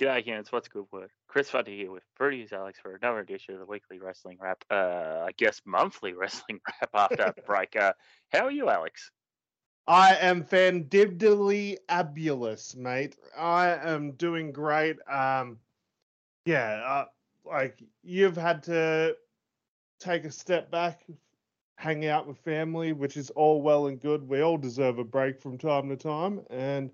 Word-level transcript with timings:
G'day, 0.00 0.24
humans. 0.24 0.50
What's 0.50 0.66
good 0.66 0.86
word? 0.90 1.10
Chris 1.28 1.50
Fuddy 1.50 1.76
here 1.76 1.90
with 1.90 2.04
Fruity's 2.14 2.54
Alex 2.54 2.78
for 2.80 2.94
another 2.94 3.18
edition 3.18 3.52
of 3.52 3.60
the 3.60 3.66
weekly 3.66 3.98
wrestling 3.98 4.38
wrap. 4.40 4.64
Uh, 4.70 5.26
I 5.26 5.32
guess 5.36 5.60
monthly 5.66 6.14
wrestling 6.18 6.58
wrap 6.66 6.88
after 6.94 7.22
a 7.24 7.42
break. 7.46 7.76
Uh, 7.76 7.92
how 8.32 8.46
are 8.46 8.50
you, 8.50 8.70
Alex? 8.70 9.10
I 9.86 10.14
am 10.14 10.42
fandibly 10.42 11.76
abulous, 11.90 12.74
mate. 12.74 13.18
I 13.36 13.74
am 13.74 14.12
doing 14.12 14.52
great. 14.52 14.96
Um, 15.06 15.58
yeah, 16.46 16.82
uh, 16.86 17.04
like 17.44 17.82
you've 18.02 18.38
had 18.38 18.62
to 18.62 19.14
take 19.98 20.24
a 20.24 20.30
step 20.30 20.70
back, 20.70 21.04
hang 21.74 22.06
out 22.06 22.26
with 22.26 22.38
family, 22.38 22.94
which 22.94 23.18
is 23.18 23.28
all 23.28 23.60
well 23.60 23.88
and 23.88 24.00
good. 24.00 24.26
We 24.26 24.40
all 24.40 24.56
deserve 24.56 24.98
a 24.98 25.04
break 25.04 25.42
from 25.42 25.58
time 25.58 25.90
to 25.90 25.96
time, 25.96 26.40
and 26.48 26.90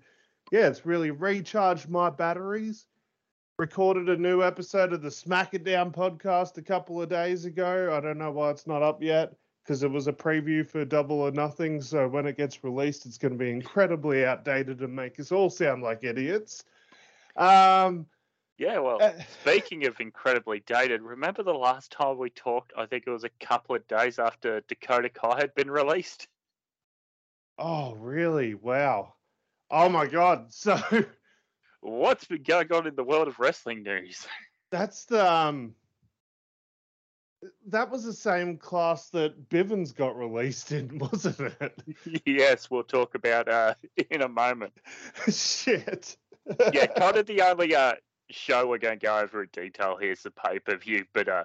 yeah, 0.51 0.67
it's 0.67 0.85
really 0.85 1.11
recharged 1.11 1.87
my 1.87 2.09
batteries. 2.09 2.85
Recorded 3.59 4.07
a 4.07 4.15
new 4.15 4.43
episode 4.43 4.93
of 4.93 5.01
the 5.01 5.09
Smack 5.09 5.55
It 5.55 5.63
Down 5.63 5.91
podcast 5.91 6.59
a 6.59 6.61
couple 6.61 7.01
of 7.01 7.09
days 7.09 7.45
ago. 7.45 7.91
I 7.91 7.99
don't 7.99 8.19
know 8.19 8.29
why 8.29 8.51
it's 8.51 8.67
not 8.67 8.83
up 8.83 9.01
yet 9.01 9.33
because 9.63 9.81
it 9.81 9.89
was 9.89 10.07
a 10.07 10.13
preview 10.13 10.63
for 10.69 10.85
Double 10.85 11.21
or 11.21 11.31
Nothing. 11.31 11.81
So 11.81 12.07
when 12.07 12.27
it 12.27 12.37
gets 12.37 12.63
released, 12.63 13.07
it's 13.07 13.17
going 13.17 13.31
to 13.31 13.37
be 13.37 13.49
incredibly 13.49 14.27
outdated 14.27 14.81
and 14.81 14.95
make 14.95 15.19
us 15.19 15.31
all 15.31 15.49
sound 15.49 15.81
like 15.81 16.03
idiots. 16.03 16.65
Um, 17.35 18.05
yeah, 18.59 18.77
well, 18.77 19.01
uh, 19.01 19.13
speaking 19.41 19.87
of 19.87 19.99
incredibly 19.99 20.59
dated, 20.59 21.01
remember 21.01 21.41
the 21.41 21.51
last 21.51 21.91
time 21.91 22.19
we 22.19 22.29
talked? 22.29 22.73
I 22.77 22.85
think 22.85 23.05
it 23.07 23.11
was 23.11 23.23
a 23.23 23.29
couple 23.39 23.75
of 23.75 23.87
days 23.87 24.19
after 24.19 24.61
Dakota 24.67 25.09
Kai 25.09 25.35
had 25.35 25.55
been 25.55 25.71
released. 25.71 26.27
Oh, 27.57 27.95
really? 27.95 28.53
Wow. 28.53 29.15
Oh 29.71 29.89
my 29.89 30.05
god! 30.05 30.47
So, 30.51 30.79
what's 31.81 32.25
been 32.25 32.43
going 32.43 32.71
on 32.71 32.87
in 32.87 32.95
the 32.95 33.03
world 33.03 33.27
of 33.27 33.39
wrestling 33.39 33.83
news? 33.83 34.25
That's 34.71 35.05
the 35.05 35.31
um. 35.31 35.75
That 37.67 37.91
was 37.91 38.03
the 38.03 38.13
same 38.13 38.57
class 38.57 39.09
that 39.11 39.49
Bivens 39.49 39.95
got 39.95 40.17
released 40.17 40.71
in, 40.71 40.97
wasn't 41.11 41.53
it? 41.61 41.81
yes, 42.25 42.69
we'll 42.69 42.83
talk 42.83 43.15
about 43.15 43.47
uh 43.47 43.75
in 44.09 44.21
a 44.21 44.27
moment. 44.27 44.73
Shit. 45.29 46.17
yeah, 46.73 46.87
kind 46.87 47.17
of 47.17 47.25
the 47.25 47.41
only 47.41 47.75
uh 47.75 47.93
show 48.29 48.67
we're 48.67 48.77
going 48.77 48.99
to 48.99 49.05
go 49.05 49.19
over 49.19 49.43
in 49.43 49.49
detail 49.53 49.97
here 49.97 50.11
is 50.11 50.23
the 50.23 50.31
pay 50.31 50.59
per 50.59 50.77
view. 50.77 51.05
But 51.13 51.29
uh, 51.29 51.43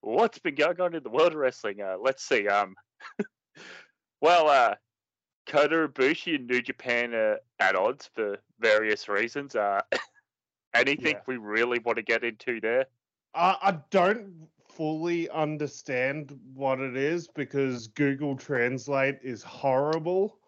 what's 0.00 0.38
been 0.38 0.54
going 0.54 0.80
on 0.80 0.94
in 0.94 1.02
the 1.02 1.10
world 1.10 1.32
of 1.32 1.38
wrestling? 1.38 1.80
Uh, 1.80 1.96
let's 2.00 2.24
see. 2.24 2.48
Um, 2.48 2.74
well, 4.20 4.48
uh, 4.48 4.74
Kota 5.46 5.88
Ibushi 5.88 6.36
and 6.36 6.46
New 6.46 6.62
Japan 6.62 7.14
are 7.14 7.38
at 7.58 7.74
odds 7.74 8.08
for 8.14 8.38
various 8.60 9.08
reasons. 9.08 9.56
Uh, 9.56 9.80
anything 10.74 11.14
yeah. 11.14 11.20
we 11.26 11.36
really 11.36 11.78
want 11.80 11.96
to 11.96 12.02
get 12.02 12.24
into 12.24 12.60
there? 12.60 12.86
I, 13.34 13.56
I 13.62 13.78
don't 13.90 14.48
fully 14.68 15.28
understand 15.30 16.38
what 16.54 16.80
it 16.80 16.96
is 16.96 17.28
because 17.28 17.88
Google 17.88 18.36
Translate 18.36 19.18
is 19.22 19.42
horrible. 19.42 20.38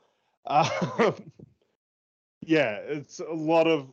Um, 0.47 0.69
yeah, 2.41 2.77
it's 2.77 3.21
a 3.21 3.33
lot 3.33 3.67
of 3.67 3.93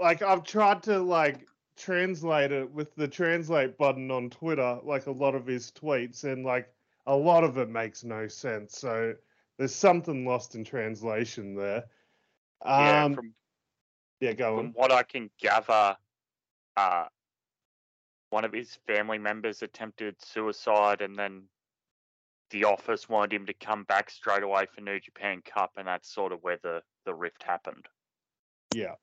like 0.00 0.22
I've 0.22 0.44
tried 0.44 0.82
to 0.84 0.98
like 0.98 1.46
translate 1.76 2.52
it 2.52 2.70
with 2.70 2.94
the 2.94 3.08
translate 3.08 3.78
button 3.78 4.10
on 4.10 4.30
Twitter, 4.30 4.78
like 4.82 5.06
a 5.06 5.12
lot 5.12 5.34
of 5.34 5.46
his 5.46 5.70
tweets, 5.70 6.24
and 6.24 6.44
like 6.44 6.72
a 7.06 7.16
lot 7.16 7.44
of 7.44 7.58
it 7.58 7.68
makes 7.68 8.04
no 8.04 8.28
sense. 8.28 8.78
So 8.78 9.14
there's 9.60 9.74
something 9.74 10.24
lost 10.24 10.54
in 10.54 10.64
translation 10.64 11.54
there. 11.54 11.84
Um, 12.64 12.80
yeah, 12.86 13.08
from, 13.14 13.34
yeah, 14.20 14.32
go 14.32 14.56
from 14.56 14.66
on. 14.68 14.72
what 14.72 14.90
I 14.90 15.02
can 15.02 15.28
gather, 15.38 15.96
uh, 16.78 17.04
one 18.30 18.46
of 18.46 18.54
his 18.54 18.78
family 18.86 19.18
members 19.18 19.60
attempted 19.60 20.16
suicide, 20.18 21.02
and 21.02 21.14
then 21.14 21.42
the 22.48 22.64
office 22.64 23.06
wanted 23.06 23.34
him 23.34 23.44
to 23.46 23.52
come 23.52 23.84
back 23.84 24.08
straight 24.08 24.42
away 24.42 24.64
for 24.74 24.80
New 24.80 24.98
Japan 24.98 25.42
Cup, 25.44 25.72
and 25.76 25.86
that's 25.86 26.10
sort 26.10 26.32
of 26.32 26.38
where 26.40 26.58
the 26.62 26.80
the 27.04 27.14
rift 27.14 27.42
happened. 27.42 27.84
Yeah. 28.74 28.94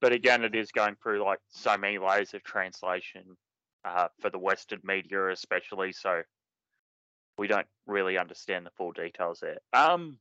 But 0.00 0.14
again, 0.14 0.42
it 0.42 0.54
is 0.54 0.72
going 0.72 0.96
through 1.02 1.22
like 1.22 1.40
so 1.50 1.76
many 1.76 1.98
layers 1.98 2.32
of 2.32 2.42
translation 2.44 3.36
uh, 3.84 4.08
for 4.22 4.30
the 4.30 4.38
Western 4.38 4.80
media, 4.84 5.28
especially. 5.28 5.92
So 5.92 6.22
we 7.38 7.46
don't 7.46 7.66
really 7.86 8.18
understand 8.18 8.66
the 8.66 8.70
full 8.70 8.92
details 8.92 9.40
there. 9.40 9.58
Um, 9.72 10.18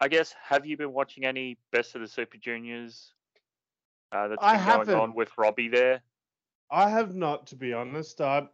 I 0.00 0.08
guess 0.08 0.34
have 0.42 0.64
you 0.64 0.76
been 0.76 0.92
watching 0.92 1.24
any 1.24 1.58
Best 1.72 1.94
of 1.94 2.00
the 2.00 2.08
Super 2.08 2.38
Juniors? 2.38 3.12
Uh, 4.12 4.28
that's 4.28 4.40
been 4.40 4.48
I 4.48 4.56
haven't. 4.56 4.86
going 4.86 5.00
on 5.00 5.14
with 5.14 5.30
Robbie 5.36 5.68
there. 5.68 6.00
I 6.70 6.88
have 6.88 7.14
not, 7.14 7.46
to 7.48 7.56
be 7.56 7.72
honest. 7.72 8.20
I 8.20 8.48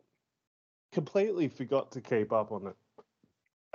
completely 0.93 1.49
forgot 1.49 1.93
to 1.93 2.01
keep 2.01 2.33
up 2.33 2.53
on 2.53 2.69
it. 2.69 2.77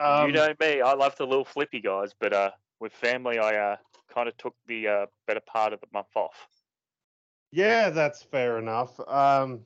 Um, 0.03 0.27
you 0.27 0.33
know 0.33 0.53
me, 0.59 0.81
I 0.81 0.93
love 0.93 1.15
the 1.17 1.27
little 1.27 1.45
flippy 1.45 1.79
guys, 1.79 2.13
but 2.19 2.33
uh, 2.33 2.51
with 2.79 2.91
family, 2.91 3.37
I 3.37 3.55
uh, 3.55 3.75
kind 4.13 4.27
of 4.27 4.35
took 4.37 4.55
the 4.67 4.87
uh, 4.87 5.05
better 5.27 5.41
part 5.41 5.73
of 5.73 5.79
the 5.79 5.87
month 5.93 6.07
off. 6.15 6.47
Yeah, 7.51 7.89
that's 7.91 8.23
fair 8.23 8.57
enough. 8.57 8.99
Um, 9.07 9.61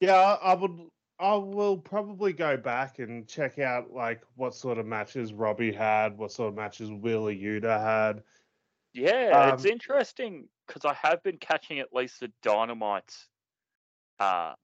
yeah, 0.00 0.16
I, 0.16 0.52
I 0.52 0.54
would 0.54 0.78
I 1.18 1.34
will 1.34 1.78
probably 1.78 2.32
go 2.32 2.56
back 2.56 2.98
and 2.98 3.26
check 3.26 3.58
out 3.58 3.92
like 3.92 4.22
what 4.34 4.54
sort 4.54 4.78
of 4.78 4.86
matches 4.86 5.32
Robbie 5.32 5.72
had, 5.72 6.18
what 6.18 6.30
sort 6.30 6.50
of 6.50 6.54
matches 6.54 6.90
Wheeler 6.90 7.32
Yuta 7.32 7.80
had. 7.80 8.22
Yeah, 8.92 9.30
um, 9.30 9.54
it's 9.54 9.64
interesting 9.64 10.48
because 10.66 10.84
I 10.84 10.94
have 10.94 11.22
been 11.22 11.38
catching 11.38 11.78
at 11.78 11.94
least 11.94 12.20
the 12.20 12.30
Dynamites 12.42 13.28
uh, 14.20 14.54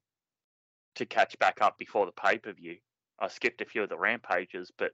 to 0.95 1.05
catch 1.05 1.37
back 1.39 1.59
up 1.61 1.77
before 1.77 2.05
the 2.05 2.11
pay 2.11 2.37
per 2.37 2.53
view. 2.53 2.77
I 3.19 3.27
skipped 3.27 3.61
a 3.61 3.65
few 3.65 3.83
of 3.83 3.89
the 3.89 3.97
rampages, 3.97 4.71
but 4.77 4.91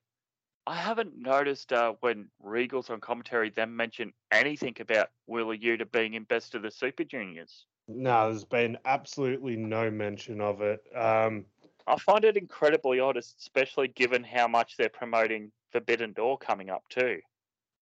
I 0.68 0.76
haven't 0.76 1.18
noticed 1.18 1.74
uh, 1.74 1.94
when 2.02 2.30
Regal's 2.42 2.90
on 2.90 3.02
commentary 3.02 3.50
them 3.50 3.76
mention 3.76 4.14
anything 4.32 4.76
about 4.80 5.08
Wheeler 5.26 5.58
Yuta 5.58 5.92
being 5.92 6.14
in 6.14 6.24
Best 6.24 6.54
of 6.56 6.62
the 6.62 6.72
Super 6.72 7.04
Juniors. 7.04 7.66
No, 7.92 8.30
there's 8.30 8.46
been 8.46 8.78
absolutely 8.86 9.56
no 9.56 9.90
mention 9.90 10.42
of 10.42 10.62
it. 10.62 10.80
Um, 10.96 11.46
I 11.88 11.98
find 11.98 12.24
it 12.24 12.38
incredibly 12.38 13.00
odd, 13.00 13.18
especially 13.18 13.88
given 13.88 14.24
how 14.24 14.48
much 14.48 14.78
they're 14.78 14.90
promoting 14.90 15.52
Forbidden 15.72 16.14
Door 16.14 16.38
coming 16.38 16.70
up 16.70 16.84
too. 16.90 17.20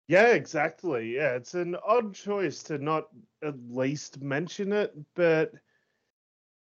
Yeah, 0.07 0.29
exactly. 0.29 1.15
Yeah, 1.15 1.35
it's 1.35 1.53
an 1.53 1.75
odd 1.85 2.13
choice 2.13 2.63
to 2.63 2.77
not 2.77 3.09
at 3.43 3.55
least 3.69 4.21
mention 4.21 4.71
it, 4.71 4.95
but 5.15 5.51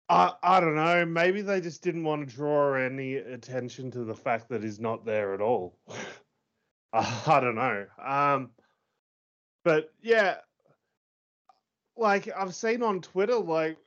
I 0.09 0.33
I 0.43 0.61
don't 0.61 0.75
know. 0.75 1.07
Maybe 1.07 1.43
they 1.43 1.61
just 1.61 1.81
didn't 1.83 2.03
want 2.03 2.29
to 2.29 2.35
draw 2.35 2.75
any 2.75 3.15
attention 3.15 3.93
to 3.93 4.05
the 4.05 4.17
fact 4.17 4.49
that 4.49 4.65
he's 4.65 4.81
not 4.81 5.05
there 5.07 5.33
at 5.33 5.41
all. 5.41 5.79
I 6.93 7.41
don't 7.41 7.55
know. 7.55 7.87
Um, 8.05 8.51
but 9.65 9.93
yeah, 10.03 10.39
like 11.97 12.29
I've 12.37 12.55
seen 12.55 12.83
on 12.83 13.01
Twitter, 13.01 13.37
like 13.37 13.79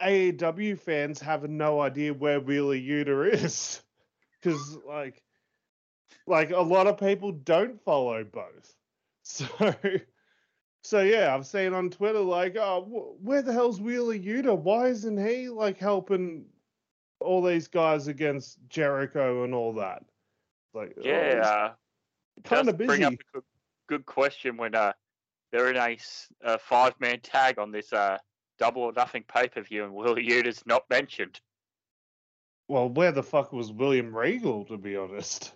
AEW 0.00 0.78
fans 0.78 1.20
have 1.20 1.48
no 1.48 1.80
idea 1.80 2.14
where 2.14 2.40
Wheeler 2.40 2.76
Yuta 2.76 3.32
is, 3.32 3.82
because 4.42 4.78
like, 4.86 5.22
like 6.26 6.50
a 6.50 6.60
lot 6.60 6.86
of 6.86 6.98
people 6.98 7.32
don't 7.32 7.82
follow 7.82 8.24
both. 8.24 8.74
So, 9.30 9.46
so 10.82 11.00
yeah, 11.02 11.34
I've 11.34 11.46
seen 11.46 11.74
on 11.74 11.90
Twitter 11.90 12.20
like, 12.20 12.56
oh, 12.56 13.14
where 13.20 13.42
the 13.42 13.52
hell's 13.52 13.78
Wheeler 13.78 14.16
Yuta? 14.16 14.56
Why 14.56 14.86
isn't 14.86 15.18
he 15.18 15.50
like 15.50 15.78
helping 15.78 16.46
all 17.20 17.42
these 17.42 17.68
guys 17.68 18.08
against 18.08 18.56
Jericho 18.70 19.44
and 19.44 19.52
all 19.52 19.74
that? 19.74 20.02
Like, 20.72 20.94
oh, 20.96 21.02
yeah, 21.04 21.72
oh, 21.72 22.42
kind 22.44 22.70
of 22.70 22.78
busy. 22.78 22.86
Bring 22.86 23.04
up 23.04 23.12
a 23.12 23.16
good, 23.34 23.44
good 23.86 24.06
question 24.06 24.56
when 24.56 24.74
uh 24.74 24.94
they're 25.52 25.70
in 25.70 25.76
a, 25.76 25.96
a 26.42 26.58
five 26.58 26.94
man 27.00 27.20
tag 27.20 27.58
on 27.58 27.72
this 27.72 27.92
uh, 27.92 28.18
double 28.58 28.82
or 28.82 28.92
nothing 28.92 29.24
pay 29.26 29.48
per 29.48 29.62
view, 29.62 29.84
and 29.84 29.94
Wheeler 29.94 30.20
Yuta's 30.20 30.62
not 30.66 30.84
mentioned. 30.90 31.40
Well, 32.68 32.88
where 32.88 33.12
the 33.12 33.22
fuck 33.22 33.52
was 33.52 33.72
William 33.72 34.14
Regal, 34.14 34.64
to 34.66 34.76
be 34.76 34.96
honest? 34.96 35.54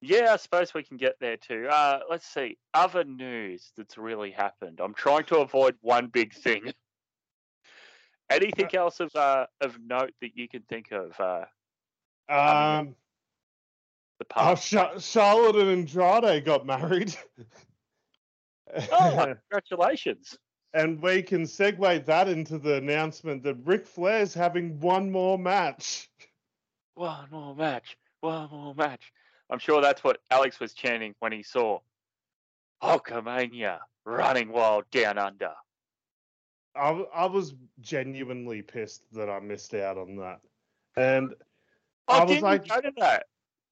Yeah, 0.00 0.32
I 0.32 0.36
suppose 0.36 0.74
we 0.74 0.82
can 0.82 0.96
get 0.96 1.16
there 1.20 1.36
too. 1.36 1.68
Uh, 1.70 2.00
let's 2.10 2.26
see. 2.26 2.58
Other 2.74 3.04
news 3.04 3.70
that's 3.76 3.96
really 3.96 4.32
happened. 4.32 4.80
I'm 4.82 4.94
trying 4.94 5.24
to 5.26 5.38
avoid 5.38 5.76
one 5.80 6.08
big 6.08 6.34
thing. 6.34 6.72
Anything 8.30 8.68
uh, 8.74 8.80
else 8.80 9.00
of 9.00 9.14
uh, 9.14 9.46
of 9.60 9.78
note 9.84 10.12
that 10.22 10.30
you 10.34 10.48
can 10.48 10.62
think 10.62 10.90
of? 10.90 11.20
Uh, 11.20 11.44
um, 12.32 12.96
the 14.18 14.24
past. 14.24 14.74
Oh, 14.74 14.98
Charlotte 14.98 15.56
and 15.56 15.88
Andrade 15.88 16.44
got 16.44 16.66
married. 16.66 17.14
Oh, 18.92 19.34
congratulations. 19.50 20.36
And 20.74 21.02
we 21.02 21.22
can 21.22 21.42
segue 21.42 22.04
that 22.06 22.28
into 22.28 22.58
the 22.58 22.76
announcement 22.76 23.42
that 23.42 23.56
Ric 23.64 23.86
Flair's 23.86 24.32
having 24.32 24.80
one 24.80 25.10
more 25.10 25.38
match. 25.38 26.08
One 26.94 27.28
more 27.30 27.54
match. 27.54 27.96
One 28.20 28.48
more 28.50 28.74
match. 28.74 29.12
I'm 29.50 29.58
sure 29.58 29.82
that's 29.82 30.02
what 30.02 30.18
Alex 30.30 30.60
was 30.60 30.72
chanting 30.72 31.14
when 31.20 31.32
he 31.32 31.42
saw 31.42 31.80
Hulkamania 32.82 33.78
running 34.04 34.50
wild 34.50 34.84
down 34.90 35.18
under. 35.18 35.52
I, 36.74 36.90
I 37.14 37.26
was 37.26 37.54
genuinely 37.80 38.62
pissed 38.62 39.02
that 39.12 39.28
I 39.28 39.40
missed 39.40 39.74
out 39.74 39.98
on 39.98 40.16
that. 40.16 40.40
And 40.96 41.34
Oh, 42.08 42.20
I 42.20 42.24
was 42.24 42.40
like- 42.40 42.66
you 42.66 42.74
go 42.74 42.80
to 42.80 42.92
that? 42.98 43.26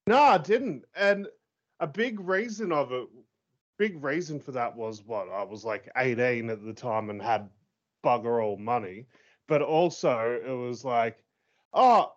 no, 0.07 0.17
I 0.21 0.39
didn't. 0.39 0.85
And 0.95 1.27
a 1.81 1.87
big 1.87 2.21
reason 2.21 2.73
of 2.73 2.93
it, 2.93 3.09
big 3.81 4.05
reason 4.05 4.39
for 4.39 4.53
that 4.53 4.77
was 4.77 5.03
what? 5.07 5.27
I 5.31 5.43
was 5.43 5.65
like 5.65 5.91
18 5.97 6.51
at 6.51 6.63
the 6.63 6.75
time 6.75 7.09
and 7.09 7.21
had 7.21 7.49
bugger 8.05 8.45
all 8.45 8.59
money. 8.59 9.07
But 9.49 9.63
also, 9.63 10.39
it 10.47 10.53
was 10.53 10.85
like, 10.85 11.25
oh, 11.73 12.13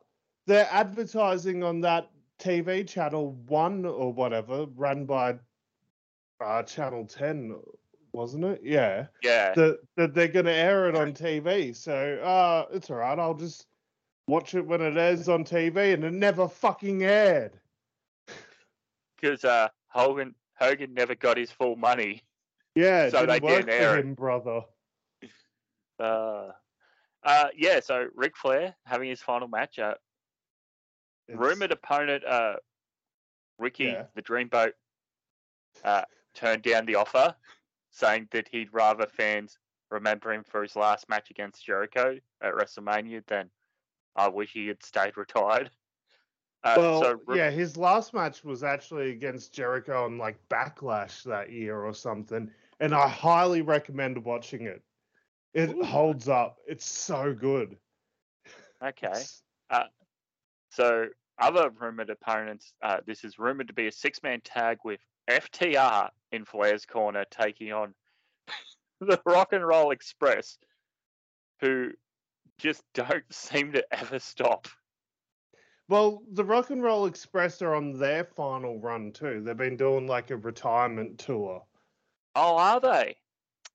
they're 0.46 0.68
advertising 0.70 1.64
on 1.64 1.80
that 1.80 2.10
TV 2.38 2.86
channel 2.86 3.32
one 3.48 3.86
or 3.86 4.12
whatever, 4.12 4.66
run 4.76 5.06
by 5.06 5.36
uh, 6.44 6.64
Channel 6.64 7.06
10, 7.06 7.56
wasn't 8.12 8.44
it? 8.44 8.60
Yeah. 8.62 9.06
Yeah. 9.24 9.54
That, 9.54 9.80
that 9.96 10.14
they're 10.14 10.28
going 10.28 10.48
to 10.48 10.52
air 10.52 10.90
it 10.90 10.98
on 10.98 11.14
TV. 11.14 11.74
So 11.74 12.20
uh, 12.22 12.66
it's 12.76 12.90
all 12.90 12.98
right. 12.98 13.18
I'll 13.18 13.34
just 13.34 13.68
watch 14.28 14.54
it 14.54 14.68
when 14.68 14.82
it 14.82 14.98
airs 14.98 15.30
on 15.30 15.46
TV. 15.46 15.94
And 15.94 16.04
it 16.04 16.12
never 16.12 16.50
fucking 16.50 17.04
aired. 17.04 17.58
Because 19.22 19.46
uh, 19.46 19.70
Hogan 19.88 20.36
Hogan 20.60 20.94
never 20.94 21.16
got 21.16 21.38
his 21.38 21.52
full 21.52 21.76
money. 21.76 22.24
Yeah, 22.76 23.10
So 23.10 23.26
they 23.26 23.40
didn't 23.40 23.70
air 23.70 23.98
him, 23.98 24.14
brother. 24.16 24.62
Uh, 26.00 26.52
uh, 27.24 27.48
yeah. 27.56 27.80
So 27.80 28.08
Ric 28.16 28.36
Flair 28.36 28.76
having 28.86 29.10
his 29.10 29.22
final 29.22 29.48
match. 29.48 29.80
Uh, 29.80 29.96
It's- 31.28 31.38
rumored 31.40 31.72
opponent 31.72 32.24
uh, 32.26 32.58
Ricky 33.60 33.86
Yeah. 33.86 34.08
the 34.16 34.22
Dreamboat 34.22 34.74
uh, 35.84 36.04
turned 36.34 36.64
down 36.64 36.86
the 36.86 36.96
offer, 36.96 37.36
saying 37.92 38.28
that 38.32 38.48
he'd 38.50 38.74
rather 38.74 39.06
fans 39.08 39.58
remember 39.92 40.34
him 40.34 40.44
for 40.44 40.64
his 40.64 40.76
last 40.76 41.08
match 41.08 41.30
against 41.30 41.64
Jericho 41.66 42.20
at 42.42 42.54
WrestleMania 42.54 43.26
than 43.28 43.50
I 44.16 44.28
wish 44.28 44.52
he 44.52 44.68
had 44.68 44.84
stayed 44.84 45.16
retired. 45.18 45.70
Uh, 46.64 46.76
Well, 46.78 47.02
so 47.02 47.20
yeah, 47.36 47.50
his 47.50 47.76
last 47.76 48.14
match 48.14 48.44
was 48.44 48.64
actually 48.64 49.12
against 49.12 49.54
Jericho 49.54 50.06
on 50.06 50.18
like 50.18 50.38
Backlash 50.50 51.24
that 51.24 51.52
year 51.52 51.82
or 51.82 51.94
something, 51.94 52.50
and 52.80 52.94
I 52.96 53.08
highly 53.08 53.62
recommend 53.62 54.24
watching 54.24 54.64
it. 54.64 54.82
It 55.54 55.70
Ooh. 55.72 55.84
holds 55.84 56.30
up. 56.30 56.60
It's 56.68 56.86
so 56.86 57.34
good. 57.34 57.78
okay. 58.82 59.08
It's- 59.08 59.42
So 60.70 61.10
other 61.38 61.70
rumored 61.70 62.10
opponents, 62.10 62.74
uh, 62.82 62.98
this 63.06 63.24
is 63.24 63.38
rumored 63.38 63.68
to 63.68 63.74
be 63.74 63.86
a 63.88 63.92
six-man 63.92 64.42
tag 64.42 64.80
with 64.84 65.00
FTR 65.30 66.10
in 66.32 66.46
Flair's 66.46 66.86
corner 66.86 67.26
taking 67.30 67.72
on 67.72 67.94
the 69.00 69.22
Rock 69.26 69.54
and 69.54 69.66
Roll 69.66 69.92
Express, 69.92 70.58
who 71.62 71.92
just 72.58 72.84
don't 72.96 73.24
seem 73.32 73.74
to 73.74 73.86
ever 73.94 74.18
stop. 74.18 74.68
Well, 75.90 76.24
the 76.32 76.46
Rock 76.46 76.70
and 76.70 76.82
Roll 76.82 77.06
Express 77.06 77.62
are 77.62 77.76
on 77.76 78.00
their 78.00 78.24
final 78.24 78.80
run 78.80 79.12
too. 79.12 79.42
They've 79.42 79.58
been 79.58 79.78
doing 79.78 80.08
like 80.08 80.32
a 80.32 80.38
retirement 80.38 81.20
tour. 81.20 81.64
Oh, 82.36 82.58
are 82.58 82.80
they? 82.80 83.18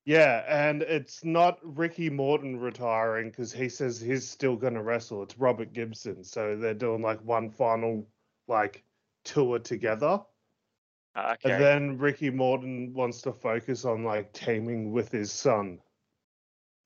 Yeah, 0.05 0.43
and 0.47 0.81
it's 0.81 1.23
not 1.23 1.59
Ricky 1.61 2.09
Morton 2.09 2.59
retiring 2.59 3.29
because 3.29 3.53
he 3.53 3.69
says 3.69 4.01
he's 4.01 4.27
still 4.27 4.55
going 4.55 4.73
to 4.73 4.81
wrestle. 4.81 5.21
It's 5.21 5.37
Robert 5.37 5.71
Gibson. 5.71 6.23
So 6.23 6.55
they're 6.55 6.73
doing 6.73 7.01
like 7.01 7.23
one 7.23 7.51
final 7.51 8.07
like 8.47 8.83
tour 9.23 9.59
together. 9.59 10.19
Okay. 11.15 11.51
And 11.51 11.61
then 11.61 11.97
Ricky 11.97 12.29
Morton 12.29 12.93
wants 12.93 13.21
to 13.23 13.33
focus 13.33 13.85
on 13.85 14.03
like 14.03 14.33
teaming 14.33 14.91
with 14.91 15.11
his 15.11 15.31
son, 15.31 15.79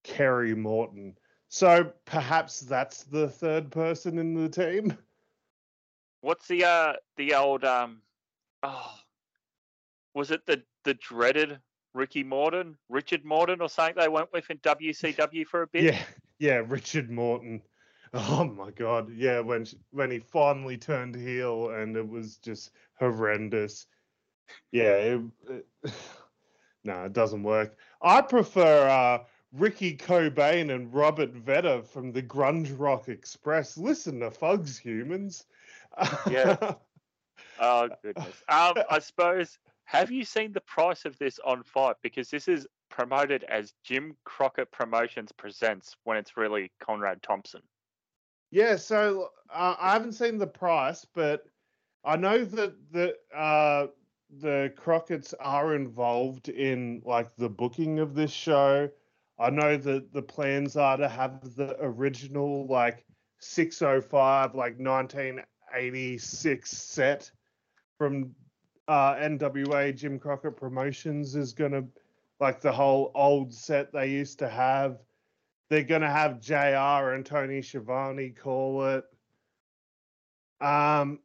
Kerry 0.03 0.55
Morton. 0.55 1.17
So 1.47 1.93
perhaps 2.05 2.61
that's 2.61 3.03
the 3.03 3.29
third 3.29 3.71
person 3.71 4.17
in 4.17 4.33
the 4.33 4.49
team. 4.49 4.97
What's 6.23 6.47
the 6.47 6.63
uh 6.63 6.93
the 7.17 7.33
old 7.35 7.65
um 7.65 8.01
oh 8.63 8.93
was 10.15 10.31
it 10.31 10.45
the 10.45 10.63
the 10.85 10.93
dreaded 10.93 11.59
Ricky 11.93 12.23
Morton, 12.23 12.77
Richard 12.87 13.25
Morton 13.25 13.59
or 13.59 13.67
something 13.67 13.95
they 13.97 14.07
went 14.07 14.31
with 14.31 14.49
in 14.49 14.57
WCW 14.59 15.45
for 15.45 15.63
a 15.63 15.67
bit? 15.67 15.83
Yeah, 15.83 16.01
yeah, 16.39 16.61
Richard 16.65 17.11
Morton. 17.11 17.61
Oh 18.13 18.45
my 18.45 18.71
god, 18.71 19.11
yeah, 19.13 19.41
when 19.41 19.65
when 19.91 20.11
he 20.11 20.19
finally 20.19 20.77
turned 20.77 21.13
heel 21.13 21.71
and 21.71 21.97
it 21.97 22.07
was 22.07 22.37
just 22.37 22.71
horrendous. 22.97 23.85
Yeah, 24.71 24.93
it, 24.93 25.21
it, 25.49 25.65
no, 26.85 27.03
it 27.03 27.11
doesn't 27.11 27.43
work. 27.43 27.75
I 28.01 28.21
prefer 28.21 28.87
uh, 28.87 29.25
Ricky 29.51 29.97
Cobain 29.97 30.73
and 30.73 30.93
Robert 30.93 31.33
Vetter 31.33 31.85
from 31.85 32.13
the 32.13 32.23
Grunge 32.23 32.73
Rock 32.77 33.09
Express. 33.09 33.77
Listen 33.77 34.21
to 34.21 34.31
Fugs, 34.31 34.77
humans. 34.77 35.47
Yeah. 36.29 36.57
Oh 37.59 37.87
goodness. 38.01 38.43
Um, 38.49 38.73
I 38.89 38.99
suppose. 38.99 39.59
Have 39.85 40.11
you 40.11 40.23
seen 40.23 40.53
the 40.53 40.61
price 40.61 41.05
of 41.05 41.17
this 41.19 41.39
on 41.45 41.61
FITE? 41.63 41.97
Because 42.01 42.29
this 42.29 42.47
is 42.47 42.67
promoted 42.89 43.43
as 43.43 43.73
Jim 43.83 44.15
Crockett 44.23 44.71
Promotions 44.71 45.31
presents 45.31 45.95
when 46.03 46.17
it's 46.17 46.37
really 46.37 46.71
Conrad 46.79 47.21
Thompson. 47.21 47.61
Yeah, 48.51 48.75
so 48.75 49.29
uh, 49.53 49.75
I 49.79 49.93
haven't 49.93 50.13
seen 50.13 50.37
the 50.37 50.47
price, 50.47 51.05
but 51.13 51.45
I 52.05 52.15
know 52.17 52.43
that 52.45 52.73
the 52.91 53.15
uh, 53.35 53.87
the 54.39 54.73
Crockett's 54.77 55.33
are 55.39 55.75
involved 55.75 56.49
in 56.49 57.01
like 57.05 57.35
the 57.35 57.49
booking 57.49 57.99
of 57.99 58.13
this 58.15 58.31
show. 58.31 58.89
I 59.39 59.49
know 59.49 59.77
that 59.77 60.13
the 60.13 60.21
plans 60.21 60.77
are 60.77 60.97
to 60.97 61.09
have 61.09 61.55
the 61.55 61.75
original 61.79 62.67
like 62.67 63.05
605 63.39 64.55
like 64.55 64.79
1986 65.73 66.69
set 66.71 67.31
from 67.97 68.33
uh, 68.87 69.15
NWA 69.15 69.95
Jim 69.95 70.19
Crockett 70.19 70.55
Promotions 70.57 71.35
is 71.35 71.53
gonna 71.53 71.83
like 72.39 72.61
the 72.61 72.71
whole 72.71 73.11
old 73.15 73.53
set 73.53 73.91
they 73.93 74.07
used 74.07 74.39
to 74.39 74.49
have 74.49 74.99
they're 75.69 75.83
going 75.83 76.01
to 76.01 76.09
have 76.09 76.39
JR 76.39 77.13
and 77.13 77.25
Tony 77.25 77.61
Schiavone 77.63 78.29
call 78.29 78.85
it. 78.89 79.05
Um, 80.61 81.19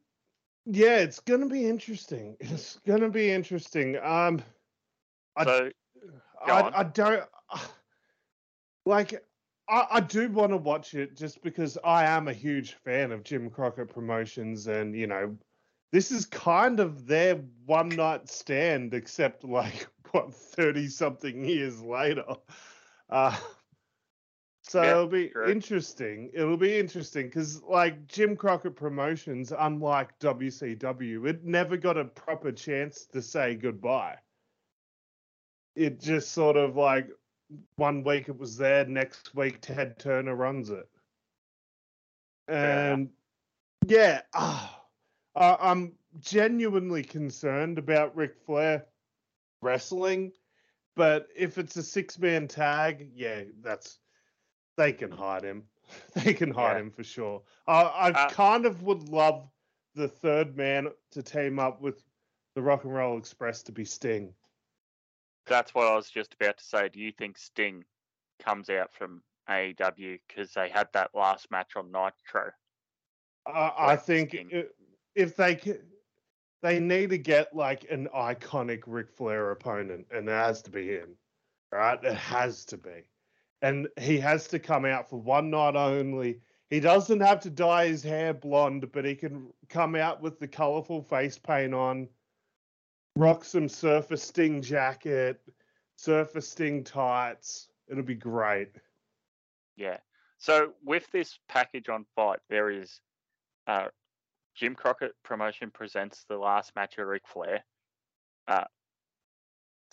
yeah, 0.65 0.97
it's 0.97 1.19
going 1.19 1.41
to 1.41 1.45
be 1.47 1.67
interesting. 1.67 2.35
It's 2.39 2.79
going 2.87 3.01
to 3.01 3.09
be 3.09 3.29
interesting. 3.31 3.97
Um, 4.01 4.41
I- 5.35 5.45
So 5.45 5.71
on. 6.47 6.73
I, 6.73 6.79
I 6.79 6.83
don't 6.83 7.23
like. 8.87 9.23
I, 9.69 9.87
I 9.91 9.99
do 10.01 10.29
want 10.31 10.51
to 10.51 10.57
watch 10.57 10.93
it 10.95 11.15
just 11.15 11.41
because 11.43 11.77
I 11.83 12.05
am 12.05 12.27
a 12.27 12.33
huge 12.33 12.73
fan 12.73 13.11
of 13.11 13.23
Jim 13.23 13.49
Crockett 13.49 13.89
Promotions, 13.93 14.67
and 14.67 14.95
you 14.95 15.07
know, 15.07 15.37
this 15.91 16.11
is 16.11 16.25
kind 16.25 16.79
of 16.79 17.07
their 17.07 17.35
one 17.65 17.95
night 17.95 18.29
stand, 18.29 18.93
except 18.93 19.43
like 19.43 19.87
what 20.11 20.33
thirty 20.33 20.87
something 20.87 21.43
years 21.45 21.81
later. 21.81 22.25
Uh, 23.09 23.37
so 24.63 24.81
Yeah, 24.81 24.91
it'll 24.91 25.07
be 25.07 25.33
true. 25.33 25.51
interesting. 25.51 26.31
It'll 26.33 26.57
be 26.57 26.77
interesting 26.79 27.27
because, 27.27 27.61
like 27.63 28.07
Jim 28.07 28.35
Crockett 28.35 28.75
Promotions, 28.75 29.51
unlike 29.57 30.17
WCW, 30.19 31.27
it 31.27 31.43
never 31.43 31.77
got 31.77 31.97
a 31.97 32.05
proper 32.05 32.51
chance 32.51 33.05
to 33.07 33.21
say 33.21 33.55
goodbye. 33.55 34.17
It 35.75 35.99
just 35.99 36.31
sort 36.33 36.57
of 36.57 36.75
like 36.75 37.09
one 37.75 38.03
week 38.03 38.29
it 38.29 38.37
was 38.37 38.57
there, 38.57 38.85
next 38.85 39.35
week 39.35 39.59
Ted 39.61 39.97
Turner 39.99 40.35
runs 40.35 40.69
it, 40.69 40.87
and 42.47 43.09
yeah, 43.87 44.21
ah, 44.33 44.83
I 45.35 45.57
I'm 45.59 45.93
genuinely 46.19 47.03
concerned 47.03 47.77
about 47.77 48.15
Ric 48.15 48.35
Flair 48.45 48.85
wrestling, 49.61 50.31
but 50.95 51.27
if 51.35 51.57
it's 51.57 51.75
a 51.77 51.83
six 51.83 52.17
man 52.19 52.47
tag, 52.47 53.09
yeah, 53.13 53.43
that's 53.61 53.99
they 54.77 54.93
can 54.93 55.11
hide 55.11 55.43
him. 55.43 55.63
They 56.23 56.35
can 56.35 56.51
hide 56.51 56.75
Yeah. 56.75 56.81
him 56.81 56.91
for 56.91 57.03
sure. 57.03 57.41
I, 57.67 57.81
I 57.81 58.11
Uh, 58.11 58.29
kind 58.29 58.65
of 58.67 58.83
would 58.83 59.09
love 59.09 59.49
the 59.95 60.07
third 60.07 60.55
man 60.55 60.89
to 61.11 61.23
team 61.23 61.57
up 61.57 61.81
with 61.81 62.03
the 62.53 62.61
Rock 62.61 62.83
and 62.83 62.93
Roll 62.93 63.17
Express 63.17 63.63
to 63.63 63.71
be 63.71 63.85
Sting. 63.85 64.33
That's 65.49 65.73
what 65.73 65.87
I 65.87 65.95
was 65.95 66.09
just 66.09 66.33
about 66.39 66.57
to 66.57 66.63
say. 66.63 66.89
Do 66.89 66.99
you 66.99 67.11
think 67.11 67.37
Sting 67.37 67.83
comes 68.43 68.69
out 68.69 68.93
from 68.93 69.21
AEW 69.49 70.19
because 70.27 70.53
they 70.53 70.69
had 70.69 70.87
that 70.93 71.11
last 71.13 71.51
match 71.51 71.71
on 71.75 71.91
Nitro? 71.91 72.51
I, 73.45 73.73
I 73.77 73.95
think 73.95 74.29
Sting. 74.29 74.63
if 75.15 75.35
they 75.35 75.59
they 76.61 76.79
need 76.79 77.09
to 77.09 77.17
get 77.17 77.55
like 77.55 77.89
an 77.89 78.07
iconic 78.15 78.83
Ric 78.85 79.11
Flair 79.11 79.51
opponent, 79.51 80.07
and 80.11 80.27
it 80.27 80.31
has 80.31 80.61
to 80.63 80.71
be 80.71 80.87
him, 80.87 81.15
right? 81.71 82.01
It 82.03 82.15
has 82.15 82.65
to 82.65 82.77
be, 82.77 83.09
and 83.61 83.87
he 83.99 84.19
has 84.19 84.47
to 84.49 84.59
come 84.59 84.85
out 84.85 85.09
for 85.09 85.19
one 85.19 85.49
night 85.49 85.75
only. 85.75 86.39
He 86.69 86.79
doesn't 86.79 87.21
have 87.21 87.39
to 87.41 87.49
dye 87.49 87.87
his 87.87 88.03
hair 88.03 88.33
blonde, 88.33 88.91
but 88.91 89.03
he 89.03 89.15
can 89.15 89.47
come 89.69 89.95
out 89.95 90.21
with 90.21 90.39
the 90.39 90.47
colorful 90.47 91.01
face 91.01 91.37
paint 91.39 91.73
on, 91.73 92.07
rock 93.19 93.43
some 93.43 93.67
Surfer 93.67 94.17
Sting 94.17 94.61
jacket, 94.61 95.41
Surfer 95.97 96.41
Sting 96.41 96.83
tights. 96.83 97.67
It'll 97.89 98.03
be 98.03 98.15
great. 98.15 98.75
Yeah. 99.75 99.97
So 100.37 100.71
with 100.83 101.09
this 101.11 101.37
package 101.49 101.89
on 101.89 102.05
FITE, 102.15 102.39
there 102.49 102.69
is 102.69 103.01
uh, 103.67 103.87
Jim 104.55 104.73
Crockett 104.73 105.11
Promotion 105.23 105.69
presents 105.69 106.25
the 106.29 106.37
last 106.37 106.75
match 106.75 106.97
of 106.97 107.07
Ric 107.07 107.23
Flair. 107.27 107.63
Uh, 108.47 108.63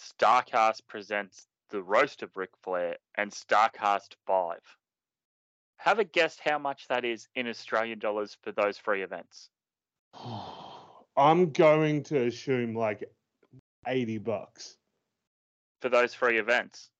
Starcast 0.00 0.83
presents 0.88 1.47
the 1.71 1.83
roast 1.83 2.23
of 2.23 2.30
Ric 2.37 2.50
Flair 2.62 2.97
and 3.16 3.33
Starcast 3.33 4.14
Five. 4.26 4.61
Have 5.78 5.99
a 5.99 6.04
guess 6.04 6.38
how 6.42 6.59
much 6.59 6.87
that 6.88 7.04
is 7.04 7.28
in 7.35 7.49
Australian 7.49 7.99
dollars 7.99 8.37
for 8.42 8.52
those 8.52 8.78
three 8.78 9.02
events. 9.02 9.50
I'm 11.16 11.50
going 11.50 12.02
to 12.04 12.26
assume 12.26 12.75
like 12.75 13.09
80 13.86 14.18
bucks. 14.18 14.76
For 15.80 15.88
those 15.88 16.14
three 16.14 16.38
events. 16.38 16.90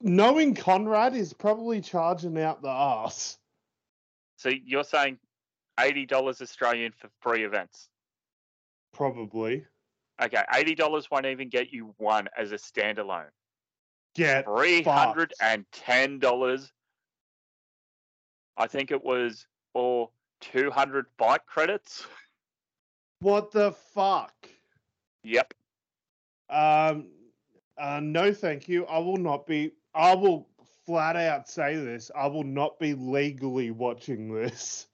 Knowing 0.00 0.54
Conrad 0.54 1.14
is 1.14 1.32
probably 1.32 1.80
charging 1.80 2.38
out 2.40 2.62
the 2.62 2.68
ass. 2.68 3.38
So 4.36 4.50
you're 4.50 4.84
saying 4.84 5.18
$80 5.78 6.42
Australian 6.42 6.92
for 6.92 7.08
three 7.22 7.44
events? 7.44 7.88
Probably. 8.92 9.64
Okay, 10.22 10.42
$80 10.52 11.10
won't 11.10 11.26
even 11.26 11.48
get 11.48 11.72
you 11.72 11.94
one 11.98 12.28
as 12.38 12.52
a 12.52 12.56
standalone. 12.56 13.30
Get 14.14 14.46
$310. 14.46 16.70
I 18.56 18.66
think 18.66 18.90
it 18.90 19.04
was 19.04 19.46
for 19.74 20.08
200 20.40 21.06
bike 21.18 21.44
credits. 21.46 22.06
What 23.20 23.50
the 23.50 23.72
fuck? 23.72 24.32
Yep. 25.24 25.52
Um, 26.48 27.08
uh, 27.78 28.00
no, 28.02 28.32
thank 28.32 28.68
you. 28.68 28.86
I 28.86 28.98
will 28.98 29.16
not 29.16 29.46
be. 29.46 29.72
I 29.94 30.14
will 30.14 30.48
flat 30.86 31.16
out 31.16 31.48
say 31.48 31.76
this. 31.76 32.10
I 32.14 32.26
will 32.26 32.44
not 32.44 32.78
be 32.78 32.94
legally 32.94 33.70
watching 33.70 34.32
this. 34.32 34.86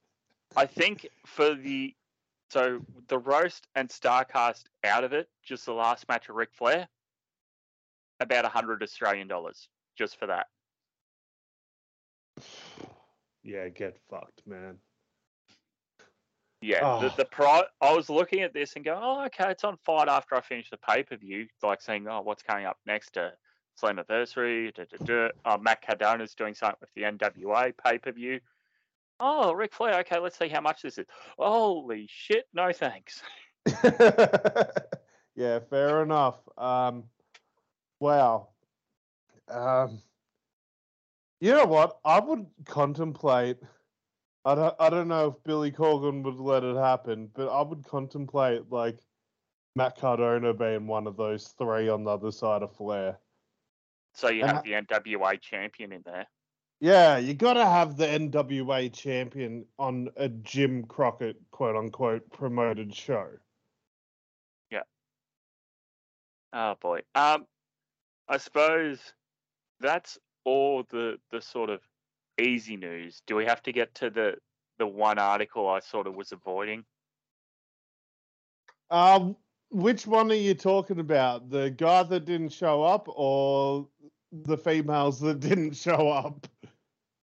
I 0.57 0.67
think 0.67 1.07
for 1.27 1.55
the 1.55 1.95
so 2.51 2.81
the 3.09 3.19
roast 3.19 3.67
and 3.75 3.89
Starcast 3.89 4.65
out 4.85 5.05
of 5.05 5.13
it, 5.13 5.29
just 5.43 5.65
the 5.65 5.73
last 5.73 6.07
match 6.09 6.29
of 6.29 6.37
Ric 6.37 6.51
Flair, 6.53 6.89
about 8.21 8.45
a 8.45 8.49
hundred 8.49 8.83
Australian 8.83 9.29
dollars 9.29 9.69
just 9.97 10.19
for 10.19 10.27
that. 10.27 10.47
Yeah, 13.45 13.69
get 13.71 13.99
fucked, 14.09 14.47
man. 14.47 14.79
Yeah, 16.63 16.79
oh. 16.83 17.01
the 17.01 17.13
the 17.17 17.25
pro. 17.25 17.63
I 17.81 17.93
was 17.93 18.09
looking 18.09 18.43
at 18.43 18.55
this 18.55 18.77
and 18.77 18.85
going, 18.85 19.01
oh, 19.03 19.25
okay, 19.27 19.51
it's 19.51 19.65
on 19.65 19.77
FITE 19.85 20.09
after 20.09 20.37
I 20.37 20.41
finish 20.41 20.71
the 20.71 20.77
pay 20.79 21.03
per 21.03 21.17
view. 21.17 21.47
Like 21.63 21.83
saying, 21.83 22.07
oh, 22.09 22.21
what's 22.23 22.43
coming 22.43 22.67
up 22.67 22.79
next? 22.87 23.15
to 23.15 23.33
Slammiversary. 23.81 24.73
Da, 24.75 24.85
da, 24.85 25.05
da. 25.05 25.29
Oh, 25.45 25.59
Matt 25.59 25.85
Cardona's 25.85 26.35
doing 26.35 26.55
something 26.55 26.77
with 26.81 26.91
the 26.95 27.03
NWA 27.03 27.73
pay 27.85 27.99
per 27.99 28.13
view. 28.13 28.41
Oh, 29.19 29.53
Ric 29.53 29.75
Flair. 29.75 30.01
Okay, 30.01 30.19
let's 30.19 30.39
see 30.39 30.49
how 30.49 30.61
much 30.61 30.83
this 30.83 30.99
is. 30.99 31.07
Holy 31.39 32.07
shit! 32.09 32.47
No 32.53 32.73
thanks. 32.73 33.23
yeah, 35.37 35.59
fair 35.71 36.03
enough. 36.03 36.37
Um, 36.59 37.05
wow. 38.01 38.49
Um, 39.49 40.01
you 41.41 41.53
know 41.53 41.67
what? 41.67 41.99
I 42.05 42.21
would 42.21 42.47
contemplate 42.67 43.59
I 44.45 44.55
don't, 44.55 44.75
I 44.81 44.91
don't 44.91 45.09
know 45.09 45.29
if 45.29 45.45
Billy 45.45 45.71
Corgan 45.71 46.23
would 46.25 46.37
let 46.37 46.65
it 46.65 46.77
happen, 46.77 47.31
but 47.35 47.49
I 47.49 47.63
would 47.63 47.85
contemplate 47.85 48.71
like 48.71 48.99
Matt 49.77 49.97
Cardona 49.99 50.53
being 50.53 50.87
one 50.87 51.07
of 51.07 51.17
those 51.17 51.49
three 51.59 51.89
on 51.89 52.05
the 52.05 52.11
other 52.11 52.33
side 52.33 52.63
of 52.63 52.75
Flair. 52.75 53.19
So 54.15 54.29
you 54.29 54.45
have 54.45 54.65
and, 54.65 54.89
the 54.89 54.95
NWA 54.95 55.41
champion 55.41 55.93
in 55.93 56.03
there. 56.05 56.27
Yeah, 56.81 57.19
you 57.19 57.35
got 57.35 57.55
to 57.55 57.65
have 57.65 57.97
the 57.97 58.07
NWA 58.07 58.93
champion 58.93 59.65
on 59.79 60.09
a 60.17 60.29
Jim 60.29 60.85
Crockett 60.85 61.37
quote 61.53 61.77
unquote 61.77 62.29
promoted 62.33 62.93
show. 62.93 63.29
Yeah. 64.71 64.83
Oh 66.53 66.75
boy. 66.81 67.03
Um, 67.15 67.47
I 68.29 68.39
suppose 68.39 68.99
that's 69.79 70.19
all 70.45 70.85
the 70.91 71.19
the 71.31 71.41
sort 71.41 71.71
of 71.71 71.81
easy 72.43 72.77
news. 72.77 73.23
Do 73.27 73.37
we 73.37 73.45
have 73.45 73.63
to 73.63 73.73
get 73.73 73.95
to 73.97 74.11
the 74.11 74.37
the 74.79 74.87
one 74.87 75.19
article 75.19 75.69
I 75.69 75.81
sort 75.81 76.07
of 76.07 76.15
was 76.15 76.33
avoiding? 76.33 76.85
Um, 78.91 79.37
which 79.71 80.07
one 80.07 80.31
are 80.31 80.35
you 80.35 80.55
talking 80.55 81.01
about? 81.01 81.51
The 81.51 81.71
guy 81.71 82.03
that 82.03 82.25
didn't 82.25 82.51
show 82.51 82.83
up, 82.83 83.07
or 83.09 83.89
the 84.31 84.59
females 84.59 85.21
that 85.21 85.41
didn't 85.41 85.77
show 85.77 86.09
up? 86.09 86.47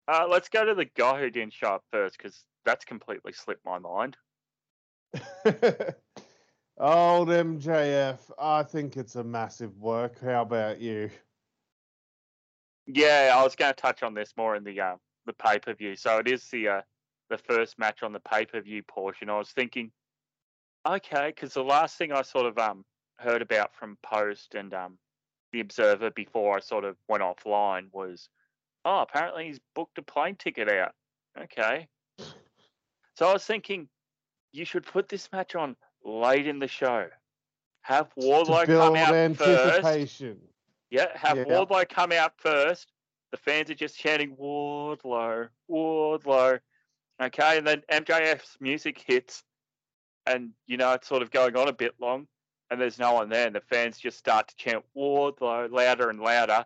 Uh, 0.07 0.25
let's 0.29 0.47
go 0.47 0.65
to 0.65 0.73
the 0.73 0.85
guy 0.85 1.19
who 1.19 1.29
didn't 1.29 1.53
show 1.53 1.67
up 1.67 1.83
first, 1.91 2.17
because 2.17 2.45
that's 2.63 2.85
completely 2.85 3.33
slipped 3.33 3.65
my 3.65 3.79
mind. 3.79 4.15
Old 6.79 7.29
MJF, 7.29 8.19
I 8.39 8.63
think 8.63 8.97
it's 8.97 9.15
a 9.15 9.23
massive 9.23 9.77
work. 9.77 10.21
How 10.21 10.43
about 10.43 10.79
you? 10.79 11.09
Yeah, 12.85 13.33
I 13.35 13.43
was 13.43 13.55
going 13.55 13.73
to 13.73 13.81
touch 13.81 14.03
on 14.03 14.13
this 14.13 14.33
more 14.37 14.55
in 14.55 14.63
the 14.63 14.79
uh, 14.79 14.95
the 15.27 15.33
pay 15.33 15.59
per 15.59 15.73
view. 15.73 15.95
So 15.95 16.17
it 16.17 16.27
is 16.27 16.43
the 16.49 16.67
uh, 16.67 16.81
the 17.29 17.37
first 17.37 17.77
match 17.77 18.01
on 18.01 18.13
the 18.13 18.19
pay 18.19 18.45
per 18.45 18.61
view 18.61 18.81
portion. 18.81 19.29
I 19.29 19.37
was 19.37 19.51
thinking, 19.51 19.91
okay, 20.87 21.27
because 21.35 21.53
the 21.53 21.63
last 21.63 21.97
thing 21.97 22.11
I 22.11 22.23
sort 22.23 22.47
of 22.47 22.57
um 22.57 22.83
heard 23.17 23.41
about 23.41 23.75
from 23.75 23.97
Post 24.03 24.55
and 24.55 24.73
um 24.73 24.97
the 25.53 25.59
Observer 25.59 26.09
before 26.11 26.57
I 26.57 26.59
sort 26.59 26.83
of 26.83 26.97
went 27.07 27.23
offline 27.23 27.87
was, 27.93 28.29
oh, 28.83 29.01
apparently 29.01 29.47
he's 29.47 29.59
booked 29.75 29.97
a 29.99 30.01
plane 30.01 30.35
ticket 30.35 30.69
out. 30.69 30.93
Okay, 31.39 31.87
so 33.15 33.27
I 33.27 33.33
was 33.33 33.45
thinking, 33.45 33.87
you 34.51 34.65
should 34.65 34.85
put 34.85 35.09
this 35.09 35.29
match 35.31 35.55
on 35.55 35.75
late 36.03 36.47
in 36.47 36.59
the 36.59 36.67
show. 36.67 37.07
Have 37.81 38.09
Wardlow 38.19 38.65
come 38.65 38.95
out 38.95 39.37
first. 39.37 40.21
Yeah, 40.89 41.07
have 41.15 41.37
yeah. 41.37 41.43
Wardlow 41.45 41.87
come 41.89 42.11
out 42.11 42.33
first. 42.37 42.91
The 43.31 43.37
fans 43.37 43.69
are 43.69 43.75
just 43.75 43.97
chanting 43.97 44.35
Wardlow, 44.35 45.49
Wardlow. 45.69 46.59
Okay, 47.21 47.57
and 47.57 47.67
then 47.67 47.83
MJF's 47.91 48.57
music 48.59 49.03
hits, 49.05 49.43
and 50.25 50.51
you 50.67 50.77
know 50.77 50.93
it's 50.93 51.07
sort 51.07 51.21
of 51.21 51.31
going 51.31 51.55
on 51.57 51.67
a 51.67 51.73
bit 51.73 51.95
long, 51.99 52.27
and 52.69 52.79
there's 52.79 52.99
no 52.99 53.13
one 53.13 53.29
there, 53.29 53.47
and 53.47 53.55
the 53.55 53.61
fans 53.61 53.97
just 53.97 54.17
start 54.17 54.47
to 54.49 54.55
chant 54.55 54.85
Wardlow 54.95 55.71
louder 55.71 56.09
and 56.09 56.19
louder, 56.19 56.65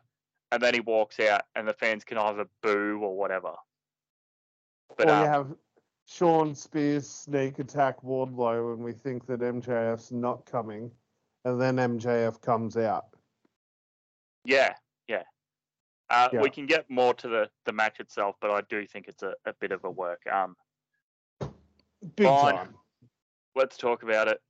and 0.51 0.61
then 0.61 0.73
he 0.73 0.81
walks 0.81 1.19
out, 1.19 1.43
and 1.55 1.67
the 1.67 1.73
fans 1.73 2.03
can 2.03 2.17
either 2.17 2.45
boo 2.61 2.99
or 3.01 3.17
whatever. 3.17 3.53
But 4.97 5.09
or 5.09 5.15
you 5.15 5.21
um, 5.21 5.27
have 5.27 5.55
Shawn 6.05 6.53
Spears 6.53 7.09
sneak 7.09 7.59
attack 7.59 8.01
Wardlow, 8.03 8.73
and 8.73 8.83
we 8.83 8.91
think 8.91 9.25
that 9.27 9.39
MJF's 9.39 10.11
not 10.11 10.45
coming, 10.45 10.91
and 11.45 11.59
then 11.59 11.77
MJF 11.77 12.41
comes 12.41 12.75
out. 12.75 13.05
Yeah. 14.43 14.73
Uh, 16.11 16.27
yeah. 16.33 16.41
We 16.41 16.49
can 16.49 16.65
get 16.65 16.89
more 16.89 17.13
to 17.13 17.27
the, 17.29 17.49
the 17.65 17.71
match 17.71 18.01
itself, 18.01 18.35
but 18.41 18.51
I 18.51 18.59
do 18.69 18.85
think 18.85 19.07
it's 19.07 19.23
a, 19.23 19.33
a 19.45 19.53
bit 19.61 19.71
of 19.71 19.85
a 19.85 19.89
work. 19.89 20.21
Um, 20.29 20.57
Big 22.17 22.27
fine. 22.27 22.55
time. 22.55 22.75
Let's 23.55 23.77
talk 23.77 24.03
about 24.03 24.27
it. 24.27 24.41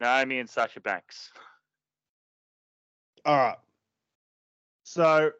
Naomi 0.00 0.38
and 0.38 0.48
Sasha 0.48 0.80
Banks. 0.80 1.32
All 3.24 3.36
right. 3.36 3.56
So 4.84 5.32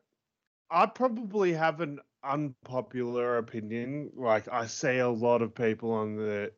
I 0.73 0.87
probably 0.87 1.53
have 1.53 1.81
an 1.81 2.01
unpopular 2.25 3.39
opinion. 3.39 4.11
Like 4.17 4.49
I 4.51 4.67
see 4.67 4.99
a 4.99 5.09
lot 5.09 5.41
of 5.41 5.55
people 5.55 5.93
on 5.93 6.17
the 6.17 6.51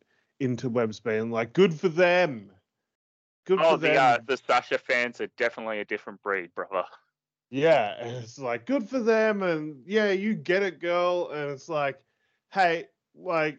interwebs 0.43 1.03
being 1.03 1.31
like, 1.31 1.53
"Good 1.53 1.75
for 1.75 1.89
them." 1.89 2.51
Good 3.47 3.61
oh, 3.61 3.73
for 3.73 3.77
the, 3.77 3.89
them. 3.89 3.97
Uh, 3.99 4.19
the 4.27 4.39
Sasha 4.39 4.79
fans 4.79 5.21
are 5.21 5.29
definitely 5.37 5.81
a 5.81 5.85
different 5.85 6.23
breed, 6.23 6.55
brother. 6.55 6.85
Yeah, 7.51 7.97
and 7.99 8.17
it's 8.17 8.39
like 8.39 8.65
good 8.65 8.89
for 8.89 9.01
them, 9.01 9.43
and 9.43 9.83
yeah, 9.85 10.13
you 10.13 10.35
get 10.35 10.63
it, 10.63 10.81
girl. 10.81 11.31
And 11.33 11.51
it's 11.51 11.69
like, 11.69 12.01
hey, 12.53 12.87
like 13.15 13.59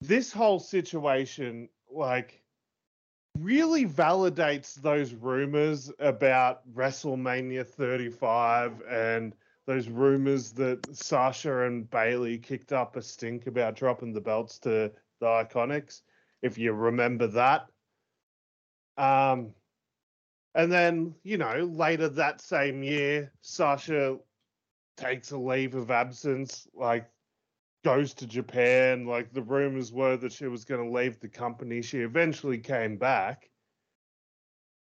this 0.00 0.32
whole 0.32 0.60
situation, 0.60 1.68
like, 1.90 2.42
really 3.38 3.86
validates 3.86 4.74
those 4.74 5.14
rumors 5.14 5.90
about 5.98 6.60
WrestleMania 6.74 7.66
35 7.66 8.82
and 8.88 9.34
those 9.66 9.88
rumors 9.88 10.52
that 10.52 10.94
Sasha 10.94 11.62
and 11.62 11.88
Bayley 11.90 12.38
kicked 12.38 12.72
up 12.72 12.96
a 12.96 13.02
stink 13.02 13.46
about 13.46 13.76
dropping 13.76 14.12
the 14.12 14.20
belts 14.20 14.58
to 14.60 14.92
the 15.20 15.26
Iconics, 15.26 16.02
if 16.42 16.58
you 16.58 16.72
remember 16.72 17.26
that. 17.28 17.66
Um, 18.96 19.54
and 20.54 20.70
then, 20.70 21.14
you 21.22 21.38
know, 21.38 21.70
later 21.72 22.08
that 22.08 22.40
same 22.40 22.82
year, 22.82 23.32
Sasha 23.40 24.18
takes 24.96 25.30
a 25.30 25.38
leave 25.38 25.74
of 25.74 25.90
absence, 25.90 26.68
like 26.74 27.08
goes 27.84 28.14
to 28.14 28.26
Japan. 28.26 29.06
Like 29.06 29.32
the 29.32 29.42
rumors 29.42 29.92
were 29.92 30.16
that 30.16 30.32
she 30.32 30.46
was 30.46 30.64
going 30.64 30.84
to 30.84 30.96
leave 30.96 31.20
the 31.20 31.28
company. 31.28 31.82
She 31.82 32.00
eventually 32.00 32.58
came 32.58 32.96
back. 32.96 33.50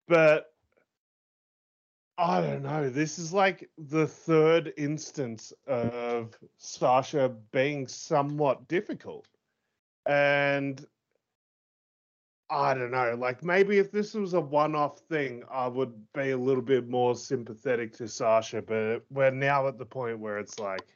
But 0.08 0.52
I 2.18 2.40
don't 2.40 2.62
know. 2.62 2.88
This 2.88 3.18
is 3.18 3.32
like 3.32 3.68
the 3.76 4.06
third 4.06 4.72
instance 4.76 5.52
of 5.66 6.36
Sasha 6.58 7.34
being 7.52 7.86
somewhat 7.88 8.68
difficult. 8.68 9.26
And 10.06 10.84
I 12.48 12.74
don't 12.74 12.92
know. 12.92 13.16
Like 13.18 13.42
maybe 13.42 13.78
if 13.78 13.90
this 13.90 14.14
was 14.14 14.34
a 14.34 14.40
one-off 14.40 15.00
thing, 15.00 15.42
I 15.50 15.66
would 15.66 15.92
be 16.12 16.30
a 16.30 16.38
little 16.38 16.62
bit 16.62 16.88
more 16.88 17.16
sympathetic 17.16 17.92
to 17.94 18.08
Sasha. 18.08 18.62
But 18.62 19.04
we're 19.10 19.30
now 19.30 19.66
at 19.66 19.78
the 19.78 19.86
point 19.86 20.20
where 20.20 20.38
it's 20.38 20.58
like, 20.58 20.86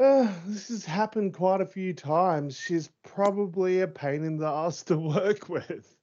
uh, 0.00 0.32
this 0.46 0.68
has 0.68 0.84
happened 0.84 1.34
quite 1.34 1.60
a 1.60 1.66
few 1.66 1.92
times. 1.92 2.58
She's 2.58 2.90
probably 3.04 3.80
a 3.80 3.86
pain 3.86 4.24
in 4.24 4.36
the 4.36 4.48
ass 4.48 4.82
to 4.84 4.98
work 4.98 5.48
with. 5.48 5.96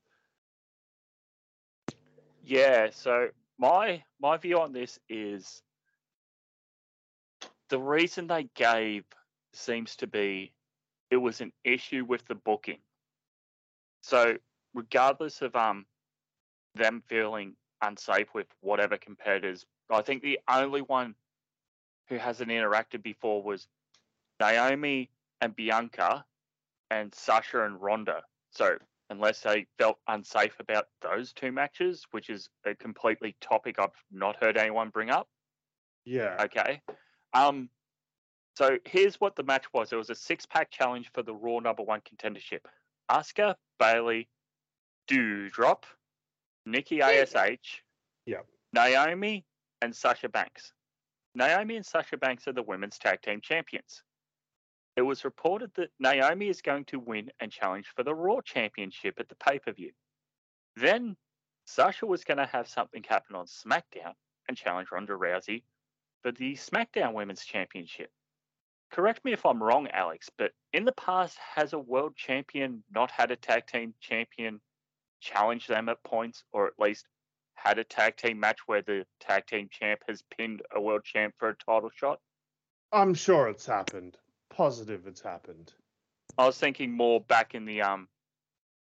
Yeah. 2.46 2.90
So 2.92 3.30
my 3.60 4.04
my 4.22 4.38
view 4.38 4.60
on 4.60 4.72
this 4.72 5.00
is 5.10 5.62
the 7.70 7.80
reason 7.80 8.28
they 8.28 8.48
gave 8.56 9.04
seems 9.54 9.98
to 9.98 10.08
be 10.08 10.54
it 11.10 11.18
was 11.18 11.42
an 11.42 11.52
issue 11.66 12.06
with 12.06 12.26
the 12.28 12.36
booking. 12.36 12.80
So 14.02 14.36
regardless 14.74 15.42
of 15.42 15.56
um 15.56 15.86
them 16.76 17.04
feeling 17.08 17.56
unsafe 17.82 18.34
with 18.34 18.48
whatever 18.62 18.98
competitors, 18.98 19.66
I 19.90 20.02
think 20.02 20.24
the 20.24 20.40
only 20.50 20.82
one 20.82 21.16
who 22.08 22.18
hasn't 22.18 22.50
interacted 22.50 23.04
before 23.04 23.42
was 23.42 23.68
Naomi 24.40 25.10
and 25.40 25.56
Bianca 25.56 26.26
and 26.90 27.14
Sasha 27.14 27.64
and 27.66 27.82
Ronda. 27.82 28.24
So 28.52 28.78
unless 29.10 29.42
they 29.42 29.66
felt 29.78 29.98
unsafe 30.08 30.60
about 30.60 30.88
those 31.02 31.34
two 31.34 31.52
matches, 31.52 32.06
which 32.12 32.30
is 32.30 32.50
a 32.66 32.74
completely 32.74 33.36
topic 33.42 33.78
I've 33.78 33.90
not 34.12 34.38
heard 34.42 34.58
anyone 34.58 34.90
bring 34.90 35.10
up. 35.10 35.28
Yeah. 36.06 36.36
Okay. 36.42 36.82
Um. 37.34 37.70
So 38.58 38.78
here's 38.86 39.16
what 39.16 39.36
the 39.36 39.44
match 39.44 39.66
was. 39.74 39.94
It 39.94 39.96
was 39.96 40.10
a 40.10 40.16
six-pack 40.16 40.72
challenge 40.72 41.10
for 41.14 41.24
the 41.24 41.34
Raw 41.34 41.60
number 41.60 41.84
one 41.84 42.02
contendership. 42.02 42.60
Asuka, 43.10 43.56
Bayley, 43.82 44.30
Doudrop, 45.10 45.84
Nikki 46.68 47.02
Ash, 47.02 47.84
Yep. 48.28 48.46
Naomi, 48.74 49.44
and 49.82 49.96
Sasha 49.96 50.30
Banks. 50.30 50.72
Naomi 51.34 51.78
and 51.78 51.86
Sasha 51.86 52.16
Banks 52.16 52.48
are 52.48 52.54
the 52.54 52.62
women's 52.62 53.00
tag 53.00 53.24
team 53.24 53.42
champions. 53.42 54.04
It 54.96 55.02
was 55.02 55.26
reported 55.26 55.72
that 55.76 55.90
Naomi 56.00 56.48
is 56.48 56.62
going 56.62 56.86
to 56.86 57.00
win 57.00 57.32
and 57.40 57.52
challenge 57.52 57.88
for 57.96 58.04
the 58.04 58.14
Raw 58.14 58.42
Championship 58.42 59.16
at 59.20 59.28
the 59.30 59.36
pay 59.36 59.58
per 59.58 59.72
view. 59.72 59.92
Then 60.76 61.18
Sasha 61.66 62.06
was 62.06 62.24
going 62.24 62.38
to 62.38 62.46
have 62.46 62.68
something 62.68 63.04
happen 63.08 63.36
on 63.36 63.48
SmackDown 63.48 64.14
and 64.48 64.56
challenge 64.56 64.90
Ronda 64.92 65.14
Rousey 65.14 65.64
for 66.22 66.32
the 66.32 66.54
SmackDown 66.54 67.14
Women's 67.14 67.46
Championship. 67.46 68.12
Correct 68.92 69.24
me 69.24 69.32
if 69.32 69.46
I'm 69.46 69.64
wrong, 69.64 69.88
Alex, 69.88 70.30
but 70.38 70.52
in 70.74 70.84
the 70.84 70.92
past, 70.92 71.38
has 71.56 71.74
a 71.74 71.80
world 71.80 72.16
champion 72.16 72.84
not 72.94 73.10
had 73.10 73.32
a 73.32 73.38
tag 73.38 73.66
team 73.66 73.94
champion 74.02 74.60
challenge 75.22 75.68
them 75.68 75.88
at 75.88 76.04
points, 76.04 76.44
or 76.52 76.68
at 76.68 76.74
least 76.78 77.08
had 77.56 77.80
a 77.80 77.84
tag 77.84 78.18
team 78.18 78.40
match 78.40 78.60
where 78.66 78.82
the 78.82 79.06
tag 79.20 79.46
team 79.46 79.70
champ 79.72 80.02
has 80.08 80.24
pinned 80.36 80.62
a 80.76 80.82
world 80.82 81.04
champ 81.06 81.34
for 81.38 81.50
a 81.50 81.56
title 81.56 81.92
shot? 81.96 82.20
I'm 82.92 83.14
sure 83.14 83.48
it's 83.48 83.66
happened. 83.66 84.18
Positive 84.50 85.08
it's 85.08 85.22
happened. 85.22 85.74
I 86.38 86.46
was 86.46 86.58
thinking 86.58 86.92
more 86.92 87.22
back 87.22 87.56
in 87.56 87.66
the 87.66 87.82
um 87.82 88.08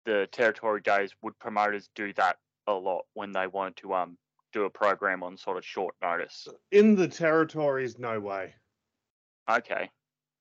the 0.06 0.28
territory 0.32 0.82
days 0.82 1.12
would 1.22 1.38
promoters 1.40 1.90
do 1.96 2.14
that 2.14 2.38
a 2.68 2.74
lot 2.74 3.06
when 3.14 3.32
they 3.32 3.48
wanted 3.48 3.78
to 3.78 3.94
um 3.94 4.18
do 4.52 4.64
a 4.66 4.70
program 4.70 5.24
on 5.24 5.38
sort 5.38 5.58
of 5.58 5.66
short 5.66 5.96
notice. 6.02 6.48
In 6.72 6.96
the 6.96 7.08
territories, 7.08 7.98
no 7.98 8.20
way. 8.20 8.56
Okay. 9.50 9.90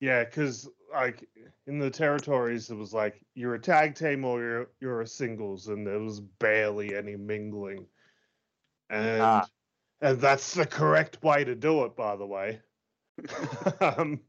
Yeah, 0.04 0.22
because 0.22 0.68
like 0.92 1.26
in 1.66 1.78
the 1.78 1.88
territories, 1.88 2.68
it 2.68 2.74
was 2.74 2.92
like 2.92 3.24
you're 3.34 3.54
a 3.54 3.58
tag 3.58 3.94
team 3.94 4.22
or 4.26 4.38
you're 4.38 4.70
you're 4.78 5.00
a 5.00 5.06
singles, 5.06 5.68
and 5.68 5.86
there 5.86 5.98
was 5.98 6.20
barely 6.20 6.94
any 6.94 7.16
mingling, 7.16 7.86
and 8.90 9.22
Ah. 9.22 9.48
and 10.02 10.20
that's 10.20 10.52
the 10.52 10.66
correct 10.66 11.22
way 11.22 11.42
to 11.44 11.54
do 11.54 11.86
it, 11.86 11.96
by 11.96 12.16
the 12.16 12.26
way. 12.26 12.60
um, 13.80 14.20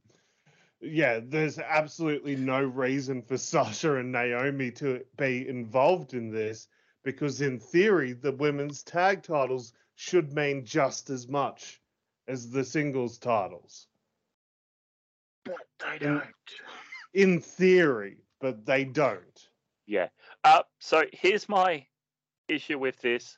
yeah, 0.79 1.19
there's 1.21 1.59
absolutely 1.59 2.37
no 2.37 2.63
reason 2.63 3.21
for 3.21 3.37
Sasha 3.37 3.97
and 3.97 4.13
Naomi 4.13 4.71
to 4.71 5.03
be 5.17 5.45
involved 5.45 6.13
in 6.13 6.31
this 6.31 6.69
because, 7.03 7.41
in 7.41 7.59
theory, 7.59 8.13
the 8.13 8.31
women's 8.31 8.81
tag 8.81 9.23
titles 9.23 9.73
should 9.95 10.31
mean 10.31 10.63
just 10.63 11.09
as 11.09 11.27
much 11.27 11.81
as 12.29 12.49
the 12.49 12.63
singles 12.63 13.17
titles. 13.17 13.87
But 15.45 15.67
they 15.79 15.97
don't. 15.99 16.23
In 17.13 17.39
theory, 17.39 18.17
but 18.41 18.65
they 18.65 18.83
don't. 18.83 19.47
Yeah. 19.87 20.07
Uh, 20.43 20.63
so 20.79 21.03
here's 21.13 21.47
my 21.47 21.85
issue 22.47 22.79
with 22.79 22.99
this. 23.01 23.37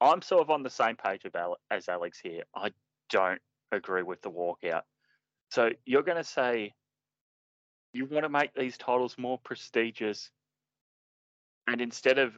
I'm 0.00 0.22
sort 0.22 0.42
of 0.42 0.50
on 0.50 0.62
the 0.62 0.70
same 0.70 0.96
page 0.96 1.22
as 1.70 1.88
Alex 1.88 2.18
here. 2.20 2.42
I 2.54 2.70
don't 3.10 3.40
agree 3.72 4.02
with 4.02 4.22
the 4.22 4.30
walkout. 4.30 4.82
So 5.50 5.70
you're 5.84 6.02
going 6.02 6.18
to 6.18 6.24
say 6.24 6.72
you 7.92 8.06
want 8.06 8.24
to 8.24 8.28
make 8.28 8.52
these 8.54 8.76
titles 8.76 9.16
more 9.18 9.38
prestigious, 9.44 10.30
and 11.66 11.80
instead 11.80 12.18
of 12.18 12.36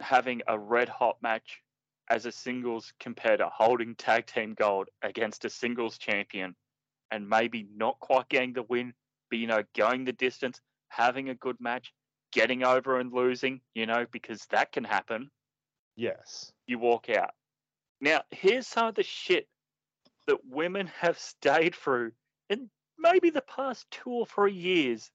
having 0.00 0.42
a 0.48 0.58
red 0.58 0.88
hot 0.88 1.16
match 1.22 1.62
as 2.10 2.26
a 2.26 2.32
singles 2.32 2.92
competitor 2.98 3.48
holding 3.52 3.94
tag 3.94 4.26
team 4.26 4.54
gold 4.54 4.88
against 5.02 5.44
a 5.44 5.50
singles 5.50 5.98
champion, 5.98 6.54
and 7.10 7.28
maybe 7.28 7.66
not 7.74 7.98
quite 8.00 8.28
getting 8.28 8.52
the 8.52 8.62
win, 8.62 8.94
but 9.30 9.38
you 9.38 9.46
know 9.46 9.62
going 9.76 10.04
the 10.04 10.12
distance, 10.12 10.60
having 10.88 11.28
a 11.28 11.34
good 11.34 11.56
match, 11.60 11.92
getting 12.32 12.64
over 12.64 12.98
and 12.98 13.12
losing, 13.12 13.60
you 13.74 13.86
know, 13.86 14.06
because 14.10 14.44
that 14.50 14.72
can 14.72 14.84
happen 14.84 15.30
Yes. 15.96 16.52
you 16.66 16.78
walk 16.78 17.10
out. 17.10 17.30
Now, 18.00 18.22
here's 18.30 18.66
some 18.66 18.88
of 18.88 18.94
the 18.94 19.02
shit 19.02 19.48
that 20.26 20.38
women 20.48 20.86
have 21.00 21.18
stayed 21.18 21.74
through 21.74 22.12
in 22.48 22.70
maybe 22.98 23.30
the 23.30 23.42
past 23.42 23.90
two 23.90 24.10
or 24.10 24.26
three 24.26 24.52
years 24.52 25.10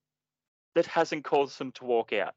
that 0.75 0.85
hasn't 0.87 1.23
caused 1.23 1.57
them 1.57 1.71
to 1.73 1.85
walk 1.85 2.11
out. 2.11 2.33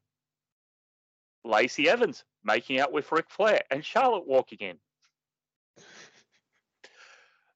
Lacey 1.43 1.89
Evans 1.89 2.23
making 2.43 2.79
out 2.79 2.91
with 2.91 3.11
Ric 3.11 3.29
Flair 3.29 3.63
and 3.71 3.83
Charlotte 3.83 4.27
walking 4.27 4.59
in. 4.59 4.77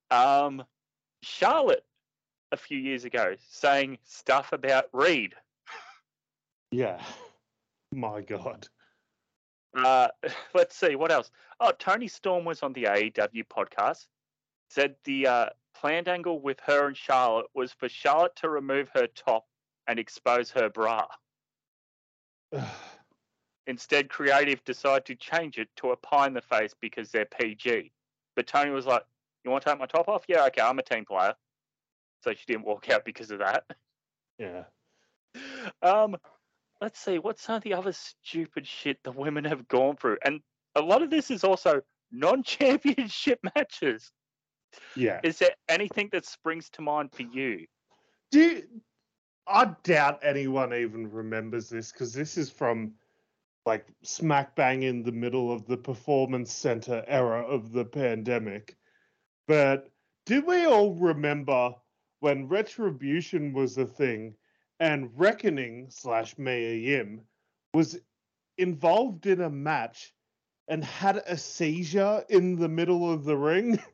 Um, 0.10 0.64
Charlotte 1.24 1.86
a 2.52 2.58
few 2.58 2.78
years 2.78 3.06
ago 3.06 3.36
saying 3.50 3.98
stuff 4.04 4.52
about 4.52 4.86
Reed. 4.94 5.34
Yeah. 6.72 7.02
My 7.94 8.22
God. 8.22 8.68
Uh, 9.76 10.08
let's 10.54 10.76
see 10.76 10.96
what 10.96 11.12
else. 11.12 11.32
Oh, 11.60 11.72
Toni 11.78 12.08
Storm 12.08 12.46
was 12.46 12.64
on 12.64 12.74
the 12.74 12.84
AEW 12.84 13.46
podcast. 13.48 14.08
Said 14.70 14.96
the 15.04 15.28
uh, 15.28 15.46
planned 15.76 16.08
angle 16.08 16.40
with 16.40 16.60
her 16.66 16.88
and 16.88 16.96
Charlotte 16.96 17.48
was 17.54 17.74
for 17.74 17.90
Charlotte 17.90 18.36
to 18.38 18.50
remove 18.50 18.90
her 18.94 19.08
top 19.08 19.46
and 19.88 20.00
expose 20.00 20.52
her 20.52 20.70
bra. 20.70 21.06
Instead, 23.68 24.10
Creative 24.10 24.64
decided 24.64 25.06
to 25.06 25.16
change 25.16 25.58
it 25.58 25.70
to 25.78 25.92
a 25.92 25.98
pie 25.98 26.28
in 26.28 26.34
the 26.34 26.42
face 26.42 26.74
because 26.80 27.12
they're 27.12 27.26
PG. 27.26 27.92
But 28.36 28.48
Toni 28.48 28.72
was 28.72 28.86
like, 28.86 29.04
"You 29.44 29.52
want 29.52 29.64
to 29.64 29.70
take 29.70 29.80
my 29.80 29.86
top 29.86 30.08
off? 30.08 30.24
Yeah, 30.28 30.46
okay. 30.48 30.62
I'm 30.62 30.80
a 30.80 30.84
team 30.84 31.06
player." 31.06 31.36
So 32.22 32.34
she 32.34 32.46
didn't 32.48 32.66
walk 32.66 32.90
out 32.90 33.06
because 33.06 33.32
of 33.32 33.40
that. 33.40 33.64
yeah. 34.38 34.64
Um, 35.82 36.18
let's 36.82 37.00
see, 37.00 37.20
what's 37.20 37.42
some 37.42 37.56
of 37.56 37.64
the 37.64 37.74
other 37.74 37.94
stupid 37.94 38.68
shit 38.68 38.98
the 39.04 39.12
women 39.12 39.46
have 39.46 39.68
gone 39.68 39.96
through? 39.96 40.18
And 40.24 40.42
a 40.76 40.82
lot 40.82 41.02
of 41.02 41.10
this 41.10 41.32
is 41.32 41.44
also 41.44 41.82
non-championship 42.12 43.40
matches. 43.56 44.12
Yeah. 44.96 45.20
Is 45.24 45.40
there 45.40 45.56
anything 45.68 46.10
that 46.12 46.26
springs 46.26 46.70
to 46.72 46.82
mind 46.82 47.12
for 47.12 47.24
you? 47.24 47.66
Do 48.32 48.40
you, 48.40 48.64
I 49.48 49.72
doubt 49.84 50.20
anyone 50.24 50.74
even 50.74 51.12
remembers 51.12 51.70
this 51.70 51.92
because 51.92 52.14
this 52.14 52.38
is 52.38 52.50
from 52.50 52.94
like 53.66 53.86
smack 54.02 54.56
bang 54.56 54.84
in 54.84 55.04
the 55.04 55.12
middle 55.12 55.52
of 55.52 55.66
the 55.68 55.78
performance 55.78 56.52
center 56.52 57.04
era 57.08 57.42
of 57.46 57.72
the 57.72 57.86
pandemic. 57.86 58.76
But 59.48 59.90
do 60.26 60.42
we 60.42 60.66
all 60.66 60.96
remember 60.96 61.76
when 62.22 62.48
retribution 62.48 63.54
was 63.54 63.78
a 63.78 63.86
thing 63.86 64.36
and 64.80 65.12
reckoning 65.20 65.90
slash 65.90 66.38
Mia 66.38 66.76
Yim 66.76 67.28
was 67.74 68.00
involved 68.58 69.26
in 69.28 69.42
a 69.42 69.50
match 69.50 70.14
and 70.68 70.84
had 70.84 71.18
a 71.28 71.38
seizure 71.38 72.24
in 72.30 72.56
the 72.56 72.70
middle 72.70 73.12
of 73.12 73.26
the 73.26 73.38
ring? 73.38 73.80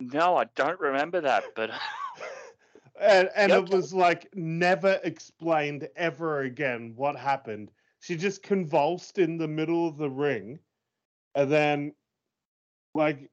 No, 0.00 0.36
I 0.36 0.44
don't 0.56 0.80
remember 0.80 1.20
that, 1.20 1.44
but 1.54 1.70
and 3.00 3.30
and 3.36 3.52
Yep. 3.52 3.64
it 3.64 3.68
was 3.70 3.94
like 3.94 4.28
never 4.34 5.00
explained 5.04 5.88
ever 5.96 6.40
again 6.40 6.94
what 6.96 7.16
happened. 7.16 7.70
She 8.00 8.16
just 8.16 8.42
convulsed 8.42 9.18
in 9.18 9.38
the 9.38 9.48
middle 9.48 9.86
of 9.86 9.98
the 9.98 10.10
ring, 10.10 10.60
and 11.34 11.50
then 11.50 11.94
like 12.94 13.30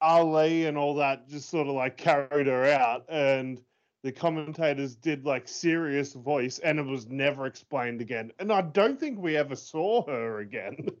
Ali 0.00 0.66
and 0.66 0.78
all 0.78 0.94
that 0.96 1.28
just 1.28 1.50
sort 1.50 1.68
of 1.68 1.74
like 1.74 1.96
carried 1.96 2.46
her 2.46 2.66
out, 2.66 3.04
and 3.08 3.60
the 4.02 4.12
commentators 4.12 4.94
did 4.94 5.24
like 5.24 5.46
serious 5.46 6.14
voice, 6.14 6.58
and 6.60 6.78
it 6.78 6.86
was 6.86 7.06
never 7.08 7.46
explained 7.46 8.00
again. 8.00 8.32
And 8.38 8.52
I 8.52 8.62
don't 8.62 8.98
think 8.98 9.18
we 9.18 9.36
ever 9.36 9.56
saw 9.56 10.06
her 10.06 10.40
again. 10.40 10.88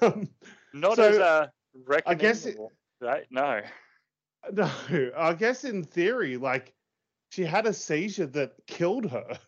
Um, 0.00 0.28
Not 0.72 0.94
so, 0.94 1.02
as 1.02 1.16
a 1.16 1.52
I 2.06 2.14
guess 2.14 2.46
it, 2.46 2.56
right? 3.00 3.26
No, 3.28 3.60
no. 4.52 4.70
I 5.16 5.34
guess 5.34 5.64
in 5.64 5.82
theory, 5.82 6.36
like 6.36 6.74
she 7.30 7.44
had 7.44 7.66
a 7.66 7.72
seizure 7.72 8.26
that 8.26 8.52
killed 8.68 9.10
her. 9.10 9.38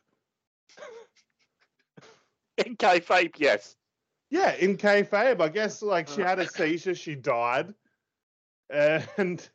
in 2.67 2.77
kayfabe, 2.77 3.35
yes. 3.39 3.77
Yeah, 4.31 4.55
in 4.55 4.77
kayfabe, 4.77 5.41
I 5.41 5.49
guess 5.49 5.81
like 5.83 6.09
she 6.09 6.23
uh. 6.23 6.27
had 6.27 6.39
a 6.41 6.49
seizure, 6.49 6.97
she 6.97 7.15
died, 7.15 7.73
and 9.16 9.48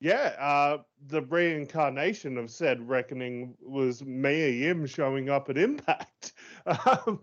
yeah, 0.00 0.34
uh, 0.38 0.78
the 1.08 1.22
reincarnation 1.22 2.38
of 2.38 2.50
said 2.50 2.88
reckoning 2.88 3.54
was 3.60 4.02
Mia 4.02 4.48
Yim 4.48 4.86
showing 4.86 5.28
up 5.28 5.50
at 5.50 5.58
Impact. 5.58 6.32
Um, 6.66 7.20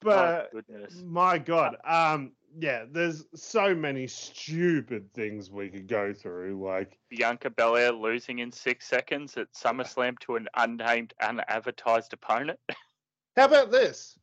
but 0.00 0.50
oh, 0.54 0.86
my 1.04 1.38
God, 1.38 1.76
um, 1.84 2.32
yeah, 2.58 2.84
there's 2.90 3.24
so 3.34 3.74
many 3.74 4.06
stupid 4.06 5.12
things 5.12 5.50
we 5.50 5.68
could 5.68 5.88
go 5.88 6.12
through, 6.12 6.62
like 6.64 6.98
Bianca 7.10 7.50
Belair 7.50 7.92
losing 7.92 8.40
in 8.40 8.52
six 8.52 8.86
seconds 8.86 9.36
at 9.36 9.52
SummerSlam 9.52 10.18
to 10.20 10.36
an 10.36 10.48
unnamed, 10.56 11.14
unadvertised 11.20 12.12
opponent. 12.12 12.58
How 13.36 13.46
about 13.46 13.70
this? 13.70 14.18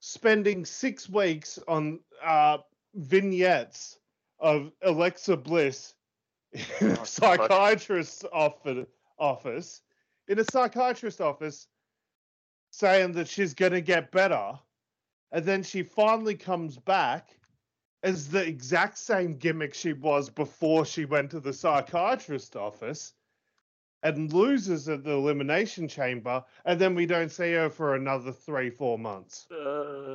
Spending 0.00 0.64
six 0.64 1.08
weeks 1.08 1.58
on 1.66 2.00
uh, 2.24 2.58
vignettes 2.94 3.98
of 4.38 4.72
Alexa 4.82 5.36
Bliss 5.36 5.94
in 6.52 6.90
a 6.92 7.00
oh, 7.00 7.04
psychiatrist's 7.04 8.24
office, 8.32 9.82
in 10.28 10.38
a 10.38 10.44
psychiatrist's 10.44 11.20
office, 11.20 11.66
saying 12.70 13.12
that 13.12 13.28
she's 13.28 13.54
going 13.54 13.72
to 13.72 13.80
get 13.80 14.10
better, 14.10 14.58
and 15.32 15.44
then 15.44 15.62
she 15.62 15.82
finally 15.82 16.34
comes 16.34 16.76
back 16.76 17.30
as 18.04 18.28
the 18.28 18.46
exact 18.46 18.98
same 18.98 19.32
gimmick 19.32 19.74
she 19.74 19.94
was 19.94 20.28
before 20.28 20.84
she 20.84 21.06
went 21.06 21.30
to 21.30 21.40
the 21.40 21.52
psychiatrist's 21.52 22.54
office 22.54 23.14
and 24.02 24.32
loses 24.32 24.88
at 24.90 25.02
the 25.02 25.10
elimination 25.10 25.88
chamber 25.88 26.44
and 26.66 26.78
then 26.78 26.94
we 26.94 27.06
don't 27.06 27.30
see 27.30 27.52
her 27.54 27.70
for 27.70 27.94
another 27.94 28.30
three 28.30 28.68
four 28.68 28.98
months. 28.98 29.50
Uh, 29.50 30.14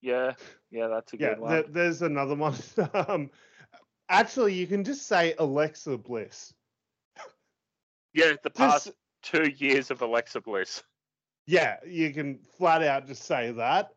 yeah. 0.00 0.32
Yeah 0.70 0.86
that's 0.86 1.12
a 1.12 1.16
good 1.16 1.36
yeah, 1.36 1.38
one 1.38 1.64
there's 1.70 2.02
another 2.02 2.36
one. 2.36 2.54
Um, 2.94 3.30
actually 4.08 4.54
you 4.54 4.66
can 4.66 4.84
just 4.84 5.06
say 5.06 5.34
alexa 5.38 5.96
bliss 5.96 6.52
yeah 8.12 8.32
the 8.42 8.50
past 8.50 8.86
just, 8.86 8.96
two 9.22 9.50
years 9.56 9.90
of 9.90 10.02
alexa 10.02 10.40
bliss 10.40 10.82
yeah 11.46 11.76
you 11.86 12.12
can 12.12 12.38
flat 12.58 12.82
out 12.82 13.06
just 13.06 13.24
say 13.24 13.50
that 13.52 13.90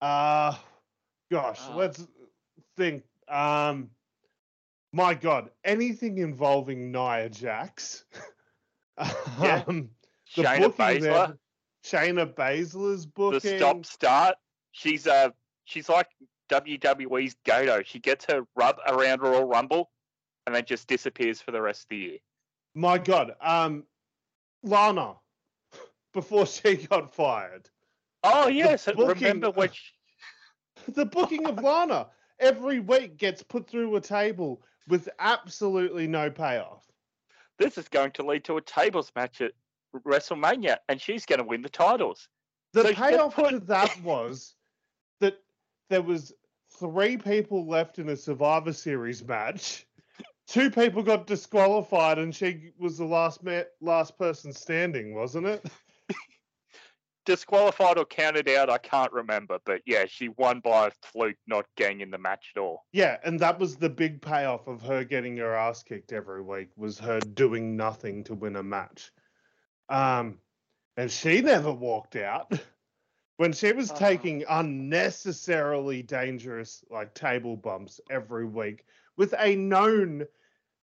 uh 0.00 0.54
gosh 1.30 1.60
uh, 1.68 1.76
let's 1.76 2.06
think. 2.76 3.04
Um, 3.28 3.90
my 4.92 5.14
God, 5.14 5.50
anything 5.64 6.18
involving 6.18 6.92
Nia 6.92 7.28
Jax. 7.28 8.04
yeah. 9.40 9.64
um, 9.66 9.90
the 10.36 10.42
Shayna 10.42 10.74
Baszler. 10.74 11.00
There, 11.00 11.38
Shayna 11.84 12.34
Baszler's 12.34 13.06
booking. 13.06 13.40
The 13.40 13.58
stop 13.58 13.86
start. 13.86 14.36
She's 14.72 15.06
uh 15.06 15.30
she's 15.64 15.88
like 15.88 16.08
WWE's 16.62 17.36
Goto. 17.44 17.82
She 17.82 17.98
gets 17.98 18.26
her 18.26 18.42
rub 18.54 18.76
around 18.86 19.22
Royal 19.22 19.44
Rumble 19.44 19.90
and 20.46 20.54
then 20.54 20.64
just 20.64 20.86
disappears 20.86 21.40
for 21.40 21.50
the 21.50 21.60
rest 21.60 21.82
of 21.82 21.88
the 21.90 21.96
year. 21.96 22.18
My 22.74 22.98
God, 22.98 23.34
um, 23.40 23.84
Lana, 24.62 25.14
before 26.12 26.46
she 26.46 26.76
got 26.76 27.14
fired. 27.14 27.68
Oh 28.22 28.48
yes, 28.48 28.86
booking, 28.86 29.06
remember 29.06 29.50
which 29.50 29.92
the 30.88 31.04
booking 31.04 31.46
of 31.46 31.62
Lana 31.62 32.08
every 32.40 32.80
week 32.80 33.16
gets 33.16 33.42
put 33.42 33.68
through 33.68 33.94
a 33.96 34.00
table 34.00 34.62
with 34.88 35.08
absolutely 35.18 36.06
no 36.06 36.30
payoff. 36.30 36.84
This 37.58 37.78
is 37.78 37.88
going 37.88 38.12
to 38.12 38.24
lead 38.24 38.44
to 38.44 38.56
a 38.56 38.62
tables 38.62 39.12
match 39.14 39.40
at 39.40 39.52
WrestleMania, 40.06 40.78
and 40.88 41.00
she's 41.00 41.26
going 41.26 41.38
to 41.38 41.44
win 41.44 41.62
the 41.62 41.68
titles. 41.68 42.28
The 42.72 42.82
so 42.82 42.94
payoff 42.94 43.34
put... 43.34 43.50
to 43.50 43.60
that 43.60 44.00
was 44.02 44.54
that 45.20 45.38
there 45.90 46.02
was 46.02 46.32
three 46.78 47.16
people 47.16 47.66
left 47.66 47.98
in 47.98 48.08
a 48.08 48.16
Survivor 48.16 48.72
Series 48.72 49.24
match. 49.26 49.86
Two 50.46 50.70
people 50.70 51.02
got 51.02 51.26
disqualified, 51.26 52.18
and 52.18 52.34
she 52.34 52.72
was 52.78 52.98
the 52.98 53.04
last 53.04 53.42
ma- 53.42 53.62
last 53.80 54.18
person 54.18 54.52
standing, 54.52 55.14
wasn't 55.14 55.46
it? 55.46 55.64
disqualified 57.24 57.98
or 57.98 58.04
counted 58.04 58.48
out, 58.48 58.70
I 58.70 58.78
can't 58.78 59.12
remember. 59.12 59.58
But 59.64 59.82
yeah, 59.86 60.04
she 60.06 60.28
won 60.28 60.60
by 60.60 60.88
a 60.88 60.90
fluke, 61.02 61.36
not 61.46 61.66
getting 61.76 62.00
in 62.00 62.10
the 62.10 62.18
match 62.18 62.52
at 62.54 62.60
all. 62.60 62.84
Yeah, 62.92 63.18
and 63.24 63.40
that 63.40 63.58
was 63.58 63.76
the 63.76 63.90
big 63.90 64.20
payoff 64.20 64.66
of 64.66 64.82
her 64.82 65.04
getting 65.04 65.36
her 65.38 65.54
ass 65.54 65.82
kicked 65.82 66.12
every 66.12 66.42
week 66.42 66.68
was 66.76 66.98
her 66.98 67.20
doing 67.20 67.76
nothing 67.76 68.24
to 68.24 68.34
win 68.34 68.56
a 68.56 68.62
match. 68.62 69.10
Um, 69.88 70.38
and 70.96 71.10
she 71.10 71.40
never 71.40 71.72
walked 71.72 72.16
out. 72.16 72.52
when 73.36 73.52
she 73.52 73.72
was 73.72 73.90
uh 73.90 73.94
taking 73.94 74.44
unnecessarily 74.48 76.02
dangerous 76.02 76.84
like 76.90 77.14
table 77.14 77.56
bumps 77.56 78.00
every 78.10 78.46
week 78.46 78.84
with 79.16 79.34
a 79.38 79.56
known 79.56 80.26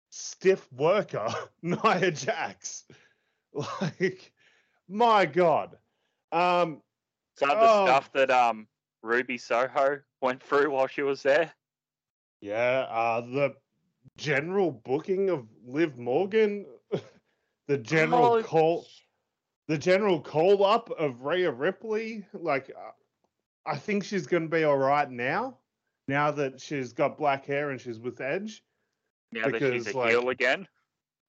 stiff 0.09 0.71
worker, 0.73 1.27
Nia 1.61 2.11
Jax. 2.11 2.85
Like, 3.53 4.31
my 4.87 5.25
God. 5.25 5.77
Um, 6.31 6.81
Some 7.35 7.49
of 7.49 7.59
the 7.59 7.69
oh, 7.69 7.85
stuff 7.85 8.09
that 8.13 8.31
um 8.31 8.65
Ruby 9.03 9.37
Soho 9.37 9.99
went 10.21 10.41
through 10.41 10.71
while 10.71 10.87
she 10.87 11.01
was 11.01 11.21
there. 11.21 11.51
Yeah, 12.39 12.87
uh, 12.89 13.19
the 13.19 13.55
general 14.17 14.71
booking 14.71 15.29
of 15.29 15.47
Liv 15.65 15.97
Morgan, 15.97 16.65
the 17.67 17.77
general 17.77 18.35
oh, 18.35 18.43
call, 18.43 18.85
the 19.71 19.77
general 19.77 20.19
call 20.19 20.65
up 20.65 20.89
of 20.99 21.21
Rhea 21.21 21.49
Ripley. 21.49 22.25
Like, 22.33 22.69
uh, 22.77 22.91
I 23.65 23.77
think 23.77 24.03
she's 24.03 24.27
going 24.27 24.43
to 24.43 24.49
be 24.49 24.65
all 24.65 24.77
right 24.77 25.09
now. 25.09 25.59
Now 26.09 26.29
that 26.31 26.59
she's 26.59 26.91
got 26.91 27.17
black 27.17 27.45
hair 27.45 27.69
and 27.69 27.79
she's 27.79 27.97
with 27.97 28.19
Edge. 28.19 28.65
Now 29.31 29.45
because, 29.45 29.61
that 29.61 29.73
she's 29.73 29.87
a 29.87 29.97
like, 29.97 30.09
heel 30.09 30.27
again. 30.27 30.67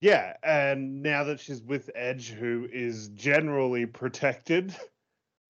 Yeah, 0.01 0.35
and 0.43 1.05
now 1.05 1.23
that 1.23 1.39
she's 1.39 1.63
with 1.63 1.89
Edge, 1.95 2.31
who 2.31 2.67
is 2.73 3.11
generally 3.11 3.87
protected 3.87 4.75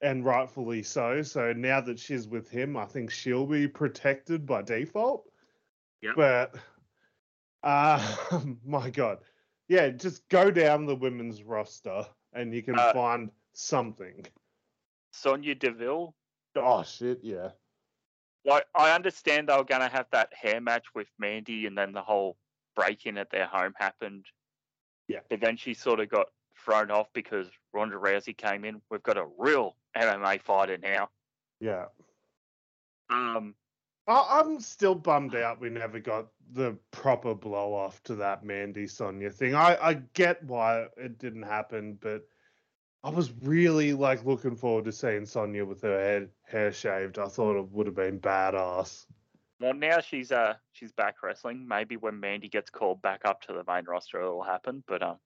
and 0.03 0.23
rightfully 0.23 0.83
so. 0.83 1.23
So 1.23 1.55
now 1.55 1.81
that 1.81 1.99
she's 1.99 2.29
with 2.29 2.51
him, 2.51 2.77
I 2.77 2.85
think 2.85 3.11
she'll 3.11 3.47
be 3.47 3.69
protected 3.69 4.45
by 4.45 4.61
default. 4.61 5.25
Yeah. 6.03 6.13
But 6.15 6.57
uh 7.63 8.17
my 8.67 8.91
god. 8.91 9.21
Yeah, 9.67 9.89
just 9.89 10.29
go 10.29 10.51
down 10.51 10.85
the 10.85 10.95
women's 10.95 11.43
roster 11.43 12.05
and 12.33 12.55
you 12.55 12.63
can 12.63 12.79
uh, 12.79 12.93
find 12.93 13.31
something. 13.53 14.25
Sonya 15.13 15.55
Deville. 15.55 16.15
Oh 16.57 16.83
shit, 16.83 17.21
yeah. 17.23 17.51
Like 18.45 18.67
I 18.75 18.95
understand 18.95 19.49
they 19.49 19.57
were 19.57 19.65
gonna 19.65 19.89
have 19.89 20.07
that 20.13 20.33
hair 20.35 20.61
match 20.61 20.87
with 20.95 21.09
Mandy 21.19 21.67
and 21.67 21.77
then 21.77 21.93
the 21.93 22.03
whole 22.03 22.37
break 22.75 23.07
in 23.07 23.19
at 23.19 23.31
their 23.31 23.47
home 23.47 23.73
happened. 23.79 24.27
Yeah. 25.09 25.21
But 25.29 25.41
then 25.41 25.57
she 25.57 25.75
sort 25.75 26.01
of 26.01 26.09
got 26.09 26.27
thrown 26.65 26.91
off 26.91 27.09
because 27.13 27.49
Ronda 27.73 27.97
Rousey 27.97 28.37
came 28.37 28.65
in. 28.65 28.81
We've 28.91 29.03
got 29.03 29.17
a 29.17 29.27
real 29.39 29.77
MMA 29.97 30.41
fighter 30.43 30.79
now. 30.79 31.09
Yeah. 31.61 31.87
Um, 33.11 33.55
I'm 34.09 34.61
still 34.61 34.95
bummed 34.95 35.35
out 35.35 35.61
we 35.61 35.71
never 35.71 36.01
got 36.01 36.27
the 36.55 36.77
proper 36.91 37.35
blow 37.35 37.75
off 37.75 38.03
to 38.05 38.15
that 38.17 38.45
Mandy 38.45 38.87
Sonya 38.87 39.31
thing. 39.31 39.55
I, 39.55 39.77
I 39.81 39.95
get 40.15 40.43
why 40.45 40.87
it 40.97 41.19
didn't 41.19 41.43
happen, 41.43 41.99
but 42.01 42.23
I 43.05 43.11
was 43.11 43.33
really 43.43 43.93
like 43.93 44.25
looking 44.25 44.57
forward 44.57 44.85
to 44.85 44.93
seeing 44.93 45.27
Sonya 45.27 45.65
with 45.65 45.83
her 45.83 45.99
head 45.99 46.31
hair 46.45 46.73
shaved. 46.73 47.19
I 47.19 47.27
thought 47.27 47.59
it 47.59 47.71
would 47.71 47.87
have 47.87 47.97
been 47.97 48.21
badass. 48.21 49.07
Well, 49.61 49.75
now 49.75 50.01
she's 50.01 50.33
uh 50.33 50.55
she's 50.73 50.93
back 50.93 51.23
wrestling. 51.23 51.67
Maybe 51.67 51.97
when 51.97 52.21
Mandy 52.21 52.49
gets 52.49 52.71
called 52.71 53.03
back 53.03 53.23
up 53.25 53.43
to 53.43 53.53
the 53.53 53.65
main 53.67 53.85
roster, 53.85 54.21
it'll 54.21 54.43
happen. 54.43 54.83
But 54.87 55.03
um, 55.03 55.17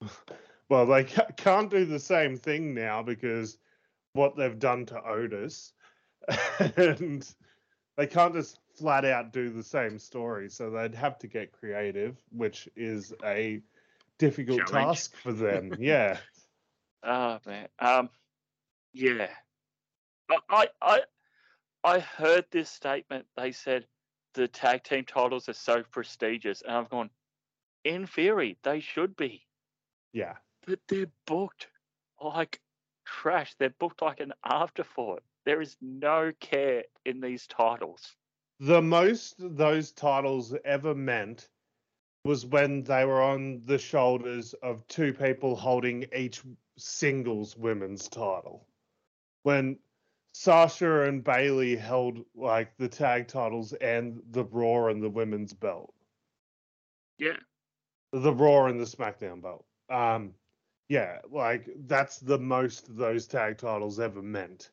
well, 0.68 0.86
they 0.86 1.04
can't 1.04 1.70
do 1.70 1.84
the 1.84 1.98
same 1.98 2.36
thing 2.36 2.74
now 2.74 3.02
because 3.02 3.58
what 4.12 4.36
they've 4.36 4.58
done 4.58 4.86
to 4.86 5.02
Otis, 5.04 5.72
and 6.76 7.26
they 7.96 8.06
can't 8.06 8.34
just 8.34 8.58
flat 8.80 9.04
out 9.04 9.32
do 9.32 9.50
the 9.50 9.62
same 9.62 9.98
story. 9.98 10.48
So 10.48 10.70
they'd 10.70 10.94
have 10.94 11.18
to 11.18 11.26
get 11.26 11.52
creative, 11.52 12.16
which 12.32 12.68
is 12.76 13.12
a 13.24 13.60
difficult 14.18 14.66
Challenge. 14.66 14.96
task 14.98 15.16
for 15.16 15.32
them. 15.32 15.74
yeah. 15.78 16.18
Oh 17.02 17.38
man. 17.46 17.68
Um. 17.78 18.10
Yeah. 18.92 19.28
I 20.48 20.68
I 20.80 21.00
I 21.84 21.98
heard 22.00 22.44
this 22.50 22.70
statement. 22.70 23.26
They 23.36 23.52
said 23.52 23.86
the 24.34 24.48
tag 24.48 24.84
team 24.84 25.04
titles 25.04 25.48
are 25.48 25.54
so 25.54 25.82
prestigious, 25.90 26.62
and 26.62 26.76
I've 26.76 26.88
gone. 26.90 27.10
In 27.84 28.06
theory, 28.06 28.58
they 28.62 28.80
should 28.80 29.16
be, 29.16 29.46
Yeah. 30.12 30.34
but 30.66 30.80
they're 30.86 31.10
booked 31.26 31.68
like 32.20 32.60
trash. 33.06 33.54
They're 33.58 33.74
booked 33.78 34.02
like 34.02 34.20
an 34.20 34.34
afterthought. 34.44 35.22
There 35.46 35.62
is 35.62 35.78
no 35.80 36.30
care 36.40 36.84
in 37.06 37.22
these 37.22 37.46
titles. 37.46 38.14
The 38.60 38.82
most 38.82 39.36
those 39.38 39.90
titles 39.90 40.54
ever 40.66 40.94
meant 40.94 41.48
was 42.26 42.44
when 42.44 42.82
they 42.82 43.06
were 43.06 43.22
on 43.22 43.62
the 43.64 43.78
shoulders 43.78 44.52
of 44.62 44.86
two 44.86 45.14
people 45.14 45.56
holding 45.56 46.04
each 46.14 46.42
singles 46.76 47.56
women's 47.56 48.06
title. 48.08 48.66
When 49.44 49.78
Sasha 50.34 51.04
and 51.04 51.24
Bayley 51.24 51.74
held 51.74 52.22
like 52.34 52.76
the 52.76 52.88
tag 52.88 53.28
titles 53.28 53.72
and 53.72 54.22
the 54.30 54.44
Raw 54.44 54.88
and 54.88 55.02
the 55.02 55.08
women's 55.08 55.54
belt. 55.54 55.94
Yeah. 57.16 57.38
The 58.12 58.34
Raw 58.34 58.66
and 58.66 58.78
the 58.78 58.84
SmackDown 58.84 59.40
belt. 59.40 59.64
Um 59.88 60.34
yeah, 60.90 61.20
like 61.30 61.66
that's 61.86 62.18
the 62.18 62.38
most 62.38 62.94
those 62.94 63.26
tag 63.26 63.56
titles 63.56 63.98
ever 63.98 64.20
meant. 64.20 64.70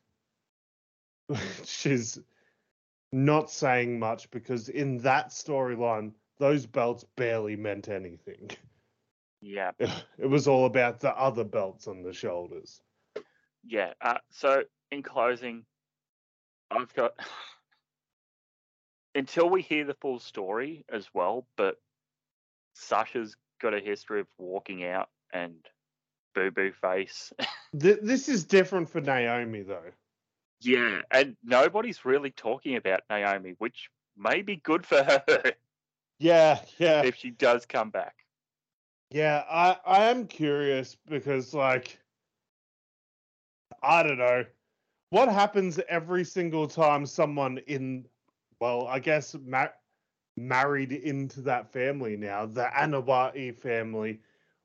Which 1.26 1.86
is 1.86 2.20
not 3.12 3.50
saying 3.50 3.98
much 3.98 4.30
because 4.30 4.68
in 4.68 4.98
that 4.98 5.30
storyline, 5.30 6.12
those 6.38 6.66
belts 6.66 7.04
barely 7.16 7.56
meant 7.56 7.88
anything. 7.88 8.50
Yeah. 9.40 9.72
It 10.18 10.26
was 10.26 10.48
all 10.48 10.66
about 10.66 11.00
the 11.00 11.10
other 11.10 11.44
belts 11.44 11.86
on 11.86 12.02
the 12.02 12.12
shoulders. 12.12 12.80
Yeah. 13.64 13.92
Uh, 14.00 14.18
so, 14.30 14.64
in 14.90 15.02
closing, 15.02 15.64
I've 16.70 16.92
got 16.94 17.12
until 19.14 19.48
we 19.48 19.62
hear 19.62 19.84
the 19.84 19.94
full 19.94 20.18
story 20.18 20.84
as 20.92 21.08
well, 21.14 21.46
but 21.56 21.76
Sasha's 22.74 23.36
got 23.60 23.74
a 23.74 23.80
history 23.80 24.20
of 24.20 24.26
walking 24.38 24.84
out 24.84 25.08
and 25.32 25.56
boo 26.34 26.50
boo 26.50 26.72
face. 26.72 27.32
Th- 27.78 27.98
this 28.02 28.28
is 28.28 28.44
different 28.44 28.88
for 28.88 29.00
Naomi, 29.00 29.62
though. 29.62 29.92
Yeah. 30.60 31.02
And 31.10 31.36
nobody's 31.42 32.04
really 32.04 32.30
talking 32.30 32.76
about 32.76 33.02
Naomi, 33.08 33.54
which 33.58 33.90
may 34.16 34.42
be 34.42 34.56
good 34.56 34.86
for 34.86 35.02
her 35.02 35.24
Yeah, 36.18 36.60
yeah. 36.78 37.02
if 37.02 37.16
she 37.16 37.30
does 37.30 37.64
come 37.66 37.90
back. 37.90 38.14
Yeah, 39.10 39.44
I 39.48 39.78
I 39.86 40.04
am 40.10 40.26
curious 40.26 40.96
because 41.08 41.54
like 41.54 41.98
I 43.82 44.02
don't 44.02 44.18
know 44.18 44.44
what 45.10 45.28
happens 45.28 45.78
every 45.88 46.24
single 46.24 46.66
time 46.66 47.06
someone 47.06 47.58
in 47.66 48.06
well, 48.60 48.86
I 48.88 48.98
guess 48.98 49.34
ma- 49.44 49.68
married 50.36 50.92
into 50.92 51.40
that 51.42 51.72
family 51.72 52.16
now, 52.16 52.46
the 52.46 52.68
Anoa'i 52.76 53.54
family. 53.54 54.20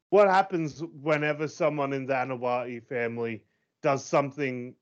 What 0.10 0.28
happens 0.28 0.84
whenever 1.02 1.48
someone 1.48 1.94
in 1.94 2.06
the 2.06 2.14
Anoa'i 2.14 2.84
family 2.84 3.44
does 3.82 4.04
something 4.04 4.76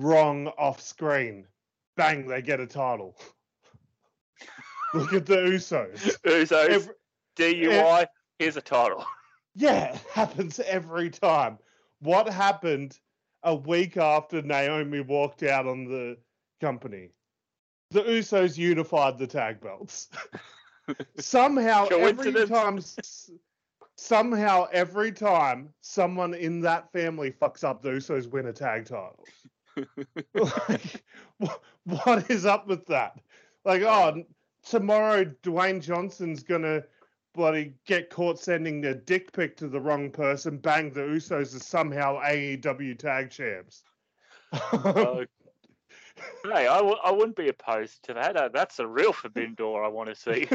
wrong 0.00 0.48
off 0.58 0.80
screen? 0.80 1.46
Bang, 1.96 2.26
they 2.26 2.42
get 2.42 2.60
a 2.60 2.66
title. 2.66 3.16
Look 4.94 5.12
at 5.12 5.26
the 5.26 5.36
Usos. 5.36 6.18
Usos, 6.22 6.68
Every- 6.68 6.94
DUI, 7.36 8.06
here's 8.38 8.56
a 8.56 8.60
title. 8.62 9.04
Yeah, 9.54 9.96
happens 10.12 10.60
every 10.60 11.10
time. 11.10 11.58
What 12.00 12.28
happened 12.28 12.98
a 13.42 13.54
week 13.54 13.96
after 13.96 14.42
Naomi 14.42 15.00
walked 15.00 15.42
out 15.42 15.66
on 15.66 15.84
the 15.84 16.16
company? 16.60 17.10
The 17.90 18.02
Usos 18.02 18.56
unified 18.58 19.18
the 19.18 19.26
tag 19.26 19.60
belts. 19.60 20.08
somehow, 21.18 21.86
every 21.86 22.46
time, 22.46 22.80
somehow, 23.96 24.66
every 24.72 25.12
time 25.12 25.70
someone 25.80 26.34
in 26.34 26.60
that 26.62 26.90
family 26.92 27.30
fucks 27.30 27.64
up, 27.64 27.82
the 27.82 27.90
Usos 27.90 28.28
win 28.28 28.46
a 28.46 28.52
tag 28.52 28.86
title. 28.86 29.24
like, 30.34 31.04
wh- 31.42 31.58
what 31.84 32.30
is 32.30 32.46
up 32.46 32.66
with 32.66 32.86
that? 32.86 33.18
Like, 33.64 33.82
oh, 33.82 34.24
tomorrow 34.64 35.24
Dwayne 35.42 35.82
Johnson's 35.82 36.42
gonna 36.42 36.84
bloody 37.34 37.74
get 37.86 38.10
caught 38.10 38.38
sending 38.38 38.84
a 38.86 38.94
dick 38.94 39.32
pic 39.32 39.56
to 39.56 39.68
the 39.68 39.80
wrong 39.80 40.10
person. 40.10 40.58
Bang, 40.58 40.90
the 40.90 41.00
Usos 41.00 41.54
are 41.54 41.60
somehow 41.60 42.20
AEW 42.22 42.98
tag 42.98 43.30
champs. 43.30 43.82
Uh, 44.52 45.24
hey, 46.44 46.66
I 46.66 46.76
w- 46.78 46.96
I 47.02 47.10
wouldn't 47.10 47.36
be 47.36 47.48
opposed 47.48 48.04
to 48.04 48.14
that. 48.14 48.36
Uh, 48.36 48.48
that's 48.52 48.78
a 48.78 48.86
real 48.86 49.12
forbidden 49.12 49.54
door 49.54 49.84
I 49.84 49.88
want 49.88 50.10
to 50.10 50.14
see. 50.14 50.48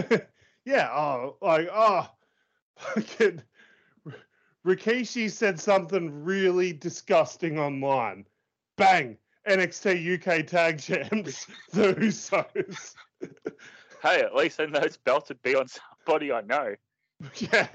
yeah, 0.65 0.89
oh, 0.91 1.35
like, 1.41 1.67
oh, 1.71 2.09
fucking. 2.77 3.41
Rikishi 4.65 5.31
said 5.31 5.59
something 5.59 6.23
really 6.23 6.73
disgusting 6.73 7.57
online. 7.59 8.25
Bang, 8.79 9.17
NXT 9.47 10.15
UK 10.15 10.47
tag 10.47 10.79
champs, 10.79 11.45
the 11.71 11.93
Usos. 11.95 12.95
hey, 14.01 14.21
at 14.21 14.33
least 14.33 14.57
then 14.57 14.71
those 14.71 14.97
belts 14.97 15.29
would 15.29 15.41
be 15.41 15.53
on 15.55 15.67
somebody 15.67 16.31
I 16.31 16.41
know. 16.41 16.75
yeah, 17.35 17.67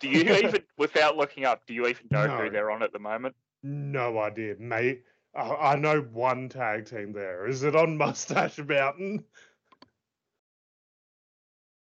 Do 0.00 0.08
you 0.08 0.20
even, 0.34 0.62
without 0.76 1.16
looking 1.16 1.44
up, 1.44 1.66
do 1.66 1.74
you 1.74 1.86
even 1.86 2.06
know 2.10 2.26
No. 2.28 2.44
who 2.44 2.50
they're 2.50 2.70
on 2.70 2.82
at 2.82 2.92
the 2.92 2.98
moment? 2.98 3.34
no 3.62 4.18
idea, 4.18 4.54
mate. 4.58 5.04
I, 5.34 5.72
I 5.72 5.76
know 5.76 6.00
one 6.00 6.48
tag 6.48 6.86
team 6.86 7.12
there. 7.12 7.46
Is 7.46 7.62
it 7.64 7.74
on 7.74 7.96
Mustache 7.96 8.58
Mountain? 8.58 9.24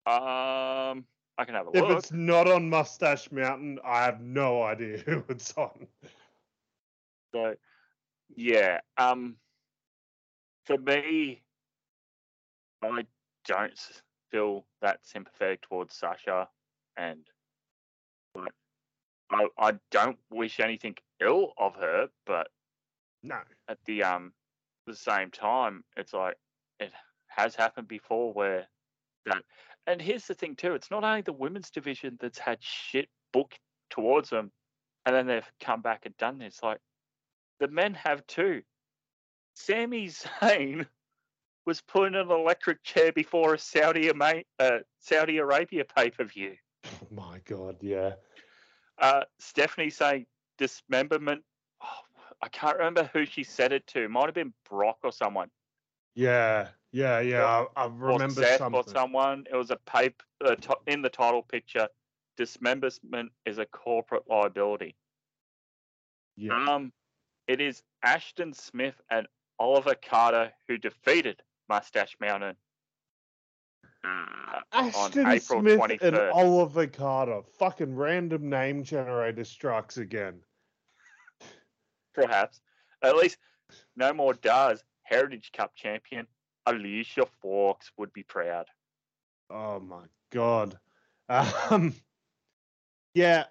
Um, 0.07 1.07
I 1.39 1.45
can 1.47 1.55
have 1.55 1.67
a 1.67 1.71
If 1.71 1.77
look. 1.77 1.91
If 1.93 1.99
it's 1.99 2.13
not 2.13 2.47
on 2.49 2.69
Mustache 2.69 3.31
Mountain, 3.33 3.79
I 3.85 4.05
have 4.05 4.21
no 4.21 4.63
idea 4.63 4.99
who 5.07 5.25
it's 5.29 5.53
on. 5.57 5.87
So, 7.35 7.57
yeah. 8.37 8.81
Um, 8.97 9.37
for 10.67 10.79
me, 10.79 11.43
I 12.83 13.07
don't 13.47 13.79
feel 14.31 14.67
that 14.83 15.01
sympathetic 15.07 15.63
towards 15.63 15.95
Sasha, 15.95 16.49
and 16.97 17.27
like, 18.35 18.53
I 19.31 19.49
I 19.59 19.73
don't 19.91 20.19
wish 20.31 20.61
anything 20.61 20.97
ill 21.21 21.53
of 21.59 21.77
her, 21.77 22.09
but 22.27 22.49
No. 23.23 23.41
at 23.69 23.79
the 23.85 24.03
um 24.05 24.33
the 24.87 24.97
same 24.97 25.31
time, 25.31 25.85
it's 25.97 26.13
like 26.13 26.37
it 26.81 26.93
has 27.29 27.55
happened 27.55 27.89
before 27.89 28.33
where 28.33 28.69
that. 29.27 29.43
And 29.87 30.01
here's 30.01 30.27
the 30.27 30.35
thing 30.35 30.57
too: 30.57 30.75
it's 30.75 30.91
not 30.91 31.05
only 31.05 31.23
the 31.23 31.33
women's 31.33 31.71
division 31.71 32.19
that's 32.21 32.39
had 32.39 32.63
shit 32.63 33.09
booked 33.33 33.61
towards 33.91 34.31
them, 34.31 34.53
and 35.07 35.15
then 35.15 35.27
they've 35.27 35.53
come 35.61 35.83
back 35.83 36.07
and 36.07 36.17
done 36.17 36.39
this. 36.39 36.63
Like 36.63 36.81
the 37.61 37.69
men 37.69 37.95
have 37.95 38.27
too. 38.27 38.63
Sami 39.55 40.09
Zayn 40.09 40.87
was 41.67 41.81
put 41.81 42.09
in 42.09 42.15
an 42.15 42.31
electric 42.31 42.83
chair 42.83 43.13
before 43.13 43.55
a 43.55 43.59
Saudi 43.59 44.09
Ama- 44.11 44.43
uh, 44.59 44.79
Saudi 44.99 45.39
Arabia 45.39 45.85
pay 45.85 46.11
per 46.11 46.25
view. 46.25 46.57
Oh 46.87 47.07
my 47.11 47.41
god, 47.45 47.77
yeah. 47.81 48.15
Uh, 48.99 49.23
Stephanie 49.39 49.91
saying 49.91 50.27
dismemberment. 50.59 51.43
Oh, 51.83 51.87
I 52.43 52.49
can't 52.49 52.77
remember 52.77 53.09
who 53.13 53.25
she 53.25 53.45
said 53.45 53.73
it 53.73 53.87
to. 53.89 54.05
It 54.05 54.11
Might 54.11 54.27
have 54.27 54.35
been 54.35 54.53
Brock 54.69 54.99
or 55.03 55.13
someone. 55.13 55.51
Yeah, 56.15 56.69
yeah, 56.93 57.21
yeah. 57.21 57.45
I, 57.77 57.85
I 57.85 57.87
or 57.87 58.29
Seth 58.31 58.59
something. 58.59 58.81
or 58.81 58.85
someone. 58.89 59.45
It 59.51 59.57
was 59.57 59.71
a 59.71 59.77
paper 59.77 60.25
uh, 60.45 60.55
to- 60.57 60.79
in 60.87 61.03
the 61.03 61.09
title 61.09 61.43
picture. 61.43 61.89
Dismemberment 62.37 63.31
is 63.47 63.59
a 63.59 63.67
corporate 63.67 64.25
liability. 64.29 64.97
Yeah. 66.37 66.53
Um, 66.69 66.93
it 67.49 67.61
is 67.61 67.83
Ashton 68.03 68.53
Smith 68.53 69.01
and 69.11 69.27
Oliver 69.59 69.95
Carter 69.95 70.53
who 70.69 70.79
defeated 70.79 71.43
Mustache 71.69 72.17
Mountain. 72.21 72.57
Uh, 74.05 74.61
Ashton 74.73 75.27
April 75.27 75.61
Smith 75.61 76.03
and 76.03 76.17
Oliver 76.17 76.87
Carter. 76.87 77.43
Fucking 77.59 77.95
random 77.95 78.49
name 78.51 78.85
generator 78.85 79.45
strikes 79.45 79.97
again. 79.97 80.41
perhaps. 82.15 82.61
At 83.03 83.17
least 83.17 83.39
no 83.97 84.13
more 84.13 84.35
does. 84.35 84.83
Heritage 85.03 85.53
Cup 85.53 85.75
champion 85.75 86.27
Alicia 86.67 87.27
Fox 87.43 87.91
would 87.99 88.13
be 88.13 88.23
proud. 88.23 88.67
Oh 89.51 89.81
my 89.81 90.05
god. 90.31 90.79
Um 91.29 91.95
Yeah. 93.15 93.45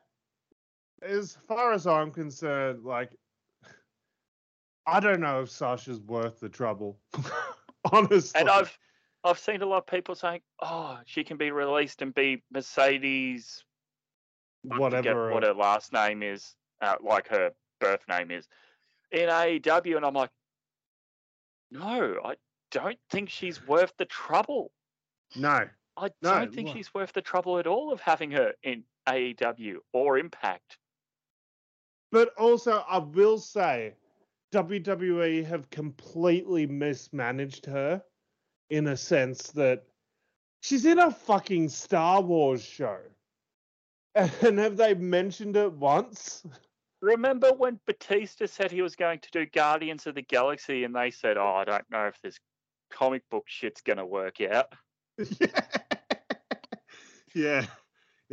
As 1.02 1.38
far 1.48 1.74
as 1.74 1.88
I'm 1.88 2.12
concerned, 2.12 2.84
like 2.84 3.12
I 4.86 5.00
don't 5.00 5.22
know 5.22 5.42
if 5.42 5.50
Sasha's 5.50 6.00
worth 6.02 6.40
the 6.40 6.50
trouble. 6.50 7.00
Honestly. 7.92 8.40
And 8.40 8.50
I've 8.50 8.78
I've 9.24 9.40
seen 9.40 9.62
a 9.62 9.66
lot 9.66 9.78
of 9.78 9.88
people 9.88 10.16
saying, 10.16 10.42
"Oh, 10.62 11.00
she 11.06 11.24
can 11.24 11.38
be 11.38 11.52
released 11.52 12.02
and 12.02 12.14
be 12.14 12.44
Mercedes, 12.52 13.64
I 14.70 14.78
whatever 14.78 15.32
what 15.32 15.44
her 15.44 15.54
last 15.54 15.94
name 15.94 16.24
is, 16.24 16.56
uh, 16.82 16.96
like 17.02 17.30
her 17.30 17.52
birth 17.80 18.02
name 18.10 18.32
is, 18.32 18.48
in 19.12 19.30
AEW." 19.30 19.96
And 19.96 20.06
I'm 20.06 20.14
like, 20.14 20.32
No, 21.72 22.20
I 22.26 22.36
don't 22.72 23.00
think 23.10 23.30
she's 23.30 23.66
worth 23.66 23.94
the 23.98 24.06
trouble. 24.06 24.72
No. 25.36 25.70
I 25.96 26.10
No, 26.22 26.40
don't 26.40 26.54
think 26.54 26.68
wha- 26.68 26.74
she's 26.74 26.94
worth 26.94 27.14
the 27.14 27.22
trouble 27.22 27.60
at 27.60 27.68
all 27.68 27.94
of 27.94 28.02
having 28.02 28.32
her 28.32 28.54
in 28.64 28.84
AEW 29.08 29.78
or 29.94 30.18
Impact. 30.18 30.78
But 32.12 32.34
also, 32.38 32.84
I 32.90 32.98
will 32.98 33.38
say, 33.38 33.94
WWE 34.54 35.44
have 35.46 35.70
completely 35.72 36.68
mismanaged 36.68 37.66
her 37.66 38.04
in 38.70 38.88
a 38.88 38.98
sense 38.98 39.52
that 39.52 39.84
she's 40.62 40.86
in 40.86 41.00
a 41.00 41.12
fucking 41.12 41.70
Star 41.70 42.22
Wars 42.22 42.64
show. 42.64 43.00
And 44.44 44.60
have 44.60 44.78
they 44.78 44.94
mentioned 44.94 45.58
it 45.58 45.74
once? 45.74 46.46
Remember 47.02 47.52
when 47.52 47.80
Batista 47.88 48.46
said 48.46 48.72
he 48.72 48.84
was 48.84 48.96
going 48.96 49.18
to 49.20 49.32
do 49.32 49.48
Guardians 49.48 50.06
of 50.06 50.14
the 50.14 50.22
Galaxy 50.22 50.84
and 50.84 50.96
they 50.96 51.10
said, 51.10 51.36
Oh, 51.36 51.56
I 51.56 51.64
don't 51.64 51.90
know 51.90 52.06
if 52.06 52.22
this 52.22 52.38
comic 52.92 53.24
book 53.32 53.46
shit's 53.48 53.82
going 53.82 53.98
to 53.98 54.06
work 54.06 54.40
out? 54.40 54.72
yeah. 55.40 55.62
yeah. 57.34 57.66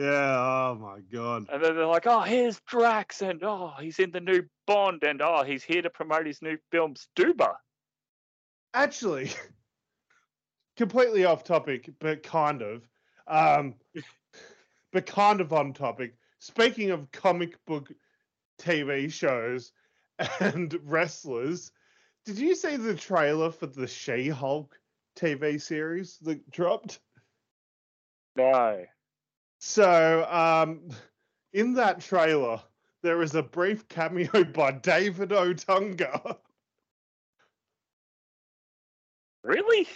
Yeah. 0.01 0.39
Oh 0.39 0.79
my 0.81 1.01
God. 1.13 1.45
And 1.53 1.63
then 1.63 1.77
they're 1.77 1.85
like, 1.85 2.07
Oh, 2.07 2.21
here's 2.21 2.59
Drax 2.61 3.21
and 3.21 3.45
oh, 3.45 3.75
he's 3.79 3.99
in 3.99 4.11
the 4.11 4.21
new 4.21 4.45
Bond 4.67 5.03
and 5.03 5.21
oh, 5.21 5.43
he's 5.43 5.63
here 5.63 5.83
to 5.83 5.91
promote 5.91 6.25
his 6.25 6.41
new 6.41 6.57
film, 6.73 6.95
Stuber. 6.95 7.53
Actually, 8.73 9.31
completely 10.79 11.27
off 11.27 11.45
topic, 11.45 11.91
but 11.99 12.23
kind 12.23 12.63
of. 12.63 12.89
Um, 13.27 13.75
but 14.93 15.05
kind 15.05 15.43
of 15.43 15.53
on 15.53 15.75
topic. 15.75 16.15
Speaking 16.39 16.93
of 16.93 17.13
comic 17.13 17.63
book 17.67 17.93
TV 18.59 19.13
shows 19.13 19.71
and 20.41 20.79
wrestlers, 20.85 21.73
did 22.25 22.39
you 22.39 22.55
see 22.55 22.77
the 22.77 22.95
trailer 22.95 23.51
for 23.51 23.67
the 23.67 23.87
She 23.87 24.29
Hulk 24.29 24.75
TV 25.15 25.61
series 25.61 26.17
that 26.23 26.51
dropped? 26.51 27.01
No. 28.35 28.87
So, 29.61 30.27
um, 30.31 30.89
in 31.53 31.75
that 31.75 32.01
trailer, 32.01 32.61
there 33.03 33.23
is 33.23 33.35
a 33.35 33.43
brief 33.43 33.87
cameo 33.89 34.43
by 34.55 34.73
David 34.73 35.31
Otunga. 35.31 36.37
Really? 39.45 39.87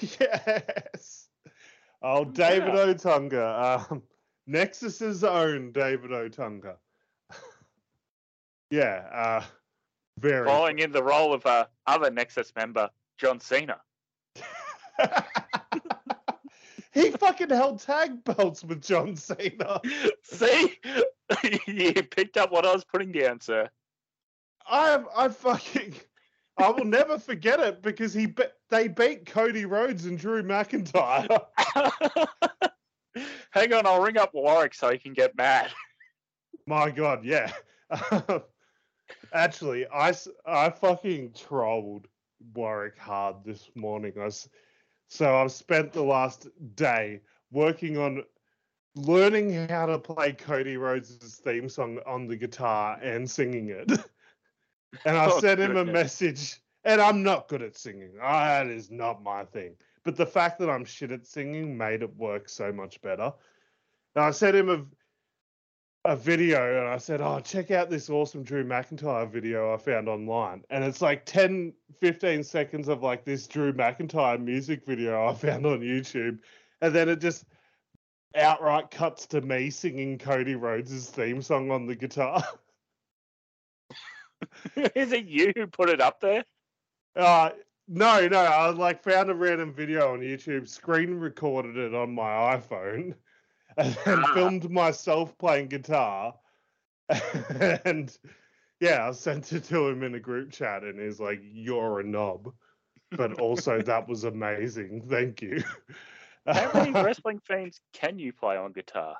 yes. 0.00 1.28
Oh, 2.02 2.24
David 2.24 2.74
Yeah. 2.74 2.86
Otunga. 2.86 3.90
Um, 3.90 4.02
Nexus's 4.48 5.24
own 5.24 5.72
David 5.72 6.10
Otunga. 6.10 6.76
yeah. 8.70 9.08
Uh, 9.12 9.44
very. 10.18 10.46
Following 10.46 10.78
in 10.78 10.92
the 10.92 11.02
role 11.02 11.34
of 11.34 11.44
uh, 11.44 11.66
other 11.86 12.10
Nexus 12.10 12.52
member, 12.56 12.88
John 13.18 13.40
Cena. 13.40 13.80
he 16.96 17.10
fucking 17.10 17.50
held 17.50 17.80
tag 17.80 18.24
belts 18.24 18.64
with 18.64 18.82
John 18.82 19.16
Cena. 19.16 19.80
See? 20.22 20.78
you 21.66 21.92
picked 21.92 22.36
up 22.36 22.50
what 22.50 22.64
I 22.66 22.72
was 22.72 22.84
putting 22.84 23.12
down, 23.12 23.40
sir. 23.40 23.68
I 24.66 25.02
I 25.16 25.28
fucking 25.28 25.94
I 26.58 26.70
will 26.70 26.86
never 26.86 27.18
forget 27.18 27.60
it 27.60 27.82
because 27.82 28.14
he 28.14 28.26
be- 28.26 28.44
they 28.70 28.88
beat 28.88 29.26
Cody 29.26 29.66
Rhodes 29.66 30.06
and 30.06 30.18
Drew 30.18 30.42
McIntyre. 30.42 31.28
Hang 33.50 33.72
on, 33.72 33.86
I'll 33.86 34.02
ring 34.02 34.18
up 34.18 34.32
Warwick 34.34 34.74
so 34.74 34.90
he 34.90 34.98
can 34.98 35.12
get 35.12 35.36
mad. 35.36 35.70
My 36.66 36.90
God, 36.90 37.24
yeah. 37.24 37.52
Actually, 39.32 39.86
I, 39.88 40.12
I 40.46 40.70
fucking 40.70 41.32
trolled 41.32 42.08
Warwick 42.54 42.98
hard 42.98 43.36
this 43.44 43.70
morning. 43.74 44.12
I 44.18 44.24
s- 44.26 44.48
so 45.08 45.36
I've 45.36 45.52
spent 45.52 45.92
the 45.92 46.02
last 46.02 46.48
day 46.76 47.20
working 47.50 47.98
on 47.98 48.24
learning 48.94 49.68
how 49.68 49.86
to 49.86 49.98
play 49.98 50.32
Cody 50.32 50.76
Rhodes' 50.76 51.36
theme 51.36 51.68
song 51.68 51.98
on 52.06 52.26
the 52.26 52.36
guitar 52.36 52.98
and 53.02 53.30
singing 53.30 53.68
it. 53.68 53.90
and 55.04 55.16
I 55.16 55.28
Oh, 55.28 55.40
sent 55.40 55.60
him 55.60 55.76
a 55.76 55.84
message, 55.84 56.60
and 56.84 57.00
I'm 57.00 57.22
not 57.22 57.48
good 57.48 57.62
at 57.62 57.76
singing. 57.76 58.12
Ah, 58.22 58.46
that 58.46 58.66
is 58.68 58.90
not 58.90 59.22
my 59.22 59.44
thing. 59.44 59.76
But 60.04 60.16
the 60.16 60.26
fact 60.26 60.58
that 60.60 60.70
I'm 60.70 60.84
shit 60.84 61.10
at 61.12 61.26
singing 61.26 61.76
made 61.76 62.02
it 62.02 62.16
work 62.16 62.48
so 62.48 62.72
much 62.72 63.00
better. 63.02 63.32
And 64.14 64.24
I 64.24 64.30
sent 64.30 64.56
him 64.56 64.90
a 66.06 66.16
video 66.16 66.78
and 66.78 66.88
I 66.88 66.98
said, 66.98 67.20
Oh, 67.20 67.40
check 67.40 67.72
out 67.72 67.90
this 67.90 68.08
awesome 68.08 68.44
Drew 68.44 68.64
McIntyre 68.64 69.28
video 69.28 69.74
I 69.74 69.76
found 69.76 70.08
online. 70.08 70.62
And 70.70 70.84
it's 70.84 71.02
like 71.02 71.26
10, 71.26 71.72
15 72.00 72.44
seconds 72.44 72.88
of 72.88 73.02
like 73.02 73.24
this 73.24 73.46
Drew 73.48 73.72
McIntyre 73.72 74.40
music 74.40 74.86
video 74.86 75.26
I 75.26 75.34
found 75.34 75.66
on 75.66 75.80
YouTube. 75.80 76.38
And 76.80 76.94
then 76.94 77.08
it 77.08 77.20
just 77.20 77.44
outright 78.36 78.90
cuts 78.90 79.26
to 79.28 79.40
me 79.40 79.70
singing 79.70 80.18
Cody 80.18 80.54
Rhodes' 80.54 81.10
theme 81.10 81.42
song 81.42 81.72
on 81.72 81.86
the 81.86 81.96
guitar. 81.96 82.44
Is 84.94 85.12
it 85.12 85.26
you 85.26 85.52
who 85.56 85.66
put 85.66 85.88
it 85.88 86.00
up 86.00 86.20
there? 86.20 86.44
Uh, 87.16 87.50
no, 87.88 88.28
no, 88.28 88.38
I 88.38 88.70
like 88.70 89.02
found 89.02 89.30
a 89.30 89.34
random 89.34 89.72
video 89.72 90.12
on 90.12 90.20
YouTube, 90.20 90.68
screen 90.68 91.14
recorded 91.14 91.76
it 91.76 91.94
on 91.94 92.14
my 92.14 92.56
iPhone, 92.56 93.14
and 93.78 93.94
then 94.04 94.22
Ah. 94.24 94.34
filmed 94.34 94.70
myself 94.70 95.36
playing 95.38 95.68
guitar. 95.68 96.34
and 97.84 98.16
yeah, 98.80 99.08
I 99.08 99.12
sent 99.12 99.52
it 99.52 99.64
to 99.64 99.88
him 99.88 100.02
in 100.02 100.14
a 100.14 100.20
group 100.20 100.50
chat, 100.50 100.82
and 100.82 100.98
he's 100.98 101.20
like, 101.20 101.40
"You're 101.42 102.00
a 102.00 102.04
knob," 102.04 102.52
but 103.10 103.40
also 103.40 103.80
that 103.82 104.08
was 104.08 104.24
amazing. 104.24 105.02
Thank 105.08 105.42
you. 105.42 105.62
How 106.46 106.70
many 106.72 106.92
wrestling 106.92 107.40
themes 107.46 107.80
can 107.92 108.18
you 108.18 108.32
play 108.32 108.56
on 108.56 108.72
guitar? 108.72 109.16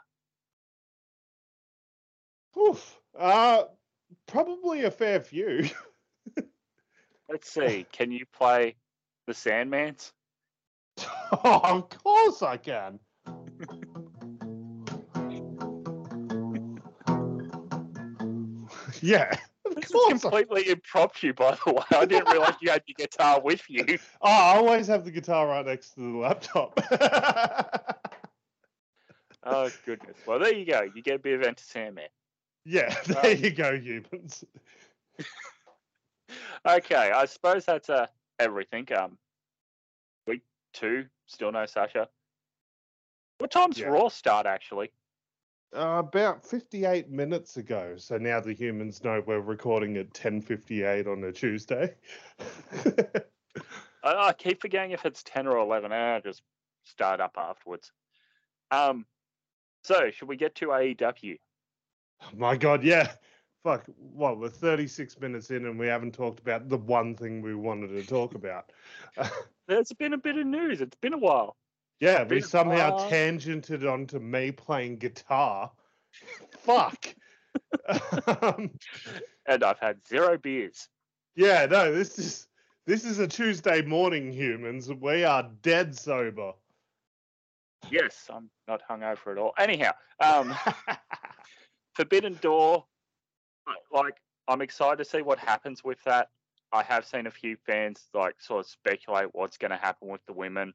Oof. 2.58 3.00
Uh, 3.18 3.64
probably 4.26 4.84
a 4.84 4.90
fair 4.90 5.20
few. 5.20 5.68
Let's 7.28 7.50
see. 7.50 7.84
Can 7.90 8.12
you 8.12 8.24
play 8.32 8.76
the 9.26 9.32
Sandmans? 9.32 10.12
oh, 10.98 11.60
of 11.64 11.88
course 11.90 12.42
I 12.42 12.56
can. 12.56 13.00
Yeah. 19.06 19.38
This 19.74 19.90
is 19.90 20.20
completely 20.22 20.68
impromptu, 20.68 21.32
by 21.32 21.56
the 21.64 21.72
way. 21.72 21.82
I 21.90 22.04
didn't 22.04 22.30
realize 22.30 22.54
you 22.60 22.70
had 22.70 22.82
your 22.86 22.94
guitar 22.96 23.40
with 23.40 23.62
you. 23.68 23.84
Oh, 24.22 24.28
I 24.30 24.56
always 24.56 24.86
have 24.86 25.04
the 25.04 25.10
guitar 25.10 25.46
right 25.48 25.66
next 25.66 25.90
to 25.94 26.00
the 26.00 26.18
laptop. 26.18 26.78
Oh 29.48 29.70
goodness. 29.84 30.16
Well, 30.26 30.40
there 30.40 30.52
you 30.52 30.66
go. 30.66 30.82
You 30.82 31.02
get 31.02 31.14
a 31.16 31.18
bit 31.20 31.38
of 31.40 31.46
entertainment. 31.46 32.10
Yeah, 32.64 32.92
there 33.06 33.30
you 33.30 33.52
go, 33.52 33.76
humans. 33.78 34.44
Okay, 36.66 37.12
I 37.12 37.24
suppose 37.26 37.64
that's 37.64 37.88
uh, 37.88 38.06
everything. 38.40 38.88
Um, 38.92 39.18
week 40.26 40.42
two, 40.72 41.06
still 41.26 41.52
no 41.52 41.64
Sasha. 41.66 42.08
What 43.38 43.52
time's 43.52 43.78
Yeah. 43.78 43.86
Raw 43.86 44.08
start 44.08 44.46
actually? 44.46 44.90
Uh, 45.74 45.98
about 45.98 46.44
58 46.44 47.10
minutes 47.10 47.56
ago. 47.56 47.94
So 47.96 48.18
now 48.18 48.40
the 48.40 48.54
humans 48.54 49.02
know 49.02 49.22
we're 49.26 49.40
recording 49.40 49.96
at 49.96 50.12
10:58 50.14 51.06
on 51.06 51.24
a 51.24 51.32
Tuesday. 51.32 51.94
I, 54.02 54.28
I 54.28 54.32
keep 54.32 54.60
forgetting 54.60 54.92
if 54.92 55.04
it's 55.04 55.22
ten 55.22 55.46
or 55.46 55.58
eleven. 55.58 55.92
and 55.92 56.00
I 56.00 56.20
just 56.20 56.42
start 56.84 57.20
up 57.20 57.34
afterwards. 57.36 57.90
Um, 58.70 59.06
so 59.82 60.10
should 60.10 60.28
we 60.28 60.36
get 60.36 60.54
to 60.56 60.66
AEW? 60.66 61.38
My 62.34 62.56
God, 62.56 62.82
yeah. 62.82 63.12
Fuck. 63.62 63.86
What? 63.96 64.38
We're 64.38 64.48
36 64.48 65.20
minutes 65.20 65.50
in 65.50 65.66
and 65.66 65.78
we 65.78 65.88
haven't 65.88 66.14
talked 66.14 66.38
about 66.40 66.68
the 66.68 66.78
one 66.78 67.14
thing 67.16 67.42
we 67.42 67.54
wanted 67.54 67.88
to 67.88 68.04
talk 68.04 68.34
about. 68.34 68.70
There's 69.68 69.92
been 69.92 70.12
a 70.12 70.18
bit 70.18 70.38
of 70.38 70.46
news. 70.46 70.80
It's 70.80 70.96
been 70.96 71.14
a 71.14 71.18
while. 71.18 71.56
Yeah, 72.00 72.24
we 72.24 72.40
somehow 72.40 72.96
while. 72.96 73.10
tangented 73.10 73.90
onto 73.90 74.18
me 74.18 74.52
playing 74.52 74.98
guitar. 74.98 75.70
Fuck. 76.58 77.14
um, 78.42 78.70
And 79.46 79.64
I've 79.64 79.78
had 79.78 80.06
zero 80.06 80.36
beers. 80.38 80.88
yeah, 81.36 81.66
no, 81.66 81.92
this 81.92 82.18
is 82.18 82.48
this 82.86 83.04
is 83.04 83.18
a 83.18 83.26
Tuesday 83.28 83.82
morning, 83.82 84.32
humans. 84.32 84.92
We 84.92 85.24
are 85.24 85.50
dead 85.62 85.96
sober. 85.96 86.52
Yes, 87.90 88.28
I'm 88.32 88.50
not 88.68 88.80
hungover 88.88 89.32
at 89.32 89.38
all. 89.38 89.52
Anyhow, 89.58 89.92
um, 90.20 90.54
Forbidden 91.94 92.34
Door, 92.40 92.84
like, 93.92 94.16
I'm 94.48 94.60
excited 94.60 94.98
to 94.98 95.04
see 95.04 95.22
what 95.22 95.38
happens 95.38 95.82
with 95.84 95.98
that. 96.04 96.30
I 96.72 96.82
have 96.82 97.06
seen 97.06 97.26
a 97.26 97.30
few 97.30 97.56
fans 97.66 98.04
like 98.12 98.34
sort 98.40 98.60
of 98.60 98.66
speculate 98.70 99.28
what's 99.32 99.56
going 99.56 99.70
to 99.70 99.76
happen 99.76 100.08
with 100.08 100.24
the 100.26 100.32
women, 100.32 100.74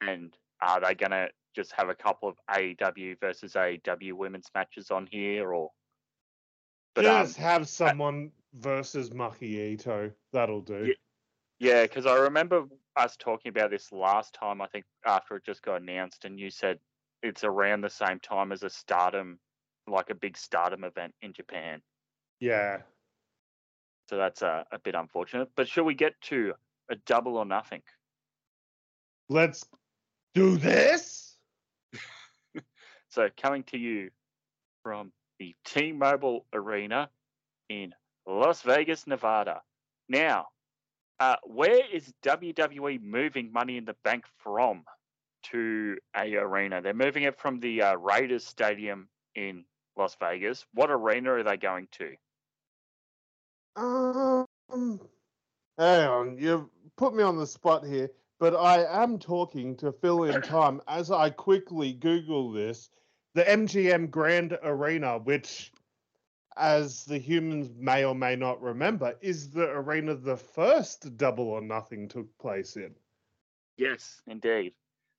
and 0.00 0.36
are 0.60 0.80
they 0.80 0.94
going 0.94 1.10
to 1.10 1.28
just 1.54 1.72
have 1.72 1.88
a 1.88 1.94
couple 1.94 2.28
of 2.28 2.36
AEW 2.50 3.18
versus 3.20 3.54
AEW 3.54 4.12
women's 4.14 4.50
matches 4.54 4.90
on 4.90 5.08
here, 5.10 5.52
or? 5.52 5.70
But 6.94 7.06
um, 7.06 7.32
have 7.34 7.68
someone 7.68 8.30
versus 8.54 9.10
Maki 9.10 9.72
Ito. 9.72 10.10
That'll 10.32 10.60
do. 10.60 10.86
Yeah. 10.86 10.94
Yeah, 11.60 11.82
because 11.82 12.06
I 12.06 12.16
remember 12.16 12.64
us 12.96 13.16
talking 13.18 13.50
about 13.50 13.70
this 13.70 13.92
last 13.92 14.32
time. 14.32 14.62
I 14.62 14.66
think 14.66 14.86
after 15.04 15.36
it 15.36 15.44
just 15.44 15.62
got 15.62 15.82
announced, 15.82 16.24
and 16.24 16.40
you 16.40 16.50
said 16.50 16.78
it's 17.22 17.44
around 17.44 17.82
the 17.82 17.90
same 17.90 18.18
time 18.18 18.50
as 18.50 18.62
a 18.62 18.70
Stardom, 18.70 19.38
like 19.86 20.08
a 20.08 20.14
big 20.14 20.38
Stardom 20.38 20.84
event 20.84 21.14
in 21.20 21.34
Japan. 21.34 21.82
Yeah. 22.40 22.78
So 24.08 24.16
that's 24.16 24.40
a, 24.40 24.64
a 24.72 24.78
bit 24.78 24.94
unfortunate. 24.94 25.50
But 25.54 25.68
shall 25.68 25.84
we 25.84 25.94
get 25.94 26.18
to 26.22 26.54
a 26.90 26.96
double 26.96 27.36
or 27.36 27.44
nothing? 27.44 27.82
Let's 29.28 29.66
do 30.34 30.56
this. 30.56 31.36
so 33.10 33.28
coming 33.36 33.64
to 33.64 33.78
you 33.78 34.10
from 34.82 35.12
the 35.38 35.54
T-Mobile 35.64 36.46
Arena 36.52 37.10
in 37.68 37.94
Las 38.26 38.62
Vegas, 38.62 39.06
Nevada. 39.06 39.62
Now, 40.08 40.46
uh, 41.18 41.36
where 41.44 41.82
is 41.92 42.12
WWE 42.22 43.02
moving 43.02 43.52
Money 43.52 43.76
in 43.76 43.84
the 43.84 43.96
Bank 44.04 44.24
from 44.38 44.84
to 45.50 45.96
a 46.16 46.34
arena? 46.36 46.80
They're 46.80 46.94
moving 46.94 47.24
it 47.24 47.38
from 47.38 47.60
the 47.60 47.82
uh, 47.82 47.94
Raiders 47.96 48.44
Stadium 48.44 49.08
in 49.34 49.64
Las 49.96 50.16
Vegas. 50.18 50.64
What 50.72 50.90
arena 50.90 51.32
are 51.32 51.42
they 51.42 51.56
going 51.56 51.88
to? 51.92 52.14
Um, 53.76 54.46
hang 55.78 56.08
on, 56.08 56.38
you 56.38 56.70
put 56.96 57.14
me 57.14 57.22
on 57.22 57.36
the 57.36 57.46
spot 57.46 57.86
here, 57.86 58.10
but 58.40 58.56
I 58.56 58.84
am 59.02 59.18
talking 59.18 59.76
to 59.76 59.92
fill 59.92 60.24
in 60.24 60.40
time 60.40 60.80
as 60.88 61.10
I 61.10 61.28
quickly 61.28 61.92
Google 61.92 62.50
this. 62.50 62.88
The 63.34 63.44
MGM 63.44 64.10
Grand 64.10 64.58
Arena, 64.62 65.18
which, 65.18 65.70
as 66.56 67.04
the 67.04 67.18
humans 67.18 67.70
may 67.78 68.04
or 68.04 68.14
may 68.14 68.34
not 68.34 68.60
remember, 68.60 69.14
is 69.20 69.50
the 69.50 69.68
arena 69.68 70.14
the 70.14 70.38
first 70.38 71.16
Double 71.18 71.48
or 71.48 71.60
Nothing 71.60 72.08
took 72.08 72.26
place 72.38 72.76
in. 72.76 72.92
Yes, 73.76 74.22
indeed. 74.26 74.72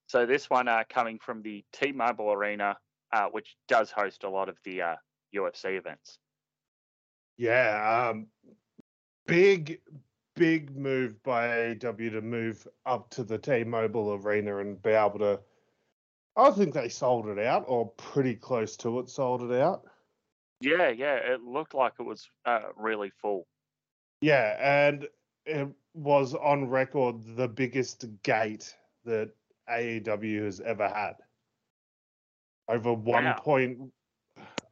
So 0.08 0.26
this 0.26 0.50
one 0.50 0.68
uh, 0.68 0.84
coming 0.90 1.20
from 1.20 1.42
the 1.42 1.64
T-Mobile 1.72 2.34
Arena, 2.34 2.76
uh, 3.14 3.28
which 3.28 3.56
does 3.68 3.92
host 3.92 4.24
a 4.24 4.30
lot 4.30 4.50
of 4.50 4.58
the 4.66 4.82
uh, 4.82 4.96
UFC 5.34 5.78
events. 5.78 6.18
Yeah, 7.38 8.10
um, 8.10 8.28
big, 9.26 9.80
big 10.42 10.76
move 10.76 11.22
by 11.22 11.48
AEW 11.50 12.14
to 12.14 12.22
move 12.22 12.68
up 12.88 13.12
to 13.12 13.24
the 13.24 13.38
T-Mobile 13.38 14.16
Arena 14.16 14.58
and 14.58 14.82
be 14.82 14.90
able 14.90 15.20
to. 15.20 15.40
I 16.36 16.50
think 16.50 16.74
they 16.74 16.90
sold 16.90 17.28
it 17.28 17.38
out, 17.38 17.66
or 17.68 17.92
pretty 17.92 18.34
close 18.34 18.76
to 18.78 18.98
it, 19.00 19.10
sold 19.12 19.44
it 19.44 19.62
out. 19.62 19.84
Yeah, 20.60 20.90
yeah, 20.90 21.18
it 21.18 21.44
looked 21.44 21.76
like 21.76 21.94
it 22.00 22.04
was 22.04 22.28
uh, 22.46 22.62
really 22.76 23.12
full. 23.22 23.46
Yeah, 24.22 24.58
and 24.60 25.08
it 25.46 25.68
was 25.94 26.34
on 26.34 26.68
record 26.70 27.18
the 27.36 27.48
biggest 27.48 28.06
gate 28.24 28.76
that 29.06 29.30
AEW 29.70 30.46
has 30.46 30.60
ever 30.60 30.88
had. 30.88 31.18
Over 32.68 32.94
one 32.94 33.26
Wow. 33.26 33.36
point. 33.38 33.78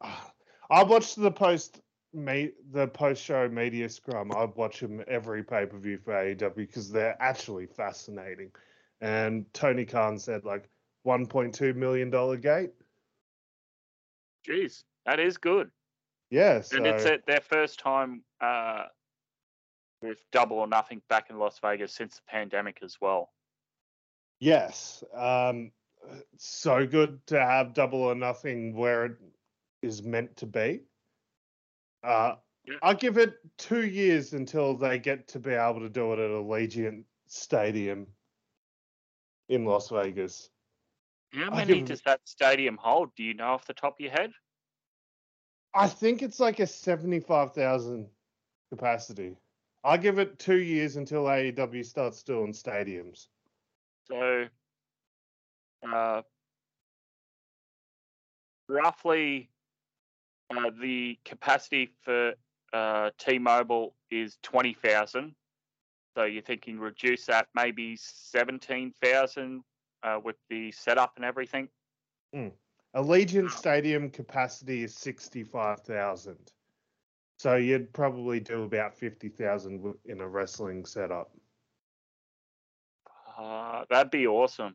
I 0.70 0.82
watched 0.82 1.14
the 1.14 1.30
post 1.30 1.80
me 2.12 2.52
the 2.72 2.88
post 2.88 3.22
show 3.22 3.48
media 3.48 3.88
scrum. 3.88 4.32
I 4.32 4.44
watch 4.44 4.80
them 4.80 5.02
every 5.08 5.42
pay 5.42 5.66
per 5.66 5.78
view 5.78 5.98
for 5.98 6.12
AEW 6.12 6.54
because 6.54 6.90
they're 6.90 7.16
actually 7.20 7.66
fascinating. 7.66 8.52
And 9.00 9.52
Tony 9.54 9.84
Khan 9.84 10.18
said 10.18 10.44
like 10.44 10.68
1.2 11.06 11.74
million 11.74 12.10
dollar 12.10 12.36
gate. 12.36 12.72
Jeez, 14.46 14.84
that 15.06 15.20
is 15.20 15.36
good. 15.38 15.70
Yeah, 16.30 16.60
so 16.60 16.76
And 16.76 16.86
it's 16.86 17.06
at 17.06 17.26
their 17.26 17.40
first 17.40 17.80
time 17.80 18.22
uh, 18.40 18.84
with 20.02 20.18
Double 20.30 20.58
or 20.58 20.66
Nothing 20.66 21.02
back 21.08 21.30
in 21.30 21.38
Las 21.38 21.58
Vegas 21.60 21.92
since 21.94 22.16
the 22.16 22.22
pandemic 22.28 22.78
as 22.82 22.96
well. 23.00 23.30
yes, 24.38 25.04
um, 25.14 25.72
so 26.36 26.86
good 26.86 27.26
to 27.26 27.40
have 27.40 27.74
double 27.74 28.02
or 28.02 28.14
nothing 28.14 28.74
where 28.74 29.04
it 29.06 29.12
is 29.82 30.02
meant 30.02 30.36
to 30.36 30.46
be. 30.46 30.80
Uh, 32.02 32.34
I'll 32.82 32.94
give 32.94 33.18
it 33.18 33.34
two 33.58 33.86
years 33.86 34.32
until 34.32 34.76
they 34.76 34.98
get 34.98 35.28
to 35.28 35.38
be 35.38 35.52
able 35.52 35.80
to 35.80 35.88
do 35.88 36.12
it 36.12 36.18
at 36.18 36.30
Allegiant 36.30 37.04
Stadium 37.26 38.06
in 39.48 39.64
Las 39.64 39.88
Vegas. 39.88 40.50
How 41.32 41.50
many 41.50 41.82
does 41.82 42.02
that 42.02 42.20
stadium 42.24 42.78
hold? 42.80 43.14
Do 43.14 43.22
you 43.22 43.34
know 43.34 43.48
off 43.48 43.66
the 43.66 43.74
top 43.74 43.94
of 43.94 44.00
your 44.00 44.10
head? 44.10 44.32
I 45.74 45.86
think 45.86 46.22
it's 46.22 46.40
like 46.40 46.58
a 46.58 46.66
75,000 46.66 48.06
capacity. 48.70 49.36
I'll 49.84 49.98
give 49.98 50.18
it 50.18 50.38
two 50.38 50.58
years 50.58 50.96
until 50.96 51.24
AEW 51.24 51.84
starts 51.84 52.22
doing 52.22 52.52
stadiums. 52.52 53.28
So, 54.04 54.46
uh, 55.90 56.22
roughly, 58.68 59.48
uh, 60.50 60.70
the 60.80 61.18
capacity 61.24 61.92
for 62.02 62.32
uh, 62.72 63.10
T-Mobile 63.18 63.94
is 64.10 64.38
twenty 64.42 64.74
thousand. 64.74 65.34
So 66.16 66.24
you're 66.24 66.42
thinking 66.42 66.78
reduce 66.78 67.26
that 67.26 67.48
maybe 67.54 67.96
seventeen 67.96 68.92
thousand 69.02 69.62
uh, 70.02 70.18
with 70.22 70.36
the 70.48 70.72
setup 70.72 71.12
and 71.16 71.24
everything. 71.24 71.68
Allegiant 72.94 73.50
Stadium 73.50 74.10
capacity 74.10 74.82
is 74.82 74.94
65,000. 74.96 76.36
So 77.38 77.56
you'd 77.56 77.92
probably 77.92 78.40
do 78.40 78.64
about 78.64 78.94
50,000 78.94 79.94
in 80.06 80.20
a 80.20 80.28
wrestling 80.28 80.84
setup. 80.84 81.30
Uh, 83.38 83.84
that'd 83.88 84.10
be 84.10 84.26
awesome. 84.26 84.74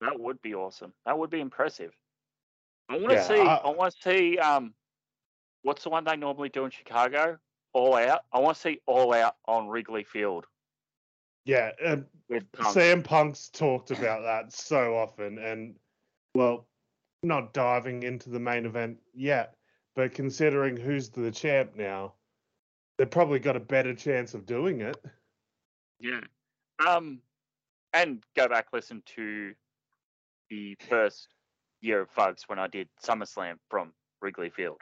That 0.00 0.18
would 0.18 0.42
be 0.42 0.54
awesome. 0.54 0.92
That 1.06 1.18
would 1.18 1.30
be 1.30 1.40
impressive. 1.40 1.92
I 2.88 2.94
want 2.94 3.08
to 3.10 3.14
Yeah, 3.14 3.22
see. 3.22 3.40
I- 3.40 3.56
I 3.56 3.68
want 3.70 3.94
to 3.94 4.02
see. 4.02 4.38
Um, 4.38 4.74
what's 5.62 5.82
the 5.84 5.90
one 5.90 6.04
they 6.04 6.16
normally 6.16 6.48
do 6.48 6.64
in 6.64 6.70
Chicago? 6.70 7.38
All 7.72 7.94
Out. 7.96 8.24
I 8.32 8.38
want 8.38 8.56
to 8.56 8.60
see 8.60 8.80
All 8.86 9.12
Out 9.14 9.36
on 9.46 9.68
Wrigley 9.68 10.04
Field 10.04 10.46
Yeah, 11.44 11.72
with 12.28 12.50
Punk. 12.52 12.76
CM 12.76 13.02
Punk's 13.04 13.48
talked 13.48 13.90
about 13.90 14.22
that 14.22 14.52
so 14.52 14.96
often, 14.96 15.38
and 15.38 15.78
well, 16.34 16.66
not 17.22 17.52
diving 17.52 18.02
into 18.02 18.30
the 18.30 18.38
main 18.40 18.64
event 18.66 18.98
yet, 19.12 19.56
but 19.94 20.12
considering 20.14 20.76
who's 20.76 21.10
the 21.10 21.30
champ 21.30 21.74
now, 21.74 22.14
they've 22.96 23.10
probably 23.10 23.38
got 23.40 23.56
a 23.56 23.60
better 23.60 23.94
chance 23.94 24.34
of 24.34 24.46
doing 24.46 24.80
it. 24.82 24.96
Yeah. 25.98 26.20
Um, 26.86 27.22
and 27.92 28.22
go 28.36 28.48
back 28.48 28.68
listen 28.72 29.02
to 29.16 29.54
the 30.50 30.74
first 30.88 31.33
year 31.84 32.00
of 32.00 32.10
Fugs 32.10 32.44
when 32.46 32.58
I 32.58 32.66
did 32.66 32.88
SummerSlam 33.02 33.56
from 33.68 33.92
Wrigley 34.20 34.50
Field. 34.50 34.80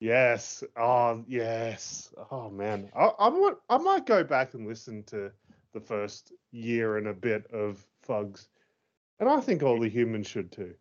Yes. 0.00 0.62
Oh, 0.76 1.24
yes. 1.26 2.12
Oh 2.30 2.48
man, 2.50 2.90
I, 2.94 3.10
I 3.18 3.30
might 3.30 3.54
I 3.68 3.78
might 3.78 4.06
go 4.06 4.22
back 4.22 4.54
and 4.54 4.66
listen 4.66 5.02
to 5.04 5.32
the 5.72 5.80
first 5.80 6.32
year 6.52 6.96
and 6.98 7.08
a 7.08 7.12
bit 7.12 7.46
of 7.52 7.84
Fugs, 8.06 8.48
and 9.18 9.28
I 9.28 9.40
think 9.40 9.62
all 9.62 9.80
the 9.80 9.88
humans 9.88 10.28
should 10.28 10.52
too. 10.52 10.74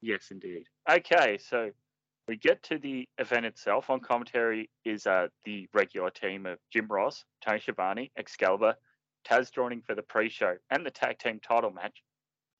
Yes, 0.00 0.30
indeed. 0.30 0.64
Okay, 0.90 1.38
so 1.38 1.70
we 2.26 2.36
get 2.36 2.62
to 2.64 2.78
the 2.78 3.08
event 3.18 3.46
itself. 3.46 3.88
On 3.88 4.00
commentary 4.00 4.68
is 4.84 5.06
uh, 5.06 5.28
the 5.44 5.68
regular 5.72 6.10
team 6.10 6.44
of 6.46 6.58
Jim 6.72 6.88
Ross, 6.88 7.24
Tony 7.40 7.60
Schiavone, 7.60 8.10
Excalibur, 8.18 8.74
Taz 9.26 9.52
joining 9.52 9.80
for 9.80 9.94
the 9.94 10.02
pre-show 10.02 10.56
and 10.70 10.84
the 10.84 10.90
tag 10.90 11.18
team 11.18 11.40
title 11.40 11.70
match, 11.70 12.02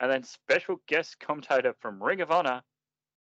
and 0.01 0.11
then 0.11 0.23
special 0.23 0.81
guest 0.87 1.19
commentator 1.21 1.75
from 1.81 2.03
Ring 2.03 2.21
of 2.21 2.31
Honor, 2.31 2.63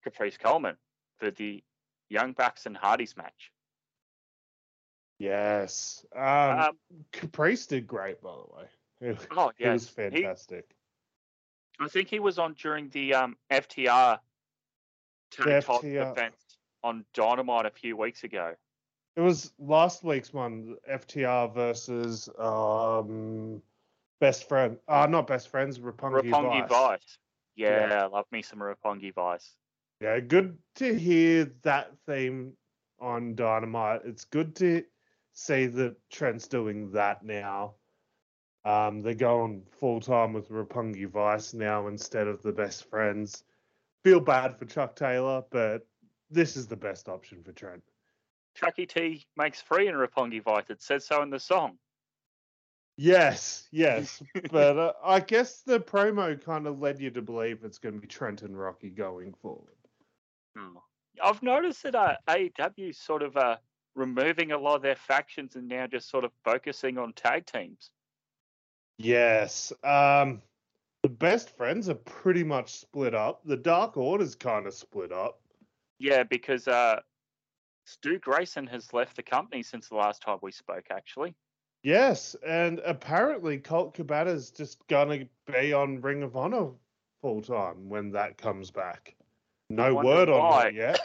Caprice 0.04 0.38
Coleman, 0.38 0.78
for 1.18 1.32
the 1.32 1.64
Young 2.10 2.34
Bucks 2.34 2.66
and 2.66 2.76
Hardys 2.76 3.16
match. 3.18 3.52
Yes. 5.20 6.06
Um, 6.16 6.24
Um, 6.24 6.78
Caprice 7.12 7.68
did 7.68 7.88
great, 7.88 8.22
by 8.22 8.32
the 8.32 8.56
way. 8.56 8.66
It, 9.02 9.28
oh 9.32 9.52
it 9.58 9.68
was 9.68 9.86
yes, 9.86 9.88
he, 9.88 9.94
fantastic. 9.94 10.66
I 11.80 11.88
think 11.88 12.10
he 12.10 12.20
was 12.20 12.38
on 12.38 12.54
during 12.54 12.90
the 12.90 13.16
um, 13.16 13.38
FTR 13.52 14.20
tag 15.32 15.64
event 15.84 16.36
on 16.84 17.06
Dynamite 17.14 17.66
a 17.66 17.72
few 17.72 17.98
weeks 17.98 18.24
ago. 18.24 18.54
It 19.16 19.22
was 19.22 19.52
last 19.60 20.04
week's 20.04 20.32
one, 20.32 20.76
FTR 20.90 21.54
versus 21.54 22.30
um, 22.40 23.62
best 24.22 24.48
friend. 24.48 24.78
Uh 24.88 25.08
not 25.08 25.28
best 25.28 25.50
friends, 25.50 25.80
Rapungi, 25.80 26.32
Roppongi 26.32 26.62
Vice. 26.62 26.70
Vice. 26.70 27.18
Yeah. 27.58 27.90
Yeah, 27.90 28.06
love 28.06 28.26
me 28.32 28.42
some 28.42 28.60
Roppongi 28.60 29.14
Vice. 29.14 29.58
Yeah, 30.00 30.20
good 30.22 30.58
to 30.76 30.98
hear 30.98 31.52
that 31.64 31.92
theme 32.08 32.54
on 33.00 33.36
Dynamite. 33.36 34.02
It's 34.06 34.24
good 34.24 34.56
to 34.56 34.84
see 35.34 35.66
that 35.66 35.96
Trent's 36.10 36.48
doing 36.48 36.92
that 36.92 37.24
now. 37.24 37.76
Um, 38.64 39.02
they're 39.02 39.16
going 39.16 39.64
full 39.80 40.00
time 40.00 40.34
with 40.34 40.50
Roppongi 40.50 41.08
Vice 41.08 41.54
now 41.54 41.88
instead 41.88 42.28
of 42.28 42.42
the 42.42 42.52
best 42.52 42.90
friends. 42.90 43.44
Feel 44.04 44.20
bad 44.20 44.58
for 44.58 44.66
Chuck 44.66 44.96
Taylor, 44.96 45.44
but 45.52 45.86
this 46.30 46.56
is 46.56 46.68
the 46.68 46.76
best 46.76 47.10
option 47.10 47.44
for 47.44 47.52
Trent. 47.52 47.84
Chucky 48.56 48.86
T 48.86 49.26
makes 49.38 49.62
free 49.62 49.88
in 49.88 49.96
Roppongi 49.96 50.44
Vice. 50.44 50.70
It 50.70 50.82
says 50.82 51.06
so 51.06 51.22
in 51.22 51.30
the 51.30 51.40
song. 51.40 51.78
Yes, 53.04 53.68
yes, 53.72 54.22
but 54.52 54.78
uh, 54.78 54.94
I 55.04 55.22
guess 55.22 55.62
the 55.62 55.80
promo 55.80 56.40
kind 56.40 56.68
of 56.68 56.80
led 56.80 57.00
you 57.00 57.10
to 57.10 57.22
believe 57.24 57.64
it's 57.64 57.80
going 57.80 57.96
to 57.96 58.00
be 58.00 58.06
Trent 58.06 58.44
and 58.44 58.56
Rocky 58.56 58.92
going 58.92 59.34
forward. 59.42 59.74
Oh. 60.56 60.84
I've 61.24 61.42
noticed 61.42 61.82
that 61.82 61.96
uh, 61.96 62.18
AEW 62.28 62.94
sort 62.94 63.24
of 63.24 63.36
uh, 63.36 63.56
removing 63.96 64.52
a 64.52 64.58
lot 64.60 64.76
of 64.76 64.82
their 64.84 64.96
factions 64.96 65.56
and 65.56 65.68
now 65.68 65.88
just 65.88 66.12
sort 66.12 66.26
of 66.26 66.32
focusing 66.46 67.00
on 67.00 67.14
tag 67.14 67.48
teams. 67.48 67.90
Yes. 69.00 69.74
Um, 69.84 70.44
the 71.02 71.10
best 71.10 71.58
friends 71.58 71.90
are 71.90 71.96
pretty 71.96 72.44
much 72.44 72.72
split 72.72 73.16
up. 73.16 73.42
The 73.46 73.58
Dark 73.58 73.98
Order's 73.98 74.36
kind 74.36 74.68
of 74.68 74.76
split 74.76 75.12
up. 75.12 75.42
Yeah, 75.98 76.22
because 76.22 76.68
uh, 76.68 77.00
Stu 77.86 78.20
Grayson 78.20 78.68
has 78.68 78.94
left 78.94 79.16
the 79.16 79.24
company 79.24 79.64
since 79.64 79.90
the 79.90 79.96
last 79.96 80.22
time 80.22 80.38
we 80.44 80.52
spoke, 80.52 80.86
actually. 80.92 81.34
Yes, 81.84 82.36
and 82.46 82.80
apparently 82.80 83.58
Colt 83.58 83.94
Cabana's 83.96 84.52
just 84.52 84.86
gonna 84.88 85.26
be 85.52 85.74
on 85.74 86.00
Ring 86.02 86.22
of 86.24 86.36
Honor 86.36 86.70
full 87.22 87.42
time 87.42 87.90
when 87.90 88.12
that 88.12 88.38
comes 88.38 88.70
back. 88.72 89.16
No 89.70 89.96
word 89.96 90.30
on 90.30 90.40
why. 90.40 90.64
that 90.66 90.74
yet. 90.76 91.00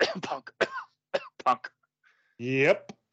Punk. 0.22 0.50
Punk. 1.44 1.68
Yep. 2.38 2.92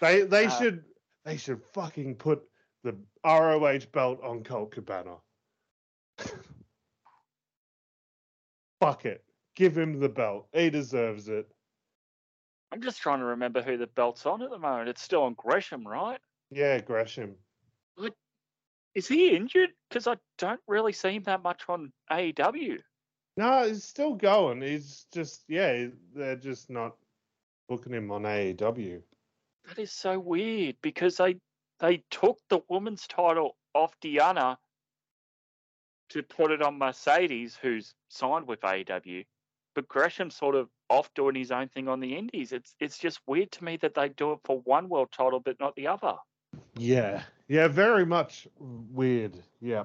they 0.00 0.22
they 0.22 0.46
Uh, 0.46 0.58
should 0.58 0.84
they 1.24 1.36
should 1.36 1.62
fucking 1.72 2.14
put 2.16 2.42
the 2.84 2.96
ROH 3.24 3.80
belt 3.92 4.20
on 4.22 4.44
Colt 4.44 4.70
Cabana. 4.72 5.16
Fuck 8.80 9.04
it. 9.06 9.24
Give 9.56 9.76
him 9.76 9.98
the 10.00 10.08
belt. 10.08 10.48
He 10.52 10.70
deserves 10.70 11.28
it. 11.28 11.50
I'm 12.72 12.82
just 12.82 13.00
trying 13.00 13.18
to 13.18 13.24
remember 13.24 13.62
who 13.62 13.76
the 13.76 13.86
belt's 13.88 14.26
on 14.26 14.42
at 14.42 14.50
the 14.50 14.58
moment. 14.58 14.88
It's 14.88 15.02
still 15.02 15.22
on 15.22 15.34
Gresham, 15.34 15.86
right? 15.86 16.18
Yeah, 16.50 16.80
Gresham. 16.80 17.34
Is 18.94 19.06
he 19.06 19.34
injured? 19.36 19.70
Because 19.88 20.06
I 20.06 20.16
don't 20.38 20.60
really 20.66 20.92
see 20.92 21.10
him 21.10 21.22
that 21.24 21.42
much 21.42 21.62
on 21.68 21.92
AEW. 22.10 22.78
No, 23.36 23.68
he's 23.68 23.84
still 23.84 24.14
going. 24.14 24.60
He's 24.60 25.06
just 25.12 25.44
yeah, 25.48 25.86
they're 26.14 26.36
just 26.36 26.70
not 26.70 26.96
booking 27.68 27.94
him 27.94 28.10
on 28.10 28.22
AEW. 28.22 29.00
That 29.68 29.78
is 29.78 29.92
so 29.92 30.18
weird 30.18 30.76
because 30.82 31.16
they 31.16 31.36
they 31.78 32.02
took 32.10 32.38
the 32.48 32.60
women's 32.68 33.06
title 33.06 33.56
off 33.74 33.94
Deonna 34.00 34.56
to 36.10 36.22
put 36.24 36.50
it 36.50 36.60
on 36.60 36.78
Mercedes, 36.78 37.56
who's 37.62 37.94
signed 38.08 38.48
with 38.48 38.60
AEW. 38.62 39.24
But 39.74 39.88
Gresham's 39.88 40.36
sort 40.36 40.54
of 40.54 40.68
off 40.88 41.12
doing 41.14 41.36
his 41.36 41.52
own 41.52 41.68
thing 41.68 41.88
on 41.88 42.00
the 42.00 42.16
Indies. 42.16 42.52
It's 42.52 42.74
it's 42.80 42.98
just 42.98 43.20
weird 43.26 43.52
to 43.52 43.64
me 43.64 43.76
that 43.78 43.94
they 43.94 44.08
do 44.08 44.32
it 44.32 44.40
for 44.44 44.60
one 44.60 44.88
world 44.88 45.10
title 45.12 45.40
but 45.40 45.60
not 45.60 45.76
the 45.76 45.86
other. 45.86 46.14
Yeah. 46.76 47.22
Yeah, 47.48 47.68
very 47.68 48.06
much 48.06 48.48
weird. 48.58 49.36
Yeah. 49.60 49.84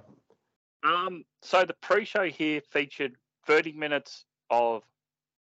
Um, 0.83 1.25
so 1.41 1.65
the 1.65 1.73
pre-show 1.81 2.25
here 2.25 2.61
featured 2.69 3.15
30 3.47 3.71
minutes 3.73 4.25
of 4.49 4.83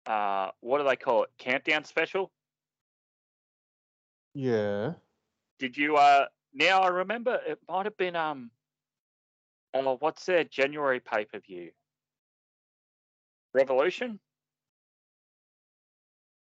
uh, 0.07 0.51
what 0.61 0.79
do 0.79 0.85
they 0.85 0.97
call 0.97 1.25
it? 1.25 1.31
Countdown 1.39 1.85
special. 1.85 2.31
Yeah. 4.35 4.95
Did 5.59 5.77
you? 5.77 5.97
Uh, 5.97 6.27
now 6.55 6.81
I 6.81 6.89
remember 6.89 7.39
it 7.47 7.59
might 7.69 7.87
have 7.87 7.97
been 7.97 8.17
um. 8.17 8.51
Oh, 9.73 9.97
what's 10.01 10.25
their 10.27 10.43
January 10.43 10.99
pay 10.99 11.25
per 11.27 11.39
view? 11.39 11.71
Revolution. 13.55 14.19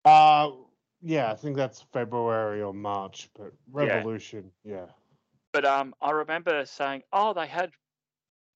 Uh 0.04 0.50
yeah, 1.00 1.30
I 1.30 1.34
think 1.36 1.56
that's 1.56 1.82
February 1.92 2.61
or 2.61 2.74
March, 2.74 3.30
but 3.38 3.52
Revolution, 3.70 4.50
yeah. 4.64 4.86
But 5.52 5.64
um, 5.64 5.94
I 6.02 6.11
remember 6.11 6.64
saying, 6.66 7.02
oh, 7.12 7.32
they 7.32 7.46
had 7.46 7.70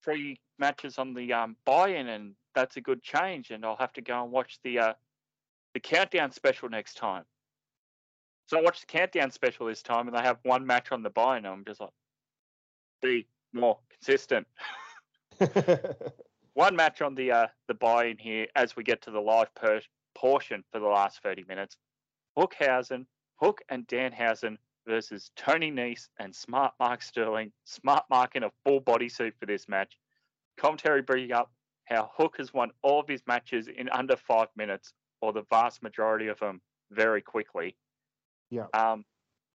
three 0.05 0.41
matches 0.59 0.99
on 0.99 1.15
the 1.15 1.33
um 1.33 1.57
buy-in, 1.65 2.09
and 2.09 2.35
that's 2.55 2.77
a 2.77 2.81
good 2.81 3.03
change, 3.03 3.51
and 3.51 3.65
I'll 3.65 3.77
have 3.77 3.93
to 3.95 4.03
go 4.03 4.23
and 4.23 4.33
watch 4.33 4.59
the 4.65 4.79
uh 4.79 4.93
the 5.75 5.81
countdown 5.81 6.33
special 6.33 6.69
next 6.69 6.95
time. 6.95 7.25
So 8.47 8.59
I 8.59 8.63
watched 8.63 8.81
the 8.81 8.99
countdown 8.99 9.31
special 9.31 9.67
this 9.67 9.83
time, 9.83 10.09
and 10.09 10.17
they 10.17 10.23
have 10.23 10.39
one 10.43 10.67
match 10.67 10.93
on 10.93 11.03
the 11.03 11.11
buy-in. 11.11 11.45
And 11.45 11.55
I'm 11.55 11.65
just 11.65 11.81
like, 11.81 11.91
be 13.01 13.27
more 13.53 13.79
consistent. 13.91 14.47
one 16.55 16.77
match 16.77 17.01
on 17.03 17.15
the 17.15 17.33
uh 17.33 17.47
the 17.69 17.75
buy-in 17.75 18.19
here 18.19 18.47
as 18.55 18.77
we 18.77 18.83
get 18.83 19.03
to 19.03 19.11
the 19.11 19.21
live 19.21 19.55
per- 19.55 19.81
portion 20.15 20.63
for 20.73 20.79
the 20.79 20.87
last 20.87 21.23
30 21.23 21.45
minutes. 21.49 21.77
Hookhausen, 22.39 23.07
Hook 23.37 23.61
and 23.69 23.87
Danhausen 23.89 24.57
versus 24.87 25.31
Tony 25.37 25.71
Nese 25.71 26.09
and 26.19 26.35
Smart 26.35 26.73
Mark 26.81 27.03
Sterling. 27.03 27.53
Smart 27.65 28.05
Mark 28.11 28.37
in 28.37 28.45
a 28.45 28.51
full 28.65 28.81
bodysuit 28.81 29.33
for 29.39 29.47
this 29.47 29.69
match. 29.69 29.97
Commentary 30.59 31.03
bringing 31.03 31.33
up 31.33 31.51
how 31.85 32.11
Hook 32.17 32.37
has 32.39 32.53
won 32.55 32.71
all 32.83 33.01
of 33.01 33.09
his 33.09 33.23
matches 33.27 33.69
in 33.69 33.89
under 33.91 34.17
five 34.17 34.49
minutes, 34.57 34.93
or 35.21 35.33
the 35.33 35.45
vast 35.51 35.83
majority 35.83 36.29
of 36.29 36.39
them 36.39 36.61
very 36.91 37.21
quickly. 37.21 37.77
Yeah. 38.51 38.67
Um, 38.75 39.05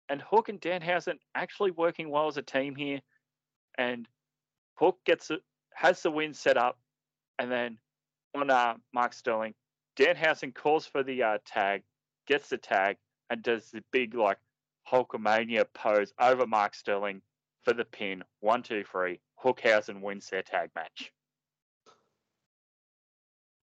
and 0.09 0.21
Hook 0.21 0.49
and 0.49 0.59
Danhausen 0.59 1.19
actually 1.35 1.71
working 1.71 2.09
well 2.09 2.27
as 2.27 2.37
a 2.37 2.41
team 2.41 2.75
here, 2.75 3.01
and 3.77 4.07
Hook 4.75 4.99
gets 5.05 5.31
it, 5.31 5.41
has 5.73 6.01
the 6.01 6.11
win 6.11 6.33
set 6.33 6.57
up, 6.57 6.77
and 7.39 7.51
then 7.51 7.77
on 8.35 8.49
uh, 8.49 8.75
Mark 8.93 9.13
Sterling, 9.13 9.53
Danhausen 9.97 10.53
calls 10.53 10.85
for 10.85 11.03
the 11.03 11.23
uh, 11.23 11.37
tag, 11.45 11.83
gets 12.27 12.49
the 12.49 12.57
tag, 12.57 12.97
and 13.29 13.41
does 13.41 13.71
the 13.71 13.83
big 13.91 14.13
like 14.13 14.37
Hulkamania 14.91 15.65
pose 15.73 16.13
over 16.19 16.45
Mark 16.45 16.75
Sterling 16.75 17.21
for 17.63 17.73
the 17.73 17.85
pin. 17.85 18.23
One, 18.39 18.63
two, 18.63 18.83
three. 18.83 19.19
Hookhausen 19.43 20.01
wins 20.01 20.29
their 20.29 20.43
tag 20.43 20.69
match. 20.75 21.11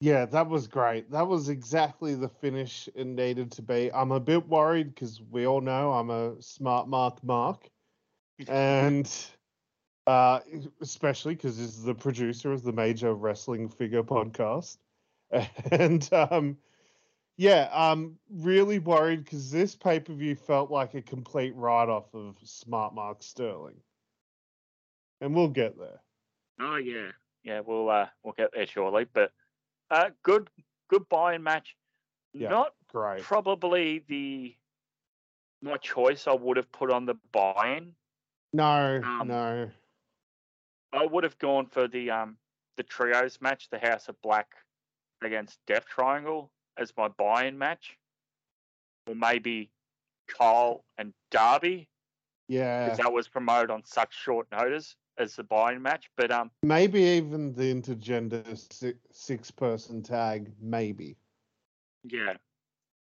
yeah, 0.01 0.27
that 0.27 0.49
was 0.49 0.67
great. 0.67 1.11
That 1.11 1.27
was 1.27 1.49
exactly 1.49 2.15
the 2.15 2.29
finish 2.29 2.91
it 2.95 3.07
needed 3.07 3.51
to 3.53 3.63
be. 3.63 3.91
I'm 3.93 4.13
a 4.13 4.21
bit 4.21 4.47
worried 4.47 4.95
because 4.95 5.23
we 5.31 5.47
all 5.47 5.63
know 5.63 5.93
I'm 5.93 6.11
a 6.11 6.41
smart 6.43 6.89
mark 6.89 7.23
mark. 7.25 7.69
And 8.49 9.09
uh 10.07 10.41
especially 10.81 11.35
because 11.35 11.57
this 11.59 11.69
is 11.69 11.83
the 11.85 11.95
producer 11.95 12.53
of 12.53 12.63
the 12.63 12.73
major 12.73 13.15
wrestling 13.15 13.69
figure 13.69 14.03
podcast. 14.03 14.79
And 15.71 16.09
um 16.13 16.59
yeah, 17.37 17.69
I'm 17.73 18.17
really 18.31 18.79
worried 18.79 19.25
because 19.25 19.51
this 19.51 19.75
pay 19.75 19.99
per 19.99 20.13
view 20.13 20.37
felt 20.37 20.71
like 20.71 20.95
a 20.95 21.03
complete 21.03 21.55
write 21.57 21.89
off 21.89 22.15
of 22.15 22.37
Smart 22.45 22.95
Mark 22.95 23.23
Sterling. 23.23 23.81
And 25.21 25.35
we'll 25.35 25.49
get 25.49 25.77
there. 25.79 26.01
Oh 26.61 26.77
yeah, 26.77 27.11
yeah. 27.43 27.61
We'll 27.61 27.89
uh, 27.91 28.07
we'll 28.23 28.35
get 28.35 28.51
there 28.55 28.67
shortly, 28.67 29.07
but 29.13 29.33
uh, 29.91 30.11
good 30.23 30.49
good 30.89 31.09
buy-in 31.09 31.43
match. 31.43 31.75
Yeah. 32.33 32.51
Not 32.51 32.75
Great. 32.89 33.23
probably 33.23 34.05
the 34.07 34.55
my 35.63 35.77
choice. 35.79 36.27
I 36.29 36.35
would 36.35 36.57
have 36.57 36.71
put 36.71 36.93
on 36.93 37.07
the 37.07 37.15
buy-in. 37.33 37.95
No, 38.53 39.01
Um, 39.03 39.27
no. 39.27 39.71
I 40.95 41.05
would 41.07 41.25
have 41.25 41.39
gone 41.39 41.67
for 41.67 41.89
the 41.89 42.11
um 42.11 42.37
the 42.77 42.83
trios 42.83 43.41
match, 43.41 43.69
the 43.71 43.79
House 43.79 44.09
of 44.09 44.21
Black 44.23 44.49
against 45.23 45.59
Death 45.67 45.87
Triangle 45.87 46.51
as 46.77 46.93
my 46.97 47.09
buy-in 47.09 47.57
match, 47.57 47.97
or 49.07 49.15
maybe 49.15 49.71
Kyle 50.27 50.85
and 50.99 51.13
Darby 51.31 51.89
Yeah. 52.49 52.85
because 52.85 52.99
that 52.99 53.13
was 53.13 53.29
promoted 53.29 53.71
on 53.71 53.85
such 53.85 54.13
short 54.15 54.47
notice 54.51 54.97
as 55.19 55.37
the 55.37 55.45
buy-in 55.45 55.81
match. 55.83 56.11
But 56.17 56.31
um, 56.33 56.51
Maybe 56.63 57.01
even 57.03 57.55
the 57.55 57.73
intergender 57.73 58.45
six, 58.73 58.97
six 59.13 59.51
person 59.51 60.03
tag, 60.03 60.53
maybe. 60.61 61.17
Yeah. 62.05 62.35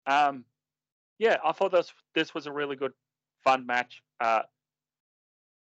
Um 0.06 0.46
yeah, 1.20 1.38
I 1.44 1.52
thought 1.52 1.72
this 1.72 1.92
this 2.16 2.34
was 2.34 2.48
a 2.48 2.52
really 2.52 2.76
good 2.76 2.94
fun 3.44 3.66
match. 3.66 4.02
Uh 4.20 4.44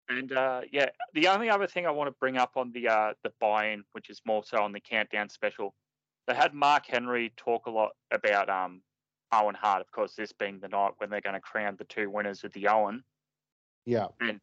and 0.09 0.31
uh 0.31 0.61
yeah, 0.71 0.89
the 1.13 1.27
only 1.27 1.49
other 1.49 1.67
thing 1.67 1.85
I 1.85 1.91
want 1.91 2.07
to 2.07 2.15
bring 2.19 2.37
up 2.37 2.51
on 2.55 2.71
the 2.71 2.87
uh 2.87 3.13
the 3.23 3.31
buy-in, 3.39 3.83
which 3.91 4.09
is 4.09 4.21
more 4.25 4.43
so 4.43 4.61
on 4.61 4.71
the 4.71 4.79
countdown 4.79 5.29
special, 5.29 5.73
they 6.27 6.35
had 6.35 6.53
Mark 6.53 6.85
Henry 6.87 7.33
talk 7.37 7.65
a 7.65 7.71
lot 7.71 7.91
about 8.11 8.49
um 8.49 8.81
Owen 9.31 9.55
Hart, 9.55 9.81
of 9.81 9.91
course, 9.91 10.15
this 10.15 10.31
being 10.31 10.59
the 10.59 10.69
night 10.69 10.93
when 10.97 11.09
they're 11.09 11.21
going 11.21 11.33
to 11.33 11.41
crown 11.41 11.75
the 11.77 11.83
two 11.83 12.09
winners 12.09 12.43
of 12.43 12.53
the 12.53 12.67
Owen. 12.67 13.03
Yeah. 13.85 14.07
And 14.21 14.39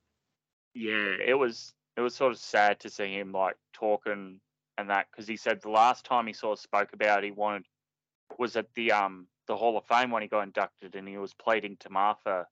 yeah, 0.75 1.17
it 1.25 1.39
was 1.39 1.75
it 1.97 2.01
was 2.01 2.15
sort 2.15 2.33
of 2.33 2.39
sad 2.39 2.81
to 2.81 2.91
see 2.91 3.15
him 3.15 3.33
like 3.33 3.57
talking 3.73 4.41
and 4.77 4.91
that 4.91 5.07
because 5.11 5.29
he 5.29 5.37
said 5.37 5.61
the 5.63 5.71
last 5.71 6.05
time 6.05 6.27
he 6.27 6.33
sort 6.33 6.59
of 6.59 6.63
spoke 6.63 6.93
about 6.93 7.21
it, 7.21 7.27
he 7.27 7.31
wanted 7.31 7.65
was 8.39 8.57
at 8.57 8.67
the 8.75 8.93
um 8.93 9.27
the 9.47 9.57
Hall 9.57 9.77
of 9.77 9.85
Fame 9.85 10.11
when 10.11 10.23
he 10.23 10.29
got 10.29 10.43
inducted 10.43 10.95
and 10.95 11.07
he 11.07 11.19
was 11.19 11.35
pleading 11.35 11.77
to 11.81 11.91
Martha 11.91 12.47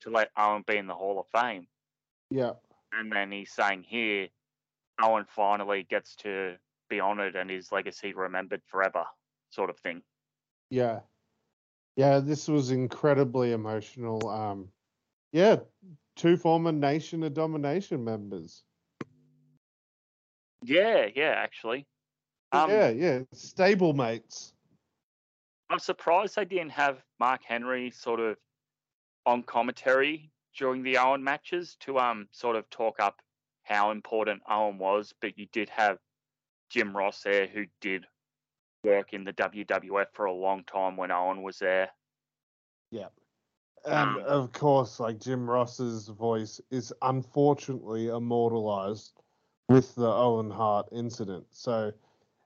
to 0.00 0.10
let 0.10 0.30
Owen 0.36 0.64
be 0.66 0.76
in 0.76 0.86
the 0.86 0.94
Hall 0.94 1.18
of 1.18 1.40
Fame. 1.40 1.66
Yeah. 2.30 2.52
And 2.92 3.12
then 3.12 3.30
he's 3.30 3.52
saying 3.52 3.84
here 3.86 4.28
Owen 5.00 5.26
finally 5.28 5.86
gets 5.88 6.16
to 6.16 6.56
be 6.88 7.00
honoured 7.00 7.36
and 7.36 7.50
his 7.50 7.72
legacy 7.72 8.14
remembered 8.14 8.62
forever, 8.66 9.04
sort 9.50 9.70
of 9.70 9.78
thing. 9.78 10.02
Yeah. 10.70 11.00
Yeah, 11.96 12.20
this 12.20 12.48
was 12.48 12.70
incredibly 12.70 13.52
emotional. 13.52 14.28
Um, 14.28 14.68
yeah, 15.32 15.56
two 16.14 16.36
former 16.36 16.72
Nation 16.72 17.22
of 17.22 17.34
Domination 17.34 18.04
members. 18.04 18.62
Yeah, 20.62 21.06
yeah, 21.14 21.34
actually. 21.36 21.86
Um, 22.52 22.70
yeah, 22.70 22.90
yeah, 22.90 23.20
stable 23.32 23.92
mates. 23.92 24.52
I'm 25.68 25.78
surprised 25.78 26.36
they 26.36 26.44
didn't 26.44 26.70
have 26.70 26.98
Mark 27.18 27.42
Henry 27.44 27.90
sort 27.90 28.20
of 28.20 28.36
on 29.24 29.42
commentary 29.42 30.30
during 30.56 30.82
the 30.82 30.98
Owen 30.98 31.22
matches 31.22 31.76
to 31.80 31.98
um 31.98 32.28
sort 32.32 32.56
of 32.56 32.68
talk 32.70 33.00
up 33.00 33.20
how 33.62 33.90
important 33.90 34.42
Owen 34.48 34.78
was, 34.78 35.12
but 35.20 35.38
you 35.38 35.46
did 35.52 35.68
have 35.70 35.98
Jim 36.70 36.96
Ross 36.96 37.22
there 37.22 37.46
who 37.46 37.66
did 37.80 38.06
work 38.84 39.12
in 39.12 39.24
the 39.24 39.32
WWF 39.32 40.06
for 40.12 40.26
a 40.26 40.32
long 40.32 40.62
time 40.64 40.96
when 40.96 41.10
Owen 41.10 41.42
was 41.42 41.58
there. 41.58 41.90
Yeah. 42.90 43.08
And 43.84 44.20
um, 44.20 44.24
of 44.24 44.52
course, 44.52 45.00
like 45.00 45.18
Jim 45.18 45.48
Ross's 45.48 46.08
voice 46.08 46.60
is 46.70 46.92
unfortunately 47.02 48.08
immortalized 48.08 49.12
with 49.68 49.94
the 49.96 50.06
Owen 50.06 50.50
Hart 50.50 50.88
incident. 50.92 51.46
So 51.50 51.92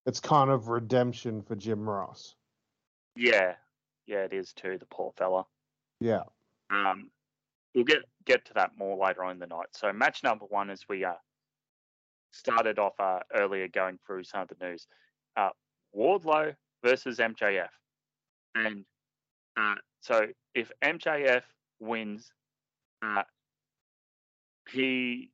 it's 0.06 0.20
kind 0.20 0.50
of 0.50 0.68
redemption 0.68 1.42
for 1.42 1.54
Jim 1.54 1.88
Ross. 1.88 2.34
Yeah. 3.14 3.54
Yeah, 4.06 4.24
it 4.24 4.32
is 4.32 4.52
too, 4.54 4.78
the 4.78 4.86
poor 4.86 5.12
fella. 5.16 5.46
Yeah. 6.00 6.22
Um 6.70 7.10
we'll 7.74 7.84
get 7.84 7.98
get 8.24 8.44
to 8.46 8.54
that 8.54 8.72
more 8.76 8.96
later 8.96 9.24
on 9.24 9.32
in 9.32 9.38
the 9.38 9.46
night. 9.46 9.68
So 9.72 9.92
match 9.92 10.22
number 10.22 10.46
one 10.46 10.70
as 10.70 10.82
we 10.88 11.04
uh 11.04 11.14
started 12.32 12.78
off 12.78 12.94
uh, 12.98 13.20
earlier 13.34 13.68
going 13.68 13.98
through 14.06 14.24
some 14.24 14.42
of 14.42 14.48
the 14.48 14.66
news. 14.66 14.86
Uh, 15.36 15.50
Wardlow 15.96 16.54
versus 16.84 17.18
MJF. 17.18 17.68
And 18.54 18.84
uh, 19.56 19.74
so 20.00 20.26
if 20.54 20.70
MJF 20.82 21.42
wins, 21.80 22.32
uh, 23.02 23.22
he 24.70 25.30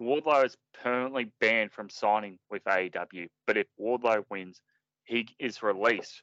Wardlow 0.00 0.44
is 0.44 0.56
permanently 0.82 1.30
banned 1.40 1.72
from 1.72 1.90
signing 1.90 2.38
with 2.50 2.64
AEW. 2.64 3.28
But 3.46 3.56
if 3.56 3.66
Wardlow 3.78 4.24
wins, 4.30 4.60
he 5.04 5.28
is 5.38 5.62
released 5.62 6.22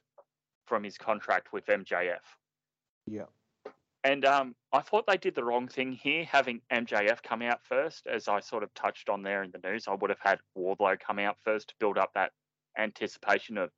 from 0.66 0.82
his 0.82 0.98
contract 0.98 1.52
with 1.52 1.64
MJF. 1.66 2.18
Yeah. 3.06 3.22
And 4.08 4.24
um, 4.24 4.54
I 4.72 4.80
thought 4.80 5.06
they 5.06 5.18
did 5.18 5.34
the 5.34 5.44
wrong 5.44 5.68
thing 5.68 5.92
here, 5.92 6.24
having 6.24 6.62
MJF 6.72 7.22
come 7.22 7.42
out 7.42 7.60
first, 7.62 8.06
as 8.06 8.26
I 8.26 8.40
sort 8.40 8.62
of 8.62 8.72
touched 8.72 9.10
on 9.10 9.22
there 9.22 9.42
in 9.42 9.50
the 9.50 9.60
news. 9.62 9.86
I 9.86 9.92
would 9.92 10.08
have 10.08 10.18
had 10.18 10.38
Wardlow 10.56 10.98
come 10.98 11.18
out 11.18 11.36
first 11.44 11.68
to 11.68 11.74
build 11.78 11.98
up 11.98 12.14
that 12.14 12.32
anticipation 12.78 13.58
of 13.58 13.70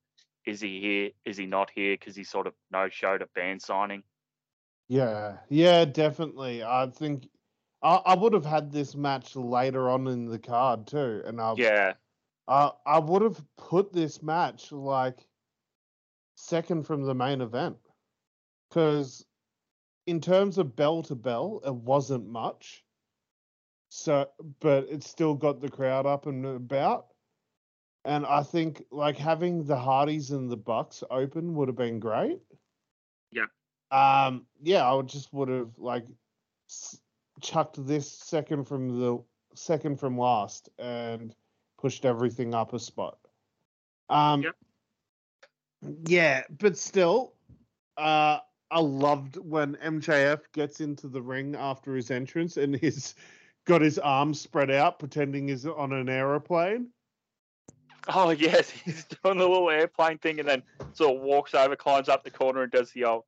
is 0.46 0.60
he 0.60 0.80
here? 0.80 1.10
Is 1.24 1.36
he 1.36 1.46
not 1.46 1.68
here? 1.74 1.94
Because 1.94 2.14
he 2.14 2.22
sort 2.22 2.46
of 2.46 2.54
no 2.70 2.88
showed 2.88 3.22
a 3.22 3.26
band 3.34 3.60
signing. 3.60 4.04
Yeah, 4.86 5.38
yeah, 5.48 5.84
definitely. 5.84 6.62
I 6.62 6.86
think 6.86 7.28
I, 7.82 7.96
I 7.96 8.14
would 8.14 8.32
have 8.32 8.46
had 8.46 8.70
this 8.70 8.94
match 8.94 9.34
later 9.34 9.90
on 9.90 10.06
in 10.06 10.26
the 10.26 10.38
card 10.38 10.86
too, 10.86 11.22
and 11.26 11.40
I 11.40 11.54
yeah, 11.56 11.94
I 12.46 12.70
I 12.86 13.00
would 13.00 13.22
have 13.22 13.42
put 13.58 13.92
this 13.92 14.22
match 14.22 14.70
like 14.70 15.26
second 16.36 16.86
from 16.86 17.02
the 17.02 17.14
main 17.16 17.40
event 17.40 17.78
because 18.68 19.26
in 20.06 20.20
terms 20.20 20.58
of 20.58 20.76
bell 20.76 21.02
to 21.04 21.14
bell, 21.14 21.60
it 21.64 21.74
wasn't 21.74 22.28
much. 22.28 22.84
So, 23.90 24.28
but 24.60 24.86
it 24.88 25.02
still 25.02 25.34
got 25.34 25.60
the 25.60 25.68
crowd 25.68 26.06
up 26.06 26.26
and 26.26 26.46
about. 26.46 27.06
And 28.04 28.24
I 28.24 28.42
think 28.42 28.84
like 28.90 29.16
having 29.16 29.64
the 29.64 29.76
Hardys 29.76 30.30
and 30.30 30.50
the 30.50 30.56
Bucks 30.56 31.02
open 31.10 31.54
would 31.54 31.68
have 31.68 31.76
been 31.76 32.00
great. 32.00 32.40
Yeah. 33.30 33.46
Um. 33.90 34.46
Yeah, 34.62 34.88
I 34.88 34.94
would 34.94 35.08
just 35.08 35.32
would 35.34 35.48
have 35.48 35.76
like 35.76 36.06
chucked 37.40 37.84
this 37.86 38.10
second 38.10 38.64
from 38.64 39.00
the 39.00 39.22
second 39.54 39.98
from 39.98 40.16
last 40.16 40.68
and 40.78 41.34
pushed 41.78 42.04
everything 42.04 42.54
up 42.54 42.72
a 42.72 42.78
spot. 42.78 43.18
Um. 44.08 44.42
Yep. 44.42 44.56
Yeah, 46.06 46.42
but 46.58 46.76
still, 46.76 47.34
uh, 47.96 48.38
I 48.70 48.80
loved 48.80 49.36
when 49.36 49.76
MJF 49.76 50.40
gets 50.52 50.80
into 50.80 51.08
the 51.08 51.20
ring 51.20 51.56
after 51.56 51.94
his 51.94 52.10
entrance 52.10 52.56
and 52.56 52.76
he's 52.76 53.14
got 53.64 53.80
his 53.80 53.98
arms 53.98 54.40
spread 54.40 54.70
out, 54.70 54.98
pretending 54.98 55.48
he's 55.48 55.66
on 55.66 55.92
an 55.92 56.08
aeroplane. 56.08 56.88
Oh 58.08 58.30
yes, 58.30 58.70
he's 58.84 59.04
doing 59.04 59.38
the 59.38 59.48
little 59.48 59.70
airplane 59.70 60.18
thing, 60.18 60.40
and 60.40 60.48
then 60.48 60.62
sort 60.92 61.16
of 61.16 61.22
walks 61.22 61.54
over, 61.54 61.76
climbs 61.76 62.08
up 62.08 62.24
the 62.24 62.30
corner, 62.30 62.62
and 62.62 62.72
does 62.72 62.90
the 62.92 63.04
old 63.04 63.24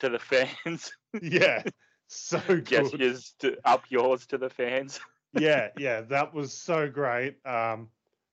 to 0.00 0.08
the 0.08 0.18
fans. 0.18 0.92
yeah, 1.22 1.62
so 2.08 2.40
good. 2.46 2.66
Gestures 2.66 3.34
to 3.40 3.56
up 3.64 3.84
yours 3.88 4.26
to 4.26 4.38
the 4.38 4.50
fans. 4.50 5.00
yeah, 5.38 5.68
yeah, 5.78 6.02
that 6.02 6.34
was 6.34 6.52
so 6.52 6.88
great. 6.88 7.36
Um, 7.46 7.88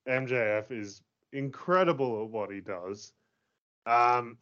MJF 0.07 0.71
is 0.71 1.01
incredible 1.31 2.23
at 2.23 2.29
what 2.29 2.51
he 2.51 2.59
does. 2.59 3.13
Um, 3.85 4.37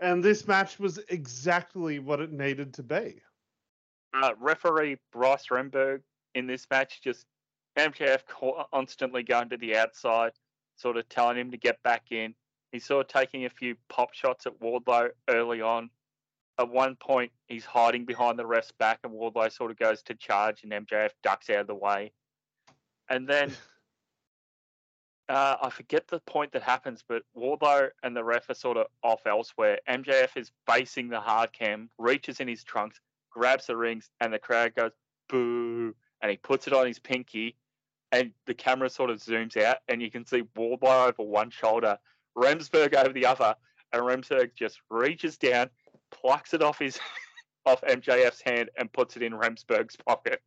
and 0.00 0.22
this 0.22 0.46
match 0.46 0.78
was 0.78 0.98
exactly 1.08 1.98
what 1.98 2.20
it 2.20 2.32
needed 2.32 2.74
to 2.74 2.82
be. 2.82 3.20
Uh, 4.14 4.32
referee 4.38 4.98
Bryce 5.12 5.46
Remsburg 5.50 6.00
in 6.34 6.46
this 6.46 6.66
match 6.70 7.00
just 7.02 7.26
MJF 7.76 8.20
constantly 8.72 9.22
going 9.22 9.48
to 9.50 9.56
the 9.56 9.76
outside, 9.76 10.32
sort 10.76 10.96
of 10.96 11.08
telling 11.08 11.36
him 11.36 11.50
to 11.50 11.56
get 11.56 11.82
back 11.82 12.10
in. 12.10 12.34
He's 12.72 12.84
sort 12.84 13.06
of 13.06 13.12
taking 13.12 13.44
a 13.44 13.50
few 13.50 13.76
pop 13.88 14.12
shots 14.12 14.46
at 14.46 14.58
Wardlow 14.60 15.10
early 15.28 15.60
on. 15.60 15.90
At 16.58 16.68
one 16.68 16.96
point, 16.96 17.30
he's 17.46 17.64
hiding 17.64 18.04
behind 18.04 18.38
the 18.38 18.46
ref's 18.46 18.72
back, 18.72 19.00
and 19.04 19.12
Wardlow 19.12 19.52
sort 19.52 19.70
of 19.70 19.78
goes 19.78 20.02
to 20.04 20.14
charge, 20.14 20.64
and 20.64 20.72
MJF 20.72 21.10
ducks 21.22 21.48
out 21.50 21.60
of 21.60 21.66
the 21.68 21.74
way. 21.74 22.12
And 23.08 23.28
then 23.28 23.52
uh, 25.28 25.56
I 25.62 25.70
forget 25.70 26.08
the 26.08 26.20
point 26.20 26.52
that 26.52 26.62
happens, 26.62 27.04
but 27.06 27.22
Wardlow 27.36 27.90
and 28.02 28.16
the 28.16 28.24
ref 28.24 28.48
are 28.48 28.54
sort 28.54 28.78
of 28.78 28.86
off 29.02 29.26
elsewhere. 29.26 29.78
MJF 29.88 30.36
is 30.36 30.52
facing 30.66 31.08
the 31.08 31.20
hard 31.20 31.52
cam, 31.52 31.90
reaches 31.98 32.40
in 32.40 32.48
his 32.48 32.64
trunks, 32.64 33.00
grabs 33.30 33.66
the 33.66 33.76
rings, 33.76 34.10
and 34.20 34.32
the 34.32 34.38
crowd 34.38 34.74
goes 34.74 34.92
boo, 35.28 35.94
and 36.22 36.30
he 36.30 36.36
puts 36.38 36.66
it 36.66 36.72
on 36.72 36.86
his 36.86 36.98
pinky, 36.98 37.56
and 38.10 38.32
the 38.46 38.54
camera 38.54 38.88
sort 38.88 39.10
of 39.10 39.18
zooms 39.18 39.56
out, 39.62 39.78
and 39.88 40.00
you 40.00 40.10
can 40.10 40.24
see 40.24 40.42
Wardlow 40.56 41.08
over 41.08 41.28
one 41.28 41.50
shoulder, 41.50 41.98
Remsburg 42.36 42.94
over 42.94 43.12
the 43.12 43.26
other, 43.26 43.54
and 43.92 44.02
Remsburg 44.02 44.54
just 44.54 44.80
reaches 44.88 45.36
down, 45.36 45.68
plucks 46.10 46.54
it 46.54 46.62
off 46.62 46.78
his 46.78 46.98
off 47.66 47.82
MJF's 47.82 48.40
hand, 48.40 48.70
and 48.78 48.90
puts 48.90 49.16
it 49.16 49.22
in 49.22 49.32
Remsburg's 49.32 49.96
pocket. 49.96 50.40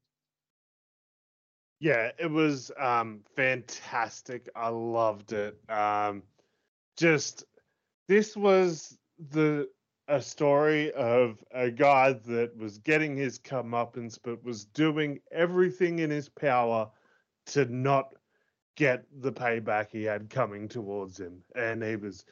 Yeah, 1.81 2.11
it 2.19 2.29
was 2.29 2.71
um, 2.79 3.21
fantastic. 3.35 4.47
I 4.55 4.69
loved 4.69 5.33
it. 5.33 5.59
Um, 5.67 6.21
just 6.95 7.45
this 8.07 8.37
was 8.37 8.99
the 9.31 9.67
a 10.07 10.21
story 10.21 10.91
of 10.91 11.43
a 11.51 11.71
guy 11.71 12.13
that 12.13 12.55
was 12.55 12.77
getting 12.77 13.17
his 13.17 13.39
comeuppance, 13.39 14.19
but 14.21 14.43
was 14.43 14.65
doing 14.65 15.21
everything 15.31 15.99
in 15.99 16.11
his 16.11 16.29
power 16.29 16.87
to 17.47 17.65
not 17.65 18.13
get 18.75 19.05
the 19.21 19.31
payback 19.31 19.87
he 19.91 20.03
had 20.03 20.29
coming 20.29 20.67
towards 20.67 21.19
him. 21.19 21.41
And 21.55 21.81
he 21.83 21.95
was 21.95 22.25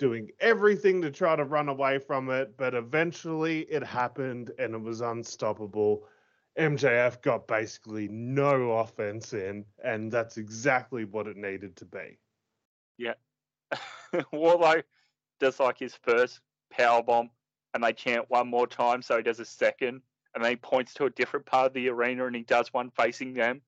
doing 0.00 0.28
everything 0.40 1.00
to 1.02 1.10
try 1.12 1.36
to 1.36 1.44
run 1.44 1.68
away 1.68 2.00
from 2.00 2.30
it, 2.30 2.56
but 2.56 2.74
eventually 2.74 3.60
it 3.70 3.84
happened 3.84 4.50
and 4.58 4.74
it 4.74 4.80
was 4.80 5.02
unstoppable. 5.02 6.04
MJF 6.58 7.22
got 7.22 7.46
basically 7.46 8.08
no 8.08 8.72
offense 8.72 9.32
in, 9.32 9.64
and 9.82 10.10
that's 10.10 10.36
exactly 10.36 11.04
what 11.04 11.26
it 11.26 11.36
needed 11.36 11.76
to 11.76 11.84
be. 11.84 12.18
Yeah. 12.96 13.14
Wardlow 14.32 14.82
does 15.38 15.60
like 15.60 15.78
his 15.78 15.94
first 15.94 16.40
power 16.70 17.02
bomb, 17.02 17.30
and 17.74 17.82
they 17.82 17.92
chant 17.92 18.28
one 18.28 18.48
more 18.48 18.66
time, 18.66 19.02
so 19.02 19.16
he 19.16 19.22
does 19.22 19.40
a 19.40 19.44
second, 19.44 20.02
and 20.34 20.42
then 20.42 20.50
he 20.50 20.56
points 20.56 20.94
to 20.94 21.04
a 21.04 21.10
different 21.10 21.46
part 21.46 21.66
of 21.66 21.72
the 21.74 21.88
arena, 21.88 22.26
and 22.26 22.34
he 22.34 22.42
does 22.42 22.72
one 22.72 22.90
facing 22.90 23.34
them, 23.34 23.60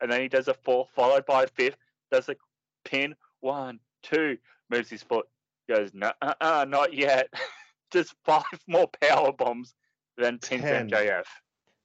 and 0.00 0.10
then 0.10 0.20
he 0.20 0.28
does 0.28 0.48
a 0.48 0.54
fourth, 0.54 0.88
followed 0.94 1.26
by 1.26 1.44
a 1.44 1.46
fifth, 1.46 1.76
does 2.10 2.28
a 2.28 2.36
pin, 2.84 3.14
one, 3.40 3.78
two, 4.02 4.38
moves 4.70 4.88
his 4.88 5.02
foot, 5.02 5.26
goes, 5.68 5.90
no, 5.92 6.12
uh, 6.22 6.34
uh, 6.40 6.66
not 6.68 6.94
yet. 6.94 7.28
Just 7.92 8.14
five 8.24 8.44
more 8.68 8.88
power 9.00 9.32
bombs, 9.32 9.74
then 10.16 10.38
pins 10.38 10.62
ten. 10.62 10.88
MJF. 10.88 11.24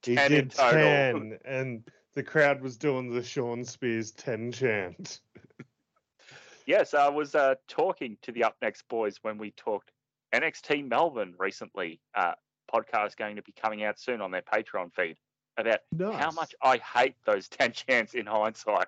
He 0.06 0.16
ten 0.16 0.32
did 0.32 0.52
ten, 0.52 1.40
and 1.46 1.84
the 2.14 2.24
crowd 2.24 2.62
was 2.62 2.78
doing 2.78 3.10
the 3.10 3.24
Shawn 3.24 3.64
Spears 3.66 4.12
ten 4.12 4.52
chant. 4.52 5.22
yes, 6.66 6.94
I 6.94 7.10
was 7.10 7.36
uh, 7.36 7.56
talking 7.68 8.18
to 8.22 8.32
the 8.32 8.44
Up 8.44 8.56
Next 8.62 8.88
boys 8.88 9.20
when 9.22 9.38
we 9.38 9.52
talked 9.52 9.92
NXT 10.34 10.88
Melbourne 10.88 11.34
recently. 11.38 12.00
Uh, 12.14 12.34
podcast 12.74 13.16
going 13.16 13.36
to 13.36 13.42
be 13.42 13.52
coming 13.52 13.84
out 13.84 14.00
soon 14.00 14.22
on 14.22 14.32
their 14.32 14.42
Patreon 14.42 14.94
feed 14.94 15.18
about 15.58 15.80
nice. 15.92 16.16
how 16.16 16.32
much 16.32 16.54
I 16.62 16.78
hate 16.78 17.16
those 17.26 17.48
10 17.50 17.72
chants 17.72 18.14
in 18.14 18.26
hindsight. 18.26 18.88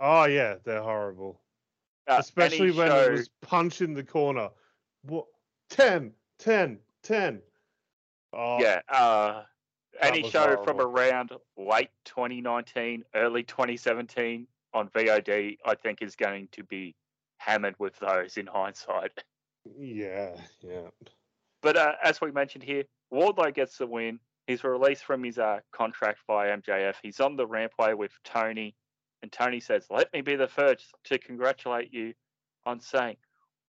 Oh, 0.00 0.24
yeah, 0.24 0.56
they're 0.64 0.82
horrible. 0.82 1.40
Uh, 2.08 2.16
Especially 2.18 2.70
when 2.70 2.88
show... 2.88 3.02
it 3.02 3.12
was 3.12 3.30
punch 3.40 3.80
in 3.80 3.94
the 3.94 4.02
corner. 4.02 4.50
What? 5.04 5.26
10, 5.70 6.12
10, 6.38 6.78
10. 7.02 7.42
Oh, 8.32 8.58
yeah. 8.60 8.80
Uh, 8.88 9.42
any 10.00 10.28
show 10.28 10.62
from 10.64 10.80
around 10.80 11.32
late 11.56 11.90
2019, 12.04 13.04
early 13.14 13.42
2017 13.42 14.46
on 14.74 14.88
VOD, 14.88 15.58
I 15.64 15.74
think 15.74 16.02
is 16.02 16.16
going 16.16 16.48
to 16.52 16.64
be 16.64 16.94
hammered 17.38 17.74
with 17.78 17.98
those 17.98 18.36
in 18.36 18.46
hindsight. 18.46 19.12
Yeah, 19.78 20.34
yeah. 20.60 20.88
But 21.62 21.76
uh, 21.76 21.92
as 22.02 22.20
we 22.20 22.32
mentioned 22.32 22.64
here, 22.64 22.82
Wardlow 23.12 23.54
gets 23.54 23.78
the 23.78 23.86
win. 23.86 24.18
He's 24.48 24.64
released 24.64 25.04
from 25.04 25.22
his 25.22 25.38
uh, 25.38 25.60
contract 25.70 26.18
by 26.26 26.48
MJF. 26.48 26.96
He's 27.00 27.20
on 27.20 27.36
the 27.36 27.46
rampway 27.46 27.96
with 27.96 28.10
Tony, 28.24 28.74
and 29.22 29.30
Tony 29.30 29.60
says, 29.60 29.86
"Let 29.88 30.12
me 30.12 30.20
be 30.20 30.34
the 30.34 30.48
first 30.48 30.92
to 31.04 31.18
congratulate 31.18 31.94
you 31.94 32.12
on 32.66 32.80
saying 32.80 33.18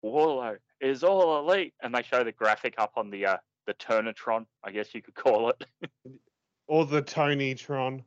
Wardlow 0.01 0.59
is 0.79 1.03
all 1.03 1.39
elite." 1.39 1.73
And 1.83 1.93
they 1.93 2.03
show 2.03 2.23
the 2.23 2.31
graphic 2.31 2.75
up 2.77 2.93
on 2.95 3.09
the 3.09 3.25
uh, 3.25 3.37
the 3.71 3.85
Turnatron, 3.85 4.45
I 4.63 4.71
guess 4.71 4.93
you 4.93 5.01
could 5.01 5.15
call 5.15 5.49
it. 5.49 5.65
Or 6.67 6.85
the 6.85 7.01
Tony 7.01 7.53
Tron. 7.53 8.01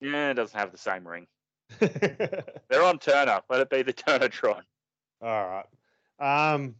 yeah, 0.00 0.30
it 0.30 0.34
doesn't 0.34 0.56
have 0.56 0.70
the 0.70 0.78
same 0.78 1.06
ring. 1.08 1.26
They're 1.80 2.84
on 2.84 3.00
Turner. 3.00 3.40
Let 3.50 3.62
it 3.62 3.70
be 3.70 3.82
the 3.82 3.92
Turnatron. 3.92 4.60
All 5.20 5.64
right. 6.20 6.52
Um, 6.52 6.76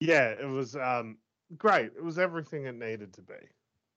yeah, 0.00 0.28
it 0.30 0.48
was 0.48 0.76
um 0.76 1.18
great. 1.58 1.92
It 1.94 2.02
was 2.02 2.18
everything 2.18 2.64
it 2.64 2.74
needed 2.74 3.12
to 3.14 3.20
be. 3.22 3.34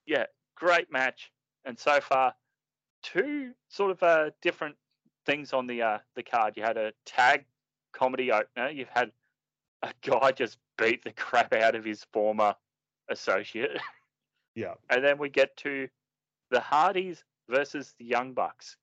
yeah, 0.05 0.25
great 0.55 0.91
match. 0.91 1.31
And 1.63 1.79
so 1.79 2.01
far, 2.01 2.33
two 3.01 3.51
sort 3.69 3.91
of 3.91 4.03
uh, 4.03 4.31
different 4.41 4.75
things 5.25 5.53
on 5.53 5.65
the 5.65 5.81
uh, 5.81 5.97
the 6.15 6.23
card. 6.23 6.55
You 6.57 6.63
had 6.63 6.77
a 6.77 6.91
tag 7.05 7.45
comedy 7.93 8.33
opener. 8.33 8.69
You've 8.69 8.89
had 8.89 9.11
a 9.81 9.93
guy 10.05 10.31
just 10.35 10.57
beat 10.77 11.03
the 11.03 11.11
crap 11.13 11.53
out 11.53 11.75
of 11.75 11.83
his 11.85 12.05
former 12.13 12.55
associate, 13.09 13.77
Yeah. 14.55 14.73
and 14.89 15.03
then 15.03 15.17
we 15.17 15.29
get 15.29 15.55
to 15.57 15.87
the 16.51 16.59
Hardys 16.59 17.23
versus 17.49 17.93
the 17.99 18.05
Young 18.05 18.33
Bucks 18.33 18.75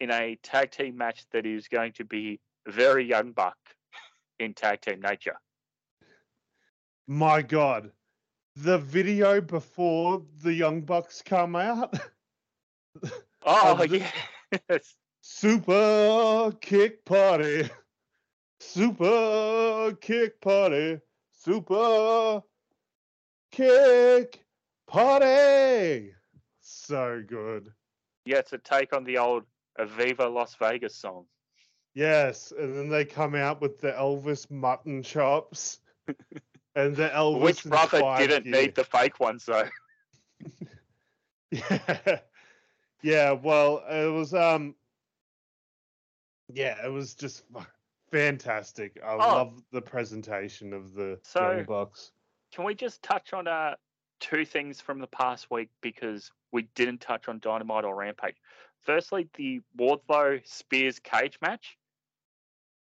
in 0.00 0.10
a 0.10 0.36
tag 0.42 0.70
team 0.70 0.96
match 0.96 1.24
that 1.32 1.44
is 1.46 1.68
going 1.68 1.92
to 1.92 2.04
be 2.04 2.40
very 2.68 3.04
Young 3.04 3.32
Buck 3.32 3.56
in 4.38 4.54
tag 4.54 4.80
team 4.80 5.00
nature. 5.00 5.36
My 7.06 7.42
God. 7.42 7.90
The 8.56 8.78
video 8.78 9.40
before 9.40 10.22
the 10.42 10.52
Young 10.52 10.82
Bucks 10.82 11.22
come 11.24 11.56
out. 11.56 11.94
Oh 13.44 13.82
yes, 13.82 14.94
Super 15.22 16.52
kick 16.60 17.04
party. 17.04 17.68
Super 18.68 19.92
kick 20.00 20.40
party. 20.40 21.00
Super 21.32 22.42
kick 23.50 24.44
party. 24.86 26.14
So 26.60 27.22
good. 27.26 27.72
yeah, 28.24 28.38
it's 28.38 28.52
a 28.52 28.58
take 28.58 28.92
on 28.94 29.04
the 29.04 29.18
old 29.18 29.44
Aviva 29.78 30.32
Las 30.32 30.54
Vegas 30.54 30.96
song. 30.96 31.26
Yes, 31.94 32.52
and 32.56 32.74
then 32.74 32.88
they 32.88 33.04
come 33.04 33.34
out 33.34 33.60
with 33.60 33.80
the 33.80 33.90
Elvis 33.92 34.50
mutton 34.50 35.02
chops. 35.02 35.80
and 36.74 36.96
the 36.96 37.08
Elvis 37.08 37.40
Which 37.40 37.64
brother 37.64 38.00
didn't 38.18 38.44
gear. 38.44 38.62
need 38.62 38.74
the 38.74 38.84
fake 38.84 39.20
ones 39.20 39.44
though? 39.44 39.68
Yeah. 41.50 42.20
Yeah, 43.02 43.32
well, 43.32 43.82
it 43.86 44.10
was 44.10 44.32
um 44.32 44.74
yeah, 46.52 46.76
it 46.86 46.88
was 46.90 47.14
just 47.14 47.42
fantastic. 48.12 48.98
I 49.02 49.14
Oh. 49.14 49.16
love 49.18 49.62
the 49.70 49.82
presentation 49.82 50.72
of 50.72 50.94
the 50.94 51.18
So- 51.24 51.64
Bucks. 51.66 52.12
Can 52.52 52.64
we 52.64 52.74
just 52.74 53.02
touch 53.02 53.32
on 53.32 53.48
uh, 53.48 53.76
two 54.20 54.44
things 54.44 54.80
from 54.80 54.98
the 54.98 55.06
past 55.06 55.50
week 55.50 55.70
because 55.80 56.30
we 56.52 56.62
didn't 56.74 57.00
touch 57.00 57.28
on 57.28 57.38
Dynamite 57.40 57.84
or 57.84 57.94
Rampage? 57.96 58.36
Firstly, 58.82 59.28
the 59.34 59.60
Wardlow 59.76 60.46
Spears 60.46 60.98
cage 60.98 61.38
match. 61.40 61.78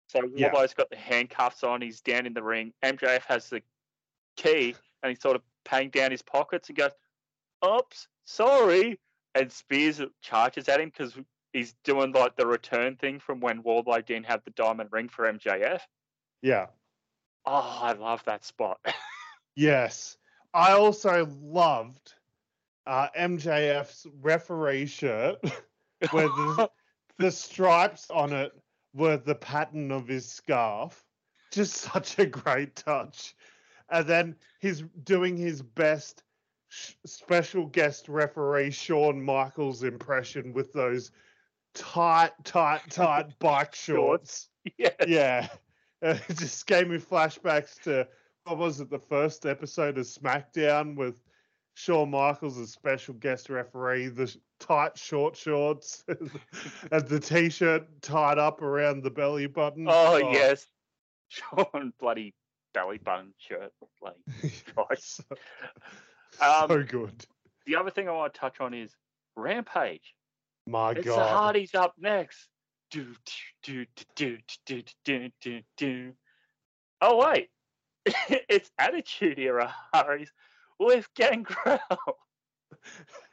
So 0.07 0.19
Yeah. 0.35 0.51
Wardlow's 0.51 0.73
got 0.73 0.89
the 0.89 0.97
handcuffs 0.97 1.63
on. 1.63 1.81
He's 1.81 2.01
down 2.01 2.25
in 2.25 2.33
the 2.33 2.43
ring. 2.43 2.73
MJF 2.83 3.23
has 3.25 3.49
the 3.49 3.63
key, 4.35 4.75
and 5.01 5.09
he's 5.09 5.21
sort 5.21 5.37
of 5.37 5.43
paying 5.63 5.89
down 5.89 6.11
his 6.11 6.21
pockets 6.21 6.67
and 6.67 6.77
goes, 6.77 6.91
"Oops, 7.65 8.07
sorry." 8.25 8.99
And 9.35 9.49
Spears 9.49 10.01
charges 10.21 10.67
at 10.67 10.81
him 10.81 10.89
because 10.89 11.17
he's 11.53 11.73
doing 11.83 12.11
like 12.11 12.35
the 12.35 12.45
return 12.45 12.95
thing 12.95 13.19
from 13.19 13.39
when 13.39 13.63
Wardlow 13.63 14.05
didn't 14.05 14.27
have 14.27 14.43
the 14.43 14.51
diamond 14.51 14.89
ring 14.91 15.09
for 15.09 15.31
MJF. 15.31 15.81
Yeah. 16.41 16.67
Oh, 17.45 17.79
I 17.81 17.93
love 17.93 18.23
that 18.25 18.45
spot. 18.45 18.79
Yes. 19.53 20.15
I 20.53 20.71
also 20.71 21.27
loved 21.41 22.13
uh 22.87 23.09
MJF's 23.19 24.07
referee 24.21 24.85
shirt 24.85 25.39
where 26.11 26.29
the, 26.29 26.69
the 27.17 27.31
stripes 27.31 28.09
on 28.09 28.31
it 28.31 28.53
were 28.93 29.17
the 29.17 29.35
pattern 29.35 29.91
of 29.91 30.07
his 30.07 30.31
scarf. 30.31 31.03
Just 31.51 31.73
such 31.73 32.17
a 32.17 32.25
great 32.25 32.77
touch. 32.77 33.35
And 33.89 34.07
then 34.07 34.35
he's 34.61 34.83
doing 35.03 35.35
his 35.35 35.61
best 35.61 36.23
sh- 36.69 36.93
special 37.05 37.65
guest 37.65 38.07
referee 38.07 38.71
Shawn 38.71 39.21
Michaels 39.21 39.83
impression 39.83 40.53
with 40.53 40.71
those 40.71 41.11
tight, 41.73 42.31
tight, 42.43 42.81
tight 42.89 43.27
bike 43.39 43.75
shorts. 43.75 44.49
yes. 44.77 44.93
Yeah. 45.07 45.47
Uh, 46.03 46.17
It 46.29 46.37
just 46.37 46.65
gave 46.65 46.87
me 46.87 46.97
flashbacks 46.97 47.79
to 47.83 48.07
what 48.45 48.57
was 48.57 48.79
it, 48.79 48.89
the 48.89 48.97
first 48.97 49.45
episode 49.45 49.99
of 49.99 50.05
SmackDown 50.07 50.95
with 50.95 51.21
Shawn 51.75 52.09
Michaels 52.09 52.57
as 52.57 52.71
special 52.71 53.13
guest 53.13 53.51
referee, 53.51 54.07
the 54.07 54.35
tight 54.59 54.97
short 54.97 55.37
shorts, 55.37 56.03
and 56.91 57.07
the 57.07 57.19
t-shirt 57.19 58.01
tied 58.01 58.39
up 58.39 58.63
around 58.63 59.03
the 59.03 59.11
belly 59.11 59.45
button. 59.45 59.85
Oh, 59.87 60.17
yes. 60.17 60.65
Shawn 61.27 61.93
bloody 61.99 62.33
belly 62.73 62.97
button 62.97 63.35
shirt. 63.37 63.71
Like, 64.01 64.15
so, 64.99 65.23
Um, 66.41 66.67
so 66.67 66.83
good. 66.83 67.25
the 67.67 67.75
other 67.75 67.91
thing 67.91 68.09
I 68.09 68.11
want 68.13 68.33
to 68.33 68.39
touch 68.39 68.59
on 68.59 68.73
is 68.73 68.95
Rampage. 69.35 70.15
My 70.67 70.93
god, 70.93 70.97
it's 70.97 71.07
the 71.07 71.15
God. 71.15 71.29
Hardys 71.29 71.75
up 71.75 71.93
next. 71.97 72.47
Do, 72.91 73.07
do, 73.63 73.85
do, 73.95 74.07
do, 74.15 74.37
do, 74.65 74.83
do, 75.05 75.29
do, 75.41 75.61
do. 75.77 76.13
Oh, 77.01 77.17
wait. 77.17 77.49
it's 78.29 78.71
Attitude 78.77 79.39
Era 79.39 79.73
Hardys 79.93 80.31
with 80.79 81.07
Gangrel. 81.15 81.79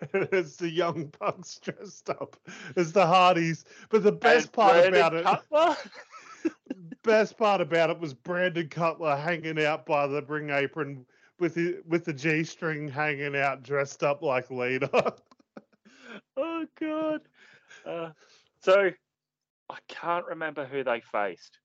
it's 0.12 0.56
the 0.56 0.70
young 0.70 1.12
bucks 1.18 1.58
dressed 1.58 2.10
up 2.10 2.36
as 2.76 2.92
the 2.92 3.06
Hardys. 3.06 3.64
But 3.88 4.02
the 4.02 4.12
best 4.12 4.46
And 4.46 4.52
part 4.52 4.72
Brandon 4.74 4.94
about 4.94 5.14
it 5.14 5.24
Cutler. 5.24 5.76
best 7.02 7.38
part 7.38 7.60
about 7.60 7.90
it 7.90 7.98
was 7.98 8.14
Brandon 8.14 8.68
Cutler 8.68 9.16
hanging 9.16 9.62
out 9.64 9.86
by 9.86 10.06
the 10.06 10.22
ring 10.22 10.50
apron 10.50 11.06
with 11.38 11.54
the 11.54 11.80
with 11.86 12.04
the 12.04 12.12
G 12.12 12.44
string 12.44 12.88
hanging 12.88 13.36
out, 13.36 13.62
dressed 13.62 14.02
up 14.02 14.22
like 14.22 14.50
Lita. 14.50 15.14
Oh 16.36 16.64
god. 16.80 17.20
Uh, 17.86 18.10
so 18.62 18.90
I 19.70 19.76
can't 19.88 20.26
remember 20.26 20.64
who 20.64 20.84
they 20.84 21.00
faced. 21.00 21.58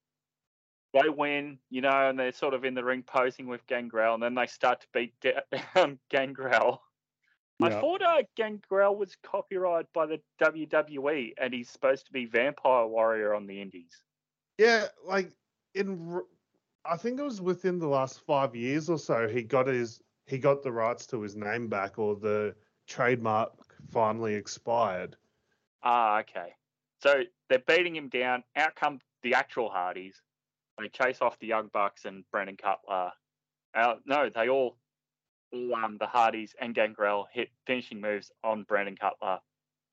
They 0.93 1.09
win, 1.09 1.57
you 1.71 1.81
know, 1.81 2.09
and 2.09 2.19
they're 2.19 2.31
sort 2.31 2.53
of 2.53 2.65
in 2.65 2.75
the 2.75 2.83
ring 2.83 3.03
posing 3.03 3.47
with 3.47 3.65
Gangrel, 3.65 4.13
and 4.13 4.21
then 4.21 4.35
they 4.35 4.45
start 4.45 4.81
to 4.81 4.87
beat 4.93 5.13
down 5.73 5.97
Gangrel. 6.09 6.81
I 7.61 7.69
thought 7.69 8.01
uh, 8.01 8.23
Gangrel 8.35 8.95
was 8.95 9.15
copyrighted 9.23 9.87
by 9.93 10.05
the 10.05 10.19
WWE, 10.41 11.33
and 11.39 11.53
he's 11.53 11.69
supposed 11.69 12.05
to 12.07 12.11
be 12.11 12.25
Vampire 12.25 12.85
Warrior 12.85 13.33
on 13.33 13.47
the 13.47 13.61
Indies. 13.61 14.03
yeah, 14.57 14.87
like 15.05 15.31
in 15.73 16.21
I 16.85 16.97
think 16.97 17.19
it 17.19 17.23
was 17.23 17.41
within 17.41 17.79
the 17.79 17.87
last 17.87 18.19
five 18.25 18.55
years 18.55 18.89
or 18.89 18.99
so 18.99 19.27
he 19.27 19.43
got 19.43 19.67
his 19.67 20.01
he 20.25 20.37
got 20.37 20.63
the 20.63 20.71
rights 20.71 21.05
to 21.07 21.21
his 21.21 21.35
name 21.35 21.67
back, 21.67 21.97
or 21.97 22.15
the 22.15 22.55
trademark 22.87 23.53
finally 23.91 24.35
expired. 24.35 25.15
Ah, 25.83 26.19
okay. 26.19 26.53
So 26.99 27.23
they're 27.49 27.59
beating 27.59 27.95
him 27.95 28.09
down. 28.09 28.43
Out 28.55 28.75
come 28.75 28.99
the 29.23 29.33
actual 29.33 29.69
Hardys. 29.69 30.21
They 30.79 30.87
chase 30.87 31.21
off 31.21 31.39
the 31.39 31.47
Young 31.47 31.69
Bucks 31.71 32.05
and 32.05 32.23
Brandon 32.31 32.57
Cutler. 32.57 33.11
Uh, 33.75 33.95
no, 34.05 34.29
they 34.33 34.49
all, 34.49 34.77
all 35.51 35.75
um, 35.75 35.97
the 35.99 36.07
Hardys 36.07 36.55
and 36.59 36.73
Gangrel 36.73 37.27
hit 37.31 37.49
finishing 37.67 38.01
moves 38.01 38.31
on 38.43 38.63
Brandon 38.63 38.95
Cutler, 38.95 39.39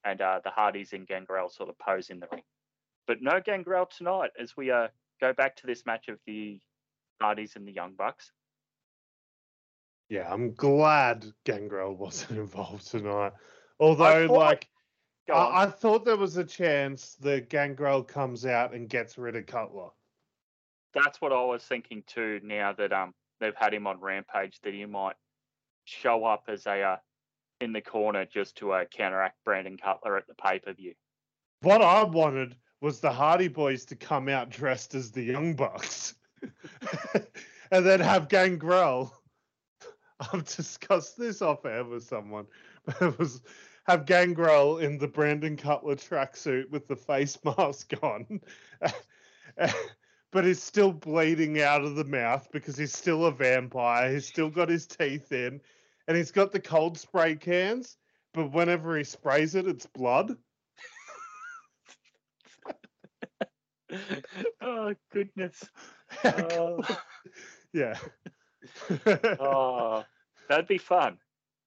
and 0.05 0.21
uh, 0.21 0.41
the 0.43 0.51
Hardys 0.51 0.93
and 0.93 1.07
Gangrel 1.07 1.51
sort 1.51 1.69
of 1.69 1.79
pose 1.79 2.11
in 2.11 2.21
the 2.21 2.29
ring. 2.31 2.43
But 3.07 3.21
no 3.21 3.41
Gangrel 3.45 3.87
tonight 3.87 4.31
as 4.41 4.57
we 4.57 4.71
uh, 4.71 4.89
go 5.21 5.33
back 5.33 5.57
to 5.57 5.67
this 5.67 5.85
match 5.85 6.09
of 6.09 6.19
the 6.27 6.61
Hardys 7.21 7.57
and 7.57 7.67
the 7.67 7.73
Young 7.73 7.95
Bucks. 7.95 8.33
Yeah, 10.09 10.27
I'm 10.31 10.55
glad 10.55 11.27
Gangrel 11.45 11.95
wasn't 11.97 12.39
involved 12.39 12.87
tonight. 12.89 13.33
Although, 13.81 14.27
like, 14.27 14.69
Go. 15.27 15.35
I, 15.35 15.63
I 15.63 15.67
thought 15.67 16.05
there 16.05 16.17
was 16.17 16.37
a 16.37 16.45
chance 16.45 17.17
that 17.21 17.51
Gangrel 17.51 18.03
comes 18.03 18.47
out 18.47 18.75
and 18.75 18.89
gets 18.89 19.17
rid 19.17 19.37
of 19.37 19.47
Cutler. 19.47 19.89
That's 20.93 21.21
what 21.21 21.33
I 21.33 21.45
was 21.45 21.63
thinking 21.63 22.03
too. 22.07 22.41
Now 22.43 22.73
that 22.73 22.93
um 22.93 23.15
they've 23.41 23.55
had 23.57 23.73
him 23.73 23.87
on 23.87 24.01
Rampage 24.01 24.59
that 24.63 24.75
he 24.75 24.85
might 24.87 25.17
show 25.85 26.25
up 26.25 26.45
as 26.49 26.67
a 26.67 26.83
uh, 26.83 26.97
in 27.61 27.73
the 27.73 27.81
corner 27.81 28.25
just 28.25 28.57
to 28.57 28.73
uh, 28.73 28.85
counteract 28.87 29.37
Brandon 29.45 29.77
Cutler 29.77 30.17
at 30.17 30.27
the 30.27 30.35
pay 30.35 30.59
per 30.59 30.73
view. 30.73 30.95
What 31.63 31.83
I 31.83 32.03
wanted 32.03 32.57
was 32.81 33.01
the 33.01 33.13
Hardy 33.13 33.49
Boys 33.49 33.85
to 33.87 33.97
come 33.97 34.29
out 34.29 34.51
dressed 34.51 34.95
as 34.95 35.13
the 35.13 35.23
Young 35.23 35.55
Bucks, 35.55 36.15
and 37.71 37.87
then 37.87 38.01
have 38.01 38.29
Gangrel. 38.29 39.15
I've 40.33 40.45
discussed 40.45 41.19
this 41.19 41.41
off 41.41 41.65
air 41.65 41.85
with 41.85 42.03
someone, 42.03 42.47
but 42.85 43.01
it 43.01 43.19
was 43.19 43.43
have 43.87 44.07
Gangrel 44.07 44.79
in 44.79 44.99
the 44.99 45.09
Brandon 45.09 45.57
Cutler 45.57 45.97
tracksuit 45.97 46.71
with 46.71 46.87
the 46.87 46.97
face 46.97 47.39
mask 47.45 47.93
on. 48.03 48.41
but 50.31 50.45
he's 50.45 50.63
still 50.63 50.93
bleeding 50.93 51.61
out 51.61 51.83
of 51.83 51.97
the 51.97 52.05
mouth 52.05 52.49
because 52.53 52.77
he's 52.77 52.97
still 52.97 53.27
a 53.27 53.33
vampire. 53.33 54.13
He's 54.13 54.27
still 54.27 54.51
got 54.51 54.69
his 54.69 54.87
teeth 54.87 55.33
in, 55.33 55.61
and 56.07 56.17
he's 56.17 56.31
got 56.31 56.53
the 56.53 56.61
cold 56.61 56.99
spray 56.99 57.37
cans. 57.37 57.97
But 58.33 58.53
whenever 58.53 58.97
he 58.97 59.03
sprays 59.05 59.57
it, 59.57 59.67
it's 59.67 59.87
blood. 59.87 60.37
oh 64.61 64.95
goodness! 65.13 65.69
Uh... 66.23 66.77
yeah. 67.73 67.99
oh, 69.41 70.05
that'd 70.49 70.69
be 70.69 70.79
fun. 70.79 71.19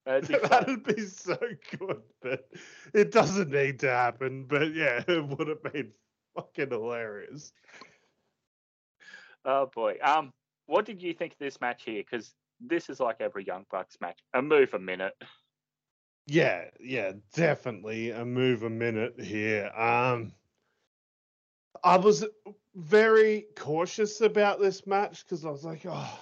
That'd 0.05 0.27
be, 0.27 0.47
that'd 0.47 0.83
be 0.83 1.01
so 1.01 1.37
good, 1.77 2.01
but 2.21 2.49
it 2.93 3.11
doesn't 3.11 3.51
need 3.51 3.79
to 3.79 3.89
happen. 3.89 4.45
But 4.45 4.73
yeah, 4.73 5.03
it 5.07 5.25
would 5.25 5.47
have 5.47 5.63
been 5.63 5.91
fucking 6.35 6.71
hilarious. 6.71 7.51
Oh 9.45 9.69
boy. 9.73 9.97
Um, 10.03 10.33
what 10.65 10.85
did 10.85 11.01
you 11.01 11.13
think 11.13 11.33
of 11.33 11.39
this 11.39 11.61
match 11.61 11.83
here? 11.83 12.03
Because 12.03 12.33
this 12.59 12.89
is 12.89 12.99
like 12.99 13.17
every 13.19 13.45
Young 13.45 13.65
Bucks 13.71 13.97
match. 14.01 14.19
A 14.33 14.41
move 14.41 14.73
a 14.73 14.79
minute. 14.79 15.13
Yeah, 16.27 16.65
yeah, 16.79 17.13
definitely 17.33 18.11
a 18.11 18.23
move 18.23 18.63
a 18.63 18.69
minute 18.69 19.19
here. 19.19 19.69
Um, 19.75 20.31
I 21.83 21.97
was 21.97 22.25
very 22.75 23.47
cautious 23.57 24.21
about 24.21 24.59
this 24.59 24.87
match 24.87 25.23
because 25.23 25.45
I 25.45 25.49
was 25.49 25.65
like, 25.65 25.85
oh, 25.85 26.19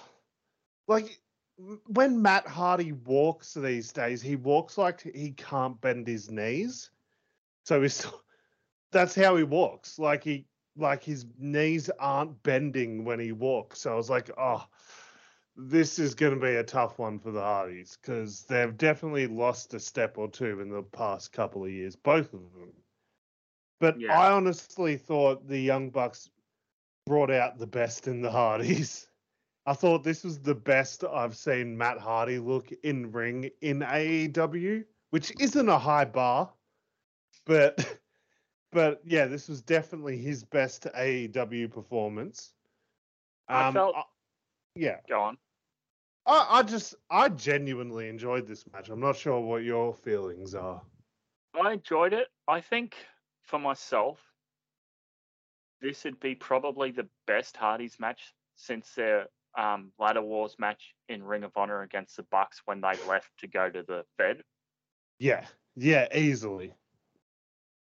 like 0.88 1.20
when 1.86 2.20
Matt 2.20 2.46
Hardy 2.46 2.92
walks 2.92 3.54
these 3.54 3.92
days, 3.92 4.22
he 4.22 4.36
walks 4.36 4.78
like 4.78 5.02
he 5.02 5.32
can't 5.32 5.80
bend 5.80 6.06
his 6.06 6.30
knees. 6.30 6.90
So 7.64 7.82
he's 7.82 8.06
that's 8.92 9.14
how 9.14 9.36
he 9.36 9.44
walks. 9.44 9.98
Like 9.98 10.24
he 10.24 10.46
like 10.76 11.02
his 11.02 11.26
knees 11.38 11.90
aren't 11.98 12.42
bending 12.42 13.04
when 13.04 13.20
he 13.20 13.32
walks. 13.32 13.80
So 13.80 13.92
I 13.92 13.96
was 13.96 14.10
like, 14.10 14.30
oh, 14.38 14.66
this 15.56 15.98
is 15.98 16.14
going 16.14 16.34
to 16.34 16.40
be 16.40 16.56
a 16.56 16.64
tough 16.64 16.98
one 16.98 17.18
for 17.18 17.30
the 17.30 17.40
Hardys 17.40 17.98
because 18.00 18.44
they've 18.44 18.76
definitely 18.76 19.26
lost 19.26 19.74
a 19.74 19.80
step 19.80 20.16
or 20.16 20.28
two 20.28 20.60
in 20.60 20.70
the 20.70 20.82
past 20.82 21.32
couple 21.32 21.64
of 21.64 21.70
years, 21.70 21.94
both 21.94 22.32
of 22.32 22.40
them. 22.54 22.72
But 23.80 24.00
yeah. 24.00 24.18
I 24.18 24.32
honestly 24.32 24.96
thought 24.96 25.46
the 25.46 25.58
Young 25.58 25.90
Bucks 25.90 26.30
brought 27.04 27.30
out 27.30 27.58
the 27.58 27.66
best 27.66 28.06
in 28.08 28.22
the 28.22 28.30
Hardys. 28.30 29.08
I 29.64 29.74
thought 29.74 30.02
this 30.02 30.24
was 30.24 30.40
the 30.40 30.54
best 30.54 31.04
I've 31.04 31.36
seen 31.36 31.78
Matt 31.78 31.98
Hardy 31.98 32.38
look 32.38 32.72
in 32.82 33.12
ring 33.12 33.50
in 33.60 33.80
AEW, 33.80 34.84
which 35.10 35.32
isn't 35.38 35.68
a 35.68 35.78
high 35.78 36.04
bar, 36.04 36.52
but 37.46 37.98
but 38.72 39.00
yeah, 39.04 39.26
this 39.26 39.48
was 39.48 39.62
definitely 39.62 40.18
his 40.18 40.42
best 40.42 40.88
AEW 40.96 41.70
performance. 41.70 42.52
Um, 43.48 43.56
I 43.56 43.72
felt, 43.72 43.96
I, 43.96 44.02
yeah. 44.74 44.96
Go 45.08 45.20
on. 45.20 45.38
I, 46.26 46.46
I 46.50 46.62
just, 46.62 46.94
I 47.10 47.28
genuinely 47.28 48.08
enjoyed 48.08 48.46
this 48.46 48.64
match. 48.72 48.88
I'm 48.88 49.00
not 49.00 49.16
sure 49.16 49.40
what 49.40 49.62
your 49.62 49.92
feelings 49.92 50.54
are. 50.54 50.80
I 51.60 51.72
enjoyed 51.72 52.12
it. 52.12 52.28
I 52.48 52.60
think 52.60 52.96
for 53.42 53.58
myself, 53.58 54.18
this 55.80 56.04
would 56.04 56.18
be 56.20 56.34
probably 56.34 56.92
the 56.92 57.08
best 57.26 57.56
Hardy's 57.56 58.00
match 58.00 58.32
since 58.56 58.94
their 58.94 59.26
um, 59.56 59.92
ladder 59.98 60.22
wars 60.22 60.56
match 60.58 60.94
in 61.08 61.22
Ring 61.22 61.44
of 61.44 61.52
Honor 61.56 61.82
against 61.82 62.16
the 62.16 62.22
Bucks 62.24 62.62
when 62.64 62.80
they 62.80 62.92
left 63.08 63.30
to 63.38 63.46
go 63.46 63.68
to 63.68 63.82
the 63.82 64.04
Fed. 64.16 64.42
Yeah, 65.18 65.46
yeah, 65.76 66.08
easily. 66.14 66.74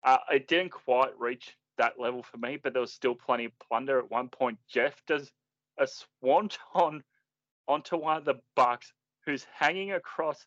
Uh, 0.04 0.18
it 0.30 0.48
didn't 0.48 0.70
quite 0.70 1.18
reach 1.18 1.56
that 1.78 1.98
level 1.98 2.22
for 2.22 2.38
me, 2.38 2.58
but 2.62 2.72
there 2.72 2.80
was 2.80 2.92
still 2.92 3.14
plenty 3.14 3.46
of 3.46 3.58
plunder. 3.58 3.98
At 3.98 4.10
one 4.10 4.28
point, 4.28 4.58
Jeff 4.68 4.94
does 5.06 5.32
a 5.78 5.86
swanton 5.86 7.02
onto 7.68 7.96
one 7.96 8.18
of 8.18 8.24
the 8.24 8.40
bucks 8.54 8.92
who's 9.24 9.46
hanging 9.52 9.92
across 9.92 10.46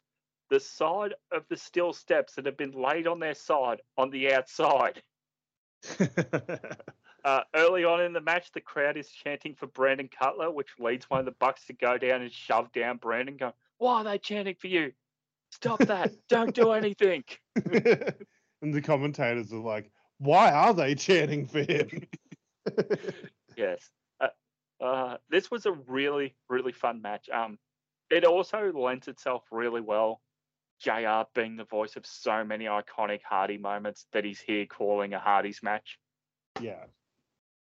the 0.50 0.60
side 0.60 1.14
of 1.32 1.44
the 1.50 1.58
steel 1.58 1.94
steps 1.94 2.34
that 2.36 2.46
have 2.46 2.58
been 2.58 2.72
laid 2.72 3.08
on 3.08 3.20
their 3.20 3.36
side 3.36 3.82
on 3.98 4.10
the 4.10 4.34
outside. 4.34 5.02
uh, 7.26 7.42
early 7.56 7.84
on 7.84 8.02
in 8.02 8.14
the 8.14 8.22
match, 8.22 8.52
the 8.52 8.62
crowd 8.62 8.98
is 8.98 9.10
chanting 9.10 9.56
for 9.56 9.68
Brandon 9.68 10.10
Cutler, 10.10 10.52
which 10.52 10.70
leads 10.80 11.10
one 11.10 11.20
of 11.20 11.26
the 11.26 11.36
Bucks 11.40 11.66
to 11.66 11.74
go 11.74 11.98
down 11.98 12.22
and 12.22 12.32
shove 12.32 12.72
down 12.72 12.98
Brandon, 12.98 13.38
going, 13.38 13.54
Why 13.78 14.02
are 14.02 14.04
they 14.04 14.18
chanting 14.18 14.56
for 14.56 14.68
you? 14.68 14.94
Stop 15.52 15.80
that. 15.80 16.12
Don't 16.30 16.54
do 16.54 16.72
anything. 16.72 17.24
and 17.56 18.74
the 18.74 18.82
commentators 18.82 19.52
are 19.52 19.58
like, 19.58 19.92
why 20.20 20.52
are 20.52 20.74
they 20.74 20.96
chanting 20.96 21.46
for 21.46 21.62
him? 21.62 22.04
yes. 23.58 23.90
Uh, 24.20 24.28
uh, 24.84 25.18
this 25.30 25.50
was 25.50 25.66
a 25.66 25.72
really, 25.72 26.36
really 26.50 26.74
fun 26.74 27.02
match. 27.02 27.30
Um, 27.30 27.58
it 28.10 28.26
also 28.26 28.72
lends 28.74 29.08
itself 29.08 29.44
really 29.52 29.82
well. 29.82 30.22
JR 30.82 31.24
being 31.34 31.58
the 31.58 31.66
voice 31.66 31.96
of 31.96 32.06
so 32.06 32.44
many 32.44 32.66
iconic 32.66 33.22
Hardy 33.28 33.58
moments 33.58 34.08
that 34.14 34.24
he's 34.24 34.40
here 34.40 34.66
calling 34.66 35.14
a 35.14 35.20
Hardy's 35.20 35.62
match. 35.62 36.00
Yeah. 36.62 36.86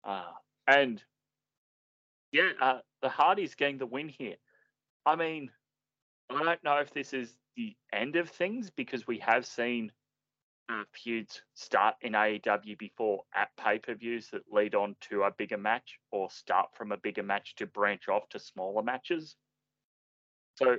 Uh, 0.09 0.23
and 0.67 1.03
yeah, 2.33 2.51
uh, 2.61 2.79
the 3.03 3.11
Hardys 3.11 3.55
getting 3.55 3.77
the 3.77 3.87
win 3.87 4.09
here. 4.09 4.37
I 5.05 5.17
mean, 5.17 5.51
I 6.31 6.43
don't 6.43 6.65
know 6.65 6.79
if 6.79 6.93
this 6.93 7.13
is 7.13 7.37
the 7.57 7.77
end 7.93 8.17
of 8.17 8.31
things 8.31 8.71
because 8.71 9.07
we 9.07 9.19
have 9.19 9.45
seen 9.45 9.93
uh, 10.71 10.85
feuds 10.93 11.43
start 11.55 11.97
in 12.01 12.13
AEW 12.13 12.79
before 12.79 13.23
at 13.35 13.49
pay 13.59 13.79
per 13.79 13.95
views 13.95 14.29
that 14.33 14.43
lead 14.51 14.75
on 14.75 14.97
to 15.11 15.25
a 15.25 15.31
bigger 15.31 15.59
match 15.59 15.99
or 16.11 16.31
start 16.31 16.69
from 16.75 16.93
a 16.93 16.97
bigger 16.97 17.23
match 17.23 17.55
to 17.57 17.67
branch 17.67 18.09
off 18.09 18.29
to 18.31 18.39
smaller 18.39 18.83
matches. 18.83 19.37
So, 20.55 20.77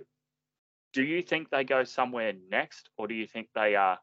do 0.93 1.03
you 1.03 1.21
think 1.21 1.49
they 1.49 1.63
go 1.63 1.83
somewhere 1.83 2.33
next, 2.49 2.89
or 2.97 3.07
do 3.07 3.13
you 3.13 3.27
think 3.27 3.49
they 3.53 3.75
uh, 3.75 3.95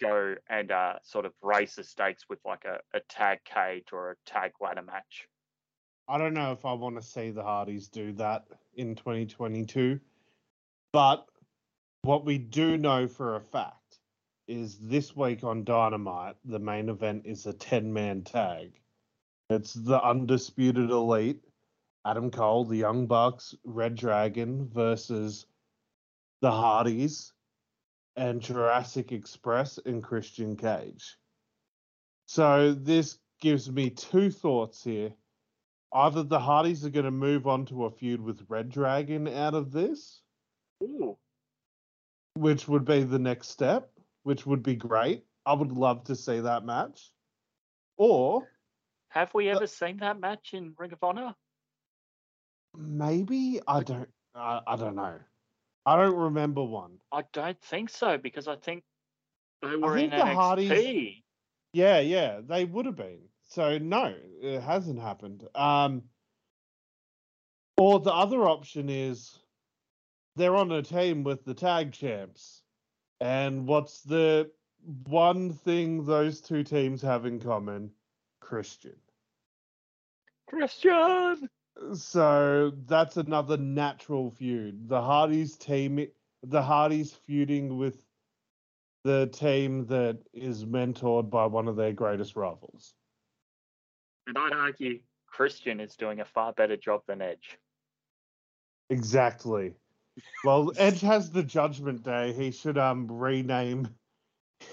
go 0.00 0.34
and 0.48 0.70
uh, 0.70 0.94
sort 1.02 1.26
of 1.26 1.32
race 1.42 1.76
the 1.76 1.84
stakes 1.84 2.24
with 2.28 2.38
like 2.44 2.64
a, 2.64 2.78
a 2.96 3.00
tag 3.08 3.38
cage 3.44 3.86
or 3.92 4.12
a 4.12 4.14
tag 4.26 4.52
ladder 4.60 4.82
match? 4.82 5.28
I 6.08 6.18
don't 6.18 6.34
know 6.34 6.52
if 6.52 6.64
I 6.64 6.72
want 6.72 6.96
to 6.96 7.02
see 7.02 7.30
the 7.30 7.42
Hardys 7.42 7.88
do 7.88 8.12
that 8.12 8.44
in 8.74 8.94
2022, 8.94 9.98
but 10.92 11.26
what 12.02 12.24
we 12.24 12.38
do 12.38 12.76
know 12.76 13.08
for 13.08 13.34
a 13.34 13.40
fact 13.40 13.98
is 14.46 14.78
this 14.78 15.16
week 15.16 15.42
on 15.42 15.64
Dynamite, 15.64 16.36
the 16.44 16.60
main 16.60 16.88
event 16.88 17.22
is 17.24 17.46
a 17.46 17.52
10 17.52 17.92
man 17.92 18.22
tag. 18.22 18.80
It's 19.50 19.74
the 19.74 20.00
Undisputed 20.02 20.90
Elite, 20.90 21.42
Adam 22.04 22.30
Cole, 22.30 22.64
the 22.64 22.76
Young 22.76 23.06
Bucks, 23.06 23.54
Red 23.64 23.96
Dragon 23.96 24.68
versus 24.68 25.46
the 26.40 26.50
Hardys 26.50 27.32
and 28.16 28.40
Jurassic 28.40 29.12
Express 29.12 29.78
and 29.84 30.02
Christian 30.02 30.56
Cage. 30.56 31.16
So 32.26 32.72
this 32.72 33.18
gives 33.40 33.70
me 33.70 33.90
two 33.90 34.30
thoughts 34.30 34.82
here. 34.82 35.12
Either 35.92 36.22
the 36.22 36.40
Hardys 36.40 36.84
are 36.84 36.90
going 36.90 37.04
to 37.04 37.10
move 37.10 37.46
on 37.46 37.66
to 37.66 37.84
a 37.84 37.90
feud 37.90 38.20
with 38.20 38.46
Red 38.48 38.70
Dragon 38.70 39.28
out 39.28 39.54
of 39.54 39.70
this, 39.70 40.20
Ooh. 40.82 41.16
which 42.34 42.66
would 42.66 42.84
be 42.84 43.02
the 43.04 43.18
next 43.18 43.48
step 43.50 43.90
which 44.26 44.44
would 44.44 44.64
be 44.64 44.74
great. 44.74 45.24
I 45.46 45.52
would 45.52 45.70
love 45.70 46.02
to 46.04 46.16
see 46.16 46.40
that 46.40 46.64
match. 46.64 47.12
Or 47.96 48.50
have 49.10 49.32
we 49.34 49.48
ever 49.50 49.62
uh, 49.62 49.66
seen 49.68 49.98
that 49.98 50.18
match 50.18 50.50
in 50.52 50.74
Ring 50.76 50.92
of 50.92 50.98
Honor? 51.00 51.32
Maybe 52.76 53.60
I 53.68 53.84
don't. 53.84 54.08
I, 54.34 54.62
I 54.66 54.74
don't 54.74 54.96
know. 54.96 55.14
I 55.86 55.96
don't 55.96 56.16
remember 56.16 56.64
one. 56.64 56.98
I 57.12 57.22
don't 57.32 57.60
think 57.62 57.90
so 57.90 58.18
because 58.18 58.48
I 58.48 58.56
think 58.56 58.82
they 59.62 59.76
were 59.76 59.96
in 59.96 60.10
the 60.10 60.16
NXT. 60.16 60.34
Hardys, 60.34 61.22
yeah, 61.72 62.00
yeah, 62.00 62.40
they 62.46 62.64
would 62.64 62.86
have 62.86 62.96
been. 62.96 63.20
So 63.48 63.78
no, 63.78 64.12
it 64.42 64.60
hasn't 64.60 65.00
happened. 65.00 65.44
Um, 65.54 66.02
or 67.76 68.00
the 68.00 68.12
other 68.12 68.42
option 68.42 68.88
is 68.88 69.38
they're 70.34 70.56
on 70.56 70.72
a 70.72 70.82
team 70.82 71.22
with 71.22 71.44
the 71.44 71.54
tag 71.54 71.92
champs. 71.92 72.62
And 73.20 73.66
what's 73.66 74.02
the 74.02 74.50
one 75.06 75.52
thing 75.52 76.04
those 76.04 76.40
two 76.40 76.64
teams 76.64 77.00
have 77.02 77.24
in 77.24 77.40
common? 77.40 77.90
Christian. 78.40 78.96
Christian. 80.48 81.48
So 81.94 82.72
that's 82.86 83.16
another 83.16 83.56
natural 83.56 84.30
feud. 84.30 84.88
The 84.88 85.00
Hardys 85.00 85.56
team, 85.56 86.06
the 86.42 86.62
Hardys 86.62 87.12
feuding 87.12 87.78
with 87.78 87.98
the 89.04 89.28
team 89.28 89.86
that 89.86 90.18
is 90.32 90.64
mentored 90.64 91.30
by 91.30 91.46
one 91.46 91.68
of 91.68 91.76
their 91.76 91.92
greatest 91.92 92.34
rivals. 92.34 92.94
And 94.26 94.36
I'd 94.36 94.52
argue 94.52 95.00
Christian 95.28 95.80
is 95.80 95.94
doing 95.96 96.20
a 96.20 96.24
far 96.24 96.52
better 96.52 96.76
job 96.76 97.02
than 97.06 97.22
Edge. 97.22 97.58
Exactly. 98.90 99.74
Well, 100.44 100.72
Edge 100.76 101.00
has 101.02 101.30
the 101.30 101.42
Judgment 101.42 102.02
Day. 102.02 102.32
He 102.32 102.50
should 102.50 102.78
um 102.78 103.06
rename. 103.10 103.88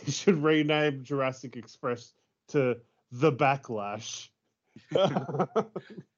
He 0.06 0.12
should 0.12 0.42
rename 0.42 1.04
Jurassic 1.04 1.58
Express 1.58 2.14
to 2.50 2.78
the 3.12 3.32
Backlash. 3.32 4.30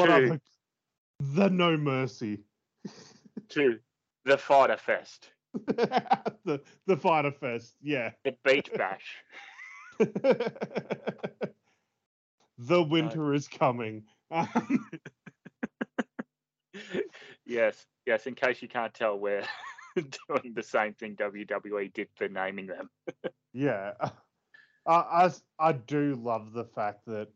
what 0.00 0.08
Two. 0.08 0.38
The 1.20 1.48
No 1.48 1.76
Mercy. 1.76 2.40
To 3.50 3.78
the 4.24 4.38
Fyter 4.38 4.76
Fest, 4.76 5.30
the 5.54 6.60
the 6.86 6.96
Fyter 6.96 7.32
Fest. 7.32 7.74
Yeah. 7.82 8.10
the 8.24 8.36
Beach 8.44 8.70
Bash. 8.76 9.16
the 12.58 12.82
winter 12.82 13.34
is 13.34 13.48
coming. 13.48 14.04
yes, 17.44 17.86
yes. 18.06 18.26
In 18.26 18.34
case 18.34 18.62
you 18.62 18.68
can't 18.68 18.94
tell, 18.94 19.18
we're 19.18 19.42
doing 19.96 20.54
the 20.54 20.62
same 20.62 20.94
thing 20.94 21.16
WWE 21.16 21.92
did 21.92 22.08
for 22.14 22.28
naming 22.28 22.66
them. 22.66 22.88
Yeah, 23.52 23.92
I 24.86 25.30
I 25.58 25.72
do 25.72 26.14
love 26.14 26.52
the 26.52 26.64
fact 26.64 27.06
that 27.06 27.28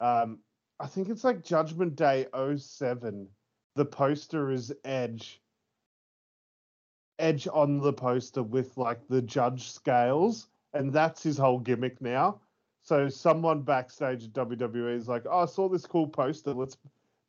um 0.00 0.40
I 0.80 0.86
think 0.86 1.10
it's 1.10 1.24
like 1.24 1.44
Judgment 1.44 1.94
Day 1.94 2.26
07. 2.56 3.28
The 3.76 3.84
poster 3.84 4.50
is 4.50 4.72
Edge. 4.84 5.42
Edge 7.18 7.46
on 7.52 7.78
the 7.78 7.92
poster 7.92 8.42
with 8.42 8.78
like 8.78 9.06
the 9.06 9.20
judge 9.20 9.70
scales, 9.70 10.48
and 10.72 10.90
that's 10.90 11.22
his 11.22 11.36
whole 11.36 11.58
gimmick 11.58 12.00
now. 12.00 12.40
So 12.82 13.10
someone 13.10 13.60
backstage 13.60 14.24
at 14.24 14.32
WWE 14.32 14.96
is 14.96 15.06
like, 15.06 15.26
"Oh, 15.30 15.40
I 15.40 15.44
saw 15.44 15.68
this 15.68 15.84
cool 15.84 16.08
poster. 16.08 16.54
Let's 16.54 16.78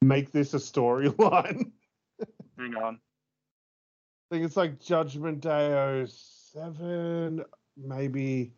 make 0.01 0.31
this 0.31 0.53
a 0.53 0.57
storyline." 0.57 1.71
Hang 2.57 2.75
on. 2.77 2.95
I 2.95 4.35
think 4.35 4.45
it's 4.45 4.55
like 4.55 4.79
Judgment 4.79 5.41
Day 5.41 6.05
07, 6.07 7.43
maybe 7.75 8.53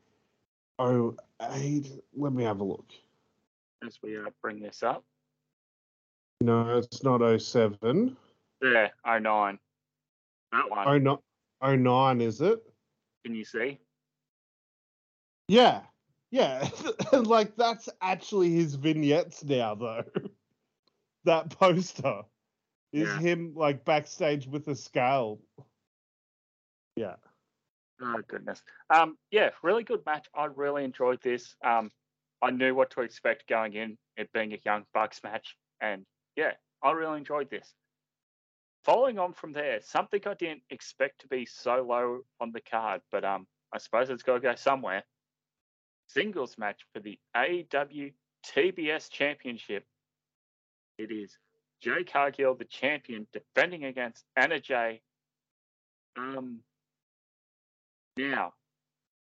08. 0.79 1.13
Let 2.15 2.33
me 2.33 2.43
have 2.43 2.59
a 2.59 2.63
look. 2.63 2.85
As 3.85 3.99
we 4.01 4.17
uh, 4.17 4.29
bring 4.41 4.61
this 4.61 4.83
up. 4.83 5.03
No, 6.41 6.77
it's 6.77 7.03
not 7.03 7.21
07. 7.41 8.15
Yeah, 8.61 8.87
09. 9.05 9.59
That 10.51 10.69
one. 10.69 11.07
Oh, 11.61 11.75
09, 11.75 12.21
is 12.21 12.41
it? 12.41 12.59
Can 13.25 13.35
you 13.35 13.45
see? 13.45 13.79
Yeah. 15.47 15.81
Yeah. 16.31 16.67
like, 17.13 17.55
that's 17.55 17.89
actually 18.01 18.51
his 18.51 18.75
vignettes 18.75 19.43
now, 19.43 19.75
though. 19.75 20.03
that 21.25 21.49
poster 21.49 22.21
is 22.91 23.07
Yeah. 23.07 23.19
him, 23.19 23.53
like, 23.55 23.85
backstage 23.85 24.47
with 24.47 24.67
a 24.67 24.75
scale. 24.75 25.39
Yeah. 26.95 27.15
Oh 28.01 28.21
goodness. 28.27 28.61
Um, 28.89 29.17
yeah, 29.31 29.51
really 29.61 29.83
good 29.83 30.05
match. 30.05 30.27
I 30.35 30.45
really 30.45 30.83
enjoyed 30.83 31.21
this. 31.21 31.55
Um, 31.63 31.91
I 32.43 32.51
knew 32.51 32.75
what 32.75 32.91
to 32.91 33.01
expect 33.01 33.47
going 33.47 33.73
in, 33.73 33.97
it 34.17 34.29
being 34.33 34.51
a 34.51 34.59
Young 34.65 34.83
Bucks 34.93 35.21
match, 35.23 35.55
and 35.79 36.05
yeah, 36.35 36.51
I 36.83 36.91
really 36.91 37.17
enjoyed 37.17 37.49
this. 37.49 37.73
Following 38.83 39.17
on 39.17 39.31
from 39.31 39.53
there, 39.53 39.79
something 39.81 40.19
I 40.25 40.33
didn't 40.33 40.63
expect 40.69 41.21
to 41.21 41.27
be 41.29 41.45
so 41.45 41.85
low 41.87 42.19
on 42.41 42.51
the 42.51 42.59
card, 42.59 42.99
but 43.13 43.23
um, 43.23 43.47
I 43.73 43.77
suppose 43.77 44.09
it's 44.09 44.23
got 44.23 44.33
to 44.33 44.39
go 44.41 44.55
somewhere. 44.55 45.03
Singles 46.07 46.57
match 46.57 46.81
for 46.93 46.99
the 46.99 47.17
AEW 47.33 48.11
TBS 48.45 49.09
Championship. 49.09 49.85
It 50.97 51.11
is 51.11 51.37
Jade 51.81 52.11
Cargill, 52.11 52.55
the 52.55 52.65
champion, 52.65 53.25
defending 53.31 53.85
against 53.85 54.25
Anna 54.35 54.59
Jay. 54.59 55.01
Um, 56.17 56.59
now, 58.17 58.51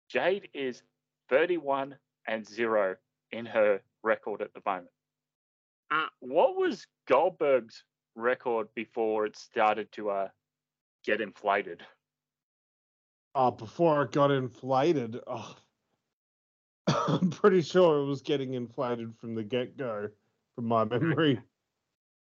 Jade 0.10 0.50
is 0.56 0.82
31 1.30 1.96
and 2.28 2.48
0 2.48 2.96
in 3.34 3.46
her 3.46 3.82
record 4.04 4.42
at 4.42 4.54
the 4.54 4.62
moment. 4.66 4.90
Uh, 5.92 6.08
what 6.20 6.56
was 6.56 6.88
Goldberg's 7.08 7.84
record 8.16 8.68
before 8.76 9.26
it 9.26 9.36
started 9.36 9.92
to 9.94 10.10
uh, 10.10 10.28
get 11.04 11.20
inflated? 11.20 11.82
Oh, 13.36 13.52
before 13.52 14.04
it 14.04 14.12
got 14.12 14.32
inflated, 14.32 15.20
oh, 15.28 15.56
I'm 16.88 17.32
pretty 17.32 17.62
sure 17.62 18.02
it 18.02 18.06
was 18.06 18.22
getting 18.22 18.54
inflated 18.54 19.14
from 19.20 19.36
the 19.36 19.44
get 19.44 19.76
go, 19.78 20.10
from 20.56 20.66
my 20.66 20.86
memory. 20.86 21.42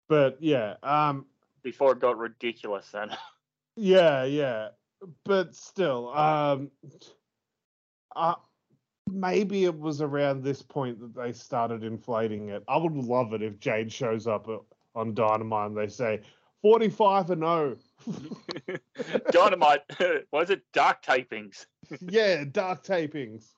But 0.07 0.37
yeah, 0.41 0.75
um, 0.83 1.25
Before 1.63 1.93
it 1.93 1.99
got 1.99 2.17
ridiculous, 2.17 2.89
then. 2.91 3.15
yeah, 3.77 4.25
yeah, 4.25 4.69
but 5.23 5.55
still, 5.55 6.09
um, 6.09 6.71
uh, 8.15 8.35
maybe 9.13 9.65
it 9.65 9.77
was 9.77 10.01
around 10.01 10.43
this 10.43 10.61
point 10.61 10.99
that 10.99 11.15
they 11.15 11.31
started 11.31 11.83
inflating 11.83 12.49
it. 12.49 12.63
I 12.67 12.77
would 12.77 12.95
love 12.95 13.33
it 13.33 13.41
if 13.41 13.59
Jade 13.59 13.91
shows 13.91 14.27
up 14.27 14.47
uh, 14.47 14.57
on 14.95 15.13
Dynamite 15.13 15.69
and 15.71 15.77
they 15.77 15.87
say 15.87 16.21
45 16.61 17.31
and 17.31 17.43
oh." 17.43 17.75
0. 18.03 18.77
Dynamite, 19.31 19.81
was 20.31 20.49
it 20.49 20.61
dark 20.73 21.03
tapings? 21.03 21.65
yeah, 22.01 22.43
dark 22.49 22.83
tapings. 22.83 23.53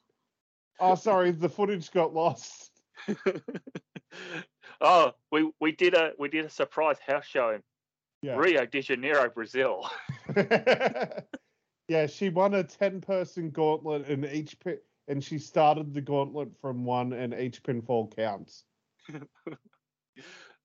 Oh, 0.79 0.95
sorry, 0.95 1.31
the 1.31 1.49
footage 1.49 1.91
got 1.91 2.13
lost. 2.13 2.71
oh, 4.81 5.11
we, 5.31 5.51
we 5.59 5.71
did 5.71 5.93
a 5.93 6.11
we 6.17 6.29
did 6.29 6.45
a 6.45 6.49
surprise 6.49 6.97
house 7.05 7.25
show 7.25 7.51
in 7.51 7.61
Yeah. 8.21 8.35
Rio 8.37 8.65
de 8.65 8.81
Janeiro, 8.81 9.29
Brazil. 9.29 9.89
yeah, 11.87 12.07
she 12.07 12.29
won 12.29 12.53
a 12.53 12.63
10 12.63 13.01
person 13.01 13.49
gauntlet 13.51 14.07
and 14.07 14.25
each 14.25 14.57
and 15.07 15.23
she 15.23 15.37
started 15.37 15.93
the 15.93 16.01
gauntlet 16.01 16.49
from 16.61 16.85
one 16.85 17.13
and 17.13 17.33
each 17.33 17.63
pinfall 17.63 18.15
counts. 18.15 18.63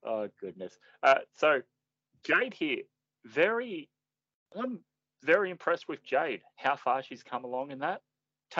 oh 0.05 0.29
goodness. 0.41 0.79
Uh, 1.03 1.19
so 1.37 1.61
Jade 2.25 2.55
here, 2.55 2.83
very. 3.25 3.89
I'm 4.57 4.81
very 5.23 5.51
impressed 5.51 5.89
with 5.89 6.05
Jade. 6.05 6.41
How 6.57 6.77
far 6.77 7.03
she's 7.03 7.23
come 7.23 7.45
along 7.45 7.71
in 7.71 7.81
that. 7.81 8.03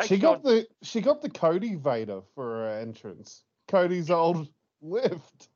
she 0.05 0.19
got 0.19 0.37
on- 0.37 0.43
the 0.43 0.67
she 0.83 1.01
got 1.01 1.23
the 1.23 1.31
Cody 1.31 1.75
Vader 1.77 2.21
for 2.35 2.45
her 2.45 2.79
entrance. 2.81 3.45
Cody's 3.69 4.11
old 4.11 4.49
lift. 4.83 5.49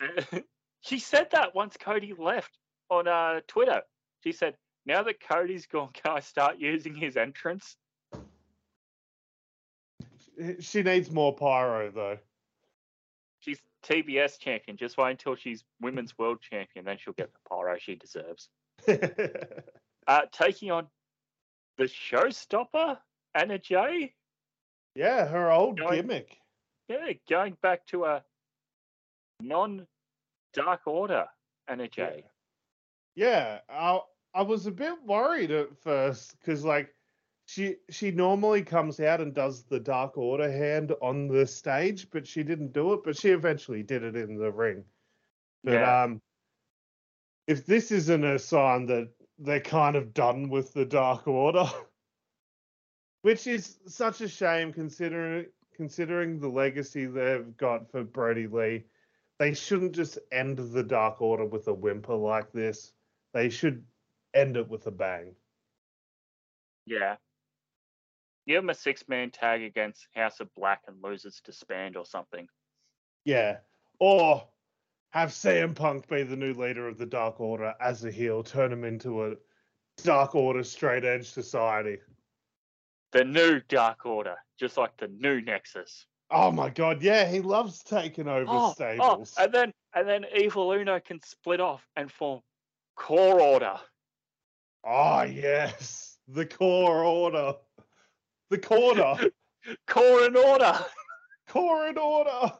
she 0.80 0.98
said 0.98 1.28
that 1.32 1.54
once 1.54 1.76
Cody 1.78 2.12
left 2.18 2.58
on 2.90 3.08
uh, 3.08 3.40
Twitter. 3.46 3.82
She 4.22 4.32
said, 4.32 4.56
"Now 4.84 5.02
that 5.04 5.20
Cody's 5.20 5.66
gone, 5.66 5.90
can 5.92 6.16
I 6.16 6.20
start 6.20 6.58
using 6.58 6.94
his 6.94 7.16
entrance?" 7.16 7.76
She 10.60 10.82
needs 10.82 11.10
more 11.10 11.34
pyro 11.34 11.90
though. 11.90 12.18
She's 13.40 13.60
TBS 13.84 14.38
champion. 14.38 14.76
Just 14.76 14.96
wait 14.96 15.10
until 15.12 15.34
she's 15.36 15.64
women's 15.80 16.16
world 16.18 16.40
champion, 16.40 16.84
then 16.84 16.96
she'll 16.98 17.12
get 17.14 17.32
the 17.32 17.38
pyro 17.48 17.76
she 17.78 17.94
deserves. 17.96 18.48
Uh, 20.06 20.20
taking 20.32 20.70
on 20.70 20.86
the 21.78 21.84
showstopper 21.84 22.98
Anna 23.34 23.58
Jay. 23.58 24.12
yeah, 24.94 25.24
her 25.26 25.50
old 25.50 25.78
Going- 25.78 26.02
gimmick. 26.02 26.36
Yeah, 26.88 27.12
going 27.26 27.56
back 27.62 27.86
to 27.86 28.04
a 28.04 28.22
non-Dark 29.40 30.82
Order 30.86 31.26
Anna 31.68 31.88
Jay. 31.88 32.24
Yeah, 33.14 33.60
I 33.70 34.00
I 34.34 34.42
was 34.42 34.66
a 34.66 34.70
bit 34.70 34.94
worried 35.06 35.50
at 35.50 35.74
first 35.78 36.38
because 36.38 36.64
like 36.64 36.92
she 37.46 37.76
she 37.90 38.10
normally 38.10 38.62
comes 38.62 39.00
out 39.00 39.20
and 39.20 39.34
does 39.34 39.64
the 39.64 39.80
Dark 39.80 40.16
Order 40.16 40.50
hand 40.50 40.92
on 41.02 41.28
the 41.28 41.46
stage, 41.46 42.08
but 42.10 42.26
she 42.26 42.42
didn't 42.42 42.72
do 42.72 42.94
it. 42.94 43.00
But 43.04 43.18
she 43.18 43.30
eventually 43.30 43.82
did 43.82 44.02
it 44.02 44.16
in 44.16 44.38
the 44.38 44.50
ring. 44.50 44.84
But 45.62 45.74
Yeah. 45.74 46.02
um, 46.04 46.22
if 47.46 47.66
this 47.66 47.90
isn't 47.90 48.24
a 48.24 48.38
sign 48.38 48.86
that 48.86 49.10
they're 49.38 49.60
kind 49.60 49.96
of 49.96 50.14
done 50.14 50.48
with 50.48 50.72
the 50.72 50.84
Dark 50.86 51.26
Order, 51.28 51.66
which 53.22 53.46
is 53.46 53.78
such 53.86 54.20
a 54.20 54.28
shame 54.28 54.72
considering 54.72 55.46
considering 55.74 56.38
the 56.38 56.48
legacy 56.48 57.06
they've 57.06 57.56
got 57.56 57.90
for 57.90 58.04
Brody 58.04 58.46
Lee. 58.46 58.84
They 59.38 59.52
shouldn't 59.52 59.92
just 59.92 60.18
end 60.30 60.58
the 60.58 60.84
Dark 60.84 61.20
Order 61.20 61.44
with 61.44 61.66
a 61.66 61.74
whimper 61.74 62.14
like 62.14 62.52
this. 62.52 62.92
They 63.32 63.50
should 63.50 63.84
end 64.32 64.56
it 64.56 64.68
with 64.68 64.86
a 64.86 64.92
bang. 64.92 65.34
Yeah. 66.86 67.16
Give 68.46 68.62
him 68.62 68.70
a 68.70 68.74
six-man 68.74 69.30
tag 69.30 69.62
against 69.62 70.06
House 70.14 70.40
of 70.40 70.52
Black 70.54 70.82
and 70.86 71.02
losers 71.02 71.40
disband 71.44 71.96
or 71.96 72.04
something. 72.04 72.46
Yeah. 73.24 73.58
Or 73.98 74.46
have 75.10 75.30
CM 75.30 75.74
Punk 75.74 76.08
be 76.08 76.24
the 76.24 76.36
new 76.36 76.52
leader 76.52 76.88
of 76.88 76.98
the 76.98 77.06
Dark 77.06 77.40
Order 77.40 77.74
as 77.80 78.04
a 78.04 78.10
heel, 78.10 78.42
turn 78.42 78.72
him 78.72 78.84
into 78.84 79.24
a 79.24 79.34
Dark 80.02 80.34
Order 80.34 80.64
straight 80.64 81.04
edge 81.04 81.30
society. 81.30 81.98
The 83.12 83.24
new 83.24 83.60
Dark 83.68 84.04
Order, 84.06 84.36
just 84.58 84.76
like 84.76 84.96
the 84.96 85.08
new 85.08 85.40
Nexus. 85.40 86.06
Oh 86.30 86.50
my 86.50 86.68
god, 86.68 87.00
yeah, 87.00 87.26
he 87.26 87.40
loves 87.40 87.82
taking 87.84 88.26
over 88.26 88.50
oh, 88.50 88.70
oh 88.70 88.72
stables. 88.72 89.34
Oh, 89.38 89.44
and 89.44 89.52
then 89.52 89.72
and 89.94 90.08
then 90.08 90.24
Evil 90.36 90.72
Uno 90.72 90.98
can 90.98 91.20
split 91.22 91.60
off 91.60 91.86
and 91.94 92.10
form 92.10 92.40
Core 92.96 93.40
Order. 93.40 93.78
Oh 94.84 95.22
yes, 95.22 96.18
the 96.26 96.44
Core 96.44 97.04
Order, 97.04 97.54
the 98.50 98.58
Corner, 98.58 99.16
Core 99.86 100.24
and 100.24 100.36
Order, 100.36 100.78
Core 101.48 101.86
and 101.86 101.98
Order. 101.98 102.52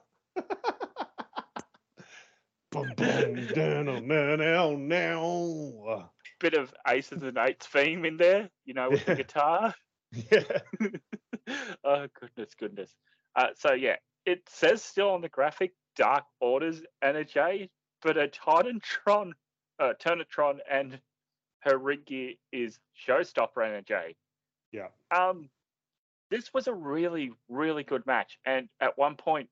boom, 2.73 2.93
boom, 2.97 3.47
down, 3.55 4.07
now, 4.07 4.75
now. 4.77 6.11
Bit 6.41 6.55
of 6.55 6.75
Aces 6.89 7.23
and 7.23 7.39
Eights 7.39 7.67
theme 7.67 8.05
in 8.05 8.17
there, 8.17 8.51
you 8.65 8.75
know, 8.75 8.91
with 8.91 9.01
yeah. 9.07 9.15
the 9.15 9.23
guitar. 9.23 9.75
Yeah. 10.31 10.89
oh 11.85 12.07
goodness, 12.21 12.55
goodness. 12.59 12.95
Uh, 13.37 13.49
so 13.57 13.73
yeah, 13.73 13.97
it 14.27 14.43
says 14.49 14.83
still 14.83 15.11
on 15.11 15.21
the 15.21 15.29
graphic 15.29 15.73
Dark 15.97 16.25
Orders 16.41 16.83
Energy, 17.03 17.71
but 18.03 18.17
a 18.17 18.29
Titantron, 18.29 19.33
uh, 19.79 19.93
Turnatron, 20.01 20.59
and 20.71 21.01
her 21.61 21.79
rig 21.79 22.05
gear 22.07 22.33
is 22.53 22.79
Showstopper 23.07 23.67
Energy. 23.67 24.17
Yeah. 24.73 24.89
Um, 25.17 25.49
this 26.31 26.53
was 26.53 26.67
a 26.67 26.75
really, 26.75 27.33
really 27.49 27.83
good 27.83 28.07
match, 28.07 28.39
and 28.45 28.69
at 28.81 28.97
one 28.99 29.17
point, 29.17 29.49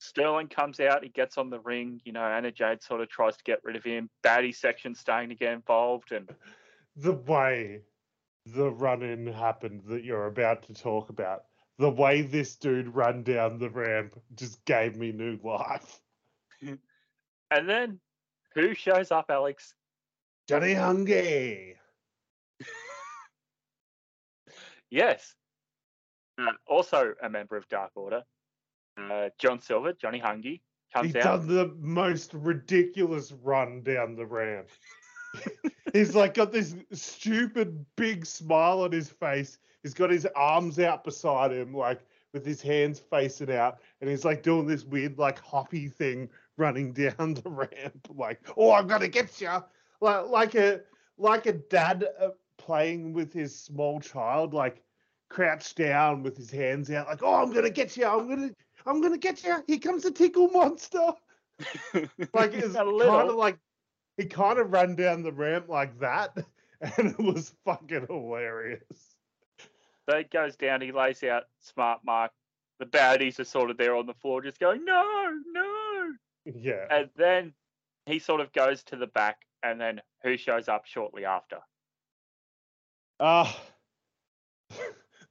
Sterling 0.00 0.48
comes 0.48 0.80
out, 0.80 1.02
he 1.02 1.08
gets 1.08 1.38
on 1.38 1.50
the 1.50 1.60
ring, 1.60 2.00
you 2.04 2.12
know, 2.12 2.24
Anna 2.24 2.50
Jay 2.50 2.76
sort 2.80 3.00
of 3.00 3.08
tries 3.08 3.36
to 3.36 3.44
get 3.44 3.60
rid 3.64 3.76
of 3.76 3.84
him. 3.84 4.10
Baddie 4.22 4.54
section 4.54 4.94
starting 4.94 5.30
to 5.30 5.34
get 5.34 5.52
involved, 5.52 6.12
and 6.12 6.28
the 6.96 7.12
way 7.12 7.82
the 8.46 8.70
run 8.70 9.02
in 9.02 9.26
happened 9.26 9.82
that 9.86 10.04
you're 10.04 10.26
about 10.26 10.62
to 10.64 10.74
talk 10.74 11.08
about 11.08 11.44
the 11.78 11.90
way 11.90 12.22
this 12.22 12.56
dude 12.56 12.94
ran 12.94 13.22
down 13.22 13.58
the 13.58 13.70
ramp 13.70 14.20
just 14.34 14.64
gave 14.64 14.96
me 14.96 15.12
new 15.12 15.38
life. 15.42 16.00
and 16.62 17.68
then 17.68 17.98
who 18.54 18.74
shows 18.74 19.10
up, 19.10 19.26
Alex? 19.28 19.74
Johnny 20.48 20.74
Hungee. 20.74 21.74
yes. 24.90 25.34
Uh, 26.38 26.52
also 26.66 27.14
a 27.22 27.28
member 27.28 27.56
of 27.56 27.68
Dark 27.68 27.92
Order. 27.94 28.22
Uh, 28.98 29.28
John 29.38 29.60
Silver, 29.60 29.92
Johnny 29.92 30.20
Hungee, 30.20 30.60
comes 30.92 31.08
He's 31.08 31.16
out. 31.16 31.46
done 31.46 31.48
the 31.48 31.74
most 31.78 32.32
ridiculous 32.34 33.32
run 33.42 33.82
down 33.82 34.14
the 34.14 34.26
ramp. 34.26 34.68
He's 35.92 36.14
like 36.14 36.34
got 36.34 36.52
this 36.52 36.76
stupid 36.92 37.84
big 37.96 38.24
smile 38.24 38.82
on 38.82 38.92
his 38.92 39.08
face 39.08 39.58
he's 39.84 39.94
got 39.94 40.10
his 40.10 40.26
arms 40.34 40.80
out 40.80 41.04
beside 41.04 41.52
him, 41.52 41.72
like 41.72 42.00
with 42.32 42.44
his 42.44 42.60
hands 42.60 42.98
facing 42.98 43.52
out, 43.52 43.78
and 44.00 44.10
he's 44.10 44.24
like 44.24 44.42
doing 44.42 44.66
this 44.66 44.82
weird 44.82 45.16
like 45.16 45.38
hoppy 45.38 45.88
thing 45.88 46.28
running 46.56 46.92
down 46.92 47.34
the 47.34 47.48
ramp, 47.48 48.08
like, 48.12 48.40
"Oh, 48.56 48.72
I'm 48.72 48.88
gonna 48.88 49.06
get 49.06 49.40
you," 49.40 49.62
like 50.00 50.26
like 50.26 50.54
a 50.56 50.80
like 51.16 51.46
a 51.46 51.52
dad 51.52 52.04
uh, 52.18 52.30
playing 52.58 53.12
with 53.12 53.32
his 53.32 53.56
small 53.56 54.00
child, 54.00 54.52
like 54.52 54.82
crouched 55.28 55.76
down 55.76 56.22
with 56.22 56.36
his 56.36 56.50
hands 56.50 56.90
out, 56.90 57.06
like, 57.06 57.22
"Oh, 57.22 57.42
I'm 57.42 57.52
gonna 57.52 57.70
get 57.70 57.96
you! 57.96 58.06
I'm 58.06 58.28
gonna 58.28 58.50
I'm 58.86 59.00
gonna 59.00 59.18
get 59.18 59.42
you! 59.44 59.62
Here 59.66 59.78
comes 59.78 60.02
the 60.02 60.10
tickle 60.10 60.48
monster!" 60.48 61.12
like 62.34 62.52
it's 62.52 62.74
kind 62.74 63.28
of 63.28 63.34
like 63.36 63.58
he 64.16 64.26
kind 64.26 64.58
of 64.58 64.72
ran 64.72 64.94
down 64.94 65.22
the 65.22 65.32
ramp 65.32 65.68
like 65.68 65.98
that, 66.00 66.36
and 66.80 67.12
it 67.12 67.18
was 67.18 67.54
fucking 67.64 68.06
hilarious. 68.08 69.16
So 70.08 70.18
he 70.18 70.24
goes 70.24 70.56
down, 70.56 70.80
he 70.80 70.92
lays 70.92 71.22
out 71.22 71.44
smart 71.60 72.00
mark. 72.04 72.30
The 72.78 72.86
baddies 72.86 73.38
are 73.38 73.44
sort 73.44 73.70
of 73.70 73.78
there 73.78 73.96
on 73.96 74.06
the 74.06 74.14
floor, 74.14 74.42
just 74.42 74.58
going, 74.58 74.84
no, 74.84 75.30
no. 75.52 76.12
Yeah. 76.44 76.86
And 76.90 77.08
then 77.16 77.54
he 78.04 78.18
sort 78.18 78.40
of 78.40 78.52
goes 78.52 78.82
to 78.84 78.96
the 78.96 79.06
back, 79.06 79.38
and 79.62 79.80
then 79.80 80.02
who 80.22 80.36
shows 80.36 80.68
up 80.68 80.84
shortly 80.84 81.24
after? 81.24 81.58
Ah, 83.20 83.56
uh, 83.56 83.60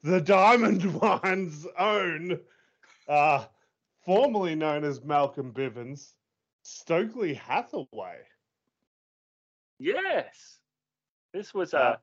the 0.04 0.22
Diamond 0.22 1.01
Mine's 1.01 1.66
own, 1.80 2.39
uh, 3.08 3.45
formerly 4.06 4.56
known 4.56 4.84
as 4.84 5.04
Malcolm 5.04 5.51
Bivens, 5.51 6.12
Stokely 6.62 7.34
Hathaway. 7.34 8.20
Yes. 9.80 10.60
This 11.34 11.54
was 11.54 11.74
a 11.74 11.80
uh, 11.80 11.95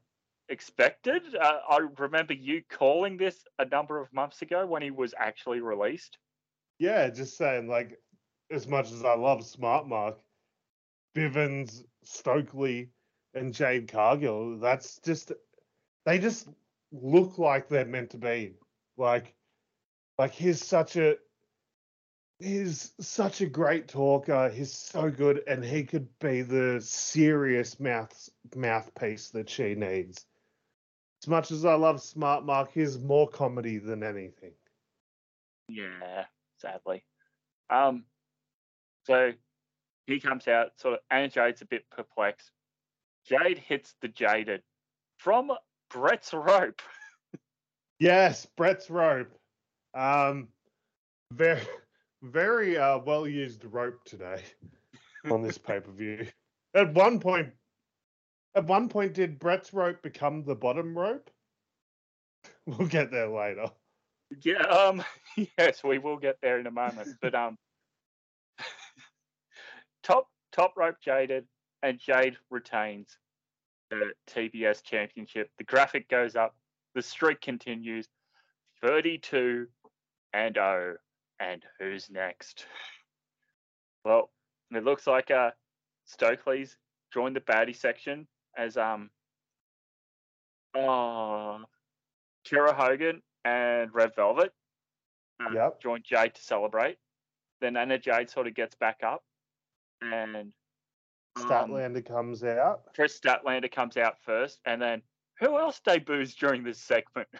expected. 0.48 1.22
Uh, 1.36 1.58
I 1.68 1.86
remember 1.98 2.34
you 2.34 2.62
calling 2.68 3.16
this 3.16 3.44
a 3.58 3.64
number 3.64 4.00
of 4.00 4.12
months 4.12 4.42
ago 4.42 4.66
when 4.66 4.82
he 4.82 4.90
was 4.90 5.14
actually 5.16 5.60
released. 5.60 6.18
Yeah, 6.78 7.08
just 7.10 7.36
saying, 7.36 7.68
like, 7.68 7.98
as 8.50 8.66
much 8.66 8.90
as 8.90 9.04
I 9.04 9.14
love 9.14 9.44
Smart 9.44 9.86
Mark, 9.86 10.18
Bivens, 11.14 11.84
Stokely, 12.02 12.90
and 13.34 13.54
Jade 13.54 13.88
Cargill, 13.88 14.58
that's 14.58 14.98
just, 14.98 15.32
they 16.04 16.18
just 16.18 16.48
look 16.92 17.38
like 17.38 17.68
they're 17.68 17.84
meant 17.84 18.10
to 18.10 18.18
be. 18.18 18.54
Like, 18.96 19.34
like 20.18 20.32
he's 20.32 20.64
such 20.64 20.96
a, 20.96 21.16
he's 22.38 22.92
such 23.00 23.40
a 23.40 23.46
great 23.46 23.88
talker. 23.88 24.50
He's 24.50 24.72
so 24.72 25.10
good, 25.10 25.42
and 25.46 25.64
he 25.64 25.84
could 25.84 26.08
be 26.18 26.42
the 26.42 26.80
serious 26.80 27.80
mouth 27.80 28.28
mouthpiece 28.54 29.30
that 29.30 29.48
she 29.48 29.74
needs 29.74 30.26
as 31.22 31.28
much 31.28 31.50
as 31.50 31.64
I 31.64 31.74
love 31.74 32.00
Smart 32.00 32.44
Mark, 32.44 32.70
he's 32.72 32.98
more 32.98 33.28
comedy 33.28 33.78
than 33.78 34.02
anything. 34.02 34.52
Yeah, 35.68 36.24
sadly. 36.58 37.04
Um, 37.68 38.04
so 39.04 39.32
he 40.06 40.18
comes 40.18 40.48
out, 40.48 40.72
sort 40.78 40.94
of, 40.94 41.00
and 41.10 41.30
Jade's 41.30 41.62
a 41.62 41.66
bit 41.66 41.88
perplexed. 41.90 42.50
Jade 43.26 43.58
hits 43.58 43.94
the 44.00 44.08
Jaded 44.08 44.62
from 45.18 45.52
Brett's 45.90 46.32
rope. 46.32 46.80
yes, 47.98 48.46
Brett's 48.56 48.88
rope. 48.90 49.32
Um, 49.94 50.48
very, 51.32 51.62
very 52.22 52.78
uh, 52.78 52.98
well 52.98 53.26
used 53.26 53.64
rope 53.64 54.02
today 54.04 54.42
on 55.30 55.42
this 55.42 55.58
pay 55.58 55.80
per 55.80 55.90
view. 55.92 56.26
At 56.74 56.94
one 56.94 57.20
point, 57.20 57.50
at 58.54 58.66
one 58.66 58.88
point, 58.88 59.14
did 59.14 59.38
Brett's 59.38 59.72
rope 59.72 60.02
become 60.02 60.42
the 60.44 60.54
bottom 60.54 60.96
rope? 60.96 61.30
We'll 62.66 62.88
get 62.88 63.10
there 63.10 63.28
later. 63.28 63.66
Yeah, 64.42 64.62
um, 64.62 65.02
yes, 65.58 65.82
we 65.82 65.98
will 65.98 66.16
get 66.16 66.36
there 66.40 66.60
in 66.60 66.66
a 66.66 66.70
moment. 66.70 67.08
But 67.20 67.34
um, 67.34 67.58
top 70.02 70.28
top 70.52 70.74
rope 70.76 70.96
jaded, 71.02 71.46
and 71.82 71.98
Jade 71.98 72.36
retains 72.48 73.18
the 73.90 74.12
TBS 74.28 74.82
championship. 74.82 75.50
The 75.58 75.64
graphic 75.64 76.08
goes 76.08 76.36
up. 76.36 76.54
The 76.94 77.02
streak 77.02 77.40
continues. 77.40 78.08
Thirty-two 78.82 79.66
and 80.32 80.56
oh, 80.56 80.94
and 81.38 81.62
who's 81.78 82.08
next? 82.10 82.66
Well, 84.04 84.30
it 84.70 84.84
looks 84.84 85.06
like 85.06 85.30
uh, 85.30 85.50
Stokely's 86.06 86.76
joined 87.12 87.36
the 87.36 87.40
baddie 87.40 87.76
section 87.76 88.26
as 88.56 88.76
um 88.76 89.10
uh 90.74 91.58
Kiera 92.46 92.74
Hogan 92.74 93.20
and 93.44 93.92
Red 93.92 94.14
Velvet 94.16 94.52
uh, 95.40 95.50
yep. 95.52 95.80
join 95.80 96.02
Jade 96.04 96.34
to 96.34 96.42
celebrate. 96.42 96.98
Then 97.60 97.76
Anna 97.76 97.98
Jay 97.98 98.26
sort 98.26 98.46
of 98.46 98.54
gets 98.54 98.74
back 98.74 99.00
up 99.04 99.22
and 100.00 100.52
um, 101.36 101.48
Statlander 101.48 102.04
comes 102.04 102.44
out. 102.44 102.82
Kris 102.94 103.18
Statlander 103.18 103.70
comes 103.70 103.96
out 103.96 104.16
first, 104.24 104.60
and 104.64 104.80
then 104.80 105.02
who 105.38 105.58
else 105.58 105.80
debuts 105.80 106.34
during 106.34 106.64
this 106.64 106.78
segment? 106.78 107.28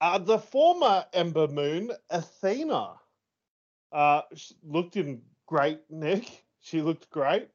Uh, 0.00 0.18
the 0.18 0.38
former 0.38 1.02
Ember 1.14 1.48
Moon, 1.48 1.90
Athena, 2.10 2.96
uh, 3.92 4.20
looked 4.62 4.96
in 4.96 5.22
great 5.46 5.80
nick. 5.88 6.44
She 6.60 6.82
looked 6.82 7.08
great. 7.08 7.48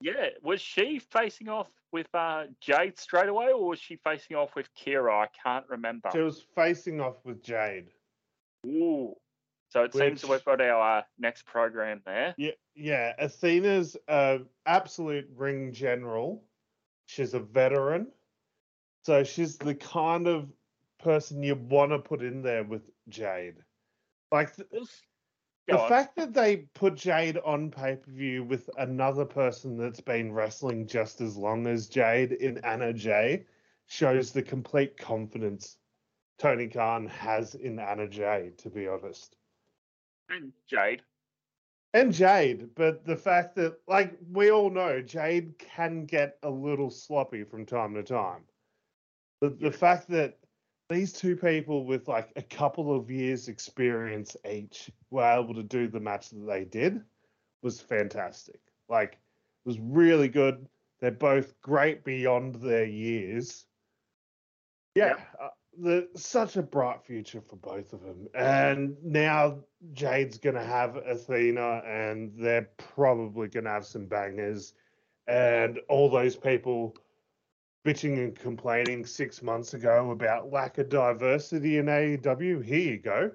Yeah, 0.00 0.28
was 0.42 0.62
she 0.62 1.00
facing 1.00 1.50
off 1.50 1.68
with 1.92 2.06
uh, 2.14 2.44
Jade 2.60 2.98
straight 2.98 3.28
away, 3.28 3.48
or 3.52 3.68
was 3.68 3.80
she 3.80 3.96
facing 3.96 4.36
off 4.36 4.54
with 4.54 4.68
Kiera? 4.74 5.24
I 5.24 5.26
can't 5.42 5.68
remember. 5.68 6.08
She 6.12 6.20
was 6.20 6.46
facing 6.54 7.00
off 7.00 7.16
with 7.24 7.42
Jade. 7.42 7.88
Ooh, 8.66 9.14
so 9.68 9.84
it 9.84 9.94
Which, 9.94 10.20
seems 10.20 10.24
we've 10.24 10.44
got 10.44 10.60
our 10.60 10.98
uh, 10.98 11.02
next 11.18 11.44
program 11.44 12.00
there. 12.06 12.34
Yeah, 12.38 12.52
yeah. 12.74 13.12
Athena's 13.18 13.96
uh, 14.08 14.38
absolute 14.66 15.28
ring 15.36 15.72
general. 15.72 16.44
She's 17.06 17.34
a 17.34 17.40
veteran, 17.40 18.08
so 19.04 19.24
she's 19.24 19.56
the 19.56 19.74
kind 19.74 20.26
of 20.26 20.48
person 20.98 21.42
you 21.42 21.54
want 21.54 21.92
to 21.92 21.98
put 21.98 22.22
in 22.22 22.42
there 22.42 22.64
with 22.64 22.90
Jade. 23.08 23.56
Like, 24.30 24.54
the 24.56 25.78
on. 25.78 25.88
fact 25.88 26.16
that 26.16 26.34
they 26.34 26.68
put 26.74 26.94
Jade 26.94 27.38
on 27.38 27.70
pay 27.70 27.96
per 27.96 28.10
view 28.10 28.44
with 28.44 28.68
another 28.78 29.24
person 29.24 29.76
that's 29.76 30.00
been 30.00 30.32
wrestling 30.32 30.86
just 30.86 31.20
as 31.20 31.36
long 31.36 31.66
as 31.66 31.88
Jade 31.88 32.32
in 32.32 32.58
Anna 32.64 32.92
Jay 32.92 33.46
shows 33.86 34.32
the 34.32 34.42
complete 34.42 34.96
confidence 34.98 35.78
Tony 36.38 36.68
Khan 36.68 37.06
has 37.06 37.54
in 37.54 37.78
Anna 37.78 38.06
Jay, 38.06 38.52
to 38.58 38.70
be 38.70 38.86
honest. 38.86 39.37
And 40.28 40.52
Jade. 40.68 41.02
And 41.94 42.12
Jade, 42.12 42.68
but 42.74 43.06
the 43.06 43.16
fact 43.16 43.56
that, 43.56 43.78
like, 43.88 44.18
we 44.30 44.50
all 44.50 44.68
know 44.70 45.00
Jade 45.00 45.58
can 45.58 46.04
get 46.04 46.36
a 46.42 46.50
little 46.50 46.90
sloppy 46.90 47.44
from 47.44 47.64
time 47.64 47.94
to 47.94 48.02
time. 48.02 48.42
The, 49.40 49.50
the 49.50 49.72
fact 49.72 50.08
that 50.10 50.38
these 50.88 51.12
two 51.12 51.36
people 51.36 51.84
with 51.84 52.08
like 52.08 52.30
a 52.36 52.42
couple 52.42 52.94
of 52.94 53.10
years 53.10 53.48
experience 53.48 54.36
each 54.50 54.90
were 55.10 55.24
able 55.24 55.54
to 55.54 55.62
do 55.62 55.86
the 55.86 56.00
match 56.00 56.30
that 56.30 56.46
they 56.46 56.64
did 56.64 57.02
was 57.62 57.80
fantastic. 57.80 58.60
Like 58.88 59.12
it 59.12 59.68
was 59.68 59.78
really 59.80 60.28
good. 60.28 60.66
They're 61.00 61.10
both 61.10 61.60
great 61.60 62.04
beyond 62.04 62.56
their 62.56 62.86
years. 62.86 63.66
Yeah, 64.94 65.16
the, 65.80 66.08
such 66.14 66.56
a 66.56 66.62
bright 66.62 67.02
future 67.04 67.40
for 67.40 67.56
both 67.56 67.92
of 67.92 68.02
them. 68.02 68.28
And 68.34 68.96
now 69.02 69.58
Jade's 69.92 70.38
going 70.38 70.56
to 70.56 70.64
have 70.64 70.96
Athena, 70.96 71.82
and 71.86 72.32
they're 72.36 72.68
probably 72.76 73.48
going 73.48 73.64
to 73.64 73.70
have 73.70 73.86
some 73.86 74.06
bangers. 74.06 74.74
And 75.26 75.78
all 75.88 76.08
those 76.08 76.36
people 76.36 76.96
bitching 77.84 78.18
and 78.18 78.38
complaining 78.38 79.06
six 79.06 79.42
months 79.42 79.74
ago 79.74 80.10
about 80.10 80.50
lack 80.50 80.78
of 80.78 80.88
diversity 80.88 81.78
in 81.78 81.86
AEW. 81.86 82.64
Here 82.64 82.92
you 82.92 82.98
go. 82.98 83.30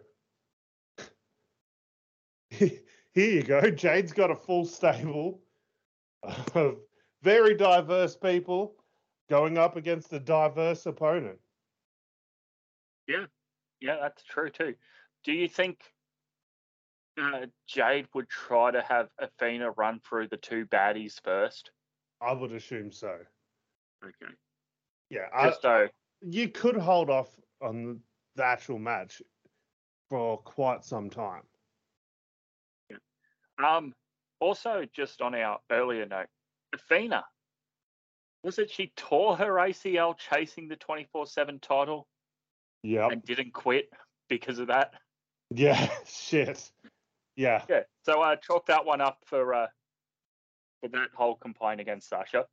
Here 2.49 2.71
you 3.15 3.43
go. 3.43 3.61
Jade's 3.71 4.11
got 4.11 4.31
a 4.31 4.35
full 4.35 4.65
stable 4.65 5.41
of 6.55 6.77
very 7.21 7.55
diverse 7.55 8.15
people 8.15 8.75
going 9.29 9.57
up 9.57 9.75
against 9.75 10.13
a 10.13 10.19
diverse 10.19 10.85
opponent. 10.85 11.39
Yeah, 13.07 13.25
yeah, 13.81 13.97
that's 14.01 14.23
true 14.23 14.49
too. 14.49 14.75
Do 15.23 15.33
you 15.33 15.47
think 15.47 15.79
uh, 17.21 17.47
Jade 17.67 18.07
would 18.13 18.29
try 18.29 18.71
to 18.71 18.81
have 18.81 19.09
Athena 19.19 19.71
run 19.71 19.99
through 20.07 20.29
the 20.29 20.37
two 20.37 20.65
baddies 20.65 21.21
first? 21.23 21.71
I 22.21 22.33
would 22.33 22.53
assume 22.53 22.91
so. 22.91 23.17
Okay. 24.03 24.33
Yeah, 25.09 25.27
I, 25.33 25.89
you 26.21 26.49
could 26.49 26.77
hold 26.77 27.09
off 27.09 27.29
on 27.61 27.99
the 28.35 28.43
actual 28.43 28.79
match 28.79 29.21
for 30.09 30.37
quite 30.37 30.83
some 30.83 31.09
time. 31.09 31.43
Yeah. 32.89 32.97
Um. 33.63 33.93
Also, 34.39 34.83
just 34.93 35.21
on 35.21 35.35
our 35.35 35.59
earlier 35.71 36.05
note, 36.05 36.27
Athena, 36.73 37.23
was 38.43 38.59
it 38.59 38.69
she 38.69 38.91
tore 38.97 39.37
her 39.37 39.53
ACL 39.53 40.17
chasing 40.17 40.67
the 40.67 40.75
twenty 40.75 41.07
four 41.11 41.25
seven 41.25 41.59
title? 41.59 42.07
Yeah. 42.83 43.07
And 43.09 43.23
didn't 43.23 43.53
quit 43.53 43.89
because 44.29 44.59
of 44.59 44.67
that. 44.67 44.93
Yeah. 45.49 45.89
Shit. 46.05 46.71
Yeah. 47.35 47.63
Yeah. 47.69 47.81
So 48.03 48.21
I 48.21 48.33
uh, 48.33 48.35
chalk 48.35 48.67
that 48.67 48.85
one 48.85 49.01
up 49.01 49.19
for 49.25 49.53
uh 49.53 49.67
for 50.81 50.89
that 50.89 51.09
whole 51.15 51.35
complaint 51.35 51.79
against 51.79 52.09
Sasha 52.09 52.45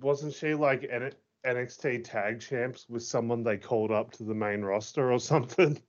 wasn't 0.00 0.34
she 0.34 0.54
like 0.54 0.84
an 0.90 1.12
NXT 1.46 2.04
tag 2.04 2.40
champs 2.40 2.86
with 2.88 3.02
someone 3.02 3.42
they 3.42 3.56
called 3.56 3.90
up 3.90 4.12
to 4.12 4.24
the 4.24 4.34
main 4.34 4.62
roster 4.62 5.12
or 5.12 5.18
something? 5.20 5.80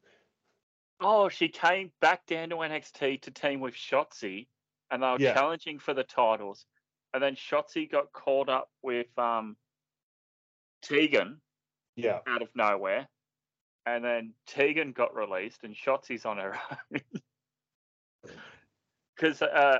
Oh, 1.00 1.30
she 1.30 1.48
came 1.48 1.92
back 2.02 2.26
down 2.26 2.50
to 2.50 2.56
NXT 2.56 3.22
to 3.22 3.32
team 3.32 3.60
with 3.60 3.76
Shotzi, 3.76 4.48
and 4.90 5.04
they 5.04 5.08
were 5.08 5.18
yeah. 5.20 5.34
challenging 5.34 5.78
for 5.78 5.94
the 5.94 6.04
titles. 6.04 6.66
And 7.14 7.22
then 7.22 7.36
Shotzi 7.36 7.90
got 7.90 8.12
called 8.14 8.50
up 8.50 8.70
with 8.82 9.08
um, 9.18 9.56
Tegan, 10.82 11.40
yeah, 11.98 12.20
out 12.28 12.42
of 12.42 12.50
nowhere. 12.56 13.08
And 13.86 14.04
then 14.04 14.34
Tegan 14.46 14.92
got 14.92 15.16
released, 15.16 15.64
and 15.64 15.76
Shotzi's 15.76 16.26
on 16.26 16.38
her 16.38 16.56
own. 16.72 17.02
Because 19.16 19.42
uh, 19.42 19.80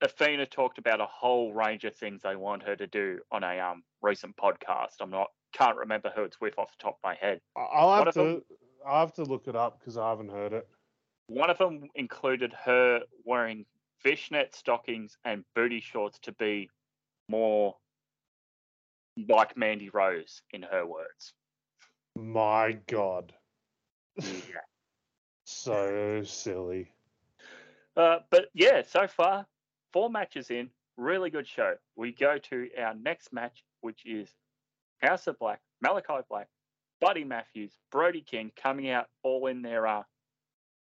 Athena 0.00 0.46
talked 0.46 0.78
about 0.78 1.02
a 1.02 1.06
whole 1.06 1.52
range 1.52 1.84
of 1.84 1.94
things 1.94 2.22
they 2.22 2.34
want 2.34 2.62
her 2.62 2.74
to 2.76 2.86
do 2.86 3.18
on 3.30 3.44
a 3.44 3.58
um 3.58 3.82
recent 4.00 4.36
podcast. 4.36 5.00
I'm 5.00 5.10
not 5.10 5.28
can't 5.52 5.76
remember 5.76 6.10
who 6.14 6.22
it's 6.22 6.40
with 6.40 6.58
off 6.58 6.70
the 6.78 6.82
top 6.82 6.94
of 6.94 7.00
my 7.04 7.14
head. 7.14 7.40
I'll 7.56 8.04
have 8.04 8.14
to 8.14 8.42
I'll 8.86 9.00
have 9.00 9.12
to 9.14 9.24
look 9.24 9.48
it 9.48 9.56
up 9.56 9.78
because 9.78 9.98
I 9.98 10.08
haven't 10.08 10.30
heard 10.30 10.52
it. 10.52 10.66
One 11.26 11.50
of 11.50 11.58
them 11.58 11.88
included 11.94 12.52
her 12.64 13.02
wearing 13.24 13.66
fishnet 13.98 14.54
stockings 14.54 15.16
and 15.24 15.44
booty 15.54 15.80
shorts 15.80 16.18
to 16.20 16.32
be 16.32 16.70
more 17.28 17.76
like 19.28 19.56
Mandy 19.56 19.90
Rose, 19.90 20.42
in 20.52 20.62
her 20.62 20.86
words. 20.86 21.34
My 22.20 22.78
God. 22.86 23.32
Yeah. 24.18 24.60
so 25.44 26.22
silly. 26.24 26.92
Uh, 27.96 28.18
but 28.30 28.46
yeah, 28.54 28.82
so 28.86 29.06
far 29.06 29.46
four 29.92 30.10
matches 30.10 30.50
in, 30.50 30.68
really 30.96 31.30
good 31.30 31.46
show. 31.46 31.74
We 31.96 32.12
go 32.12 32.36
to 32.36 32.68
our 32.78 32.94
next 32.94 33.32
match, 33.32 33.64
which 33.80 34.04
is 34.04 34.28
House 34.98 35.26
of 35.26 35.38
Black, 35.38 35.60
Malakai 35.84 36.22
Black, 36.28 36.48
Buddy 37.00 37.24
Matthews, 37.24 37.72
Brody 37.90 38.20
King 38.20 38.52
coming 38.54 38.90
out 38.90 39.06
all 39.22 39.46
in 39.46 39.62
their, 39.62 39.86
uh, 39.86 40.02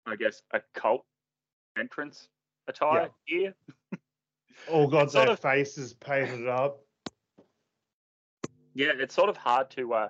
I 0.07 0.15
guess, 0.15 0.41
occult 0.51 1.05
entrance 1.77 2.27
attire 2.67 3.11
yeah. 3.27 3.37
here. 3.37 3.99
all 4.71 4.87
got 4.87 5.11
their 5.11 5.29
of, 5.29 5.39
faces 5.39 5.93
painted 5.93 6.47
up. 6.47 6.79
Yeah, 8.73 8.91
it's 8.95 9.13
sort 9.13 9.29
of 9.29 9.37
hard 9.37 9.69
to 9.71 9.93
uh, 9.93 10.09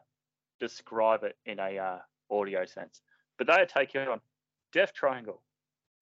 describe 0.61 1.23
it 1.23 1.35
in 1.45 1.59
a 1.59 1.77
uh, 1.77 1.97
audio 2.29 2.63
sense. 2.63 3.01
But 3.38 3.47
they 3.47 3.53
are 3.53 3.65
taking 3.65 4.01
on 4.07 4.21
Death 4.71 4.93
Triangle, 4.93 5.41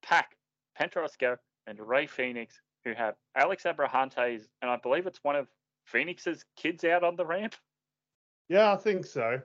Pac, 0.04 0.36
Penta 0.80 1.38
and 1.66 1.80
Rey 1.80 2.06
Fénix, 2.06 2.50
who 2.84 2.94
have 2.94 3.16
Alex 3.36 3.64
Abrahantes, 3.64 4.44
and 4.62 4.70
I 4.70 4.78
believe 4.78 5.08
it's 5.08 5.24
one 5.24 5.36
of 5.36 5.48
Fénix's 5.92 6.46
kids 6.56 6.84
out 6.84 7.04
on 7.04 7.16
the 7.16 7.26
ramp. 7.26 7.56
Yeah, 8.50 8.72
I 8.74 8.76
think 8.76 9.06
so. 9.06 9.42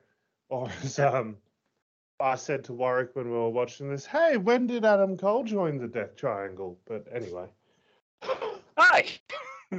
Or 0.49 0.69
as 0.83 0.99
um, 0.99 1.37
I 2.21 2.35
said 2.35 2.65
to 2.65 2.73
Warwick 2.73 3.15
when 3.15 3.27
we 3.27 3.33
were 3.33 3.49
watching 3.51 3.89
this, 3.89 4.05
hey, 4.05 4.37
when 4.37 4.67
did 4.67 4.85
Adam 4.85 5.17
Cole 5.17 5.45
join 5.45 5.79
the 5.79 5.89
Death 5.89 6.17
Triangle? 6.17 6.79
But 6.87 7.07
anyway. 7.13 7.47
Hi. 8.77 9.07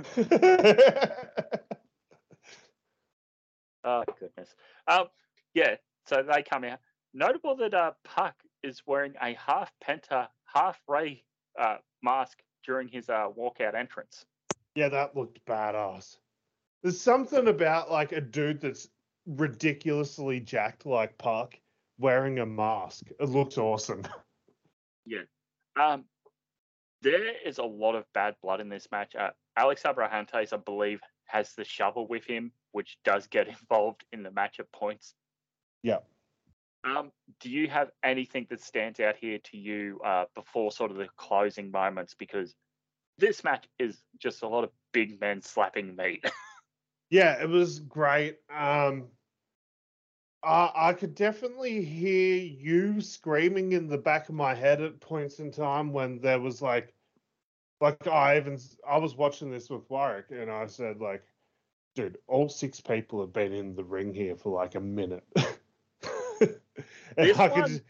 oh 3.84 4.04
goodness. 4.20 4.56
Um, 4.88 5.08
yeah. 5.56 5.76
So 6.06 6.22
they 6.22 6.44
come 6.44 6.64
out. 6.64 6.80
Notable 7.14 7.56
that 7.56 7.74
uh, 7.74 7.92
Pac 8.04 8.36
is 8.62 8.84
wearing 8.86 9.14
a 9.22 9.34
half 9.34 9.72
Penta, 9.84 10.28
half 10.54 10.80
Rey 10.88 11.24
uh, 11.60 11.78
mask 12.04 12.40
during 12.64 12.88
his 12.88 13.10
uh, 13.10 13.30
walkout 13.36 13.74
entrance. 13.74 14.26
Yeah, 14.76 14.90
that 14.90 15.16
looked 15.16 15.44
badass. 15.46 16.18
There's 16.84 17.00
something 17.02 17.48
about 17.48 17.90
like 17.90 18.12
a 18.12 18.22
dude 18.22 18.62
that's 18.62 18.90
ridiculously 19.26 20.40
jacked 20.40 20.86
like 20.86 21.18
Pac 21.18 21.60
wearing 21.98 22.40
a 22.40 22.46
mask. 22.46 23.08
It 23.20 23.30
looks 23.30 23.58
awesome. 23.58 24.04
Yeah. 25.08 25.20
Um, 25.80 26.06
there 27.04 27.32
is 27.46 27.60
a 27.60 27.64
lot 27.64 27.94
of 27.94 28.12
bad 28.14 28.34
blood 28.42 28.60
in 28.60 28.70
this 28.70 28.88
match. 28.92 29.14
Uh, 29.16 29.30
Alex 29.56 29.84
Abrahantes, 29.84 30.52
I 30.52 30.58
believe, 30.58 31.00
has 31.26 31.54
the 31.54 31.64
shovel 31.64 32.08
with 32.08 32.26
him, 32.26 32.52
which 32.72 32.98
does 33.06 33.28
get 33.28 33.48
involved 33.60 34.04
in 34.12 34.24
the 34.24 34.32
match 34.32 34.60
at 34.60 34.72
points. 34.72 35.14
Yeah. 35.86 36.00
Um, 36.84 37.12
do 37.40 37.50
you 37.52 37.68
have 37.70 37.92
anything 38.04 38.48
that 38.50 38.60
stands 38.60 39.00
out 39.00 39.16
here 39.18 39.38
to 39.38 39.58
you 39.58 40.00
uh, 40.04 40.26
before 40.34 40.72
sort 40.72 40.90
of 40.90 40.98
the 40.98 41.08
closing 41.16 41.70
moments? 41.70 42.16
Because 42.18 42.56
this 43.20 43.44
match 43.44 43.68
is 43.78 44.02
just 44.18 44.42
a 44.42 44.48
lot 44.48 44.64
of 44.64 44.72
big 44.94 45.22
men 45.22 45.44
slapping 45.44 45.96
meat. 45.96 46.26
yeah, 47.12 47.40
it 47.40 47.48
was 47.48 47.78
great. 47.80 48.40
Um, 48.52 49.06
I, 50.44 50.72
I 50.76 50.94
could 50.94 51.14
definitely 51.14 51.86
hear 51.86 52.38
you 52.38 53.00
screaming 53.00 53.74
in 53.74 53.88
the 53.88 54.00
back 54.00 54.28
of 54.28 54.34
my 54.34 54.56
head 54.56 54.82
at 54.82 55.00
points 55.00 55.38
in 55.38 55.52
time 55.52 55.94
when 55.94 56.20
there 56.20 56.40
was 56.40 56.64
like, 56.64 56.96
like 57.80 58.08
I 58.08 58.38
even 58.38 58.58
I 58.90 58.98
was 58.98 59.16
watching 59.16 59.52
this 59.52 59.70
with 59.70 59.88
Warwick 59.88 60.32
and 60.32 60.50
I 60.50 60.66
said 60.66 61.00
like, 61.00 61.24
dude, 61.96 62.18
all 62.28 62.50
six 62.50 62.82
people 62.82 63.22
have 63.22 63.34
been 63.34 63.54
in 63.54 63.76
the 63.76 63.84
ring 63.84 64.14
here 64.14 64.36
for 64.36 64.54
like 64.54 64.76
a 64.76 64.82
minute. 64.82 65.24
and 67.18 67.40
I 67.40 67.48
could 67.50 67.82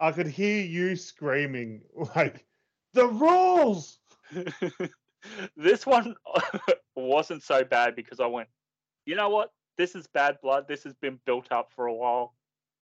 I 0.00 0.12
could 0.12 0.26
hear 0.26 0.62
you 0.62 0.96
screaming 0.96 1.82
like 2.16 2.44
the 2.92 3.06
rules. 3.06 3.98
this 5.56 5.86
one 5.86 6.14
wasn't 6.96 7.42
so 7.42 7.64
bad 7.64 7.96
because 7.96 8.20
I 8.20 8.26
went, 8.26 8.48
you 9.06 9.14
know 9.16 9.28
what? 9.28 9.52
This 9.76 9.94
is 9.94 10.06
bad 10.06 10.38
blood. 10.42 10.66
This 10.68 10.84
has 10.84 10.94
been 10.94 11.18
built 11.26 11.50
up 11.50 11.70
for 11.74 11.86
a 11.86 11.94
while. 11.94 12.34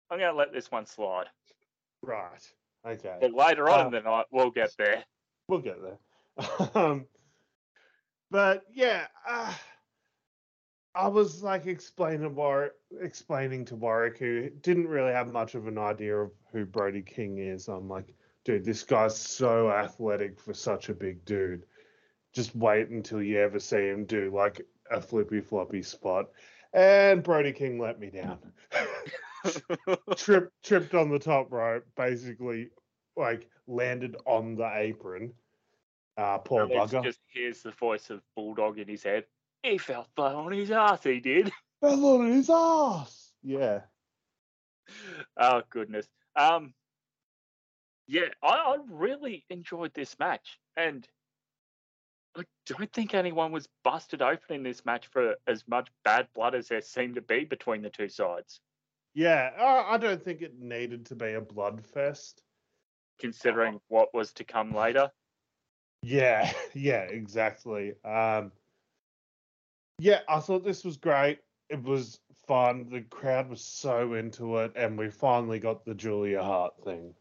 I'm 0.09 0.19
going 0.19 0.31
to 0.31 0.37
let 0.37 0.53
this 0.53 0.71
one 0.71 0.85
slide. 0.85 1.27
Right. 2.01 2.53
Okay. 2.85 3.17
But 3.19 3.33
later 3.33 3.69
on 3.69 3.81
Uh, 3.81 3.85
in 3.87 3.91
the 3.91 4.01
night, 4.01 4.25
we'll 4.31 4.51
get 4.51 4.71
there. 4.77 5.03
We'll 5.47 5.59
get 5.59 5.77
there. 5.81 6.69
um, 6.75 7.05
but 8.31 8.63
yeah, 8.73 9.07
uh, 9.27 9.53
I 10.97 11.07
was 11.07 11.43
like 11.43 11.67
explaining 11.67 12.33
War- 12.33 12.73
explaining 12.99 13.65
to 13.65 13.75
Warwick, 13.75 14.17
who 14.17 14.49
didn't 14.49 14.87
really 14.87 15.13
have 15.13 15.31
much 15.31 15.53
of 15.53 15.67
an 15.67 15.77
idea 15.77 16.17
of 16.17 16.31
who 16.51 16.65
Brody 16.65 17.03
King 17.03 17.37
is. 17.37 17.67
I'm 17.67 17.87
like, 17.87 18.15
dude, 18.43 18.65
this 18.65 18.81
guy's 18.83 19.15
so 19.15 19.69
athletic 19.69 20.39
for 20.39 20.55
such 20.55 20.89
a 20.89 20.95
big 20.95 21.23
dude. 21.23 21.65
Just 22.33 22.55
wait 22.55 22.89
until 22.89 23.21
you 23.21 23.39
ever 23.39 23.59
see 23.59 23.87
him 23.89 24.05
do 24.05 24.31
like 24.33 24.61
a 24.89 24.99
flippy 24.99 25.39
floppy 25.39 25.83
spot. 25.83 26.31
And 26.73 27.21
Brody 27.21 27.51
King 27.53 27.79
let 27.79 27.99
me 27.99 28.09
down. 28.09 28.39
tripped 30.15 30.51
tripped 30.63 30.95
on 30.95 31.09
the 31.09 31.19
top 31.19 31.51
rope, 31.51 31.85
basically 31.95 32.69
like 33.15 33.47
landed 33.67 34.15
on 34.25 34.55
the 34.55 34.69
apron. 34.73 35.33
Uh 36.17 36.39
poor 36.39 36.61
Alex 36.61 36.91
bugger. 36.91 37.03
just 37.03 37.19
hears 37.27 37.61
the 37.61 37.71
voice 37.71 38.09
of 38.09 38.21
Bulldog 38.35 38.79
in 38.79 38.87
his 38.87 39.03
head. 39.03 39.25
He 39.63 39.77
fell 39.77 40.07
flat 40.15 40.35
on 40.35 40.51
his 40.51 40.71
ass, 40.71 41.03
he 41.03 41.19
did. 41.19 41.51
Fell 41.81 42.05
on 42.05 42.31
his 42.31 42.49
ass. 42.49 43.31
Yeah. 43.43 43.81
oh 45.37 45.61
goodness. 45.69 46.07
Um 46.35 46.73
yeah, 48.07 48.29
I, 48.41 48.47
I 48.47 48.77
really 48.89 49.45
enjoyed 49.49 49.93
this 49.93 50.17
match 50.17 50.59
and 50.77 51.07
I 52.37 52.43
don't 52.67 52.91
think 52.93 53.13
anyone 53.13 53.51
was 53.51 53.67
busted 53.83 54.21
open 54.21 54.55
in 54.55 54.63
this 54.63 54.85
match 54.85 55.07
for 55.07 55.35
as 55.47 55.67
much 55.67 55.89
bad 56.03 56.27
blood 56.33 56.55
as 56.55 56.67
there 56.69 56.81
seemed 56.81 57.15
to 57.15 57.21
be 57.21 57.43
between 57.45 57.81
the 57.81 57.89
two 57.89 58.07
sides, 58.09 58.61
Yeah. 59.13 59.51
I, 59.59 59.95
I 59.95 59.97
don't 59.97 60.23
think 60.23 60.41
it 60.41 60.59
needed 60.59 61.05
to 61.07 61.15
be 61.15 61.33
a 61.33 61.41
blood 61.41 61.85
fest. 61.85 62.43
considering 63.19 63.79
what 63.87 64.13
was 64.13 64.33
to 64.33 64.43
come 64.43 64.73
later. 64.73 65.11
Yeah, 66.03 66.51
yeah, 66.73 67.01
exactly. 67.01 67.93
Um 68.05 68.51
Yeah, 69.99 70.19
I 70.29 70.39
thought 70.39 70.63
this 70.63 70.83
was 70.83 70.97
great. 70.97 71.39
It 71.69 71.81
was 71.83 72.19
fun. 72.47 72.87
The 72.89 73.01
crowd 73.01 73.49
was 73.49 73.61
so 73.61 74.13
into 74.13 74.57
it, 74.57 74.71
and 74.75 74.97
we 74.97 75.09
finally 75.09 75.59
got 75.59 75.85
the 75.85 75.95
Julia 75.95 76.41
Hart 76.41 76.73
thing. 76.83 77.13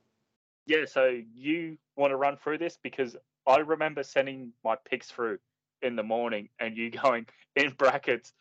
Yeah, 0.66 0.84
so 0.84 1.20
you 1.34 1.78
want 1.96 2.10
to 2.10 2.16
run 2.16 2.36
through 2.36 2.58
this 2.58 2.78
because 2.82 3.16
I 3.46 3.58
remember 3.58 4.02
sending 4.02 4.52
my 4.64 4.76
picks 4.88 5.08
through 5.08 5.38
in 5.82 5.96
the 5.96 6.02
morning 6.02 6.48
and 6.60 6.76
you 6.76 6.90
going 7.02 7.26
in 7.54 7.70
brackets, 7.70 8.32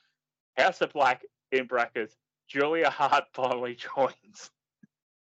House 0.57 0.81
of 0.81 0.91
Black 0.93 1.23
in 1.51 1.65
brackets, 1.65 2.15
Julia 2.47 2.89
Hart 2.89 3.25
finally 3.33 3.75
joins. 3.95 4.51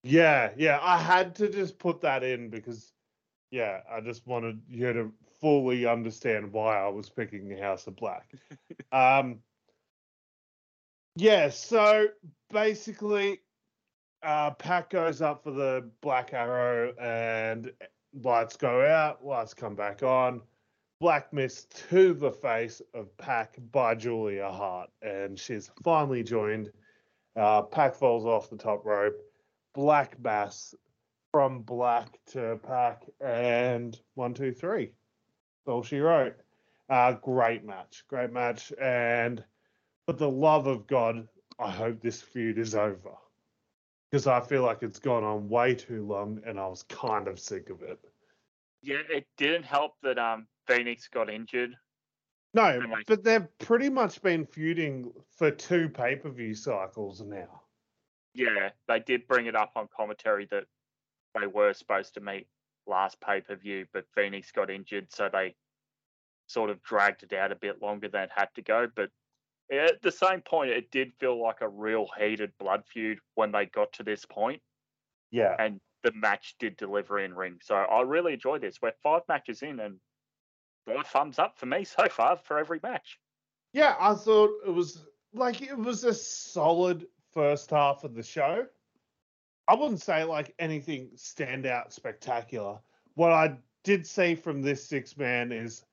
Yeah, 0.03 0.51
yeah, 0.57 0.79
I 0.81 0.99
had 0.99 1.35
to 1.37 1.49
just 1.49 1.79
put 1.79 2.01
that 2.03 2.23
in 2.23 2.51
because, 2.51 2.93
yeah, 3.51 3.81
I 3.91 4.01
just 4.01 4.27
wanted 4.27 4.61
you 4.69 4.93
to 4.93 5.13
fully 5.41 5.87
understand 5.87 6.53
why 6.53 6.79
I 6.79 6.89
was 6.89 7.09
picking 7.09 7.49
the 7.49 7.57
House 7.57 7.87
of 7.87 7.97
Black. 7.97 8.33
um, 8.93 9.39
yeah, 11.17 11.51
so 11.51 12.07
basically, 12.51 13.41
uh, 14.23 14.51
Pac 14.53 14.91
goes 14.91 15.23
up 15.23 15.43
for 15.45 15.51
the 15.51 15.91
Black 16.01 16.33
Arrow 16.33 16.93
and 17.01 17.73
lights 18.23 18.57
go 18.57 18.85
out, 18.85 19.25
lights 19.25 19.55
come 19.55 19.75
back 19.75 20.03
on. 20.03 20.41
Black 21.01 21.33
miss 21.33 21.65
to 21.89 22.13
the 22.13 22.33
face 22.33 22.83
of 22.93 23.17
Pac 23.19 23.57
by 23.71 23.95
Julia 23.95 24.51
Hart, 24.51 24.91
and 25.01 25.39
she's 25.39 25.71
finally 25.85 26.25
joined. 26.25 26.73
Uh, 27.37 27.63
Pac 27.63 27.95
falls 27.95 28.27
off 28.27 28.51
the 28.51 28.57
top 28.57 28.85
rope. 28.85 29.15
Black 29.75 30.19
Mass 30.21 30.75
from 31.31 31.63
Black 31.63 32.19
to 32.33 32.59
Pac, 32.67 33.05
and 33.21 34.01
one, 34.15 34.35
two, 34.35 34.53
three. 34.53 34.93
All 35.69 35.83
she 35.83 35.99
wrote. 35.99 36.37
Uh, 36.89 37.13
great 37.13 37.65
match, 37.65 38.05
great 38.09 38.33
match, 38.33 38.73
and 38.81 39.45
for 40.07 40.15
the 40.15 40.29
love 40.29 40.67
of 40.67 40.87
God, 40.87 41.29
I 41.59 41.71
hope 41.71 42.01
this 42.01 42.23
feud 42.23 42.59
is 42.59 42.75
over 42.75 43.13
because 44.11 44.27
I 44.27 44.41
feel 44.41 44.63
like 44.63 44.83
it's 44.83 44.99
gone 44.99 45.23
on 45.23 45.51
way 45.51 45.75
too 45.75 46.07
long, 46.07 46.41
and 46.47 46.59
I 46.59 46.67
was 46.67 46.83
kind 46.85 47.29
of 47.29 47.39
sick 47.39 47.69
of 47.69 47.83
it. 47.83 47.99
Yeah, 48.81 49.03
it 49.11 49.27
didn't 49.37 49.65
help 49.65 49.97
that 50.03 50.19
um 50.19 50.47
Fénix 50.67 51.11
got 51.11 51.29
injured. 51.29 51.75
No, 52.55 52.79
like- 52.91 53.07
but 53.07 53.23
they've 53.23 53.47
pretty 53.59 53.91
much 53.91 54.23
been 54.23 54.47
feuding 54.47 55.13
for 55.37 55.51
two 55.51 55.91
pay 55.91 56.17
per 56.17 56.31
view 56.31 56.55
cycles 56.55 57.21
now. 57.21 57.63
Yeah, 58.33 58.71
they 58.87 59.01
did 59.01 59.27
bring 59.27 59.47
it 59.47 59.55
up 59.57 59.73
on 59.77 59.89
commentary 59.95 60.47
that 60.47 60.65
they 61.39 61.47
were 61.47 61.75
supposed 61.75 62.15
to 62.15 62.21
meet 62.21 62.47
last 62.89 63.21
pay 63.21 63.41
per 63.41 63.55
view, 63.57 63.87
but 63.93 64.05
Fénix 64.17 64.53
got 64.53 64.71
injured, 64.71 65.13
so 65.13 65.29
they 65.33 65.55
sort 66.47 66.71
of 66.71 66.83
dragged 66.83 67.23
it 67.23 67.33
out 67.33 67.53
a 67.53 67.57
bit 67.57 67.83
longer 67.83 68.09
than 68.09 68.23
it 68.25 68.31
had 68.35 68.49
to 68.55 68.63
go. 68.63 68.89
But 68.95 69.11
at 69.71 70.01
the 70.03 70.11
same 70.13 70.41
point, 70.41 70.71
it 70.71 70.91
did 70.91 71.13
feel 71.21 71.41
like 71.41 71.61
a 71.61 71.69
real 71.69 72.07
heated 72.19 72.53
blood 72.59 72.85
feud 72.87 73.19
when 73.35 73.53
they 73.53 73.67
got 73.67 73.93
to 73.95 74.03
this 74.03 74.25
point, 74.25 74.63
Yeah. 75.31 75.55
and 75.59 75.81
the 76.03 76.13
match 76.13 76.55
did 76.59 76.77
deliver 76.77 77.19
in 77.19 77.35
ring. 77.35 77.59
So 77.63 77.75
I 77.75 78.01
really 78.03 78.33
enjoyed 78.33 78.63
this. 78.63 78.81
We're 78.81 78.93
five 79.03 79.23
matches 79.29 79.63
in, 79.63 79.79
and 79.81 80.01
five 80.87 81.07
thumbs 81.07 81.39
up 81.39 81.59
for 81.59 81.67
me 81.67 81.85
so 81.85 82.09
far 82.09 82.37
for 82.37 82.59
every 82.59 82.81
match. 82.83 83.19
Yeah, 83.73 83.97
I 84.01 84.15
thought 84.15 84.51
it 84.67 84.71
was 84.71 85.05
like 85.35 85.61
it 85.61 85.77
was 85.77 86.05
a 86.05 86.15
solid 86.15 87.07
first 87.35 87.71
half 87.71 88.05
of 88.05 88.15
the 88.15 88.23
show. 88.23 88.67
I 89.69 89.75
wouldn't 89.75 90.01
say 90.01 90.25
like 90.25 90.55
anything 90.59 91.11
stand 91.15 91.67
out 91.67 91.93
spectacular. 91.93 92.79
What 93.15 93.33
I 93.33 93.59
did 93.85 94.07
see 94.07 94.35
from 94.35 94.63
this 94.63 94.83
six 94.83 95.17
man 95.17 95.53
is 95.53 95.85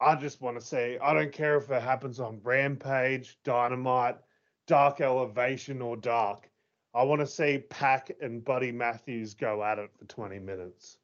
I 0.00 0.16
just 0.16 0.42
want 0.42 0.60
to 0.60 0.66
say 0.66 0.98
I 0.98 1.14
don't 1.14 1.32
care 1.32 1.56
if 1.56 1.70
it 1.70 1.82
happens 1.82 2.18
on 2.18 2.40
Rampage, 2.42 3.38
Dynamite, 3.44 4.18
Dark 4.66 5.00
Elevation, 5.00 5.80
or 5.80 5.96
Dark. 5.96 6.50
I 6.94 7.04
want 7.04 7.20
to 7.20 7.26
see 7.26 7.58
Pac 7.70 8.10
and 8.20 8.44
Buddy 8.44 8.72
Matthews 8.72 9.34
go 9.34 9.62
at 9.62 9.78
it 9.78 9.90
for 9.96 10.04
20 10.06 10.40
minutes. 10.40 10.98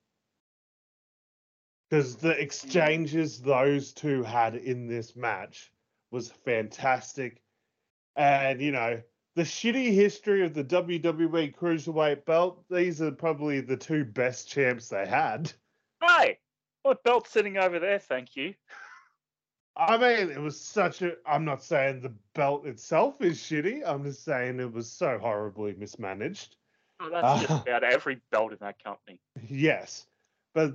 Because 1.88 2.16
the 2.16 2.30
exchanges 2.30 3.40
those 3.40 3.92
two 3.92 4.22
had 4.22 4.56
in 4.56 4.86
this 4.86 5.14
match 5.14 5.70
was 6.10 6.30
fantastic. 6.30 7.42
And, 8.16 8.60
you 8.60 8.72
know, 8.72 9.02
the 9.34 9.42
shitty 9.42 9.92
history 9.94 10.44
of 10.44 10.54
the 10.54 10.64
WWE 10.64 11.54
Cruiserweight 11.54 12.24
belt, 12.24 12.64
these 12.70 13.00
are 13.00 13.10
probably 13.10 13.60
the 13.60 13.76
two 13.76 14.04
best 14.04 14.48
champs 14.48 14.88
they 14.88 15.06
had. 15.06 15.52
Hey, 16.02 16.38
what 16.82 17.02
belt's 17.04 17.30
sitting 17.30 17.56
over 17.56 17.78
there? 17.78 17.98
Thank 17.98 18.36
you. 18.36 18.54
I 19.76 19.96
mean, 19.96 20.30
it 20.30 20.40
was 20.40 20.60
such 20.60 21.00
a. 21.00 21.14
I'm 21.26 21.46
not 21.46 21.62
saying 21.62 22.00
the 22.02 22.12
belt 22.34 22.66
itself 22.66 23.22
is 23.22 23.38
shitty. 23.38 23.80
I'm 23.86 24.04
just 24.04 24.22
saying 24.24 24.60
it 24.60 24.70
was 24.70 24.90
so 24.90 25.18
horribly 25.18 25.74
mismanaged. 25.78 26.56
Oh, 27.00 27.08
that's 27.10 27.40
just 27.40 27.50
Ah. 27.52 27.62
about 27.62 27.82
every 27.84 28.20
belt 28.30 28.52
in 28.52 28.58
that 28.60 28.82
company. 28.84 29.18
Yes. 29.48 30.06
But, 30.54 30.74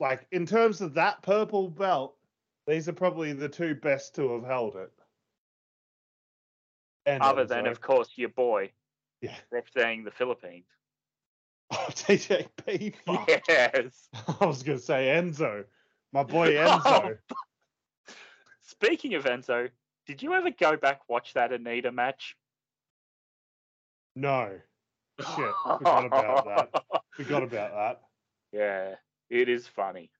like, 0.00 0.26
in 0.32 0.46
terms 0.46 0.80
of 0.80 0.94
that 0.94 1.20
purple 1.22 1.68
belt, 1.68 2.16
these 2.66 2.88
are 2.88 2.94
probably 2.94 3.34
the 3.34 3.48
two 3.50 3.74
best 3.74 4.14
to 4.14 4.32
have 4.32 4.44
held 4.44 4.76
it. 4.76 4.90
And 7.08 7.22
Other 7.22 7.46
than, 7.46 7.64
Enzo. 7.64 7.70
of 7.70 7.80
course, 7.80 8.10
your 8.16 8.28
boy 8.28 8.70
Yeah. 9.22 9.34
representing 9.50 10.04
the 10.04 10.10
Philippines. 10.10 10.66
Oh, 11.70 11.86
TJP. 11.90 12.94
fuck. 13.06 13.28
Yes. 13.46 14.08
I 14.40 14.46
was 14.46 14.62
going 14.62 14.78
to 14.78 14.84
say 14.84 15.08
Enzo. 15.08 15.64
My 16.14 16.22
boy 16.22 16.54
Enzo. 16.54 17.18
Speaking 18.62 19.14
of 19.14 19.24
Enzo, 19.24 19.68
did 20.06 20.22
you 20.22 20.32
ever 20.32 20.48
go 20.50 20.78
back 20.78 21.00
watch 21.10 21.34
that 21.34 21.52
Anita 21.52 21.92
match? 21.92 22.36
No. 24.16 24.58
Shit. 25.20 25.52
Forgot 25.62 26.06
about 26.06 26.44
that. 26.46 27.02
Forgot 27.16 27.42
about 27.42 27.74
that. 27.74 28.00
Yeah, 28.52 28.94
it 29.28 29.50
is 29.50 29.66
funny. 29.66 30.10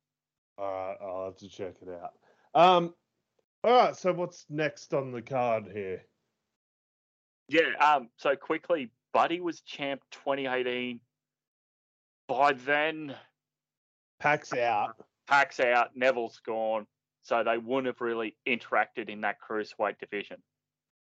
All 0.58 0.70
right. 0.70 0.96
I'll 1.00 1.24
have 1.26 1.36
to 1.38 1.48
check 1.48 1.76
it 1.80 1.88
out. 1.88 2.12
Um. 2.54 2.94
All 3.64 3.72
right. 3.72 3.96
So 3.96 4.12
what's 4.12 4.44
next 4.50 4.92
on 4.92 5.12
the 5.12 5.22
card 5.22 5.70
here? 5.72 6.02
Yeah. 7.48 7.74
Um. 7.80 8.08
So 8.16 8.36
quickly, 8.36 8.90
Buddy 9.12 9.40
was 9.40 9.60
champ 9.60 10.02
2018. 10.12 11.00
By 12.28 12.52
then, 12.52 13.14
Pac's 14.20 14.52
out. 14.52 14.96
Pac's 15.28 15.60
out, 15.60 15.90
Neville's 15.94 16.40
gone, 16.44 16.86
so 17.22 17.44
they 17.44 17.58
wouldn't 17.58 17.86
have 17.86 18.00
really 18.00 18.34
interacted 18.46 19.08
in 19.08 19.20
that 19.22 19.36
cruiserweight 19.40 19.98
division. 19.98 20.38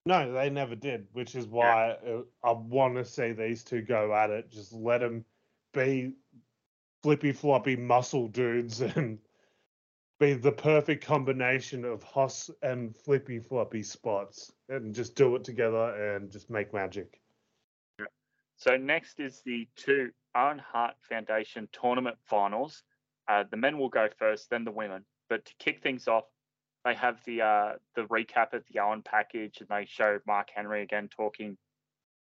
No, 0.07 0.33
they 0.33 0.51
never 0.51 0.75
did, 0.75 1.07
which 1.13 1.35
is 1.35 1.47
why 1.47 1.97
uh, 2.07 2.23
I 2.45 2.53
want 2.53 2.97
to 2.97 3.05
see 3.05 3.33
these 3.33 3.65
two 3.65 3.81
go 3.81 4.15
at 4.15 4.31
it. 4.31 4.51
Just 4.51 4.73
let 4.73 5.01
them 5.01 5.25
be 5.73 6.13
flippy 7.03 7.33
floppy 7.33 7.77
muscle 7.77 8.29
dudes 8.29 8.81
and 8.97 9.19
be 10.21 10.35
the 10.35 10.53
perfect 10.53 11.05
combination 11.05 11.85
of 11.85 12.03
Hoss 12.03 12.51
and 12.63 12.97
flippy 12.97 13.39
floppy 13.41 13.83
spots 13.83 14.53
and 14.69 14.95
just 14.95 15.17
do 15.17 15.35
it 15.37 15.45
together 15.45 16.15
and 16.15 16.31
just 16.31 16.51
make 16.51 16.73
magic. 16.73 17.21
So 18.57 18.77
next 18.77 19.19
is 19.19 19.43
the 19.45 19.69
two 19.77 20.11
Owen 20.35 20.61
Hart 20.61 20.95
Foundation 21.09 21.69
tournament 21.73 22.17
finals. 22.25 22.83
Uh, 23.29 23.45
the 23.51 23.57
men 23.57 23.79
will 23.79 23.89
go 23.89 24.09
first, 24.19 24.51
then 24.51 24.65
the 24.65 24.71
women. 24.71 25.05
But 25.29 25.45
to 25.47 25.53
kick 25.59 25.83
things 25.83 26.07
off, 26.07 26.25
they 26.85 26.95
have 26.95 27.19
the 27.25 27.43
uh, 27.43 27.73
the 27.97 28.03
recap 28.03 28.53
of 28.53 28.63
the 28.71 28.81
Owen 28.81 29.03
package, 29.03 29.59
and 29.61 29.69
they 29.69 29.87
show 29.87 30.19
Mark 30.27 30.49
Henry 30.55 30.83
again 30.83 31.09
talking 31.09 31.57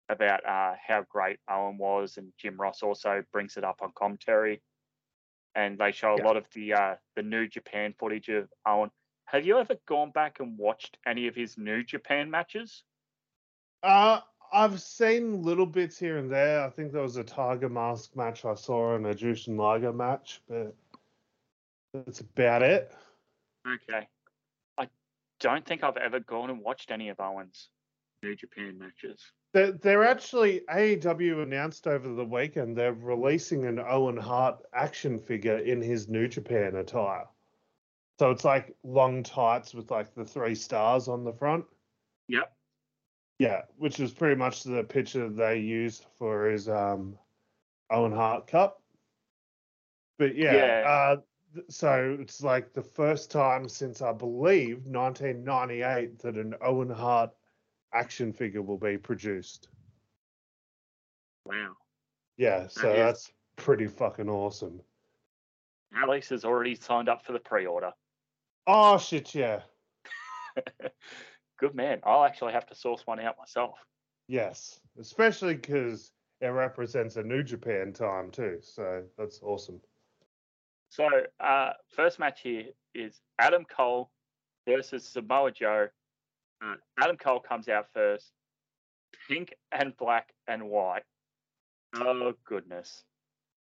about 0.08 0.44
uh, 0.44 0.74
how 0.86 1.04
great 1.08 1.38
Owen 1.48 1.78
was, 1.78 2.18
and 2.18 2.32
Jim 2.38 2.60
Ross 2.60 2.82
also 2.82 3.22
brings 3.32 3.56
it 3.56 3.64
up 3.64 3.80
on 3.82 3.92
commentary. 3.94 4.60
And 5.54 5.78
they 5.78 5.92
show 5.92 6.14
a 6.14 6.18
yeah. 6.18 6.24
lot 6.24 6.36
of 6.36 6.44
the 6.54 6.74
uh, 6.74 6.94
the 7.16 7.22
New 7.22 7.48
Japan 7.48 7.94
footage 7.98 8.28
of 8.28 8.48
Owen. 8.66 8.90
Have 9.24 9.46
you 9.46 9.58
ever 9.58 9.76
gone 9.86 10.10
back 10.10 10.40
and 10.40 10.58
watched 10.58 10.96
any 11.06 11.28
of 11.28 11.34
his 11.34 11.56
New 11.58 11.82
Japan 11.84 12.30
matches? 12.30 12.82
Uh, 13.82 14.20
I've 14.52 14.80
seen 14.80 15.42
little 15.42 15.66
bits 15.66 15.98
here 15.98 16.18
and 16.18 16.30
there. 16.30 16.64
I 16.64 16.70
think 16.70 16.92
there 16.92 17.02
was 17.02 17.16
a 17.16 17.24
Tiger 17.24 17.68
Mask 17.68 18.16
match 18.16 18.44
I 18.44 18.54
saw 18.54 18.96
and 18.96 19.06
a 19.06 19.14
Jushin 19.14 19.56
Liger 19.56 19.92
match, 19.92 20.40
but 20.48 20.74
that's 21.94 22.20
about 22.20 22.62
it. 22.62 22.92
Okay. 23.66 24.08
I 24.78 24.88
don't 25.38 25.64
think 25.64 25.84
I've 25.84 25.96
ever 25.96 26.20
gone 26.20 26.50
and 26.50 26.60
watched 26.60 26.90
any 26.90 27.08
of 27.08 27.20
Owen's 27.20 27.68
New 28.22 28.34
Japan 28.34 28.78
matches. 28.78 29.20
They're, 29.52 29.72
they're 29.72 30.04
actually 30.04 30.60
AEW 30.72 31.42
announced 31.42 31.86
over 31.86 32.08
the 32.08 32.24
weekend 32.24 32.76
they're 32.76 32.92
releasing 32.92 33.66
an 33.66 33.80
Owen 33.80 34.16
Hart 34.16 34.60
action 34.72 35.18
figure 35.18 35.58
in 35.58 35.82
his 35.82 36.08
New 36.08 36.28
Japan 36.28 36.76
attire. 36.76 37.24
So 38.20 38.30
it's 38.30 38.44
like 38.44 38.76
long 38.84 39.22
tights 39.22 39.74
with 39.74 39.90
like 39.90 40.14
the 40.14 40.24
three 40.24 40.54
stars 40.54 41.08
on 41.08 41.24
the 41.24 41.32
front. 41.32 41.64
Yep. 42.28 42.52
Yeah, 43.38 43.62
which 43.78 43.98
is 43.98 44.12
pretty 44.12 44.36
much 44.36 44.62
the 44.62 44.84
picture 44.84 45.28
they 45.28 45.58
used 45.58 46.04
for 46.18 46.50
his 46.50 46.68
um, 46.68 47.18
Owen 47.90 48.12
Hart 48.12 48.46
Cup. 48.46 48.82
But 50.18 50.36
yeah, 50.36 50.54
yeah. 50.54 50.88
Uh, 50.88 51.16
so 51.68 52.18
it's 52.20 52.42
like 52.42 52.72
the 52.74 52.82
first 52.82 53.30
time 53.30 53.68
since 53.68 54.02
I 54.02 54.12
believe 54.12 54.86
1998 54.86 56.18
that 56.18 56.36
an 56.36 56.54
Owen 56.60 56.90
Hart 56.90 57.30
action 57.94 58.32
figure 58.32 58.62
will 58.62 58.78
be 58.78 58.98
produced. 58.98 59.68
Wow. 61.46 61.72
Yeah, 62.36 62.68
so 62.68 62.82
that 62.82 62.96
that's 62.96 63.32
pretty 63.56 63.86
fucking 63.86 64.28
awesome. 64.28 64.80
Alex 65.94 66.28
has 66.28 66.44
already 66.44 66.74
signed 66.74 67.08
up 67.08 67.24
for 67.24 67.32
the 67.32 67.40
pre-order. 67.40 67.92
Oh 68.66 68.98
shit, 68.98 69.34
yeah. 69.34 69.60
Good 71.58 71.74
man. 71.74 72.00
I'll 72.04 72.24
actually 72.24 72.52
have 72.52 72.66
to 72.66 72.74
source 72.74 73.06
one 73.06 73.20
out 73.20 73.36
myself. 73.38 73.74
Yes, 74.28 74.80
especially 74.98 75.54
because 75.54 76.12
it 76.40 76.46
represents 76.46 77.16
a 77.16 77.22
New 77.22 77.42
Japan 77.42 77.92
time 77.92 78.30
too. 78.30 78.58
So 78.62 79.02
that's 79.18 79.40
awesome. 79.42 79.80
So, 80.88 81.06
uh, 81.38 81.72
first 81.94 82.18
match 82.18 82.40
here 82.42 82.64
is 82.94 83.20
Adam 83.38 83.64
Cole 83.64 84.10
versus 84.66 85.04
Samoa 85.04 85.52
Joe. 85.52 85.88
Uh, 86.62 86.74
Adam 86.98 87.16
Cole 87.16 87.40
comes 87.40 87.68
out 87.68 87.86
first, 87.94 88.30
pink 89.28 89.54
and 89.72 89.96
black 89.96 90.28
and 90.46 90.68
white. 90.68 91.02
Oh 91.96 92.32
goodness. 92.44 93.02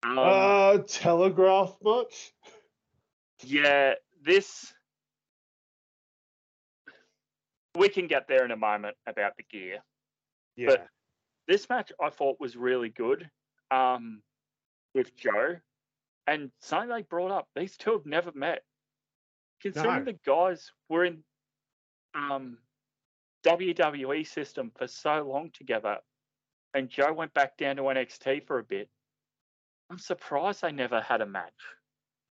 Um, 0.03 0.17
uh, 0.19 0.77
telegraph 0.79 1.75
much? 1.83 2.33
Yeah, 3.43 3.93
this 4.23 4.73
we 7.77 7.89
can 7.89 8.07
get 8.07 8.27
there 8.27 8.43
in 8.43 8.51
a 8.51 8.57
moment 8.57 8.97
about 9.05 9.37
the 9.37 9.43
gear. 9.43 9.79
Yeah. 10.55 10.69
But 10.69 10.87
this 11.47 11.69
match 11.69 11.91
I 12.01 12.09
thought 12.09 12.39
was 12.39 12.55
really 12.55 12.89
good 12.89 13.29
um, 13.71 14.21
with 14.93 15.15
Joe. 15.15 15.57
And 16.25 16.51
something 16.59 16.89
they 16.89 17.03
brought 17.03 17.31
up, 17.31 17.47
these 17.55 17.77
two 17.77 17.93
have 17.93 18.05
never 18.05 18.31
met. 18.33 18.63
Considering 19.61 20.05
no. 20.05 20.11
the 20.11 20.19
guys 20.25 20.71
were 20.89 21.05
in 21.05 21.23
um, 22.13 22.57
WWE 23.45 24.25
system 24.27 24.71
for 24.77 24.87
so 24.87 25.27
long 25.27 25.51
together, 25.51 25.97
and 26.73 26.89
Joe 26.89 27.13
went 27.13 27.33
back 27.33 27.57
down 27.57 27.77
to 27.77 27.83
NXT 27.83 28.45
for 28.45 28.59
a 28.59 28.63
bit, 28.63 28.89
I'm 29.89 29.99
surprised 29.99 30.61
they 30.61 30.71
never 30.71 31.01
had 31.01 31.21
a 31.21 31.25
match. 31.25 31.53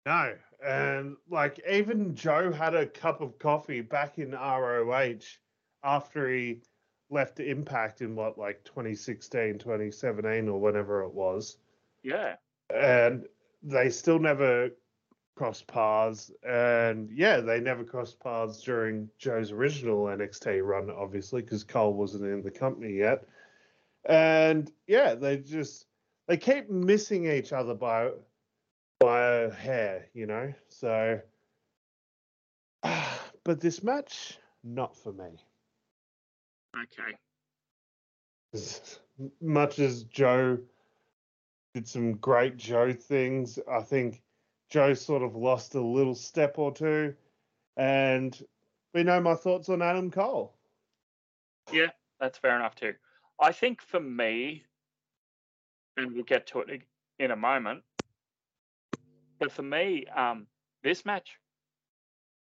No, 0.06 0.34
and 0.66 1.16
like 1.30 1.60
even 1.70 2.16
Joe 2.16 2.52
had 2.52 2.76
a 2.76 2.86
cup 2.86 3.22
of 3.22 3.40
coffee 3.40 3.82
back 3.82 4.20
in 4.20 4.32
ROH 4.32 5.20
after 5.84 6.30
he 6.30 6.62
left 7.10 7.40
Impact 7.40 8.02
in 8.02 8.16
what 8.16 8.38
like 8.38 8.64
2016, 8.66 9.60
2017 9.60 10.50
or 10.50 10.60
whenever 10.60 11.04
it 11.04 11.14
was. 11.14 11.58
Yeah. 12.04 12.36
And 12.74 13.26
they 13.64 13.90
still 13.90 14.20
never 14.20 14.70
crossed 15.36 15.68
paths 15.68 16.32
and 16.48 17.10
yeah, 17.12 17.42
they 17.42 17.60
never 17.60 17.84
crossed 17.84 18.20
paths 18.20 18.62
during 18.62 19.10
Joe's 19.18 19.52
original 19.52 20.06
NXT 20.06 20.66
run 20.66 20.90
obviously 20.90 21.42
because 21.42 21.64
Cole 21.64 21.94
wasn't 21.94 22.24
in 22.26 22.42
the 22.42 22.52
company 22.52 22.94
yet. 22.94 23.26
And 24.06 24.72
yeah, 24.88 25.16
they 25.16 25.38
just 25.38 25.88
they 26.28 26.38
keep 26.38 26.70
missing 26.70 27.26
each 27.30 27.52
other 27.54 27.74
by 27.74 28.12
by 29.00 29.22
a 29.22 29.52
hair, 29.52 30.08
you 30.14 30.26
know. 30.26 30.54
So, 30.70 31.20
but 33.44 33.60
this 33.60 33.84
match, 33.84 34.38
not 34.64 34.96
for 34.96 35.12
me. 35.12 35.38
Okay. 36.76 37.18
As 38.54 39.00
much 39.42 39.80
as 39.80 40.04
Joe 40.04 40.58
did 41.74 41.88
some 41.90 42.14
great 42.14 42.56
Joe 42.56 42.94
things, 42.94 43.60
I 43.70 43.82
think 43.82 44.22
Joe 44.70 44.94
sort 44.94 45.22
of 45.22 45.36
lost 45.36 45.76
a 45.76 45.82
little 45.82 46.16
step 46.16 46.58
or 46.58 46.74
two. 46.74 47.14
And 47.78 48.40
we 48.94 49.04
know 49.04 49.20
my 49.20 49.36
thoughts 49.36 49.70
on 49.70 49.82
Adam 49.82 50.10
Cole. 50.12 50.56
Yeah, 51.72 51.88
that's 52.20 52.38
fair 52.38 52.56
enough 52.56 52.76
too. 52.76 52.94
I 53.40 53.52
think 53.52 53.82
for 53.82 54.00
me, 54.00 54.64
and 55.98 56.14
we'll 56.14 56.24
get 56.24 56.48
to 56.48 56.60
it 56.60 56.82
in 57.20 57.32
a 57.32 57.36
moment, 57.36 57.84
but 59.40 59.52
for 59.52 59.64
me, 59.64 60.06
um, 60.16 60.48
this 60.84 61.06
match, 61.06 61.38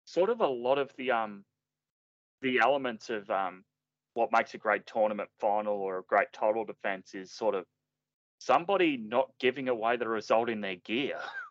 sort 0.05 0.31
of 0.31 0.41
a 0.41 0.47
lot 0.47 0.79
of 0.79 0.93
the 0.97 1.11
um, 1.11 1.45
the 2.41 2.61
elements 2.61 3.11
of 3.11 3.29
um, 3.31 3.65
what 4.15 4.31
makes 4.33 4.55
a 4.55 4.59
great 4.59 4.87
tournament 4.87 5.29
final 5.41 5.75
or 5.75 5.99
a 5.99 6.05
great 6.05 6.33
title 6.33 6.65
defense 6.65 7.15
is 7.15 7.33
sort 7.33 7.55
of 7.55 7.65
somebody 8.39 8.97
not 8.97 9.31
giving 9.41 9.69
away 9.69 9.97
the 9.97 10.09
result 10.09 10.49
in 10.49 10.61
their 10.61 10.77
gear. 10.77 11.19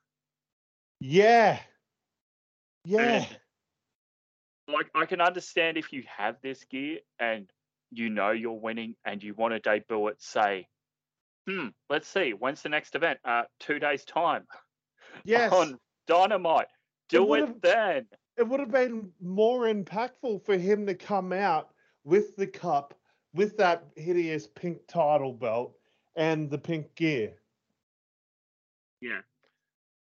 Yeah. 1.00 1.60
Yeah. 2.86 3.26
And, 3.26 3.40
like 4.74 4.88
I 4.96 5.06
can 5.06 5.22
understand 5.22 5.78
if 5.78 5.94
you 5.94 6.04
have 6.18 6.38
this 6.42 6.64
gear 6.66 7.00
and 7.20 7.50
you 7.92 8.10
know 8.10 8.32
you're 8.32 8.60
winning 8.60 8.96
and 9.06 9.24
you 9.24 9.34
want 9.34 9.54
to 9.54 9.60
debut 9.60 10.08
it, 10.08 10.22
say, 10.22 10.68
hmm, 11.48 11.68
let's 11.90 12.08
see, 12.08 12.32
when's 12.32 12.62
the 12.62 12.70
next 12.70 12.96
event? 12.96 13.20
Uh, 13.24 13.44
two 13.60 13.80
days 13.80 14.06
time. 14.06 14.44
Yes. 15.24 15.52
On 15.52 15.80
Dynamite. 16.06 16.68
Do 17.10 17.34
it, 17.34 17.44
it 17.44 17.62
then. 17.62 18.06
It 18.38 18.48
would 18.48 18.60
have 18.60 18.72
been 18.72 19.10
more 19.20 19.62
impactful 19.62 20.46
for 20.46 20.58
him 20.58 20.86
to 20.86 20.94
come 20.94 21.34
out 21.34 21.70
with 22.04 22.36
the 22.36 22.46
cup, 22.46 22.94
with 23.34 23.58
that 23.58 23.86
hideous 23.96 24.46
pink 24.48 24.80
title 24.88 25.34
belt, 25.34 25.74
and 26.16 26.52
the 26.52 26.58
pink 26.58 26.94
gear. 26.96 27.34
Yeah. 29.02 29.22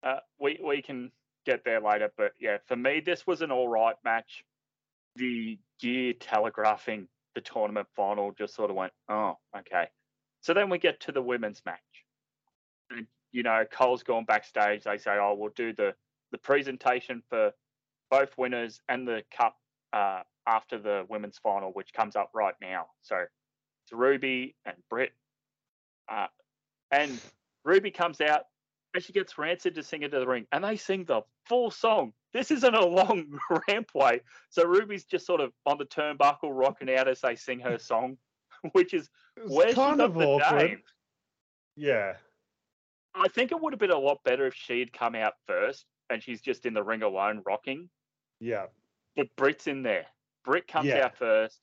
Uh, 0.04 0.20
we 0.40 0.60
we 0.64 0.82
can 0.82 1.12
get 1.46 1.64
there 1.64 1.80
later, 1.80 2.12
but 2.18 2.34
yeah, 2.40 2.58
for 2.68 2.76
me, 2.76 3.00
this 3.00 3.26
was 3.26 3.42
an 3.42 3.52
all 3.52 3.68
right 3.68 3.96
match. 4.04 4.44
The 5.16 5.58
gear 5.80 6.14
telegraphing 6.14 7.08
the 7.36 7.42
tournament 7.42 7.88
final 7.96 8.32
just 8.32 8.56
sort 8.56 8.70
of 8.70 8.76
went, 8.76 8.94
oh, 9.10 9.38
okay. 9.58 9.88
So 10.42 10.54
then 10.54 10.70
we 10.70 10.78
get 10.78 11.00
to 11.02 11.12
the 11.12 11.22
women's 11.22 11.62
match. 11.66 11.80
And, 12.90 13.08
you 13.32 13.44
know, 13.44 13.64
Cole's 13.72 14.04
gone 14.04 14.26
backstage. 14.26 14.84
They 14.84 14.98
say, 14.98 15.18
oh, 15.20 15.36
we'll 15.38 15.52
do 15.56 15.74
the, 15.74 15.94
the 16.32 16.38
presentation 16.38 17.24
for 17.30 17.52
both 18.10 18.38
winners 18.38 18.82
and 18.90 19.08
the 19.08 19.24
cup 19.36 19.56
uh, 19.94 20.22
after 20.48 20.78
the 20.78 21.06
women's 21.10 21.38
final, 21.38 21.72
which 21.72 21.94
comes 21.94 22.16
up 22.16 22.32
right 22.34 22.56
now. 22.62 22.88
So 23.02 23.18
it's 23.18 23.94
Ruby 23.94 24.56
and 24.66 24.76
Britt. 24.90 25.14
Uh, 26.12 26.28
and 26.92 27.20
Ruby 27.64 27.92
comes 27.92 28.22
out 28.22 28.44
and 28.94 29.04
she 29.04 29.14
gets 29.14 29.38
Rancid 29.38 29.76
to 29.76 29.84
sing 29.84 30.04
into 30.04 30.20
the 30.20 30.28
ring, 30.28 30.46
and 30.52 30.64
they 30.64 30.78
sing 30.78 31.06
the 31.06 31.22
full 31.46 31.72
song. 31.72 32.14
This 32.34 32.52
isn't 32.52 32.76
a 32.76 32.86
long 32.86 33.40
rampway, 33.52 34.22
so 34.50 34.66
Ruby's 34.66 35.06
just 35.06 35.26
sort 35.26 35.42
of 35.42 35.52
on 35.66 35.78
the 35.78 35.86
turnbuckle, 35.86 36.52
rocking 36.52 36.94
out 36.94 37.08
as 37.08 37.22
they 37.22 37.36
sing 37.36 37.60
her 37.60 37.78
song, 37.80 38.18
which 38.74 38.94
is 38.94 39.10
where 39.48 39.74
kind 39.74 39.96
she 39.96 39.98
got 39.98 40.14
the 40.14 40.26
awkward. 40.26 40.70
name. 40.70 40.82
Yeah, 41.76 42.14
I 43.16 43.28
think 43.30 43.52
it 43.52 43.60
would 43.60 43.74
have 43.74 43.80
been 43.80 43.92
a 43.92 43.98
lot 43.98 44.24
better 44.24 44.46
if 44.46 44.54
she'd 44.54 44.94
come 44.94 45.16
out 45.16 45.34
first, 45.48 45.86
and 46.10 46.22
she's 46.22 46.42
just 46.42 46.66
in 46.66 46.74
the 46.74 46.84
ring 46.84 47.02
alone 47.02 47.42
rocking. 47.46 47.90
Yeah, 48.40 48.66
but 49.16 49.28
Britt's 49.36 49.68
in 49.68 49.82
there. 49.82 50.06
Britt 50.46 50.68
comes 50.68 50.88
yeah. 50.88 51.06
out 51.06 51.18
first, 51.18 51.60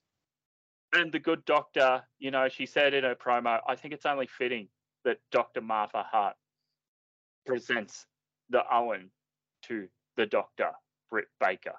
and 0.92 1.12
the 1.12 1.18
good 1.20 1.44
doctor, 1.44 2.02
you 2.18 2.30
know, 2.30 2.48
she 2.48 2.66
said 2.66 2.94
in 2.94 3.04
her 3.04 3.14
promo, 3.14 3.60
I 3.68 3.76
think 3.76 3.94
it's 3.94 4.06
only 4.06 4.26
fitting 4.26 4.68
that 5.04 5.18
Dr. 5.30 5.60
Martha 5.60 6.02
Hart 6.02 6.34
presents 7.46 8.06
the 8.50 8.62
Owen 8.72 9.10
to 9.62 9.88
the 10.16 10.26
doctor, 10.26 10.70
Britt 11.10 11.28
Baker. 11.40 11.74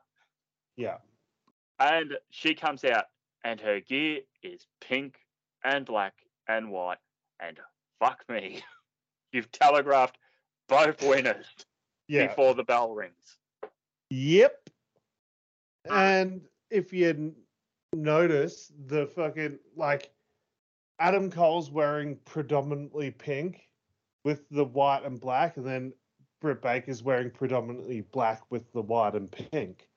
Yeah. 0.77 0.97
And 1.79 2.17
she 2.29 2.53
comes 2.53 2.83
out 2.83 3.05
and 3.43 3.59
her 3.61 3.79
gear 3.79 4.19
is 4.43 4.67
pink 4.79 5.15
and 5.63 5.85
black 5.85 6.13
and 6.47 6.69
white. 6.69 6.97
And 7.39 7.57
fuck 7.99 8.23
me, 8.29 8.63
you've 9.31 9.51
telegraphed 9.51 10.17
both 10.67 11.01
winners 11.03 11.47
Yeah. 12.07 12.27
before 12.27 12.53
the 12.55 12.63
bell 12.63 12.93
rings. 12.93 13.37
Yep. 14.09 14.69
Ah. 15.89 16.03
And 16.03 16.41
if 16.69 16.91
you 16.93 17.33
notice, 17.93 18.71
the 18.87 19.07
fucking 19.07 19.57
like 19.75 20.11
Adam 20.99 21.31
Cole's 21.31 21.71
wearing 21.71 22.17
predominantly 22.25 23.11
pink 23.11 23.61
with 24.23 24.47
the 24.49 24.65
white 24.65 25.03
and 25.03 25.19
black, 25.19 25.57
and 25.57 25.65
then 25.65 25.93
Britt 26.39 26.61
Baker's 26.61 27.03
wearing 27.03 27.31
predominantly 27.31 28.01
black 28.01 28.41
with 28.49 28.71
the 28.73 28.81
white 28.81 29.15
and 29.15 29.31
pink. 29.31 29.87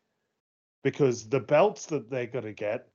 Because 0.82 1.28
the 1.28 1.40
belts 1.40 1.86
that 1.86 2.10
they're 2.10 2.26
going 2.26 2.44
to 2.44 2.52
get, 2.52 2.88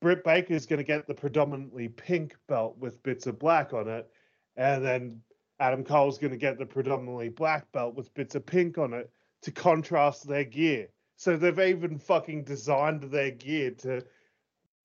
Britt 0.00 0.24
Baker's 0.24 0.66
going 0.66 0.78
to 0.78 0.84
get 0.84 1.06
the 1.06 1.14
predominantly 1.14 1.88
pink 1.88 2.36
belt 2.48 2.76
with 2.78 3.02
bits 3.02 3.26
of 3.26 3.38
black 3.38 3.72
on 3.72 3.88
it, 3.88 4.10
and 4.56 4.84
then 4.84 5.20
Adam 5.58 5.84
Cole's 5.84 6.18
going 6.18 6.32
to 6.32 6.36
get 6.36 6.58
the 6.58 6.66
predominantly 6.66 7.28
black 7.28 7.70
belt 7.72 7.94
with 7.94 8.12
bits 8.14 8.34
of 8.34 8.44
pink 8.44 8.78
on 8.78 8.92
it 8.92 9.10
to 9.42 9.50
contrast 9.50 10.26
their 10.26 10.44
gear. 10.44 10.88
So 11.16 11.36
they've 11.36 11.58
even 11.58 11.98
fucking 11.98 12.44
designed 12.44 13.04
their 13.04 13.30
gear 13.30 13.70
to 13.70 14.04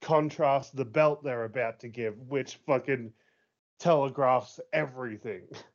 contrast 0.01 0.75
the 0.75 0.85
belt 0.85 1.23
they're 1.23 1.43
about 1.43 1.79
to 1.81 1.89
give, 1.89 2.17
which 2.27 2.55
fucking 2.65 3.11
telegraphs 3.79 4.59
everything. 4.71 5.43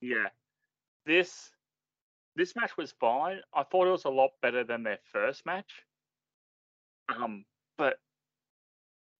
Yeah. 0.00 0.28
This 1.06 1.50
this 2.36 2.54
match 2.56 2.76
was 2.76 2.92
fine. 2.92 3.40
I 3.54 3.64
thought 3.64 3.86
it 3.86 3.90
was 3.90 4.04
a 4.04 4.10
lot 4.10 4.30
better 4.40 4.64
than 4.64 4.82
their 4.82 4.98
first 5.12 5.44
match. 5.44 5.70
Um, 7.08 7.44
but 7.76 7.98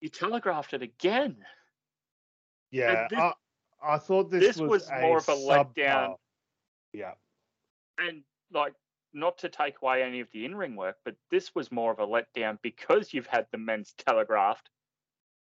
you 0.01 0.09
telegraphed 0.09 0.75
it 0.75 0.83
again. 0.83 1.37
Yeah, 2.71 3.09
this- 3.11 3.19
I, 3.19 3.33
I 3.83 3.99
thought 3.99 4.31
this, 4.31 4.41
this 4.45 4.57
was 4.59 4.89
more 5.01 5.19
of 5.19 5.29
a 5.29 5.33
letdown. 5.33 6.17
Yeah, 6.93 7.15
And 7.99 8.23
like 8.53 8.75
not 9.13 9.39
to 9.39 9.49
take 9.49 9.83
away 9.83 10.03
any 10.03 10.21
of 10.21 10.29
the 10.33 10.45
in-ring 10.45 10.77
work, 10.77 10.97
but 11.05 11.17
this 11.31 11.55
was 11.55 11.73
more 11.73 11.93
of 11.93 11.99
a 11.99 12.07
letdown 12.07 12.59
because 12.63 13.13
you've 13.13 13.27
had 13.27 13.47
the 13.51 13.59
men's 13.59 13.93
telegraphed. 13.99 14.71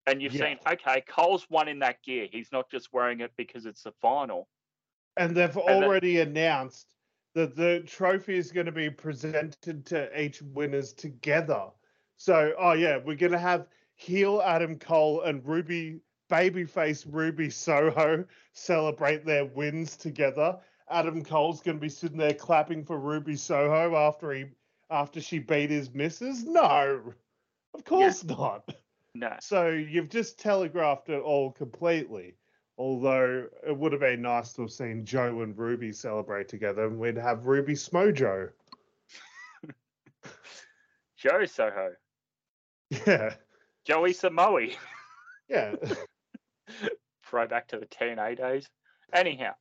And 0.07 0.21
you've 0.21 0.33
Yeah. 0.33 0.47
seen, 0.49 0.59
okay, 0.67 1.01
Cole's 1.01 1.49
won 1.49 1.67
in 1.67 1.79
that 1.79 2.03
gear. 2.03 2.27
He's 2.31 2.51
not 2.51 2.69
just 2.69 2.93
wearing 2.93 3.21
it 3.21 3.31
because 3.37 3.65
it's 3.65 3.83
the 3.83 3.91
final. 4.01 4.47
And 5.17 5.35
they've 5.35 5.57
already 5.57 6.19
announced 6.19 6.87
that 7.33 7.55
the 7.55 7.81
trophy 7.85 8.37
is 8.37 8.51
going 8.51 8.65
to 8.65 8.71
be 8.71 8.89
presented 8.89 9.85
to 9.85 10.21
each 10.21 10.41
winners 10.41 10.93
together. 10.93 11.65
So, 12.17 12.53
oh 12.57 12.73
yeah, 12.73 12.97
we're 12.97 13.15
going 13.15 13.33
to 13.33 13.37
have 13.37 13.67
heel 13.95 14.41
Adam 14.43 14.79
Cole 14.79 15.21
and 15.21 15.45
Ruby 15.45 15.99
babyface 16.29 17.05
Ruby 17.07 17.49
Soho 17.49 18.25
celebrate 18.53 19.25
their 19.25 19.45
wins 19.45 19.95
together. 19.95 20.57
Adam 20.89 21.23
Cole's 21.23 21.61
going 21.61 21.77
to 21.77 21.81
be 21.81 21.89
sitting 21.89 22.17
there 22.17 22.33
clapping 22.33 22.85
for 22.85 22.97
Ruby 22.97 23.35
Soho 23.35 23.95
after 23.95 24.31
he 24.31 24.45
after 24.89 25.19
she 25.19 25.39
beat 25.39 25.71
his 25.71 25.93
missus. 25.93 26.43
No, 26.43 27.13
of 27.73 27.83
course 27.85 28.23
not. 28.23 28.75
No. 29.13 29.35
So 29.39 29.69
you've 29.69 30.09
just 30.09 30.39
telegraphed 30.39 31.09
it 31.09 31.21
all 31.21 31.51
completely. 31.51 32.35
Although 32.77 33.47
it 33.65 33.77
would 33.77 33.93
have 33.93 34.01
been 34.01 34.21
nice 34.21 34.51
to 34.53 34.63
have 34.63 34.71
seen 34.71 35.05
Joe 35.05 35.41
and 35.41 35.57
Ruby 35.57 35.93
celebrate 35.93 36.49
together, 36.49 36.85
and 36.85 36.99
we'd 36.99 37.17
have 37.17 37.45
Ruby 37.45 37.73
Smojo. 37.73 38.49
Joe 41.17 41.45
Soho. 41.45 41.93
Yeah, 43.05 43.35
Joey 43.85 44.13
Samoe. 44.13 44.69
yeah, 45.47 45.75
Throwback 47.25 47.67
to 47.69 47.79
the 47.79 47.85
TNA 47.85 48.37
days. 48.37 48.69
Anyhow, 49.13 49.53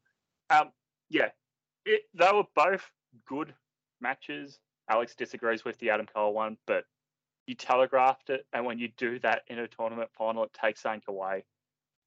um, 0.51 0.71
yeah, 1.09 1.29
it, 1.85 2.03
they 2.15 2.31
were 2.33 2.45
both 2.55 2.91
good 3.27 3.55
matches. 4.01 4.59
Alex 4.89 5.15
disagrees 5.15 5.65
with 5.65 5.79
the 5.79 5.91
Adam 5.91 6.07
Cole 6.07 6.35
one, 6.35 6.57
but 6.67 6.85
you 7.47 7.55
telegraphed 7.55 8.31
it, 8.31 8.47
and 8.53 8.65
when 8.65 8.79
you 8.79 8.89
do 8.97 9.19
that 9.21 9.43
in 9.49 9.59
a 9.59 9.69
tournament 9.69 10.11
final, 10.17 10.45
it 10.45 10.53
takes 10.53 10.83
something 10.83 11.03
away. 11.09 11.45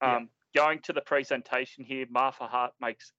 Um, 0.01 0.29
Going 0.55 0.79
to 0.83 0.93
the 0.93 1.01
presentation 1.01 1.83
here, 1.83 2.05
Martha 2.09 2.47
Hart 2.47 2.73
makes 2.81 3.11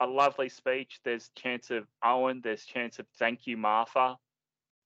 a 0.00 0.06
lovely 0.06 0.48
speech. 0.48 1.00
There's 1.04 1.30
chance 1.36 1.70
of 1.70 1.86
Owen. 2.04 2.40
There's 2.42 2.64
chance 2.64 2.98
of 2.98 3.06
thank 3.18 3.46
you, 3.46 3.56
Martha. 3.56 4.16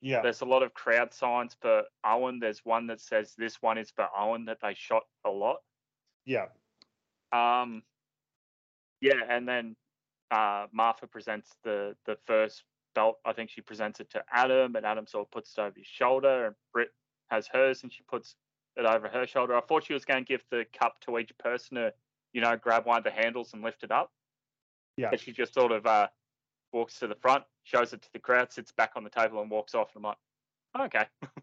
yeah, 0.00 0.20
There's 0.22 0.42
a 0.42 0.44
lot 0.44 0.62
of 0.62 0.74
crowd 0.74 1.12
signs 1.14 1.56
for 1.60 1.82
Owen. 2.04 2.38
There's 2.38 2.60
one 2.64 2.86
that 2.88 3.00
says 3.00 3.34
this 3.36 3.56
one 3.62 3.78
is 3.78 3.90
for 3.90 4.06
Owen 4.16 4.44
that 4.44 4.58
they 4.62 4.74
shot 4.74 5.02
a 5.24 5.30
lot. 5.30 5.56
yeah, 6.26 6.46
Um, 7.32 7.82
yeah, 9.00 9.20
and 9.28 9.48
then 9.48 9.76
uh, 10.30 10.66
Martha 10.72 11.06
presents 11.06 11.50
the 11.64 11.96
the 12.06 12.16
first 12.26 12.64
belt. 12.94 13.18
I 13.24 13.32
think 13.32 13.50
she 13.50 13.60
presents 13.62 14.00
it 14.00 14.10
to 14.10 14.24
Adam, 14.32 14.76
and 14.76 14.84
Adam 14.86 15.06
sort 15.06 15.26
of 15.26 15.30
puts 15.30 15.54
it 15.56 15.60
over 15.60 15.74
his 15.76 15.86
shoulder, 15.86 16.46
and 16.46 16.54
Britt 16.72 16.90
has 17.30 17.46
hers, 17.48 17.82
and 17.82 17.92
she 17.92 18.02
puts 18.08 18.36
it 18.76 18.84
over 18.84 19.08
her 19.08 19.26
shoulder. 19.26 19.56
I 19.56 19.60
thought 19.60 19.84
she 19.84 19.94
was 19.94 20.04
going 20.04 20.24
to 20.24 20.28
give 20.28 20.44
the 20.50 20.66
cup 20.78 21.00
to 21.02 21.18
each 21.18 21.36
person 21.38 21.76
to, 21.76 21.92
you 22.32 22.40
know, 22.40 22.56
grab 22.56 22.86
one 22.86 22.98
of 22.98 23.04
the 23.04 23.10
handles 23.10 23.52
and 23.52 23.62
lift 23.62 23.82
it 23.82 23.90
up. 23.90 24.12
Yeah. 24.96 25.10
But 25.10 25.20
she 25.20 25.32
just 25.32 25.54
sort 25.54 25.72
of 25.72 25.86
uh, 25.86 26.08
walks 26.72 26.98
to 27.00 27.06
the 27.06 27.14
front, 27.14 27.44
shows 27.64 27.92
it 27.92 28.02
to 28.02 28.08
the 28.12 28.18
crowd, 28.18 28.52
sits 28.52 28.72
back 28.72 28.92
on 28.96 29.04
the 29.04 29.10
table, 29.10 29.40
and 29.40 29.50
walks 29.50 29.74
off. 29.74 29.90
And 29.94 30.04
I'm 30.04 30.14
like, 30.82 30.94
okay. 30.94 31.06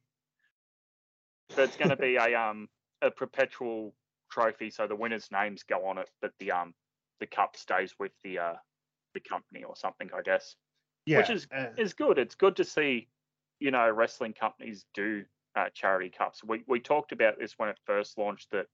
so 1.55 1.63
it's 1.63 1.77
going 1.77 1.89
to 1.89 1.95
be 1.95 2.15
a 2.15 2.35
um 2.35 2.67
a 3.01 3.11
perpetual 3.11 3.93
trophy, 4.31 4.69
so 4.69 4.87
the 4.87 4.95
winners' 4.95 5.29
names 5.31 5.63
go 5.63 5.85
on 5.85 5.97
it, 5.97 6.09
but 6.21 6.31
the 6.39 6.51
um 6.51 6.73
the 7.19 7.27
cup 7.27 7.55
stays 7.55 7.93
with 7.99 8.11
the 8.23 8.39
uh 8.39 8.53
the 9.13 9.19
company 9.19 9.63
or 9.63 9.75
something, 9.75 10.09
I 10.15 10.21
guess. 10.21 10.55
yeah. 11.05 11.19
Which 11.19 11.29
is 11.29 11.47
uh, 11.55 11.67
It's 11.77 11.93
good. 11.93 12.17
It's 12.17 12.35
good 12.35 12.55
to 12.55 12.63
see, 12.63 13.07
you 13.59 13.71
know, 13.71 13.89
wrestling 13.89 14.33
companies 14.33 14.85
do 14.93 15.23
uh, 15.55 15.69
charity 15.73 16.09
cups. 16.09 16.43
We 16.43 16.63
we 16.67 16.79
talked 16.79 17.11
about 17.11 17.39
this 17.39 17.57
when 17.57 17.69
it 17.69 17.79
first 17.85 18.17
launched 18.17 18.51
that 18.51 18.67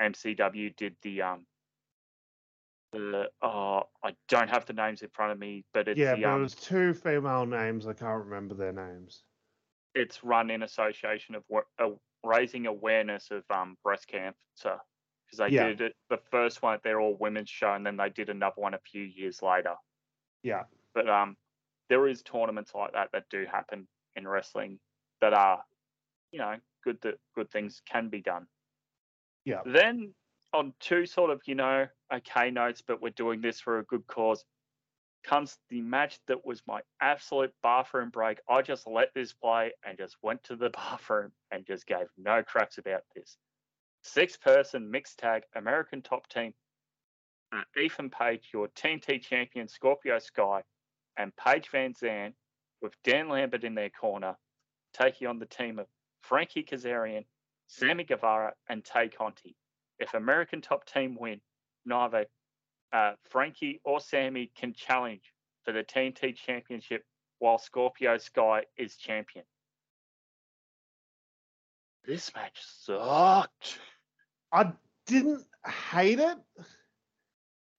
MCW 0.00 0.70
did 0.70 0.96
the 1.02 1.22
um 1.22 1.46
the 2.92 3.30
oh 3.42 3.84
I 4.02 4.16
don't 4.28 4.50
have 4.50 4.66
the 4.66 4.72
names 4.74 5.02
in 5.02 5.10
front 5.10 5.32
of 5.32 5.38
me, 5.38 5.64
but 5.72 5.88
it's 5.88 6.00
yeah, 6.00 6.10
the 6.10 6.24
but 6.24 6.34
it 6.34 6.36
um 6.36 6.42
was 6.42 6.54
two 6.54 6.94
female 6.94 7.46
names. 7.46 7.86
I 7.86 7.92
can't 7.94 8.24
remember 8.24 8.54
their 8.54 8.72
names. 8.72 9.24
it's 9.94 10.24
run 10.24 10.50
in 10.50 10.62
association 10.62 11.34
of 11.34 11.44
uh, 11.78 11.90
raising 12.24 12.66
awareness 12.66 13.30
of 13.30 13.44
um 13.50 13.76
breast 13.82 14.06
cancer 14.08 14.44
because 15.26 15.38
they 15.38 15.50
Yeah. 15.50 15.66
did 15.66 15.80
it 15.80 15.96
the 16.08 16.18
first 16.30 16.62
one 16.62 16.78
they're 16.82 17.00
all 17.00 17.16
women's 17.16 17.50
show 17.50 17.72
and 17.74 17.84
then 17.86 17.96
they 17.96 18.08
did 18.10 18.28
another 18.28 18.60
one 18.60 18.74
a 18.74 18.78
few 18.78 19.02
years 19.02 19.42
later 19.42 19.74
Yeah, 20.42 20.64
but 20.94 21.08
um 21.08 21.36
there 21.88 22.06
is 22.06 22.22
tournaments 22.22 22.74
like 22.74 22.92
that 22.92 23.10
that 23.12 23.28
do 23.30 23.44
happen 23.50 23.88
in 24.16 24.26
wrestling 24.26 24.80
that 25.20 25.32
are 25.34 25.64
you 26.32 26.38
know 26.38 26.56
good 26.84 26.98
that 27.02 27.14
good 27.34 27.50
things 27.50 27.80
can 27.86 28.08
be 28.08 28.20
done 28.20 28.46
Yeah. 29.44 29.60
then 29.64 30.14
on 30.52 30.74
two 30.80 31.06
sort 31.06 31.30
of 31.30 31.40
you 31.46 31.54
know 31.54 31.86
okay 32.12 32.50
notes 32.50 32.82
but 32.86 33.00
we're 33.00 33.10
doing 33.10 33.40
this 33.40 33.60
for 33.60 33.78
a 33.78 33.84
good 33.84 34.06
cause 34.06 34.44
comes 35.22 35.58
the 35.70 35.80
match 35.80 36.18
that 36.26 36.44
was 36.44 36.62
my 36.66 36.80
absolute 37.00 37.52
bathroom 37.62 38.10
break. 38.10 38.38
I 38.48 38.62
just 38.62 38.86
let 38.86 39.14
this 39.14 39.32
play 39.32 39.72
and 39.86 39.96
just 39.96 40.16
went 40.22 40.42
to 40.44 40.56
the 40.56 40.70
bathroom 40.74 41.32
and 41.50 41.66
just 41.66 41.86
gave 41.86 42.06
no 42.18 42.42
cracks 42.42 42.78
about 42.78 43.02
this. 43.14 43.36
Six 44.02 44.36
person 44.36 44.90
mixed 44.90 45.18
tag 45.18 45.44
American 45.54 46.02
top 46.02 46.28
team. 46.28 46.52
Uh, 47.54 47.62
Ethan 47.80 48.10
Page, 48.10 48.48
your 48.52 48.68
TNT 48.68 49.20
champion, 49.22 49.68
Scorpio 49.68 50.18
Sky, 50.18 50.62
and 51.18 51.32
Paige 51.36 51.70
VanZant 51.70 52.32
with 52.80 52.94
Dan 53.04 53.28
Lambert 53.28 53.62
in 53.62 53.74
their 53.74 53.90
corner, 53.90 54.34
taking 54.94 55.28
on 55.28 55.38
the 55.38 55.46
team 55.46 55.78
of 55.78 55.86
Frankie 56.22 56.64
Kazarian, 56.64 57.24
Sammy 57.66 58.04
Guevara, 58.04 58.54
and 58.68 58.84
Tay 58.84 59.08
Conti. 59.08 59.56
If 59.98 60.14
American 60.14 60.60
top 60.60 60.86
team 60.86 61.16
win, 61.18 61.40
neither 61.84 62.26
uh, 62.92 63.12
Frankie 63.28 63.80
or 63.84 64.00
Sammy 64.00 64.50
can 64.56 64.72
challenge 64.74 65.32
for 65.64 65.72
the 65.72 65.82
TNT 65.82 66.34
championship 66.34 67.04
while 67.38 67.58
Scorpio 67.58 68.18
Sky 68.18 68.64
is 68.76 68.96
champion. 68.96 69.44
This 72.04 72.32
match 72.34 72.60
sucked. 72.62 73.78
I 74.52 74.72
didn't 75.06 75.44
hate 75.92 76.18
it. 76.18 76.36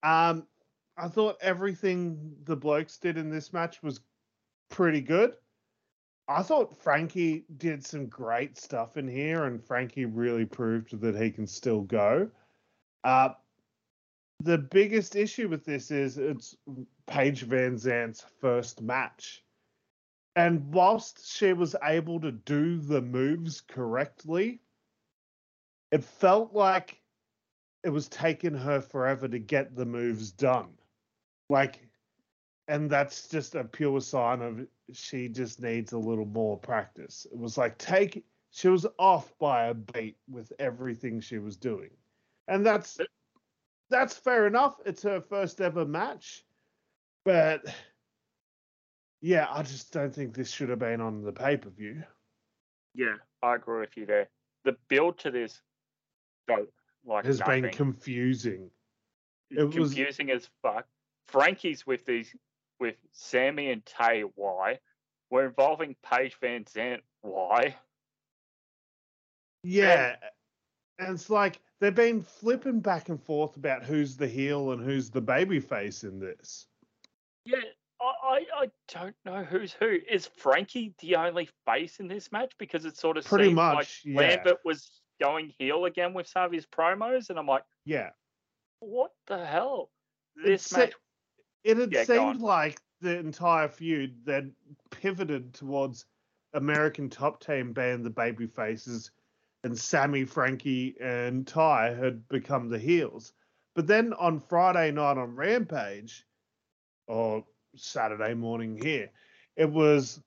Um, 0.02 0.46
I 0.96 1.08
thought 1.08 1.36
everything 1.40 2.36
the 2.44 2.56
blokes 2.56 2.98
did 2.98 3.16
in 3.16 3.30
this 3.30 3.52
match 3.52 3.82
was 3.82 4.00
pretty 4.70 5.00
good. 5.00 5.34
I 6.26 6.42
thought 6.42 6.82
Frankie 6.82 7.44
did 7.58 7.84
some 7.84 8.06
great 8.06 8.56
stuff 8.56 8.96
in 8.96 9.06
here, 9.06 9.44
and 9.44 9.62
Frankie 9.62 10.06
really 10.06 10.46
proved 10.46 10.98
that 11.00 11.16
he 11.16 11.30
can 11.30 11.46
still 11.46 11.82
go. 11.82 12.30
Uh, 13.02 13.30
the 14.40 14.58
biggest 14.58 15.16
issue 15.16 15.48
with 15.48 15.64
this 15.64 15.90
is 15.90 16.16
it's 16.18 16.56
Paige 17.06 17.46
VanZant's 17.46 18.24
first 18.40 18.80
match. 18.80 19.44
And 20.36 20.72
whilst 20.72 21.30
she 21.30 21.52
was 21.52 21.76
able 21.84 22.20
to 22.20 22.32
do 22.32 22.78
the 22.78 23.00
moves 23.00 23.60
correctly, 23.60 24.60
it 25.92 26.02
felt 26.02 26.54
like 26.54 27.00
it 27.84 27.90
was 27.90 28.08
taking 28.08 28.54
her 28.54 28.80
forever 28.80 29.28
to 29.28 29.38
get 29.38 29.76
the 29.76 29.84
moves 29.84 30.32
done. 30.32 30.70
Like, 31.50 31.86
and 32.68 32.90
that's 32.90 33.28
just 33.28 33.54
a 33.54 33.64
pure 33.64 34.00
sign 34.00 34.40
of 34.42 34.66
she 34.92 35.28
just 35.28 35.60
needs 35.60 35.92
a 35.92 35.98
little 35.98 36.26
more 36.26 36.58
practice. 36.58 37.26
It 37.30 37.38
was 37.38 37.58
like 37.58 37.78
take 37.78 38.24
she 38.50 38.68
was 38.68 38.86
off 38.98 39.36
by 39.38 39.66
a 39.66 39.74
beat 39.74 40.16
with 40.30 40.52
everything 40.58 41.20
she 41.20 41.38
was 41.38 41.56
doing. 41.56 41.90
And 42.48 42.64
that's 42.64 42.98
that's 43.90 44.16
fair 44.16 44.46
enough. 44.46 44.76
It's 44.86 45.02
her 45.02 45.20
first 45.20 45.60
ever 45.60 45.84
match. 45.84 46.44
But 47.24 47.64
yeah, 49.20 49.46
I 49.50 49.62
just 49.62 49.92
don't 49.92 50.14
think 50.14 50.34
this 50.34 50.50
should 50.50 50.68
have 50.68 50.78
been 50.78 51.00
on 51.00 51.22
the 51.22 51.32
pay 51.32 51.56
per 51.56 51.70
view. 51.70 52.02
Yeah, 52.94 53.16
I 53.42 53.56
agree 53.56 53.80
with 53.80 53.96
you 53.96 54.06
there. 54.06 54.28
The 54.64 54.76
build 54.88 55.18
to 55.18 55.30
this 55.30 55.60
go 56.48 56.66
like 57.04 57.24
has 57.26 57.40
nothing. 57.40 57.62
been 57.62 57.72
confusing. 57.72 58.70
It 59.50 59.70
confusing 59.72 60.28
was... 60.28 60.44
as 60.44 60.50
fuck. 60.62 60.86
Frankie's 61.26 61.86
with 61.86 62.04
these 62.04 62.34
with 62.80 62.96
Sammy 63.12 63.70
and 63.70 63.84
Tay. 63.84 64.22
Why? 64.34 64.78
We're 65.30 65.46
involving 65.46 65.96
Paige 66.02 66.36
VanZant. 66.42 67.00
Why? 67.22 67.76
Yeah, 69.62 70.16
and, 70.98 71.08
and 71.08 71.14
it's 71.14 71.30
like 71.30 71.60
they've 71.80 71.94
been 71.94 72.22
flipping 72.22 72.80
back 72.80 73.08
and 73.08 73.20
forth 73.22 73.56
about 73.56 73.82
who's 73.82 74.16
the 74.16 74.28
heel 74.28 74.72
and 74.72 74.84
who's 74.84 75.10
the 75.10 75.20
baby 75.20 75.58
face 75.58 76.04
in 76.04 76.20
this. 76.20 76.66
Yeah, 77.46 77.58
I, 78.00 78.44
I, 78.56 78.70
don't 78.92 79.16
know 79.24 79.44
who's 79.44 79.72
who. 79.72 79.98
Is 80.10 80.26
Frankie 80.26 80.94
the 81.00 81.16
only 81.16 81.48
face 81.66 82.00
in 82.00 82.08
this 82.08 82.30
match? 82.32 82.52
Because 82.58 82.84
it 82.84 82.96
sort 82.96 83.16
of 83.16 83.24
pretty 83.24 83.52
much 83.52 83.74
like 83.76 83.88
yeah. 84.04 84.20
Lambert 84.20 84.58
was 84.64 84.90
going 85.20 85.52
heel 85.58 85.84
again 85.84 86.14
with 86.14 86.26
some 86.26 86.44
of 86.44 86.52
his 86.52 86.66
promos, 86.66 87.30
and 87.30 87.38
I'm 87.38 87.46
like, 87.46 87.64
yeah, 87.84 88.10
what 88.80 89.12
the 89.26 89.44
hell? 89.44 89.90
This 90.36 90.70
it 90.72 90.78
match. 90.78 90.92
It 91.64 91.78
had 91.78 91.92
Yeah, 91.92 92.04
seemed 92.04 92.40
like 92.40 92.80
the 93.00 93.18
entire 93.18 93.68
feud 93.68 94.24
then 94.24 94.54
pivoted 94.90 95.54
towards 95.54 96.06
American 96.52 97.10
top 97.10 97.42
team 97.42 97.72
being 97.72 98.02
the 98.02 98.10
baby 98.10 98.46
faces 98.46 99.10
and 99.64 99.76
Sammy, 99.78 100.24
Frankie, 100.24 100.94
and 101.00 101.46
Ty 101.46 101.94
had 101.94 102.28
become 102.28 102.68
the 102.68 102.78
heels. 102.78 103.32
But 103.74 103.86
then 103.86 104.12
on 104.12 104.38
Friday 104.38 104.90
night 104.92 105.16
on 105.16 105.34
Rampage, 105.34 106.26
or 107.06 107.44
Saturday 107.74 108.34
morning 108.34 108.78
here, 108.80 109.10
it 109.56 109.70
was 109.70 110.20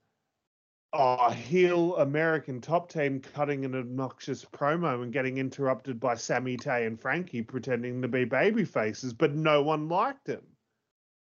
a 0.94 1.34
heel 1.34 1.96
American 1.98 2.62
top 2.62 2.92
team 2.92 3.20
cutting 3.20 3.64
an 3.64 3.76
obnoxious 3.76 4.44
promo 4.44 5.04
and 5.04 5.14
getting 5.14 5.38
interrupted 5.38 6.00
by 6.00 6.16
Sammy 6.16 6.58
Tay 6.58 6.86
and 6.86 7.00
Frankie 7.00 7.44
pretending 7.44 8.02
to 8.02 8.08
be 8.08 8.26
baby 8.26 8.66
faces, 8.66 9.14
but 9.14 9.36
no 9.36 9.62
one 9.62 9.88
liked 9.88 10.28
him. 10.28 10.42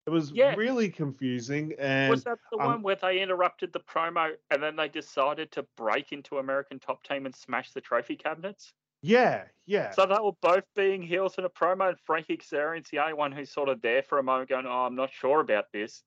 It 0.06 0.10
was 0.11 0.34
Yeah. 0.34 0.56
really 0.56 0.90
confusing 0.90 1.73
and 1.80 2.06
Was 2.06 2.26
that 2.26 2.38
the 2.52 2.60
um, 2.60 2.76
one 2.76 2.84
where 2.84 2.95
they 2.95 3.19
interrupted 3.23 3.73
the 3.73 3.80
promo 3.80 4.38
and 4.52 4.61
then 4.61 4.76
they 4.76 4.88
decided 4.88 5.52
to 5.53 5.64
break 5.64 6.11
into 6.11 6.38
American 6.38 6.80
Top 6.80 7.02
Team 7.02 7.26
and 7.26 7.34
smash 7.34 7.72
the 7.72 7.82
trophy 7.82 8.15
cabinets? 8.15 8.76
yeah, 9.02 9.48
yeah. 9.65 9.95
So 9.95 10.06
they 10.07 10.18
were 10.19 10.32
both 10.41 10.64
being 10.73 11.02
heels 11.03 11.38
in 11.38 11.44
a 11.45 11.49
promo, 11.49 11.90
and 11.90 11.99
Frankie 11.99 12.38
Kazarian's 12.38 12.90
the 12.90 12.99
only 12.99 13.14
one 13.14 13.32
who's 13.32 13.52
sort 13.52 13.69
of 13.69 13.82
there 13.82 14.02
for 14.02 14.18
a 14.19 14.23
moment 14.23 14.49
going, 14.49 14.65
Oh, 14.65 14.86
I'm 14.86 14.95
not 14.95 15.11
sure 15.11 15.40
about 15.41 15.72
this. 15.72 16.03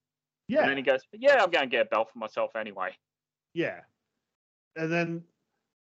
yeah. 0.47 0.61
And 0.61 0.69
then 0.69 0.77
he 0.77 0.83
goes, 0.83 1.01
Yeah, 1.13 1.43
I'm 1.43 1.51
going 1.51 1.69
to 1.69 1.71
get 1.71 1.87
a 1.87 1.89
belt 1.89 2.11
for 2.11 2.19
myself 2.19 2.55
anyway. 2.55 2.97
Yeah. 3.53 3.83
And 4.75 4.91
then, 4.91 5.25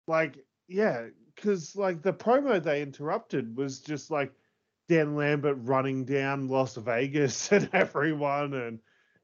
like, 0.08 0.46
yeah, 0.68 1.08
because, 1.34 1.76
like, 1.76 2.02
the 2.02 2.12
promo 2.14 2.62
they 2.62 2.82
interrupted 2.82 3.56
was 3.56 3.80
just 3.82 4.10
like 4.10 4.34
Dan 4.88 5.16
Lambert 5.16 5.56
running 5.60 6.04
down 6.04 6.48
Las 6.48 6.76
Vegas 6.76 7.50
and 7.52 7.68
everyone, 7.72 8.54
and 8.54 8.78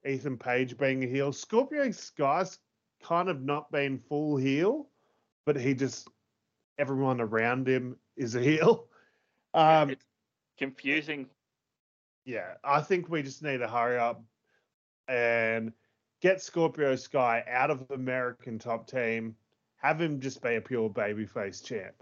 Ethan 0.07 0.39
Page 0.39 0.79
being 0.79 1.05
a 1.05 1.07
heel. 1.07 1.33
Scorpio 1.33 1.91
Sky's 1.91 2.59
kind 3.03 3.29
of 3.29 3.43
not 3.43 3.71
been 3.71 3.99
full 3.99 4.37
heel, 4.37 4.89
but 5.47 5.57
he 5.57 5.75
just, 5.75 6.09
everyone 6.79 7.21
around 7.21 7.69
him 7.69 7.97
is 8.17 8.35
a 8.35 8.41
heel. 8.41 8.87
Um, 9.53 9.91
it's 9.91 10.05
confusing. 10.59 11.27
yeah, 12.25 12.55
I 12.63 12.81
think 12.83 13.09
we 13.09 13.23
just 13.23 13.43
need 13.43 13.59
to 13.59 13.69
hurry 13.69 13.99
up 13.99 14.23
and 15.09 15.73
get 16.21 16.43
Scorpio 16.43 16.97
Sky 16.97 17.43
out 17.51 17.71
of 17.71 17.91
American 17.91 18.59
top 18.59 18.87
team, 18.87 19.35
have 19.77 20.01
him 20.01 20.21
just 20.21 20.43
be 20.43 20.55
a 20.55 20.61
pure 20.61 20.89
babyface 20.89 21.65
champ. 21.65 21.95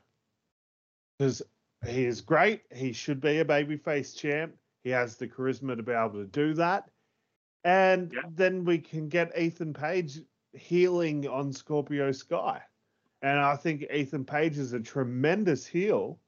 Because 1.19 1.43
he 1.87 2.05
is 2.05 2.21
great. 2.21 2.63
He 2.73 2.93
should 2.93 3.21
be 3.21 3.39
a 3.39 3.45
babyface 3.45 4.17
champ. 4.17 4.57
He 4.83 4.91
has 4.91 5.17
the 5.17 5.29
charisma 5.29 5.77
to 5.77 5.83
be 5.83 5.93
able 5.93 6.13
to 6.13 6.27
do 6.27 6.55
that. 6.55 6.91
And 7.65 8.13
Yeah. 8.13 8.23
then 8.25 8.65
we 8.65 8.79
can 8.79 9.09
get 9.09 9.37
Ethan 9.39 9.75
Page 9.75 10.21
healing 10.53 11.27
on 11.29 11.53
Scorpio 11.53 12.13
Sky. 12.13 12.63
And 13.23 13.39
I 13.39 13.57
think 13.57 13.83
Ethan 13.93 14.25
Page 14.25 14.59
is 14.59 14.73
a 14.73 14.81
tremendous 14.81 15.67
heel. 15.67 16.19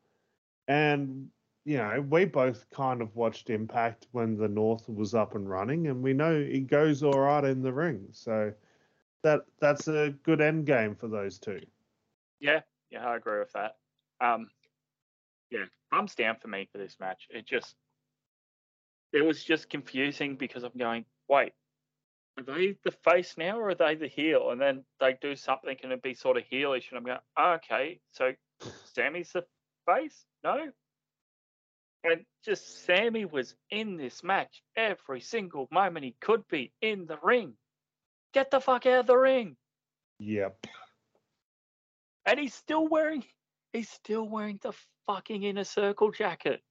And 0.69 1.31
you 1.65 1.77
know, 1.77 2.01
we 2.01 2.25
both 2.25 2.69
kind 2.71 3.03
of 3.03 3.15
watched 3.17 3.51
Impact 3.51 4.09
when 4.13 4.37
the 4.37 4.49
North 4.49 4.89
was 4.89 5.15
up 5.15 5.35
and 5.35 5.49
running, 5.49 5.89
and 5.89 6.03
we 6.03 6.13
know 6.15 6.41
he 6.43 6.61
goes 6.61 7.03
all 7.03 7.19
right 7.19 7.45
in 7.45 7.63
the 7.63 7.73
ring. 7.73 8.09
So 8.13 8.53
that 9.23 9.43
that's 9.61 9.89
a 9.89 10.11
good 10.23 10.41
end 10.41 10.67
game 10.67 10.95
for 10.95 11.09
those 11.09 11.39
two. 11.39 11.61
Yeah, 12.41 12.61
yeah, 12.91 13.07
I 13.07 13.17
agree 13.17 13.39
with 13.39 13.53
that. 13.53 13.77
Um, 14.21 14.49
yeah, 15.51 15.65
thumbs 15.93 16.15
down 16.15 16.37
for 16.41 16.49
me 16.49 16.69
for 16.71 16.79
this 16.79 16.97
match. 17.01 17.27
It 17.31 17.47
just, 17.47 17.75
it 19.13 19.25
was 19.25 19.43
just 19.43 19.69
confusing 19.71 20.37
because 20.37 20.63
I'm 20.63 20.77
going, 20.79 21.05
wait, 21.29 21.53
are 22.39 22.45
they 22.45 22.77
the 22.85 22.93
face 23.05 23.35
now 23.37 23.59
or 23.59 23.71
are 23.71 23.75
they 23.75 23.97
the 23.97 24.09
heel? 24.09 24.51
And 24.51 24.61
then 24.61 24.85
they 25.01 25.17
do 25.21 25.37
something 25.37 25.77
and 25.83 25.93
it'd 25.93 26.03
be 26.03 26.15
sort 26.15 26.37
of 26.37 26.45
heelish, 26.51 26.91
and 26.91 26.99
I'm 26.99 27.05
going, 27.05 27.19
oh, 27.37 27.53
okay, 27.53 28.01
so 28.13 28.33
Sammy's 28.95 29.33
the 29.33 29.45
face? 29.87 30.25
No. 30.45 30.71
And 32.03 32.25
just 32.45 32.85
Sammy 32.87 33.27
was 33.27 33.55
in 33.71 33.97
this 33.97 34.25
match 34.25 34.63
every 34.75 35.21
single 35.21 35.69
moment 35.71 36.05
he 36.05 36.17
could 36.21 36.49
be 36.49 36.73
in 36.81 37.07
the 37.07 37.19
ring. 37.23 37.55
Get 38.33 38.51
the 38.51 38.61
fuck 38.61 38.87
out 38.87 39.01
of 39.01 39.07
the 39.07 39.17
ring. 39.17 39.57
Yep. 40.19 40.67
And 42.25 42.39
he's 42.39 42.55
still 42.55 42.87
wearing 42.87 43.25
he's 43.73 43.89
still 43.91 44.29
wearing 44.29 44.59
the 44.63 44.73
fucking 45.07 45.43
inner 45.43 45.65
circle 45.65 46.11
jacket. 46.11 46.63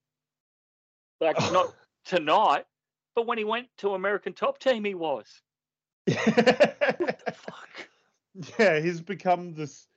Like 1.22 1.38
not 1.52 1.74
tonight, 2.06 2.66
but 3.16 3.26
when 3.28 3.38
he 3.38 3.44
went 3.44 3.68
to 3.80 3.94
American 3.94 4.34
Top 4.34 4.60
Team 4.60 4.84
he 4.84 4.94
was. 4.96 5.42
What 6.06 6.36
the 6.36 7.34
fuck? 7.36 7.70
yeah, 8.60 8.80
he's 8.80 9.02
become 9.02 9.54
this 9.54 9.88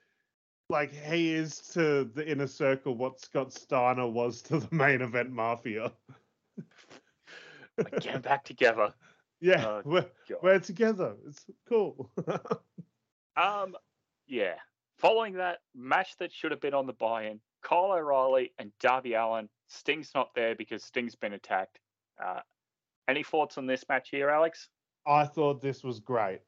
like 0.68 0.92
he 0.92 1.32
is 1.32 1.58
to 1.74 2.04
the 2.14 2.26
inner 2.28 2.46
circle 2.46 2.94
what 2.94 3.20
Scott 3.20 3.52
Steiner 3.52 4.08
was 4.08 4.42
to 4.42 4.58
the 4.60 4.74
main 4.74 5.00
event 5.02 5.30
mafia. 5.30 5.92
Like, 7.78 8.06
'em 8.06 8.20
back 8.20 8.44
together. 8.44 8.92
Yeah, 9.44 9.66
Oh, 9.66 9.82
we're, 9.84 10.06
God. 10.28 10.38
we're 10.40 10.58
together. 10.60 11.16
It's 11.26 11.44
cool. 11.68 12.12
Um 13.36 13.74
yeah. 14.28 14.54
Following 15.02 15.34
that 15.34 15.58
match 15.74 16.16
that 16.20 16.32
should 16.32 16.52
have 16.52 16.60
been 16.60 16.74
on 16.74 16.86
the 16.86 16.92
buy-in, 16.92 17.40
Kyle 17.60 17.90
O'Reilly 17.92 18.52
and 18.60 18.70
Darby 18.78 19.14
Allin. 19.14 19.48
Sting's 19.66 20.12
not 20.14 20.32
there 20.36 20.54
because 20.54 20.84
Sting's 20.84 21.16
been 21.16 21.32
attacked. 21.32 21.80
Uh, 22.24 22.38
any 23.08 23.24
thoughts 23.24 23.58
on 23.58 23.66
this 23.66 23.84
match 23.88 24.10
here, 24.10 24.30
Alex? 24.30 24.68
I 25.04 25.24
thought 25.24 25.60
this 25.60 25.82
was 25.82 25.98
great. 25.98 26.38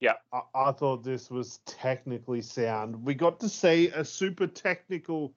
Yeah. 0.00 0.16
I, 0.34 0.40
I 0.54 0.72
thought 0.72 1.02
this 1.02 1.30
was 1.30 1.60
technically 1.64 2.42
sound. 2.42 3.02
We 3.02 3.14
got 3.14 3.40
to 3.40 3.48
see 3.48 3.88
a 3.88 4.04
super 4.04 4.46
technical 4.46 5.32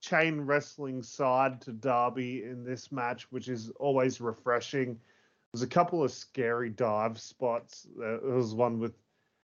chain 0.00 0.40
wrestling 0.40 1.04
side 1.04 1.60
to 1.60 1.72
Darby 1.72 2.42
in 2.42 2.64
this 2.64 2.90
match, 2.90 3.30
which 3.30 3.46
is 3.48 3.70
always 3.78 4.20
refreshing. 4.20 4.98
There's 5.52 5.62
a 5.62 5.68
couple 5.68 6.02
of 6.02 6.10
scary 6.10 6.70
dive 6.70 7.20
spots. 7.20 7.86
There 7.96 8.18
was 8.22 8.54
one 8.54 8.80
with 8.80 8.94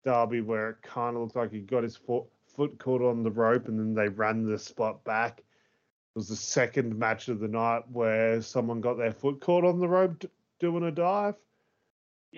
Darby 0.04 0.40
where 0.40 0.70
it 0.70 0.82
kind 0.82 1.16
of 1.16 1.22
looked 1.22 1.36
like 1.36 1.52
he 1.52 1.60
got 1.60 1.82
his 1.82 1.96
foot, 1.96 2.24
foot 2.46 2.78
caught 2.78 3.02
on 3.02 3.22
the 3.22 3.30
rope 3.30 3.68
and 3.68 3.78
then 3.78 3.94
they 3.94 4.08
ran 4.08 4.44
the 4.44 4.58
spot 4.58 5.02
back. 5.04 5.38
It 5.38 6.18
was 6.18 6.28
the 6.28 6.36
second 6.36 6.96
match 6.98 7.28
of 7.28 7.40
the 7.40 7.48
night 7.48 7.82
where 7.90 8.40
someone 8.42 8.80
got 8.80 8.98
their 8.98 9.12
foot 9.12 9.40
caught 9.40 9.64
on 9.64 9.80
the 9.80 9.88
rope 9.88 10.20
d- 10.20 10.28
doing 10.60 10.84
a 10.84 10.92
dive 10.92 11.34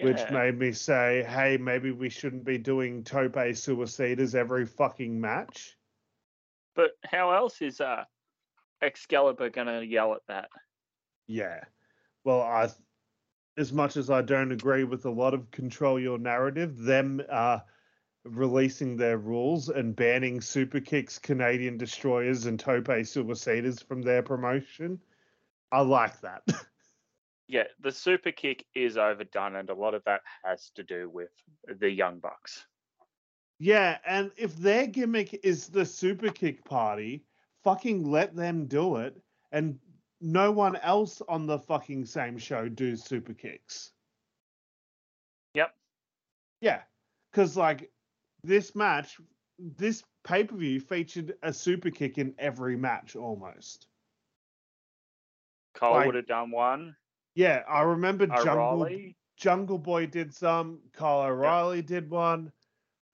which 0.03 0.31
made 0.31 0.59
me 0.59 0.73
say, 0.73 1.25
hey, 1.29 1.57
maybe 1.57 1.91
we 1.91 2.11
shouldn't 2.11 2.45
be 2.45 2.59
doing 2.59 3.03
tope 3.03 3.35
suicidas 3.35 4.35
every 4.35 4.67
fucking 4.67 5.21
match. 5.21 5.77
But 6.75 6.91
how 7.05 7.31
else 7.31 7.63
is 7.63 7.81
uh, 7.81 8.05
Excalibur 8.83 9.49
going 9.51 9.69
to 9.69 9.85
yell 9.87 10.13
at 10.15 10.21
that? 10.29 10.49
Yeah. 11.27 11.61
Well, 12.25 12.43
I, 12.43 12.69
as 13.57 13.73
much 13.73 13.97
as 13.97 14.11
I 14.11 14.23
don't 14.23 14.53
agree 14.53 14.85
with 14.85 15.05
a 15.07 15.11
lot 15.11 15.35
of 15.35 15.51
control 15.51 15.99
your 15.99 16.19
narrative, 16.19 16.79
them 16.79 17.23
uh, 17.31 17.61
releasing 18.25 18.97
their 18.97 19.19
rules 19.19 19.69
and 19.69 19.97
banning 19.97 20.41
super 20.41 20.81
kicks, 20.81 21.19
Canadian 21.19 21.79
destroyers, 21.79 22.47
and 22.47 22.59
tope 22.59 22.87
suicidas 22.87 23.83
from 23.83 24.03
their 24.03 24.23
promotion, 24.23 25.01
I 25.73 25.81
like 25.81 26.21
that. 26.21 26.43
yeah, 27.49 27.65
the 27.81 27.93
super 27.93 28.33
kick 28.33 28.65
is 28.75 28.97
overdone, 28.97 29.57
and 29.57 29.71
a 29.71 29.75
lot 29.75 29.95
of 29.95 30.05
that 30.05 30.21
has 30.45 30.71
to 30.77 30.83
do 30.83 31.09
with 31.09 31.31
the 31.67 31.91
Young 31.91 32.19
Bucks. 32.19 32.67
Yeah, 33.59 33.99
and 34.07 34.31
if 34.37 34.57
their 34.57 34.87
gimmick 34.87 35.41
is 35.43 35.69
the 35.69 35.87
super 35.87 36.31
kick 36.31 36.65
party, 36.65 37.25
fucking 37.65 38.05
let 38.05 38.37
them 38.37 38.67
do 38.67 38.97
it, 38.97 39.17
and 39.51 39.79
no 40.27 40.51
one 40.51 40.75
else 40.77 41.23
on 41.29 41.47
the 41.47 41.57
fucking 41.57 42.05
same 42.05 42.37
show 42.37 42.69
do 42.69 42.97
super 42.97 43.33
kicks. 43.33 43.93
Yep. 45.55 45.73
Yeah, 46.61 46.81
because 47.31 47.57
like 47.57 47.93
this 48.43 48.75
match, 48.75 49.19
this 49.59 50.03
pay 50.25 50.43
per 50.43 50.57
view 50.57 50.81
featured 50.81 51.35
a 51.45 51.53
super 51.53 51.91
kick 51.91 52.19
in 52.19 52.35
every 52.41 52.77
match 52.77 53.15
almost. 53.15 53.87
Cole 55.75 55.93
like, 55.93 56.07
would 56.07 56.17
have 56.17 56.27
done 56.27 56.51
one. 56.51 56.97
Yeah, 57.37 57.63
I 57.69 57.83
remember 57.83 58.27
Jungle, 58.27 58.89
Jungle 59.37 59.79
Boy 59.79 60.07
did 60.07 60.35
some. 60.35 60.81
Kyle 60.93 61.21
O'Reilly 61.21 61.77
yep. 61.77 61.87
did 61.87 62.11
one. 62.11 62.51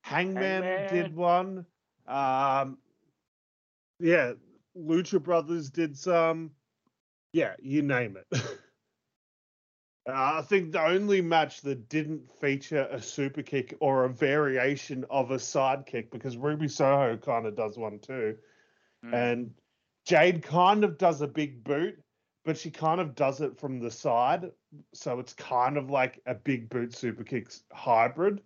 Hangman, 0.01 0.63
Hangman, 0.63 0.95
did 0.95 1.15
one. 1.15 1.67
Um, 2.07 2.79
yeah, 4.01 4.33
Lucha 4.75 5.23
Brothers 5.23 5.69
did 5.69 5.95
some. 5.99 6.53
Yeah, 7.33 7.55
you 7.61 7.83
name 7.83 8.17
it. 8.17 8.27
uh, 10.07 10.13
I 10.13 10.43
think 10.43 10.73
the 10.73 10.85
only 10.85 11.21
match 11.21 11.63
that 11.63 11.89
didn't 11.89 12.31
feature 12.41 12.87
a 12.91 13.01
super 13.01 13.43
kick 13.43 13.77
or 13.81 14.05
a 14.05 14.09
variation 14.09 15.05
of 15.11 15.31
a 15.31 15.39
side 15.39 15.87
kick, 15.87 16.11
because 16.11 16.37
Ruby 16.37 16.69
Soho 16.69 17.17
kind 17.17 17.47
of 17.47 17.57
does 17.57 17.79
one 17.79 17.99
too, 17.99 18.37
mm. 19.05 19.15
and 19.15 19.53
Jade 20.05 20.43
kind 20.43 20.85
of 20.85 20.99
does 20.99 21.21
a 21.21 21.29
big 21.29 21.65
boot, 21.65 21.99
but 22.45 22.59
she 22.59 22.71
kind 22.71 23.01
of 23.01 23.15
does 23.15 23.41
it 23.41 23.59
from 23.59 23.79
the 23.79 23.91
side. 23.91 24.51
So 24.93 25.21
it's 25.21 25.33
kind 25.33 25.77
of 25.77 25.91
like 25.91 26.21
a 26.27 26.35
big 26.35 26.69
boot 26.69 26.95
super 26.95 27.25
kicks 27.25 27.63
hybrid. 27.73 28.43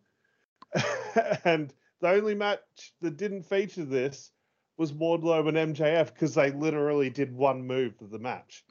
and 1.45 1.73
the 2.01 2.11
only 2.11 2.35
match 2.35 2.93
that 3.01 3.17
didn't 3.17 3.45
feature 3.45 3.85
this 3.85 4.31
was 4.77 4.93
Wardlow 4.93 5.49
and 5.49 5.75
MJF 5.75 6.13
because 6.13 6.35
they 6.35 6.51
literally 6.51 7.09
did 7.09 7.33
one 7.33 7.67
move 7.67 7.95
of 8.03 8.11
the 8.11 8.19
match. 8.19 8.65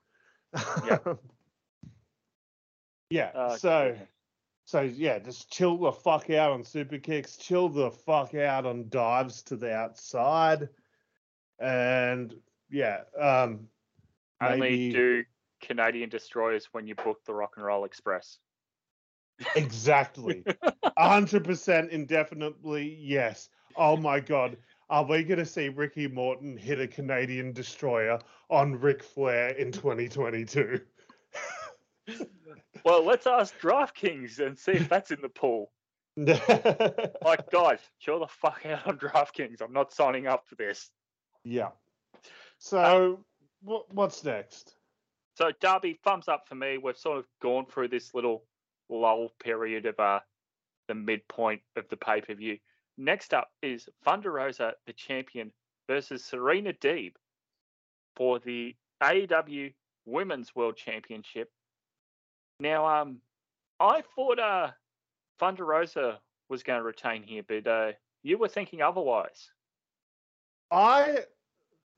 Yeah. 0.85 0.97
yeah. 3.09 3.31
Uh, 3.35 3.57
so, 3.57 3.95
so 4.65 4.81
yeah, 4.81 5.19
just 5.19 5.51
chill 5.51 5.77
the 5.77 5.91
fuck 5.91 6.29
out 6.29 6.51
on 6.51 6.63
super 6.63 6.97
kicks, 6.97 7.37
chill 7.37 7.69
the 7.69 7.91
fuck 7.91 8.35
out 8.35 8.65
on 8.65 8.89
dives 8.89 9.43
to 9.43 9.55
the 9.55 9.73
outside, 9.73 10.69
and 11.59 12.33
yeah, 12.69 13.01
um, 13.19 13.67
only 14.41 14.91
do 14.91 15.23
Canadian 15.61 16.09
destroyers 16.09 16.69
when 16.71 16.87
you 16.87 16.95
book 16.95 17.19
the 17.25 17.33
Rock 17.33 17.53
and 17.57 17.65
Roll 17.65 17.85
Express. 17.85 18.39
Exactly. 19.55 20.43
100% 20.97 21.89
indefinitely, 21.89 22.97
yes. 22.99 23.49
Oh 23.75 23.97
my 23.97 24.19
God. 24.19 24.57
Are 24.89 25.03
we 25.03 25.23
going 25.23 25.39
to 25.39 25.45
see 25.45 25.69
Ricky 25.69 26.07
Morton 26.07 26.57
hit 26.57 26.79
a 26.79 26.87
Canadian 26.87 27.53
destroyer 27.53 28.19
on 28.49 28.79
Ric 28.79 29.03
Flair 29.03 29.49
in 29.49 29.71
2022? 29.71 30.79
well, 32.85 33.03
let's 33.03 33.25
ask 33.25 33.57
DraftKings 33.59 34.39
and 34.39 34.57
see 34.57 34.73
if 34.73 34.87
that's 34.87 35.11
in 35.11 35.21
the 35.21 35.29
pool. 35.29 35.71
like, 36.17 37.49
guys, 37.51 37.79
chill 37.99 38.19
the 38.19 38.27
fuck 38.27 38.65
out 38.65 38.87
on 38.87 38.97
DraftKings. 38.97 39.61
I'm 39.61 39.73
not 39.73 39.91
signing 39.91 40.27
up 40.27 40.47
for 40.47 40.55
this. 40.55 40.89
Yeah. 41.43 41.69
So, 42.59 43.25
what's 43.61 44.23
next? 44.23 44.75
So 45.35 45.51
Darby, 45.59 45.99
thumbs 46.03 46.27
up 46.27 46.47
for 46.47 46.55
me. 46.55 46.77
We've 46.77 46.97
sort 46.97 47.17
of 47.17 47.25
gone 47.41 47.65
through 47.65 47.89
this 47.89 48.13
little 48.13 48.45
lull 48.89 49.29
period 49.43 49.85
of 49.85 49.99
uh, 49.99 50.19
the 50.87 50.95
midpoint 50.95 51.61
of 51.75 51.87
the 51.89 51.97
pay 51.97 52.21
per 52.21 52.33
view. 52.35 52.57
Next 52.97 53.33
up 53.33 53.49
is 53.61 53.89
Thunder 54.03 54.31
Rosa, 54.31 54.73
the 54.85 54.93
champion, 54.93 55.51
versus 55.87 56.23
Serena 56.23 56.73
Deeb 56.73 57.13
for 58.15 58.39
the 58.39 58.75
AEW 59.03 59.73
Women's 60.05 60.55
World 60.55 60.77
Championship. 60.77 61.49
Now, 62.59 62.85
um, 63.01 63.17
I 63.79 64.01
thought 64.15 64.39
uh, 64.39 64.71
Thunder 65.39 65.65
Rosa 65.65 66.19
was 66.49 66.63
going 66.63 66.79
to 66.79 66.85
retain 66.85 67.23
here, 67.23 67.43
but 67.47 67.67
uh, 67.67 67.91
you 68.23 68.37
were 68.37 68.47
thinking 68.47 68.81
otherwise. 68.81 69.51
I 70.71 71.19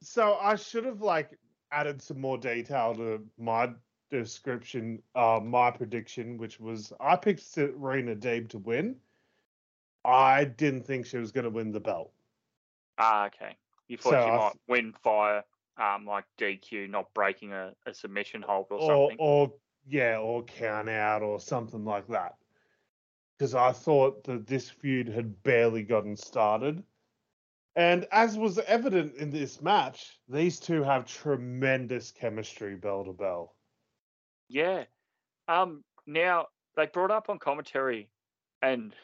so 0.02 0.38
I 0.41 0.56
should 0.56 0.86
have 0.86 1.02
like 1.02 1.38
added 1.72 2.02
some 2.02 2.19
more 2.19 2.38
detail 2.38 2.95
to 2.95 3.24
my 3.38 3.72
description, 4.10 5.02
uh, 5.15 5.40
my 5.44 5.72
prediction, 5.72 6.38
which 6.38 6.60
was 6.60 6.91
I 6.99 7.15
picked 7.15 7.41
Serena 7.41 8.15
Deeb 8.15 8.49
to 8.49 8.57
win. 8.57 8.95
I 10.08 10.46
didn't 10.46 10.88
think 10.88 11.06
she 11.06 11.18
was 11.18 11.32
going 11.32 11.44
to 11.44 11.50
win 11.50 11.72
the 11.72 11.82
belt. 11.82 12.12
Ah, 12.98 13.28
okay. 13.28 13.58
You 13.90 13.98
thought 13.98 14.12
so 14.12 14.22
she 14.22 14.30
I 14.30 14.38
might 14.38 14.54
win 14.68 14.94
fire, 15.04 15.44
um, 15.78 16.06
like 16.06 16.24
DQ, 16.40 16.90
not 16.90 17.14
breaking 17.14 17.52
a, 17.52 17.74
a 17.86 17.94
submission 17.94 18.42
hold 18.42 18.68
or, 18.70 18.80
or 18.80 18.88
something. 18.88 19.18
Or 19.20 19.54
yeah, 19.86 20.18
or 20.18 20.44
count 20.44 20.90
out 20.90 21.22
or 21.22 21.40
something 21.40 21.84
like 21.84 22.08
that. 22.08 22.36
Because 23.38 23.54
I 23.54 23.72
thought 23.72 24.24
that 24.24 24.48
this 24.48 24.70
feud 24.70 25.10
had 25.10 25.44
barely 25.44 25.84
gotten 25.84 26.16
started. 26.16 26.82
And 27.76 28.08
as 28.12 28.38
was 28.38 28.58
evident 28.60 29.16
in 29.18 29.30
this 29.30 29.62
match, 29.62 30.20
these 30.28 30.60
two 30.60 30.82
have 30.82 31.06
tremendous 31.06 32.12
chemistry 32.12 32.76
bell 32.76 33.04
to 33.06 33.14
bell. 33.14 33.56
Yeah. 34.50 34.86
Um. 35.48 35.84
Now 36.08 36.48
they 36.76 36.88
brought 36.88 37.12
up 37.12 37.30
on 37.30 37.38
commentary, 37.38 38.10
and 38.62 38.96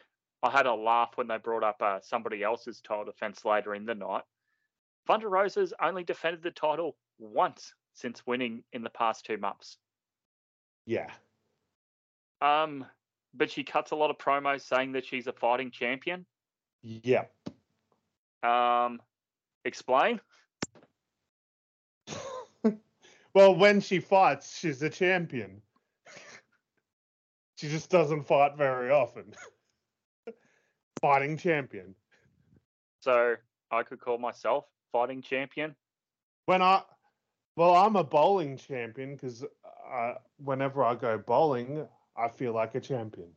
I 0.43 0.49
had 0.49 0.65
a 0.65 0.73
laugh 0.73 1.11
when 1.15 1.27
they 1.27 1.37
brought 1.37 1.63
up 1.63 1.81
uh, 1.81 1.99
somebody 2.01 2.43
else's 2.43 2.81
title 2.81 3.05
defense 3.05 3.45
later 3.45 3.73
in 3.73 3.85
the 3.85 3.95
night. 3.95 4.23
Thunder 5.07 5.29
Rosa's 5.29 5.73
only 5.81 6.03
defended 6.03 6.43
the 6.43 6.51
title 6.51 6.97
once 7.17 7.73
since 7.93 8.27
winning 8.27 8.61
in 8.73 8.83
the 8.83 8.89
past 8.89 9.25
two 9.25 9.37
months. 9.37 9.77
Yeah. 10.85 11.09
Um, 12.41 12.85
but 13.33 13.49
she 13.49 13.63
cuts 13.63 13.91
a 13.91 13.95
lot 13.95 14.09
of 14.09 14.17
promos 14.17 14.61
saying 14.61 14.91
that 14.91 15.05
she's 15.05 15.27
a 15.27 15.33
fighting 15.33 15.71
champion. 15.71 16.25
Yeah. 16.81 17.23
Um, 18.43 18.99
explain. 19.63 20.19
well, 23.33 23.55
when 23.55 23.79
she 23.79 23.99
fights, 23.99 24.57
she's 24.59 24.81
a 24.81 24.89
champion. 24.89 25.61
she 27.55 27.69
just 27.69 27.89
doesn't 27.89 28.23
fight 28.23 28.57
very 28.57 28.91
often. 28.91 29.33
fighting 31.03 31.35
champion. 31.35 31.93
So 33.01 33.35
I 33.69 33.83
could 33.83 33.99
call 33.99 34.17
myself 34.17 34.63
fighting 34.93 35.21
champion. 35.21 35.75
When 36.45 36.61
I, 36.61 36.81
well, 37.57 37.75
I'm 37.75 37.97
a 37.97 38.05
bowling 38.05 38.55
champion 38.55 39.15
because 39.15 39.43
uh, 39.93 40.13
whenever 40.37 40.81
I 40.81 40.95
go 40.95 41.17
bowling, 41.17 41.85
I 42.15 42.29
feel 42.29 42.53
like 42.53 42.75
a 42.75 42.79
champion. 42.79 43.27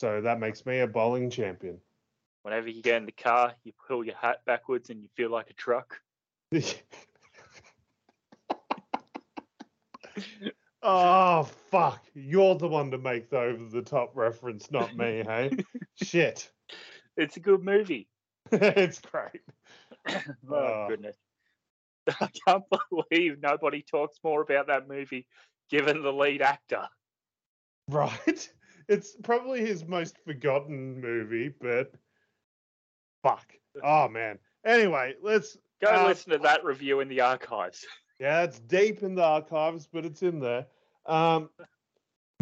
So 0.00 0.22
that 0.22 0.40
makes 0.40 0.64
me 0.64 0.78
a 0.78 0.86
bowling 0.86 1.28
champion. 1.28 1.78
Whenever 2.44 2.70
you 2.70 2.80
get 2.80 2.96
in 2.96 3.04
the 3.04 3.12
car, 3.12 3.52
you 3.62 3.74
pull 3.86 4.02
your 4.02 4.16
hat 4.16 4.40
backwards 4.46 4.88
and 4.88 5.02
you 5.02 5.10
feel 5.14 5.28
like 5.28 5.50
a 5.50 5.54
truck. 5.54 6.00
oh 10.82 11.42
fuck! 11.70 12.02
You're 12.14 12.54
the 12.54 12.68
one 12.68 12.90
to 12.90 12.98
make 12.98 13.28
the 13.28 13.38
over 13.38 13.64
the 13.66 13.82
top 13.82 14.16
reference, 14.16 14.70
not 14.70 14.96
me. 14.96 15.22
hey, 15.26 15.50
shit. 16.02 16.50
It's 17.20 17.36
a 17.36 17.40
good 17.40 17.62
movie. 17.62 18.08
it's 18.52 19.00
great. 19.00 19.42
oh, 20.08 20.22
oh 20.50 20.86
goodness! 20.88 21.16
I 22.20 22.28
can't 22.46 22.64
believe 22.90 23.40
nobody 23.42 23.82
talks 23.82 24.18
more 24.24 24.42
about 24.42 24.68
that 24.68 24.88
movie, 24.88 25.26
given 25.70 26.02
the 26.02 26.12
lead 26.12 26.42
actor. 26.42 26.86
Right. 27.88 28.48
It's 28.88 29.14
probably 29.22 29.60
his 29.60 29.86
most 29.86 30.16
forgotten 30.26 31.00
movie, 31.00 31.54
but 31.60 31.92
Fuck. 33.22 33.52
Oh 33.82 34.08
man. 34.08 34.38
Anyway, 34.64 35.14
let's 35.22 35.56
go 35.82 35.90
uh, 35.90 36.06
listen 36.08 36.32
to 36.32 36.38
that 36.38 36.64
review 36.64 37.00
in 37.00 37.08
the 37.08 37.20
archives. 37.20 37.86
Yeah, 38.18 38.42
it's 38.42 38.58
deep 38.60 39.02
in 39.02 39.14
the 39.14 39.22
archives, 39.22 39.88
but 39.90 40.04
it's 40.04 40.22
in 40.22 40.40
there. 40.40 40.66
Um, 41.06 41.50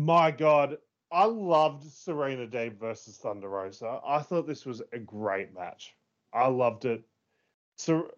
my 0.00 0.30
God, 0.30 0.78
I 1.10 1.24
loved 1.24 1.84
Serena 1.84 2.46
Deeb 2.46 2.78
versus 2.78 3.16
Thunder 3.16 3.48
Rosa. 3.48 4.00
I 4.06 4.20
thought 4.20 4.46
this 4.46 4.66
was 4.66 4.82
a 4.92 4.98
great 4.98 5.54
match. 5.54 5.94
I 6.32 6.48
loved 6.48 6.84
it. 6.84 7.02
So 7.76 8.10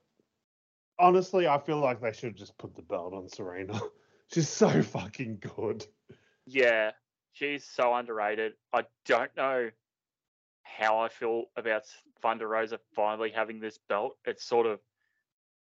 honestly, 0.99 1.47
I 1.47 1.59
feel 1.59 1.79
like 1.79 2.01
they 2.01 2.13
should 2.13 2.37
just 2.37 2.57
put 2.59 2.75
the 2.75 2.83
belt 2.83 3.15
on 3.15 3.29
Serena. 3.29 3.81
She's 4.33 4.49
so 4.49 4.83
fucking 4.83 5.43
good. 5.59 5.85
Yeah, 6.47 6.93
she's 7.33 7.65
so 7.65 7.95
underrated. 7.95 8.53
I 8.73 8.85
don't 9.05 9.35
know 9.37 9.71
how 10.63 11.01
I 11.01 11.09
feel 11.09 11.45
about 11.57 11.83
Thunder 12.23 12.47
Rosa 12.47 12.79
finally 12.95 13.31
having 13.31 13.59
this 13.59 13.79
belt. 13.89 14.17
It's 14.25 14.45
sort 14.45 14.67
of 14.67 14.79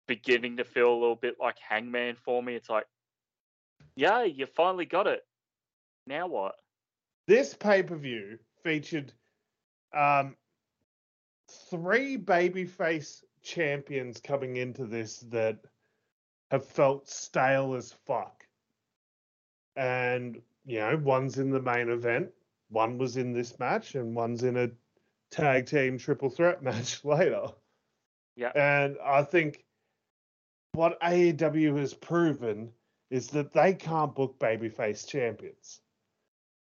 beginning 0.07 0.59
to 0.59 0.65
feel 0.65 0.91
a 0.93 1.01
little 1.01 1.17
bit 1.17 1.37
like 1.41 1.57
Hangman 1.59 2.17
for 2.17 2.43
me. 2.43 2.55
It's 2.55 2.69
like, 2.69 2.87
yeah, 3.97 4.25
you 4.25 4.47
finally 4.47 4.85
got 4.85 5.07
it. 5.07 5.25
Now 6.07 6.27
what? 6.27 6.57
This 7.31 7.55
pay 7.55 7.85
per 7.85 7.95
view 7.95 8.41
featured 8.65 9.13
um, 9.95 10.35
three 11.71 12.19
babyface 12.19 13.23
champions 13.41 14.21
coming 14.21 14.57
into 14.57 14.85
this 14.85 15.21
that 15.31 15.61
have 16.51 16.67
felt 16.67 17.09
stale 17.09 17.75
as 17.75 17.93
fuck. 18.05 18.45
And, 19.77 20.43
you 20.65 20.81
know, 20.81 21.01
one's 21.05 21.39
in 21.39 21.51
the 21.51 21.63
main 21.63 21.89
event, 21.89 22.31
one 22.69 22.99
was 22.99 23.17
in 23.17 23.33
this 23.33 23.61
match, 23.61 23.95
and 23.95 24.17
one's 24.17 24.43
in 24.43 24.57
a 24.57 24.69
tag 25.31 25.67
team 25.67 25.99
triple 25.99 26.31
threat 26.31 26.61
match 26.65 27.05
later. 27.05 27.47
Yeah. 28.35 28.51
And 28.57 28.97
I 29.05 29.23
think 29.23 29.65
what 30.73 31.01
AEW 31.01 31.79
has 31.79 31.95
proven 31.95 32.73
is 33.09 33.29
that 33.29 33.53
they 33.53 33.73
can't 33.73 34.17
book 34.17 34.37
babyface 34.41 35.07
champions. 35.07 35.81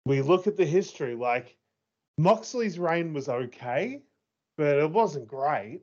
We 0.09 0.22
look 0.22 0.47
at 0.47 0.56
the 0.56 0.64
history, 0.64 1.14
like 1.14 1.55
Moxley's 2.16 2.78
reign 2.78 3.12
was 3.12 3.28
okay, 3.28 4.01
but 4.56 4.78
it 4.78 4.90
wasn't 4.90 5.28
great. 5.28 5.82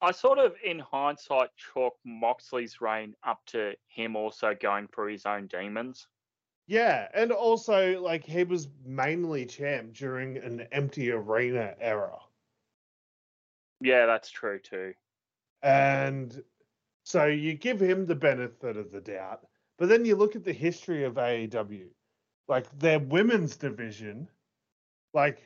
I 0.00 0.10
sort 0.10 0.38
of, 0.38 0.54
in 0.64 0.78
hindsight, 0.78 1.50
chalk 1.56 1.94
Moxley's 2.02 2.80
reign 2.80 3.14
up 3.22 3.44
to 3.48 3.74
him 3.88 4.16
also 4.16 4.56
going 4.58 4.88
through 4.88 5.12
his 5.12 5.26
own 5.26 5.48
demons. 5.48 6.08
Yeah, 6.66 7.08
and 7.12 7.30
also 7.30 8.00
like 8.00 8.24
he 8.24 8.42
was 8.44 8.68
mainly 8.86 9.44
champ 9.44 9.92
during 9.92 10.38
an 10.38 10.66
empty 10.72 11.10
arena 11.10 11.74
era. 11.78 12.16
Yeah, 13.82 14.06
that's 14.06 14.30
true 14.30 14.60
too. 14.60 14.94
And 15.62 16.42
so 17.04 17.26
you 17.26 17.52
give 17.52 17.80
him 17.80 18.06
the 18.06 18.14
benefit 18.14 18.78
of 18.78 18.90
the 18.90 19.02
doubt, 19.02 19.46
but 19.78 19.90
then 19.90 20.06
you 20.06 20.16
look 20.16 20.36
at 20.36 20.44
the 20.44 20.54
history 20.54 21.04
of 21.04 21.16
AEW, 21.16 21.88
like 22.48 22.66
their 22.78 22.98
women's 22.98 23.56
division, 23.56 24.28
like 25.14 25.42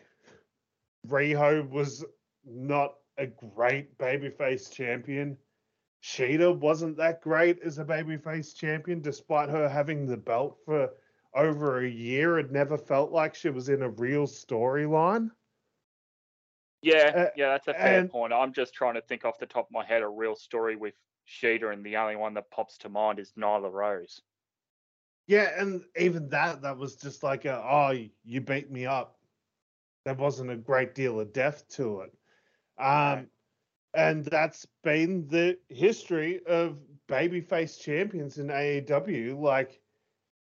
Riho 1.07 1.69
was 1.69 2.05
not 2.45 2.95
a 3.19 3.27
great 3.27 3.97
babyface 3.99 4.73
champion. 4.73 5.37
Shida 6.03 6.57
wasn't 6.57 6.97
that 6.99 7.21
great 7.21 7.61
as 7.63 7.79
a 7.79 7.85
babyface 7.85 8.55
champion, 8.55 9.01
despite 9.01 9.49
her 9.49 9.69
having 9.69 10.07
the 10.07 10.17
belt 10.17 10.59
for 10.65 10.91
over 11.35 11.81
a 11.81 11.89
year. 11.89 12.39
It 12.39 12.53
never 12.53 12.79
felt 12.79 13.13
like 13.13 13.35
she 13.35 13.51
was 13.51 13.69
in 13.69 13.83
a 13.83 13.91
real 13.91 14.27
storyline. 14.27 15.31
Yeah, 16.83 17.13
uh, 17.17 17.31
yeah, 17.37 17.49
that's 17.49 17.69
a 17.69 17.75
fair 17.75 18.01
and, 18.01 18.11
point. 18.11 18.33
I'm 18.33 18.53
just 18.53 18.75
trying 18.75 18.95
to 18.95 19.01
think 19.01 19.25
off 19.25 19.39
the 19.39 19.47
top 19.47 19.67
of 19.67 19.73
my 19.73 19.85
head 19.85 20.03
a 20.03 20.09
real 20.09 20.37
story 20.37 20.77
with 20.77 20.95
Shida, 21.29 21.73
and 21.73 21.85
the 21.85 21.97
only 21.97 22.17
one 22.17 22.35
that 22.35 22.51
pops 22.51 22.79
to 22.79 22.89
mind 22.89 23.19
is 23.19 23.33
Nyla 23.37 23.73
Rose. 23.73 24.21
Yeah, 25.27 25.51
and 25.59 25.83
even 25.99 26.29
that, 26.29 26.63
that 26.63 26.79
was 26.79 26.97
just 26.97 27.23
like 27.23 27.45
a, 27.45 27.57
oh, 27.57 27.99
you 28.25 28.41
beat 28.41 28.71
me 28.71 28.87
up. 28.87 29.19
There 30.05 30.15
wasn't 30.15 30.51
a 30.51 30.57
great 30.57 30.95
deal 30.95 31.19
of 31.19 31.33
depth 31.33 31.69
to 31.77 32.03
it. 32.03 32.15
Um, 32.79 33.27
and 33.95 34.25
that's 34.25 34.67
been 34.85 35.27
the 35.27 35.59
history 35.69 36.41
of 36.47 36.79
babyface 37.09 37.81
champions 37.81 38.39
in 38.39 38.49
AEW. 38.49 39.41
Like 39.41 39.81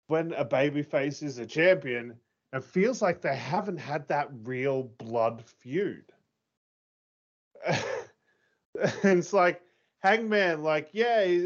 when 0.07 0.33
a 0.33 0.45
babyface 0.45 1.23
is 1.23 1.39
a 1.39 1.45
champion, 1.45 2.15
it 2.53 2.63
feels 2.63 3.01
like 3.01 3.21
they 3.21 3.35
haven't 3.35 3.77
had 3.77 4.07
that 4.09 4.29
real 4.43 4.83
blood 4.83 5.43
feud. 5.45 6.11
and 7.65 9.19
it's 9.19 9.33
like 9.33 9.61
Hangman, 9.99 10.61
like, 10.61 10.89
yeah, 10.91 11.45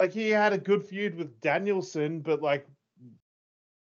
like 0.00 0.12
he 0.12 0.30
had 0.30 0.52
a 0.52 0.58
good 0.58 0.82
feud 0.82 1.14
with 1.14 1.40
Danielson, 1.40 2.20
but 2.20 2.42
like, 2.42 2.66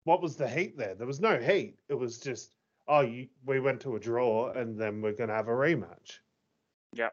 what 0.04 0.20
was 0.20 0.36
the 0.36 0.48
heat 0.48 0.76
there? 0.76 0.94
There 0.94 1.06
was 1.06 1.20
no 1.20 1.38
heat. 1.38 1.78
It 1.88 1.94
was 1.94 2.18
just 2.18 2.56
oh, 2.90 3.00
you, 3.00 3.28
we 3.46 3.60
went 3.60 3.80
to 3.80 3.96
a 3.96 4.00
draw 4.00 4.50
and 4.50 4.78
then 4.78 5.00
we're 5.00 5.12
going 5.12 5.28
to 5.28 5.34
have 5.34 5.48
a 5.48 5.52
rematch. 5.52 6.18
Yeah. 6.92 7.10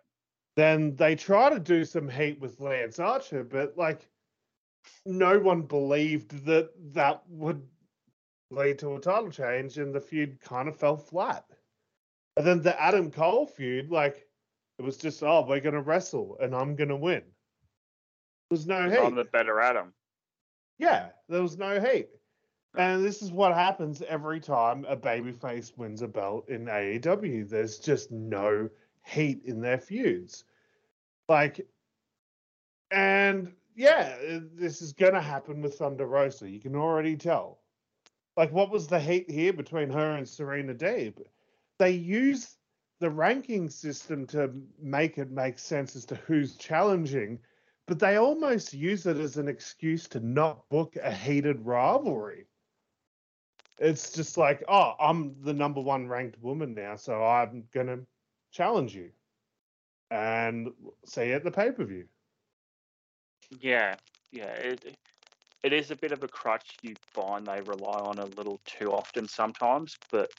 Then 0.55 0.95
they 0.95 1.15
try 1.15 1.49
to 1.51 1.59
do 1.59 1.85
some 1.85 2.09
heat 2.09 2.41
with 2.41 2.59
Lance 2.59 2.99
Archer, 2.99 3.43
but 3.43 3.77
like 3.77 4.09
no 5.05 5.37
one 5.37 5.61
believed 5.61 6.45
that 6.45 6.71
that 6.93 7.21
would 7.29 7.61
lead 8.49 8.79
to 8.79 8.95
a 8.95 8.99
title 8.99 9.29
change 9.29 9.77
and 9.77 9.93
the 9.93 10.01
feud 10.01 10.39
kind 10.41 10.67
of 10.67 10.75
fell 10.75 10.97
flat. 10.97 11.45
And 12.37 12.45
then 12.45 12.61
the 12.63 12.81
Adam 12.81 13.11
Cole 13.11 13.45
feud, 13.45 13.91
like 13.91 14.27
it 14.79 14.83
was 14.83 14.97
just, 14.97 15.21
oh, 15.21 15.45
we're 15.47 15.59
going 15.59 15.75
to 15.75 15.81
wrestle 15.81 16.37
and 16.41 16.55
I'm 16.55 16.75
going 16.75 16.89
to 16.89 16.95
win. 16.95 17.21
There 18.49 18.55
was 18.55 18.67
no 18.67 18.89
heat. 18.89 18.99
I'm 18.99 19.15
the 19.15 19.25
better 19.25 19.59
Adam. 19.59 19.93
Yeah, 20.77 21.09
there 21.27 21.41
was 21.41 21.57
no 21.57 21.79
heat. 21.79 22.09
And 22.77 23.03
this 23.03 23.21
is 23.21 23.31
what 23.31 23.53
happens 23.53 24.01
every 24.07 24.39
time 24.39 24.85
a 24.87 24.95
babyface 24.95 25.75
wins 25.77 26.01
a 26.01 26.07
belt 26.07 26.47
in 26.47 26.65
AEW. 26.65 27.49
There's 27.49 27.79
just 27.79 28.11
no 28.11 28.69
heat 29.03 29.41
in 29.45 29.61
their 29.61 29.79
feuds. 29.79 30.43
Like, 31.27 31.67
and 32.91 33.51
yeah, 33.75 34.15
this 34.53 34.81
is 34.81 34.93
going 34.93 35.13
to 35.13 35.21
happen 35.21 35.61
with 35.61 35.75
Thunder 35.75 36.05
Rosa. 36.05 36.49
You 36.49 36.59
can 36.59 36.75
already 36.75 37.17
tell. 37.17 37.59
Like, 38.37 38.51
what 38.51 38.69
was 38.69 38.87
the 38.87 38.99
heat 38.99 39.29
here 39.29 39.53
between 39.53 39.89
her 39.89 40.15
and 40.15 40.27
Serena 40.27 40.75
Deeb? 40.75 41.15
They 41.79 41.91
use 41.91 42.57
the 42.99 43.09
ranking 43.09 43.69
system 43.69 44.25
to 44.27 44.51
make 44.81 45.17
it 45.17 45.31
make 45.31 45.59
sense 45.59 45.95
as 45.95 46.05
to 46.05 46.15
who's 46.15 46.55
challenging, 46.55 47.39
but 47.88 47.99
they 47.99 48.18
almost 48.18 48.73
use 48.73 49.05
it 49.05 49.18
as 49.18 49.38
an 49.38 49.47
excuse 49.47 50.07
to 50.07 50.19
not 50.19 50.68
book 50.69 50.95
a 51.01 51.11
heated 51.11 51.65
rivalry 51.65 52.45
it's 53.80 54.11
just 54.11 54.38
like, 54.38 54.64
oh, 54.68 54.93
I'm 54.99 55.35
the 55.43 55.53
number 55.53 55.81
one 55.81 56.07
ranked 56.07 56.41
woman 56.41 56.73
now, 56.73 56.95
so 56.95 57.23
I'm 57.23 57.64
gonna 57.73 57.99
challenge 58.51 58.95
you 58.95 59.11
and 60.09 60.69
see 61.05 61.27
you 61.27 61.34
at 61.34 61.43
the 61.43 61.51
pay 61.51 61.72
per 61.72 61.84
view. 61.85 62.05
Yeah, 63.61 63.95
yeah, 64.31 64.51
it 64.53 64.95
it 65.64 65.73
is 65.73 65.91
a 65.91 65.95
bit 65.95 66.11
of 66.11 66.23
a 66.23 66.27
crutch 66.27 66.80
you 66.81 66.95
find 67.14 67.47
they 67.47 67.61
rely 67.61 67.99
on 67.99 68.19
a 68.19 68.26
little 68.26 68.61
too 68.65 68.91
often 68.91 69.27
sometimes, 69.27 69.97
but 70.11 70.30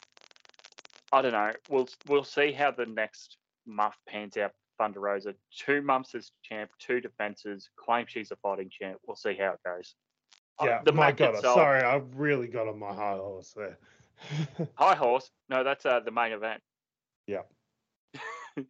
I 1.13 1.23
don't 1.23 1.33
know. 1.33 1.53
We'll 1.69 1.89
we'll 2.07 2.25
see 2.25 2.53
how 2.53 2.73
the 2.73 2.87
next 2.87 3.37
month 3.67 3.95
pans 4.09 4.37
out. 4.37 4.53
Thunder 4.79 5.01
Rosa, 5.01 5.35
two 5.57 5.83
months 5.83 6.15
as 6.15 6.31
champ, 6.43 6.71
two 6.79 7.01
defenses, 7.01 7.69
claim 7.77 8.07
she's 8.09 8.31
a 8.31 8.37
fighting 8.37 8.71
champ. 8.71 8.99
We'll 9.07 9.17
see 9.17 9.37
how 9.39 9.53
it 9.53 9.61
goes. 9.65 9.95
Uh, 10.59 10.67
yeah, 10.67 10.81
the 10.85 10.93
my 10.93 11.13
God, 11.13 11.35
itself, 11.35 11.55
sorry, 11.55 11.83
I 11.83 12.01
really 12.15 12.49
got 12.49 12.69
on 12.69 12.79
my 12.79 12.93
high 12.93 13.17
horse 13.17 13.55
there. 13.57 13.79
high 14.75 14.95
horse? 14.95 15.31
No, 15.49 15.63
that's 15.63 15.85
uh, 15.85 16.01
the 16.01 16.11
main 16.11 16.33
event. 16.33 16.61
Yeah. 17.27 17.43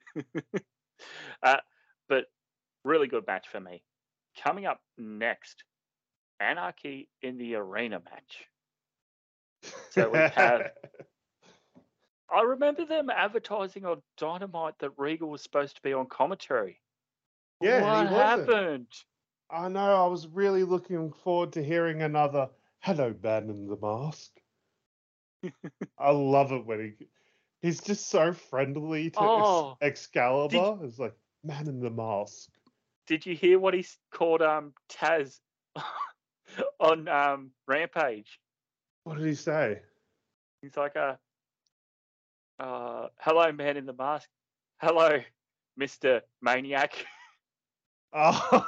uh, 1.43 1.57
but 2.09 2.25
really 2.85 3.07
good 3.07 3.27
match 3.27 3.47
for 3.51 3.61
me. 3.61 3.83
Coming 4.43 4.67
up 4.67 4.81
next, 4.97 5.65
Anarchy 6.41 7.09
in 7.23 7.39
the 7.39 7.55
Arena 7.55 8.01
match. 8.05 9.73
So 9.91 10.11
we 10.11 10.19
have. 10.19 10.71
I 12.33 12.43
remember 12.43 12.85
them 12.85 13.11
advertising 13.11 13.85
on 13.85 14.03
Dynamite 14.17 14.79
that 14.81 14.91
Regal 14.99 15.31
was 15.31 15.43
supposed 15.43 15.77
to 15.77 15.83
be 15.83 15.93
on 15.93 16.07
commentary. 16.07 16.81
Yeah, 17.61 18.03
what 18.03 18.13
happened? 18.13 18.87
I 19.51 19.69
know. 19.69 20.05
I 20.05 20.07
was 20.07 20.27
really 20.29 20.63
looking 20.65 21.11
forward 21.11 21.53
to 21.55 21.65
hearing 21.65 22.03
another 22.03 22.51
"Hello, 22.81 23.15
Man 23.23 23.49
in 23.49 23.67
the 23.67 23.77
Mask." 23.81 24.31
I 25.99 26.11
love 26.11 26.53
it 26.53 26.67
when 26.67 26.97
he 26.99 27.07
he's 27.61 27.81
just 27.81 28.09
so 28.09 28.33
friendly 28.33 29.11
to 29.11 29.21
oh, 29.21 29.77
Excalibur. 29.81 30.77
Did, 30.81 30.89
it's 30.89 30.99
like 30.99 31.15
Man 31.43 31.67
in 31.67 31.81
the 31.81 31.91
Mask. 31.91 32.51
Did 33.07 33.25
you 33.25 33.35
hear 33.35 33.59
what 33.59 33.75
he 33.75 33.87
called 34.13 34.43
um 34.43 34.75
Taz 34.91 35.41
on 36.81 37.09
um 37.09 37.51
Rampage? 37.67 38.39
What 39.05 39.17
did 39.17 39.27
he 39.27 39.35
say? 39.35 39.81
He's 40.61 40.77
like 40.77 40.97
a 40.97 41.01
uh, 41.01 41.17
uh, 42.59 43.09
hello 43.19 43.53
man 43.53 43.77
in 43.77 43.87
the 43.87 43.93
mask. 43.93 44.29
Hello, 44.81 45.21
Mr. 45.81 46.21
Maniac. 46.43 46.93
Oh, 48.11 48.65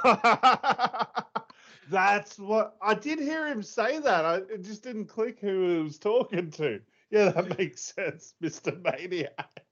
that's 1.89 2.37
what 2.37 2.75
I 2.79 2.93
did 2.93 3.17
hear 3.17 3.47
him 3.47 3.63
say 3.63 3.97
that. 3.97 4.23
I, 4.23 4.35
it 4.35 4.63
just 4.63 4.83
didn't 4.83 5.07
click 5.07 5.39
who 5.39 5.77
he 5.77 5.81
was 5.81 5.97
talking 5.97 6.51
to. 6.51 6.79
Yeah, 7.09 7.29
that 7.31 7.57
makes 7.57 7.81
sense, 7.81 8.35
Mr. 8.43 8.79
Maniac. 8.83 9.63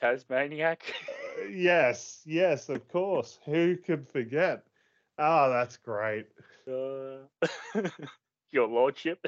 Tasmaniac? 0.00 0.80
Uh, 1.40 1.46
yes, 1.48 2.22
yes, 2.24 2.68
of 2.68 2.86
course. 2.86 3.40
Who 3.46 3.76
could 3.76 4.06
forget? 4.06 4.62
Oh, 5.18 5.50
that's 5.50 5.76
great. 5.76 6.26
Uh... 6.68 7.26
Your 8.52 8.68
Lordship. 8.68 9.26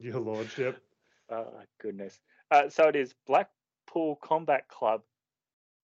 Your 0.00 0.18
Lordship. 0.18 0.82
Oh, 1.30 1.52
goodness. 1.80 2.18
Uh, 2.50 2.68
so 2.68 2.88
it 2.88 2.96
is 2.96 3.14
Blackpool 3.26 4.16
Combat 4.16 4.68
Club, 4.68 5.02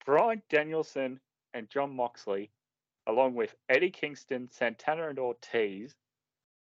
Bryan 0.04 0.42
Danielson 0.50 1.20
and 1.54 1.68
Jon 1.68 1.94
Moxley, 1.94 2.50
along 3.06 3.34
with 3.34 3.54
Eddie 3.68 3.90
Kingston, 3.90 4.48
Santana, 4.50 5.08
and 5.08 5.18
Ortiz, 5.18 5.94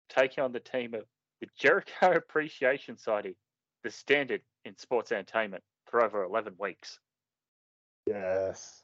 taking 0.10 0.44
on 0.44 0.52
the 0.52 0.60
team 0.60 0.94
of 0.94 1.06
the 1.42 1.48
Jericho 1.58 2.12
Appreciation 2.16 2.98
Society, 2.98 3.36
the 3.84 3.92
standard 3.92 4.42
in 4.66 4.78
sports 4.78 5.12
entertainment 5.12 5.64
for 5.86 6.04
over 6.04 6.24
11 6.24 6.56
weeks. 6.58 7.00
Yes. 8.06 8.84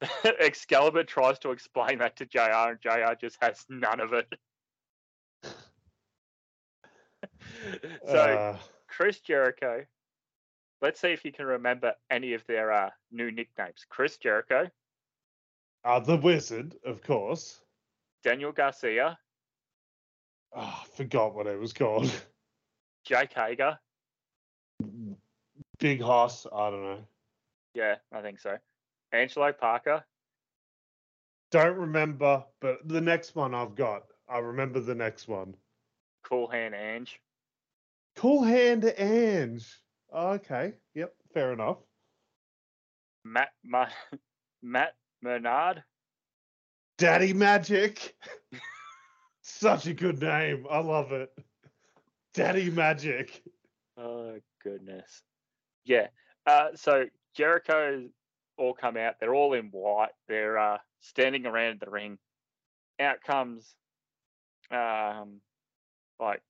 Excalibur 0.40 1.04
tries 1.04 1.38
to 1.40 1.50
explain 1.50 1.98
that 1.98 2.16
to 2.16 2.26
JR, 2.26 2.70
and 2.70 2.80
JR 2.80 3.14
just 3.20 3.38
has 3.40 3.64
none 3.68 4.00
of 4.00 4.12
it. 4.12 4.32
so, 8.06 8.14
Uh, 8.14 8.58
Chris 8.88 9.20
Jericho, 9.20 9.84
let's 10.82 11.00
see 11.00 11.08
if 11.12 11.24
you 11.24 11.32
can 11.32 11.46
remember 11.46 11.94
any 12.10 12.34
of 12.34 12.44
their 12.46 12.70
uh, 12.72 12.90
new 13.10 13.30
nicknames. 13.30 13.86
Chris 13.88 14.18
Jericho, 14.18 14.68
uh, 15.84 16.00
the 16.00 16.16
Wizard, 16.16 16.76
of 16.84 17.02
course. 17.02 17.60
Daniel 18.22 18.52
Garcia, 18.52 19.18
Oh, 20.54 20.60
I 20.60 20.84
forgot 20.96 21.34
what 21.34 21.46
it 21.46 21.58
was 21.58 21.72
called. 21.72 22.12
Jake 23.04 23.32
Hager. 23.32 23.78
Big 25.78 26.00
Hoss. 26.02 26.46
I 26.54 26.70
don't 26.70 26.82
know. 26.82 27.04
Yeah, 27.74 27.96
I 28.12 28.20
think 28.20 28.38
so. 28.38 28.58
Angelo 29.12 29.52
Parker, 29.52 30.04
Don't 31.50 31.76
remember, 31.76 32.44
but 32.60 32.86
the 32.86 33.00
next 33.00 33.34
one 33.34 33.54
I've 33.54 33.74
got. 33.74 34.04
I 34.28 34.38
remember 34.38 34.78
the 34.80 34.94
next 34.94 35.26
one. 35.26 35.54
Cool 36.22 36.48
Hand 36.48 36.74
Ange, 36.74 37.20
Cool 38.16 38.42
Hand 38.42 38.84
Ange. 38.96 39.81
Okay. 40.14 40.74
Yep. 40.94 41.14
Fair 41.32 41.52
enough. 41.52 41.78
Matt 43.24 43.50
Ma- 43.64 43.86
Matt 44.62 44.94
Menard, 45.22 45.82
Daddy 46.98 47.32
Magic. 47.32 48.14
Such 49.42 49.86
a 49.86 49.94
good 49.94 50.20
name. 50.20 50.66
I 50.70 50.78
love 50.78 51.12
it. 51.12 51.30
Daddy 52.34 52.70
Magic. 52.70 53.42
Oh 53.96 54.38
goodness. 54.62 55.22
Yeah. 55.84 56.08
Uh, 56.46 56.68
so 56.74 57.04
Jericho 57.34 58.08
all 58.58 58.74
come 58.74 58.96
out. 58.96 59.14
They're 59.20 59.34
all 59.34 59.54
in 59.54 59.66
white. 59.66 60.10
They're 60.28 60.58
uh, 60.58 60.78
standing 61.00 61.46
around 61.46 61.80
the 61.80 61.90
ring. 61.90 62.18
Out 63.00 63.22
comes, 63.26 63.74
um, 64.70 65.40
like 66.20 66.42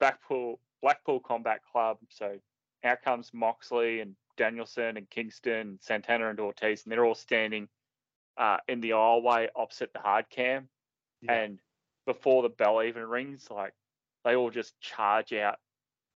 Blackpool 0.00 0.60
Blackpool 0.82 1.20
Combat 1.20 1.60
Club. 1.70 1.98
So 2.10 2.38
out 2.84 3.02
comes 3.02 3.30
Moxley 3.32 4.00
and 4.00 4.14
Danielson 4.36 4.96
and 4.96 5.08
Kingston, 5.10 5.78
Santana 5.80 6.30
and 6.30 6.40
Ortiz, 6.40 6.84
and 6.84 6.92
they're 6.92 7.04
all 7.04 7.14
standing 7.14 7.68
uh, 8.36 8.58
in 8.68 8.80
the 8.80 8.90
aisleway 8.90 9.48
opposite 9.56 9.92
the 9.92 10.00
hard 10.00 10.28
cam. 10.30 10.68
Yeah. 11.22 11.32
And 11.32 11.58
before 12.06 12.42
the 12.42 12.48
bell 12.48 12.82
even 12.82 13.04
rings, 13.06 13.48
like 13.50 13.72
they 14.24 14.36
all 14.36 14.50
just 14.50 14.78
charge 14.80 15.32
out 15.32 15.56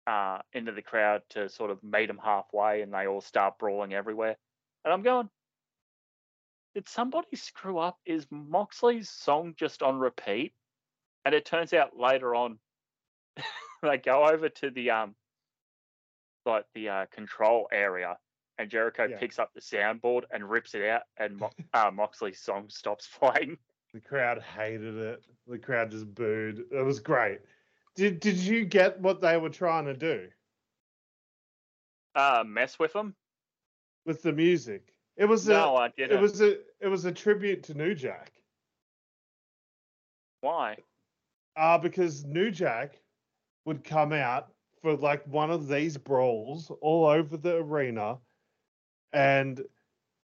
uh, 0.07 0.39
into 0.53 0.73
the 0.73 0.83
crowd 0.83 1.23
to 1.31 1.49
sort 1.49 1.71
of 1.71 1.83
meet 1.83 2.07
them 2.07 2.21
halfway, 2.23 2.83
and 2.83 2.93
they 2.93 3.07
all 3.07 3.21
start 3.21 3.59
brawling 3.59 3.93
everywhere. 3.93 4.37
And 4.85 4.93
I'm 4.93 5.03
going, 5.03 5.29
did 6.75 6.89
somebody 6.89 7.35
screw 7.35 7.79
up? 7.79 7.99
Is 8.05 8.27
Moxley's 8.31 9.11
song 9.11 9.55
just 9.59 9.83
on 9.83 9.99
repeat? 9.99 10.53
And 11.25 11.35
it 11.35 11.45
turns 11.45 11.73
out 11.73 11.99
later 11.99 12.35
on, 12.35 12.59
they 13.83 13.99
go 13.99 14.27
over 14.29 14.49
to 14.49 14.71
the 14.71 14.91
um, 14.91 15.15
like 16.45 16.67
the 16.75 16.89
uh, 16.89 17.07
control 17.07 17.69
area, 17.73 18.19
and 18.59 18.71
Jericho 18.71 19.07
Yeah. 19.07 19.19
picks 19.19 19.39
up 19.39 19.53
the 19.55 19.61
soundboard 19.61 20.23
and 20.31 20.49
rips 20.49 20.75
it 20.75 20.85
out, 20.85 21.03
and 21.17 21.37
Mo- 21.39 21.51
uh, 21.75 21.91
Moxley's 21.93 22.41
song 22.41 22.69
stops 22.69 23.09
playing. 23.19 23.59
The 23.95 24.01
crowd 24.01 24.43
hated 24.43 24.97
it. 24.97 25.25
The 25.47 25.59
crowd 25.59 25.91
just 25.91 26.13
booed. 26.15 26.65
It 26.71 26.85
was 26.85 27.01
great. 27.01 27.41
Did 27.95 28.21
Did 28.21 28.37
you 28.37 28.65
get 28.67 29.01
what 29.01 29.21
they 29.21 29.37
were 29.39 29.49
trying 29.51 29.87
to 29.87 29.95
do 29.95 30.29
Uh, 32.15 32.45
mess 32.47 32.79
with 32.79 32.93
them? 32.93 33.15
with 34.05 34.23
the 34.23 34.33
music? 34.33 34.93
It 35.17 35.25
was 35.25 35.49
No, 35.49 35.77
a. 35.77 35.81
I 35.81 35.89
didn't. 35.89 36.19
It 36.19 36.21
was 36.21 36.41
a. 36.43 36.59
It 36.81 36.89
was 36.89 37.07
a 37.07 37.13
tribute 37.13 37.63
to 37.65 37.75
New 37.75 37.95
Jack. 37.95 38.33
Why? 40.43 40.77
Uh, 41.57 41.79
because 41.79 42.25
New 42.25 42.51
Jack 42.51 43.01
would 43.67 43.85
come 43.85 44.13
out 44.13 44.49
for 44.81 44.97
like 44.97 45.27
one 45.27 45.51
of 45.51 45.69
these 45.69 45.97
brawls 45.99 46.71
all 46.81 47.07
over 47.07 47.37
the 47.37 47.57
arena 47.57 48.17
and 49.13 49.63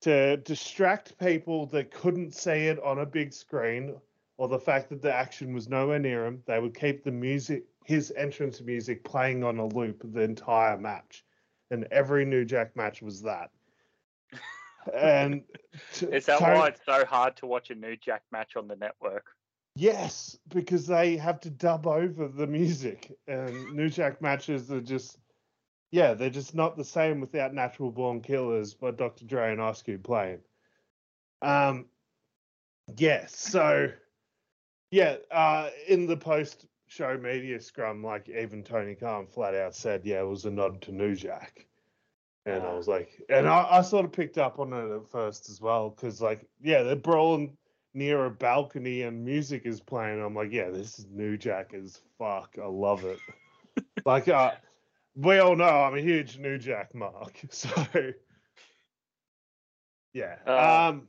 to 0.03 0.37
distract 0.39 1.19
people 1.19 1.67
that 1.67 1.91
couldn't 1.91 2.35
see 2.35 2.67
it 2.69 2.83
on 2.83 3.01
a 3.01 3.07
big 3.07 3.33
screen 3.33 3.95
or 4.39 4.49
the 4.49 4.59
fact 4.59 4.89
that 4.91 5.03
the 5.03 5.13
action 5.13 5.53
was 5.53 5.69
nowhere 5.69 5.99
near 5.99 6.27
him, 6.27 6.43
they 6.47 6.61
would 6.61 6.79
keep 6.79 7.03
the 7.03 7.11
music, 7.11 7.65
his 7.85 8.13
entrance 8.17 8.61
music 8.61 9.03
playing 9.03 9.43
on 9.43 9.59
a 9.59 9.67
loop 9.67 10.03
the 10.13 10.21
entire 10.21 10.77
match. 10.77 11.25
And 11.71 11.85
every 11.91 12.25
New 12.25 12.45
Jack 12.45 12.77
match 12.77 13.03
was 13.03 13.23
that. 13.23 13.51
And 14.95 15.43
to- 15.95 16.15
Is 16.15 16.27
that 16.27 16.39
Tony- 16.39 16.61
why 16.61 16.69
it's 16.69 16.81
so 16.87 17.05
hard 17.05 17.37
to 17.39 17.47
watch 17.47 17.71
a 17.71 17.75
New 17.75 17.97
Jack 17.97 18.23
match 18.31 18.55
on 18.55 18.69
the 18.69 18.77
network? 18.77 19.36
Yes, 19.79 20.39
because 20.49 20.87
they 20.87 21.19
have 21.19 21.39
to 21.41 21.51
dub 21.51 21.87
over 21.87 22.29
the 22.29 22.47
music, 22.47 23.13
and 23.29 23.71
New 23.75 23.91
Jack 23.91 24.23
matches 24.23 24.73
are 24.73 24.81
just, 24.81 25.19
yeah, 25.91 26.15
they're 26.15 26.31
just 26.31 26.55
not 26.55 26.79
the 26.79 26.85
same 26.85 27.21
without 27.21 27.53
Natural 27.53 27.91
Born 27.91 28.23
Killers 28.23 28.73
by 28.73 28.91
Dr. 28.93 29.27
Dre 29.27 29.53
and 29.53 29.61
Ice 29.61 29.83
Cube 29.83 30.03
playing. 30.03 30.41
Um, 31.43 31.85
yes, 32.97 33.37
so 33.37 33.91
yeah, 34.91 35.17
uh, 35.31 35.69
in 35.87 36.07
the 36.07 36.17
post-show 36.17 37.19
media 37.19 37.61
scrum, 37.61 38.03
like 38.03 38.31
even 38.31 38.63
Tony 38.63 38.95
Khan 38.95 39.27
flat 39.27 39.55
out 39.55 39.75
said, 39.75 40.07
yeah, 40.07 40.21
it 40.21 40.27
was 40.27 40.47
a 40.47 40.51
nod 40.51 40.81
to 40.83 40.93
New 40.93 41.15
Jack. 41.15 41.67
And 42.47 42.63
I 42.63 42.69
Ah. 42.69 42.77
was 42.77 42.89
like, 42.89 43.21
and 43.29 43.47
I, 43.47 43.67
I 43.71 43.83
sort 43.83 44.07
of 44.07 44.13
picked 44.13 44.39
up 44.39 44.59
on 44.59 44.73
it 44.73 44.95
at 44.97 45.11
first 45.11 45.51
as 45.51 45.61
well, 45.61 45.91
because 45.91 46.23
like, 46.23 46.47
yeah, 46.63 46.83
they're 46.83 46.97
brawling 46.97 47.59
near 47.97 48.27
a 48.27 48.31
balcony 48.31 49.03
and 49.03 49.25
music 49.25 49.63
is 49.65 49.81
playing. 49.81 50.23
I'm 50.23 50.35
like, 50.35 50.53
yeah, 50.53 50.69
this 50.71 50.99
is 50.99 51.07
New 51.11 51.37
Jack 51.37 51.73
as 51.75 52.01
fuck. 52.19 52.57
I 52.63 52.67
love 52.67 53.05
it. 53.05 53.19
like, 54.05 54.29
uh, 54.29 54.53
we 55.17 55.39
all 55.39 55.57
know 55.57 55.65
I'm 55.65 55.97
a 55.97 56.01
huge 56.01 56.39
New 56.39 56.59
Jack 56.59 56.95
mark. 56.95 57.41
So, 57.51 57.71
yeah. 60.13 60.37
Uh, 60.47 60.89
um, 60.91 61.09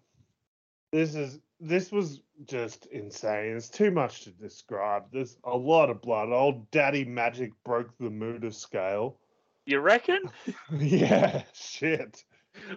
this 0.91 1.15
is 1.15 1.39
this 1.59 1.91
was 1.91 2.21
just 2.45 2.85
insane. 2.87 3.57
It's 3.57 3.69
too 3.69 3.91
much 3.91 4.23
to 4.23 4.31
describe. 4.31 5.05
There's 5.11 5.37
a 5.43 5.55
lot 5.55 5.89
of 5.89 6.01
blood. 6.01 6.29
Old 6.29 6.69
Daddy 6.71 7.03
Magic 7.03 7.51
broke 7.63 7.97
the 7.97 8.09
Muta 8.09 8.51
scale. 8.51 9.19
You 9.65 9.79
reckon? 9.79 10.21
yeah, 10.71 11.43
shit. 11.53 12.23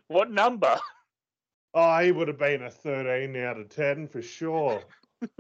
What 0.09 0.31
number? 0.31 0.79
Oh, 1.73 1.99
he 1.99 2.11
would 2.11 2.29
have 2.29 2.39
been 2.39 2.63
a 2.63 2.71
13 2.71 3.37
out 3.37 3.61
of 3.61 3.69
10 3.69 4.09
for 4.09 4.23
sure. 4.23 4.83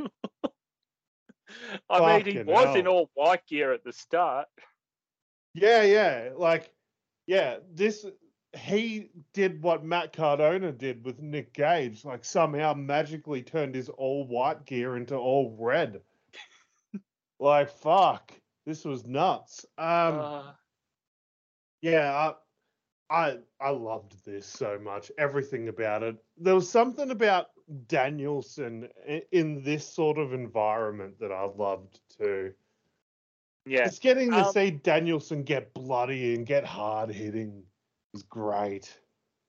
I 1.90 2.18
mean, 2.18 2.24
he 2.24 2.32
Fucking 2.38 2.46
was 2.46 2.76
in 2.76 2.86
all 2.86 3.10
white 3.14 3.46
gear 3.46 3.72
at 3.72 3.82
the 3.82 3.92
start. 3.92 4.46
Yeah, 5.54 5.82
yeah. 5.82 6.30
Like, 6.36 6.72
yeah, 7.26 7.56
this 7.72 8.06
he 8.56 9.10
did 9.32 9.62
what 9.62 9.84
Matt 9.84 10.12
Cardona 10.12 10.72
did 10.72 11.04
with 11.04 11.20
Nick 11.20 11.52
Gage, 11.54 12.04
like 12.04 12.24
somehow 12.24 12.74
magically 12.74 13.42
turned 13.42 13.74
his 13.74 13.88
all 13.88 14.26
white 14.26 14.64
gear 14.66 14.96
into 14.96 15.16
all 15.16 15.56
red. 15.58 16.00
like, 17.40 17.70
fuck. 17.70 18.32
This 18.66 18.84
was 18.84 19.06
nuts. 19.06 19.64
Um 19.78 20.20
Uh, 20.20 20.52
yeah, 21.80 22.32
I, 23.10 23.38
I 23.60 23.70
loved 23.70 24.24
this 24.24 24.46
so 24.46 24.78
much. 24.80 25.10
Everything 25.18 25.68
about 25.68 26.02
it. 26.04 26.16
There 26.38 26.54
was 26.54 26.70
something 26.70 27.10
about 27.10 27.48
Danielson 27.88 28.88
in 29.32 29.62
this 29.62 29.86
sort 29.86 30.16
of 30.16 30.32
environment 30.32 31.18
that 31.18 31.32
I 31.32 31.44
loved 31.44 32.00
too. 32.16 32.52
yeah. 33.66 33.84
It's 33.86 33.98
getting 33.98 34.30
to 34.30 34.46
Um, 34.46 34.52
see 34.52 34.70
Danielson 34.70 35.42
get 35.42 35.74
bloody 35.74 36.34
and 36.34 36.46
get 36.46 36.64
hard 36.64 37.10
hitting 37.10 37.64
is 38.14 38.22
great. 38.22 38.96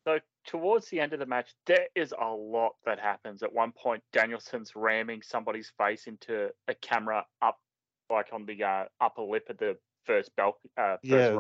So 0.08 0.20
towards 0.46 0.90
the 0.90 1.00
end 1.00 1.14
of 1.14 1.20
the 1.20 1.26
match, 1.28 1.54
there 1.68 1.88
is 1.96 2.14
a 2.20 2.28
lot 2.28 2.76
that 2.86 3.00
happens. 3.00 3.44
At 3.44 3.54
one 3.54 3.72
point, 3.72 4.04
Danielson's 4.12 4.76
ramming 4.76 5.22
somebody's 5.22 5.72
face 5.78 6.08
into 6.08 6.50
a 6.68 6.74
camera 6.76 7.26
up, 7.44 7.60
like 8.10 8.30
on 8.34 8.46
the 8.46 8.64
uh, 8.64 8.86
upper 9.00 9.22
lip 9.22 9.48
of 9.50 9.58
the 9.58 9.78
first 10.06 10.36
belt. 10.36 10.58
Uh, 10.78 10.98
first 10.98 11.04
Yeah. 11.04 11.40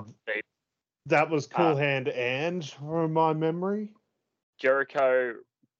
That 1.07 1.29
was 1.29 1.47
Cool 1.47 1.65
uh, 1.67 1.75
Hand 1.75 2.09
and 2.09 2.63
from 2.63 3.13
my 3.13 3.33
memory. 3.33 3.89
Jericho 4.59 5.35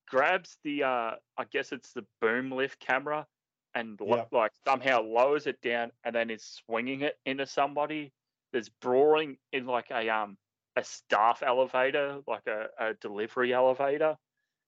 grabs 0.07 0.57
the, 0.63 0.83
uh, 0.83 1.11
I 1.37 1.43
guess 1.51 1.71
it's 1.71 1.93
the 1.93 2.05
boom 2.19 2.51
lift 2.51 2.79
camera, 2.79 3.27
and 3.73 3.99
Yep. 4.03 4.29
like 4.31 4.51
somehow 4.65 5.01
lowers 5.01 5.47
it 5.47 5.61
down 5.61 5.91
and 6.03 6.15
then 6.15 6.29
is 6.29 6.43
swinging 6.43 7.01
it 7.01 7.17
into 7.25 7.45
somebody. 7.45 8.11
There's 8.51 8.69
brawling 8.69 9.37
in 9.53 9.65
like 9.65 9.91
a 9.91 10.09
um 10.09 10.37
a 10.75 10.83
staff 10.83 11.43
elevator, 11.45 12.21
like 12.27 12.47
a, 12.47 12.67
a 12.77 12.93
delivery 12.95 13.53
elevator. 13.53 14.17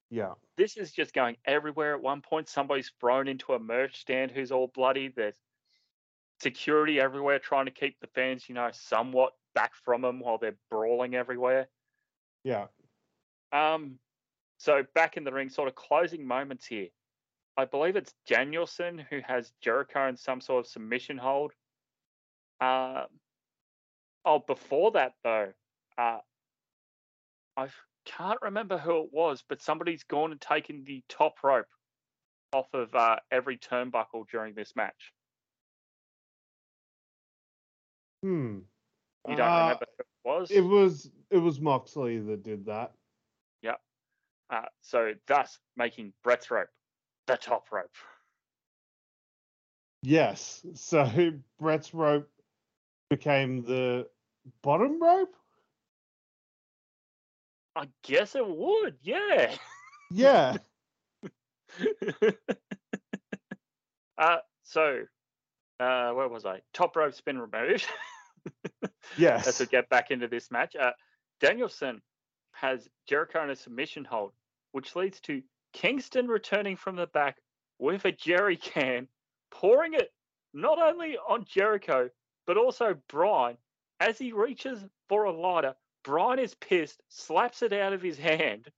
Yeah. 0.10 0.34
This 0.58 0.78
is 0.78 0.92
just 0.92 1.14
going 1.14 1.38
everywhere. 1.46 1.96
At 1.96 2.02
one 2.02 2.22
point, 2.22 2.48
somebody's 2.48 2.92
thrown 3.00 3.28
into 3.28 3.54
a 3.54 3.60
merch 3.60 4.00
stand 4.00 4.32
who's 4.32 4.52
all 4.52 4.68
bloody. 4.68 5.10
There's 5.10 5.38
security 6.42 7.00
everywhere 7.00 7.40
trying 7.40 7.66
to 7.66 7.72
keep 7.72 8.00
the 8.00 8.08
fans, 8.08 8.48
you 8.48 8.56
know, 8.56 8.70
somewhat 8.74 9.34
back 9.56 9.72
from 9.84 10.02
them 10.02 10.20
while 10.20 10.38
they're 10.38 10.58
brawling 10.70 11.16
everywhere. 11.16 11.68
Yeah. 12.44 12.68
Um, 13.52 14.00
so 14.58 14.84
back 14.96 15.18
in 15.18 15.24
the 15.24 15.32
ring, 15.32 15.50
sort 15.50 15.68
of 15.68 15.76
closing 15.76 16.26
moments 16.26 16.66
here. 16.66 16.88
I 17.56 17.66
believe 17.66 17.96
it's 17.96 18.14
Danielson 18.28 18.98
who 19.10 19.20
has 19.28 19.54
Jericho 19.62 20.08
in 20.08 20.18
some 20.18 20.42
sort 20.42 20.66
of 20.66 20.72
submission 20.72 21.18
hold. 21.18 21.52
Uh, 22.60 23.04
oh, 24.26 24.40
before 24.40 24.92
that 24.92 25.14
though, 25.24 25.50
uh, 25.98 26.20
I 27.56 27.68
can't 28.06 28.42
remember 28.42 28.78
who 28.78 29.04
it 29.04 29.10
was, 29.12 29.44
but 29.48 29.62
somebody's 29.62 30.04
gone 30.04 30.32
and 30.32 30.42
taken 30.42 30.84
the 30.84 31.04
top 31.10 31.36
rope 31.44 31.68
off 32.54 32.74
of 32.74 32.94
uh, 32.96 33.18
every 33.32 33.58
turnbuckle 33.58 34.26
during 34.32 34.54
this 34.56 34.74
match. 34.76 35.14
Hmm. 38.24 38.60
You 39.28 39.36
don't 39.36 39.48
Uh, 39.48 39.60
remember 39.60 39.86
who 39.98 40.02
it 40.02 40.08
was? 40.24 40.52
It 40.52 40.62
was 40.62 41.10
it 41.30 41.38
was 41.38 41.60
Moxley 41.60 42.20
that 42.20 42.44
did 42.44 42.66
that. 42.66 42.94
Uh, 44.54 44.62
so 44.82 45.14
thus 45.28 45.58
making 45.76 46.14
Brett's 46.24 46.52
rope 46.52 46.70
the 47.26 47.38
top 47.38 47.72
rope. 47.72 47.90
Yes. 50.04 50.64
So 50.76 51.10
Brett's 51.60 51.94
rope 51.94 52.30
became 53.10 53.64
the 53.64 54.08
bottom 54.62 55.02
rope? 55.02 55.34
I 57.76 57.88
guess 58.04 58.36
it 58.36 58.48
would, 58.48 58.98
yeah. 59.02 59.56
Yeah. 60.12 60.58
uh, 64.20 64.38
so, 64.62 65.00
uh, 65.80 66.12
where 66.12 66.28
was 66.28 66.46
I? 66.46 66.62
Top 66.74 66.96
rope's 66.96 67.22
been 67.22 67.40
removed. 67.40 67.88
Yes. 69.18 69.48
As 69.48 69.60
we 69.60 69.66
get 69.68 69.90
back 69.90 70.12
into 70.12 70.28
this 70.28 70.50
match, 70.50 70.76
uh, 70.76 70.92
Danielson 71.40 72.02
has 72.54 72.88
Jericho 73.08 73.44
in 73.44 73.50
a 73.50 73.56
submission 73.56 74.06
hold, 74.06 74.32
which 74.72 74.96
leads 74.96 75.20
to 75.22 75.42
Kingston 75.74 76.28
returning 76.28 76.78
from 76.78 76.96
the 76.96 77.08
back 77.08 77.38
with 77.80 78.06
a 78.06 78.12
jerry 78.12 78.58
can, 78.58 79.08
pouring 79.52 79.94
it 79.94 80.12
not 80.54 80.80
only 80.80 81.18
on 81.18 81.46
Jericho 81.46 82.10
but 82.46 82.58
also 82.58 82.96
Bryan. 83.08 83.58
As 84.00 84.18
he 84.18 84.34
reaches 84.34 84.84
for 85.08 85.26
a 85.26 85.32
lighter, 85.32 85.76
Bryan 86.04 86.40
is 86.40 86.56
pissed, 86.56 87.02
slaps 87.10 87.62
it 87.62 87.72
out 87.72 87.94
of 87.94 88.02
his 88.02 88.18
hand, 88.18 88.70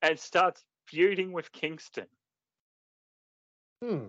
and 0.00 0.18
starts 0.18 0.64
feuding 0.86 1.32
with 1.32 1.52
Kingston. 1.52 2.06
Hmm. 3.82 4.06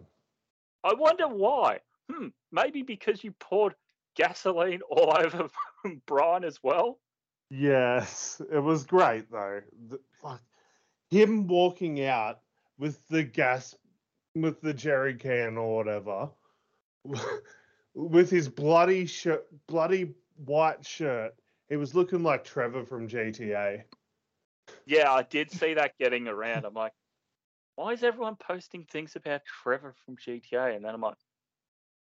I 0.83 0.93
wonder 0.93 1.27
why. 1.27 1.79
Hmm, 2.09 2.27
maybe 2.51 2.83
because 2.83 3.23
you 3.23 3.31
poured 3.33 3.75
gasoline 4.15 4.81
all 4.89 5.15
over 5.17 5.49
Bryan 6.05 6.43
as 6.43 6.59
well. 6.63 6.99
Yes, 7.49 8.41
it 8.51 8.59
was 8.59 8.85
great 8.85 9.29
though. 9.31 9.61
The, 9.89 9.99
like 10.23 10.39
him 11.09 11.47
walking 11.47 12.03
out 12.05 12.39
with 12.77 13.05
the 13.09 13.23
gas, 13.23 13.75
with 14.35 14.61
the 14.61 14.73
jerry 14.73 15.15
can 15.15 15.57
or 15.57 15.75
whatever, 15.75 16.29
with 17.93 18.29
his 18.29 18.47
bloody 18.47 19.05
shirt, 19.05 19.45
bloody 19.67 20.13
white 20.37 20.85
shirt. 20.85 21.35
He 21.67 21.75
was 21.75 21.95
looking 21.95 22.23
like 22.23 22.43
Trevor 22.43 22.85
from 22.85 23.07
GTA. 23.07 23.83
Yeah, 24.85 25.11
I 25.11 25.23
did 25.23 25.51
see 25.51 25.73
that 25.73 25.97
getting 25.97 26.27
around. 26.27 26.65
I'm 26.65 26.73
like, 26.73 26.93
why 27.75 27.93
is 27.93 28.03
everyone 28.03 28.35
posting 28.35 28.85
things 28.85 29.15
about 29.15 29.41
Trevor 29.45 29.95
from 30.05 30.17
GTA? 30.17 30.75
And 30.75 30.83
then 30.83 30.93
I'm 30.93 31.01
like, 31.01 31.17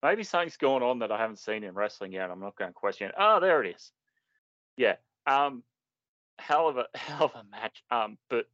maybe 0.04 0.24
something's 0.24 0.58
going 0.58 0.84
on 0.84 1.00
that 1.00 1.12
I 1.12 1.18
haven't 1.18 1.40
seen 1.40 1.64
in 1.64 1.74
wrestling 1.74 2.12
yet. 2.12 2.30
I'm 2.30 2.40
not 2.40 2.56
going 2.56 2.70
to 2.70 2.74
question 2.74 3.10
it. 3.10 3.16
Oh, 3.18 3.40
there 3.40 3.64
it 3.64 3.76
is. 3.76 3.92
Yeah. 4.76 4.96
Um, 5.26 5.64
hell 6.40 6.68
of 6.68 6.78
a 6.78 6.86
hell 6.96 7.26
of 7.26 7.36
a 7.36 7.44
match. 7.50 7.84
Um, 7.92 8.18
but 8.30 8.46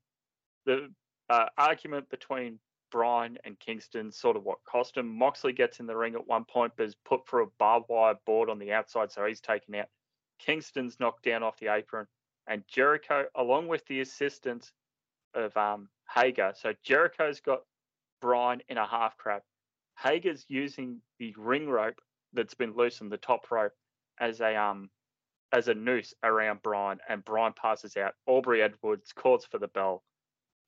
the 0.66 0.90
uh, 1.30 1.46
argument 1.58 2.10
between 2.10 2.60
Bryan 2.92 3.40
and 3.44 3.60
Kingston 3.60 4.12
sort 4.12 4.38
of 4.38 4.44
what 4.44 4.64
cost 4.66 4.98
him. 4.98 5.08
Moxley 5.18 5.52
gets 5.52 5.80
in 5.80 5.88
the 5.88 5.98
ring 5.98 6.14
at 6.14 6.28
one 6.28 6.46
point, 6.46 6.74
but 6.78 6.86
is 6.86 6.96
put 7.06 7.28
through 7.28 7.46
a 7.46 7.50
barbed 7.58 7.88
wire 7.90 8.14
board 8.26 8.50
on 8.50 8.60
the 8.60 8.72
outside, 8.72 9.12
so 9.12 9.26
he's 9.26 9.42
taken 9.42 9.74
out. 9.74 9.88
Kingston's 10.38 11.00
knocked 11.00 11.24
down 11.24 11.42
off 11.42 11.58
the 11.60 11.74
apron, 11.74 12.06
and 12.48 12.64
Jericho, 12.68 13.26
along 13.34 13.68
with 13.68 13.84
the 13.88 14.02
assistance 14.02 14.72
of 15.34 15.58
um, 15.58 15.90
Hager, 16.14 16.54
so 16.56 16.74
Jericho's 16.84 17.40
got 17.40 17.62
Bryan 18.22 18.62
in 18.70 18.78
a 18.78 18.86
half 18.86 19.18
crab. 19.18 19.42
Hager's 20.04 20.46
using 20.50 21.02
the 21.20 21.34
ring 21.38 21.70
rope 21.70 22.00
that's 22.34 22.56
been 22.56 22.74
loosened, 22.76 23.12
the 23.12 23.18
top 23.18 23.50
rope, 23.52 23.72
as 24.20 24.42
a 24.42 24.56
um 24.56 24.90
as 25.54 25.68
a 25.68 25.74
noose 25.74 26.14
around 26.24 26.62
Bryan, 26.62 27.00
and 27.08 27.24
Bryan 27.24 27.54
passes 27.54 27.96
out. 27.96 28.14
Aubrey 28.26 28.62
Edwards 28.62 29.14
calls 29.14 29.46
for 29.46 29.60
the 29.60 29.68
bell. 29.68 30.04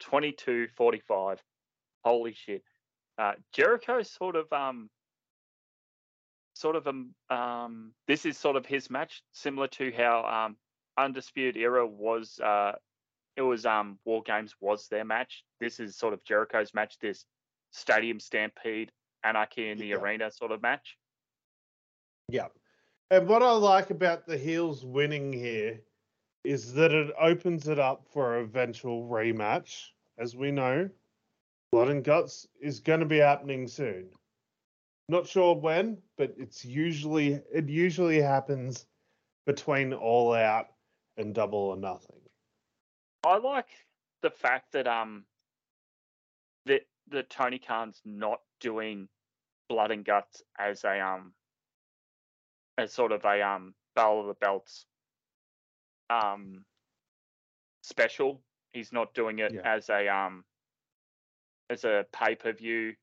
22-45. 0.04 1.40
Holy 2.04 2.34
shit. 2.34 2.62
Uh, 3.18 3.32
Jericho 3.54 4.02
sort 4.04 4.36
of 4.36 4.52
um 4.54 4.90
sort 6.54 6.76
of 6.76 6.88
um, 6.88 7.14
um 7.30 7.94
this 8.08 8.26
is 8.26 8.38
sort 8.38 8.56
of 8.56 8.66
his 8.66 8.90
match, 8.90 9.22
similar 9.34 9.68
to 9.68 9.92
how 9.92 10.24
um 10.24 10.56
Undisputed 10.98 11.58
Era 11.58 11.86
was 11.86 12.40
uh 12.40 12.74
it 13.36 13.42
was 13.42 13.66
um 13.66 14.00
War 14.06 14.22
Games 14.24 14.56
was 14.62 14.88
their 14.88 15.04
match. 15.04 15.44
This 15.60 15.80
is 15.80 15.98
sort 15.98 16.14
of 16.14 16.24
Jericho's 16.24 16.74
match, 16.74 16.98
this 17.02 17.26
stadium 17.72 18.20
stampede, 18.20 18.92
anarchy 19.26 19.70
in 19.70 19.78
the 19.78 19.88
Yeah. 19.88 19.96
arena 19.98 20.32
sort 20.32 20.52
of 20.52 20.62
match. 20.62 20.98
Yeah. 22.30 22.48
And 23.12 23.28
what 23.28 23.44
I 23.44 23.52
like 23.52 23.90
about 23.90 24.26
the 24.26 24.38
heels 24.38 24.86
winning 24.86 25.34
here 25.34 25.82
is 26.44 26.74
that 26.74 26.92
it 26.92 27.14
opens 27.20 27.68
it 27.68 27.80
up 27.80 28.08
for 28.08 28.38
an 28.38 28.44
eventual 28.44 29.08
rematch. 29.08 29.92
As 30.18 30.36
we 30.36 30.52
know, 30.52 30.90
Blood 31.72 31.90
and 31.90 32.04
Guts 32.04 32.48
is 32.62 32.80
going 32.80 33.02
to 33.02 33.06
be 33.06 33.18
happening 33.18 33.68
soon. 33.68 34.10
Not 35.10 35.28
sure 35.28 35.56
when, 35.56 36.02
but 36.18 36.34
it's 36.38 36.64
usually 36.64 37.34
it 37.52 37.68
usually 37.70 38.22
happens 38.22 38.88
between 39.46 39.94
All 39.94 40.34
Out 40.34 40.68
and 41.18 41.34
Double 41.36 41.60
or 41.60 41.78
Nothing. 41.78 42.22
I 43.24 43.38
like 43.38 43.70
the 44.22 44.32
fact 44.32 44.72
that 44.72 44.88
um 44.88 45.26
that 46.66 46.88
that 47.10 47.30
Tony 47.30 47.60
Khan's 47.60 48.02
not 48.06 48.42
doing 48.60 49.08
blood 49.70 49.92
and 49.92 50.06
guts 50.06 50.44
as 50.58 50.84
a 50.84 51.00
um 51.00 51.34
as 52.78 52.94
sort 52.94 53.12
of 53.12 53.24
a 53.26 53.42
um 53.42 53.76
Battle 53.96 54.22
of 54.22 54.28
the 54.28 54.34
Belts 54.34 54.88
um 56.10 56.66
special. 57.84 58.44
He's 58.74 58.92
not 58.92 59.14
doing 59.14 59.40
it 59.40 59.54
Yeah. 59.54 59.62
as 59.64 59.90
a 59.90 60.08
um 60.10 60.46
as 61.70 61.84
a 61.84 62.06
pay 62.12 62.36
per 62.36 62.54
view 62.54 62.96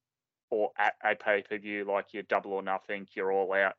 or 0.51 0.73
at 0.79 0.95
a 1.03 1.15
pay 1.17 1.43
per 1.43 1.59
view 1.59 1.85
like 1.85 2.13
your 2.15 2.23
double 2.25 2.53
or 2.53 2.63
nothing, 2.63 3.09
you're 3.15 3.33
all 3.33 3.53
out. 3.55 3.77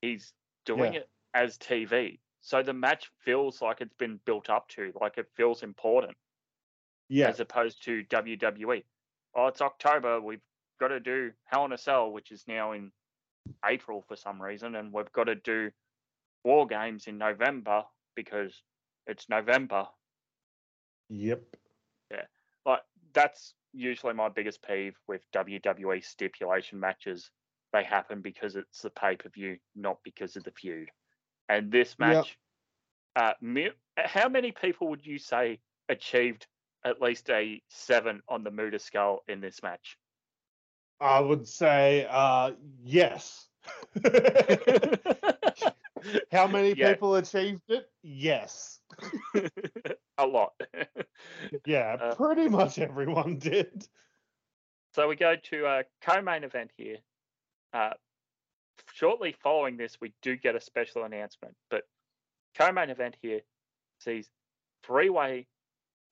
He's 0.00 0.34
doing 0.64 0.94
Yeah. 0.94 1.00
it 1.00 1.10
as 1.34 1.58
TV. 1.58 2.20
So 2.40 2.62
the 2.62 2.72
match 2.74 3.10
feels 3.24 3.60
like 3.62 3.80
it's 3.80 3.94
been 3.94 4.18
built 4.24 4.48
up 4.50 4.68
to, 4.70 4.92
like 5.00 5.18
it 5.18 5.28
feels 5.36 5.62
important 5.62 6.16
Yeah, 7.08 7.28
as 7.28 7.40
opposed 7.40 7.82
to 7.84 8.04
WWE. 8.04 8.84
Oh, 9.34 9.46
it's 9.48 9.60
October. 9.60 10.20
We've 10.20 10.42
got 10.78 10.88
to 10.88 11.00
do 11.00 11.32
Hell 11.44 11.64
in 11.64 11.72
a 11.72 11.78
Cell, 11.78 12.10
which 12.12 12.30
is 12.32 12.44
now 12.46 12.72
in 12.72 12.92
April 13.64 14.04
for 14.06 14.16
some 14.16 14.40
reason, 14.40 14.74
and 14.76 14.92
we've 14.92 15.12
got 15.12 15.24
to 15.24 15.34
do 15.34 15.70
War 16.44 16.66
Games 16.66 17.06
in 17.06 17.18
November 17.18 17.84
because 18.14 18.62
it's 19.06 19.28
November. 19.28 19.86
yep. 21.08 21.42
Yeah. 22.10 22.26
Like 22.64 22.82
that's 23.12 23.54
usually 23.72 24.14
my 24.14 24.28
biggest 24.28 24.62
peeve 24.62 24.96
with 25.06 25.22
WWE 25.32 26.04
stipulation 26.04 26.80
matches. 26.80 27.30
They 27.72 27.84
happen 27.84 28.22
because 28.22 28.56
it's 28.56 28.82
the 28.82 28.90
pay 28.90 29.16
per 29.16 29.28
view, 29.28 29.58
not 29.76 29.98
because 30.04 30.36
of 30.36 30.44
the 30.44 30.52
feud. 30.52 30.90
And 31.48 31.70
this 31.70 31.96
Yep. 31.98 31.98
match, 31.98 32.38
uh, 33.16 33.32
how 33.98 34.28
many 34.28 34.52
people 34.52 34.88
would 34.88 35.04
you 35.04 35.18
say 35.18 35.60
achieved 35.88 36.46
at 36.84 37.00
least 37.00 37.28
a 37.30 37.62
seven 37.68 38.22
on 38.28 38.44
the 38.44 38.50
Muta 38.50 38.78
scale 38.78 39.20
in 39.28 39.40
this 39.40 39.62
match? 39.62 39.98
I 41.00 41.20
would 41.20 41.46
say 41.46 42.06
uh 42.10 42.52
yes. 42.82 43.46
How 46.32 46.46
many 46.46 46.72
Yeah. 46.74 46.92
people 46.92 47.16
achieved 47.16 47.62
it? 47.68 47.90
Yes. 48.02 48.80
a 50.18 50.26
lot. 50.26 50.52
Yeah, 51.66 51.96
Uh, 52.00 52.14
pretty 52.14 52.48
much 52.48 52.78
everyone 52.78 53.38
did. 53.38 53.86
So 54.94 55.08
we 55.08 55.16
go 55.16 55.34
to 55.36 55.66
a 55.66 55.84
co-main 56.00 56.44
event 56.44 56.70
here. 56.76 56.98
Uh, 57.72 57.90
shortly 58.92 59.32
following 59.42 59.76
this, 59.76 60.00
we 60.00 60.12
do 60.22 60.36
get 60.36 60.54
a 60.54 60.60
special 60.60 61.04
announcement, 61.04 61.54
but 61.70 61.82
co-main 62.56 62.90
event 62.90 63.16
here 63.20 63.40
sees 64.00 64.30
three-way 64.84 65.46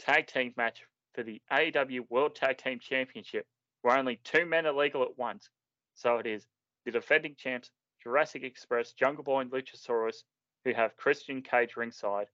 tag 0.01 0.27
team 0.27 0.53
match 0.57 0.83
for 1.15 1.23
the 1.23 1.41
AEW 1.53 2.11
World 2.11 2.35
Tag 2.35 2.59
Team 2.59 2.79
Championship, 2.81 3.47
where 3.87 3.97
only 3.97 4.19
two 4.25 4.45
men 4.45 4.67
are 4.67 4.73
legal 4.73 5.05
at 5.05 5.17
once. 5.17 5.49
So 5.95 6.17
it 6.19 6.27
is 6.27 6.45
the 6.85 6.91
defending 6.91 7.37
champs 7.39 7.71
Jurassic 8.03 8.43
Express, 8.43 8.93
Jungle 8.93 9.23
Boy, 9.23 9.43
and 9.43 9.51
Luchasaurus, 9.53 10.25
who 10.65 10.75
have 10.75 10.97
Christian 10.97 11.41
Cage 11.41 11.77
ringside, 11.77 12.27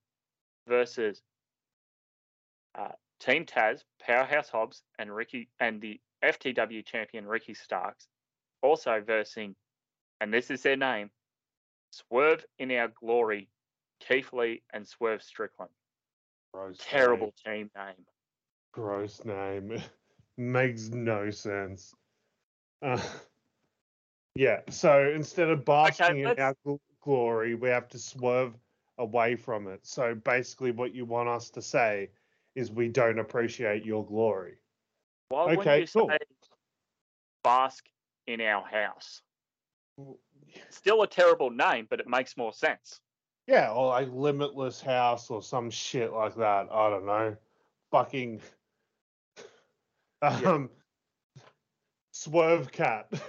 versus 0.67 1.21
uh, 2.75 2.93
Team 3.21 3.45
Taz, 3.45 3.81
Powerhouse 4.01 4.49
Hobbs, 4.49 4.83
and 4.99 5.15
Ricky, 5.15 5.51
and 5.61 5.79
the 5.79 6.01
FTW 6.25 6.87
champion 6.87 7.27
Ricky 7.27 7.53
Starks, 7.53 8.07
also 8.63 9.03
versing, 9.07 9.55
and 10.23 10.33
this 10.33 10.51
is 10.51 10.63
their 10.63 10.79
name, 10.79 11.11
Swerve 11.91 12.47
in 12.59 12.73
Our 12.73 12.89
Glory, 12.99 13.51
Keith 14.01 14.33
Lee 14.33 14.63
and 14.73 14.89
Swerve 14.89 15.23
Strickland. 15.23 15.73
Gross 16.55 16.79
Terrible 16.81 17.35
name. 17.45 17.69
team 17.69 17.71
name. 17.77 18.07
Gross 18.73 19.23
name. 19.27 19.83
Makes 20.37 20.89
no 20.89 21.31
sense. 21.31 21.95
Uh, 22.81 23.01
yeah, 24.35 24.61
so 24.71 25.13
instead 25.15 25.51
of 25.51 25.65
basking 25.65 26.27
okay, 26.27 26.33
in 26.33 26.41
our 26.41 26.57
gl- 26.67 26.81
glory, 27.03 27.55
we 27.55 27.69
have 27.69 27.89
to 27.89 27.99
swerve 27.99 28.55
away 28.99 29.37
from 29.37 29.69
it. 29.69 29.81
So 29.87 30.15
basically, 30.15 30.71
what 30.71 30.95
you 30.95 31.05
want 31.05 31.29
us 31.29 31.51
to 31.51 31.63
say 31.63 32.11
is 32.55 32.71
we 32.71 32.89
don't 32.89 33.19
appreciate 33.19 33.85
your 33.85 34.05
glory. 34.05 34.57
Why 35.29 35.55
okay, 35.55 35.81
you 35.81 35.87
cool. 35.87 36.09
say 36.09 36.19
bask 37.43 37.85
in 38.27 38.41
our 38.41 38.65
house? 38.65 39.23
Still 40.71 41.03
a 41.03 41.07
terrible 41.07 41.51
name, 41.51 41.87
but 41.89 42.01
it 42.01 42.09
makes 42.09 42.37
more 42.37 42.53
sense. 42.53 43.01
Yeah, 43.47 43.71
or 43.71 43.89
like 43.89 44.09
Limitless 44.13 44.81
House 44.81 45.31
or 45.31 45.43
some 45.43 45.71
shit 45.71 46.13
like 46.13 46.37
that. 46.37 46.69
I 46.71 46.91
don't 46.91 47.07
know. 47.07 47.37
Fucking 47.91 48.41
um 50.23 50.71
yeah. 51.37 51.43
Swerve 52.13 52.71
Cat. 52.73 53.09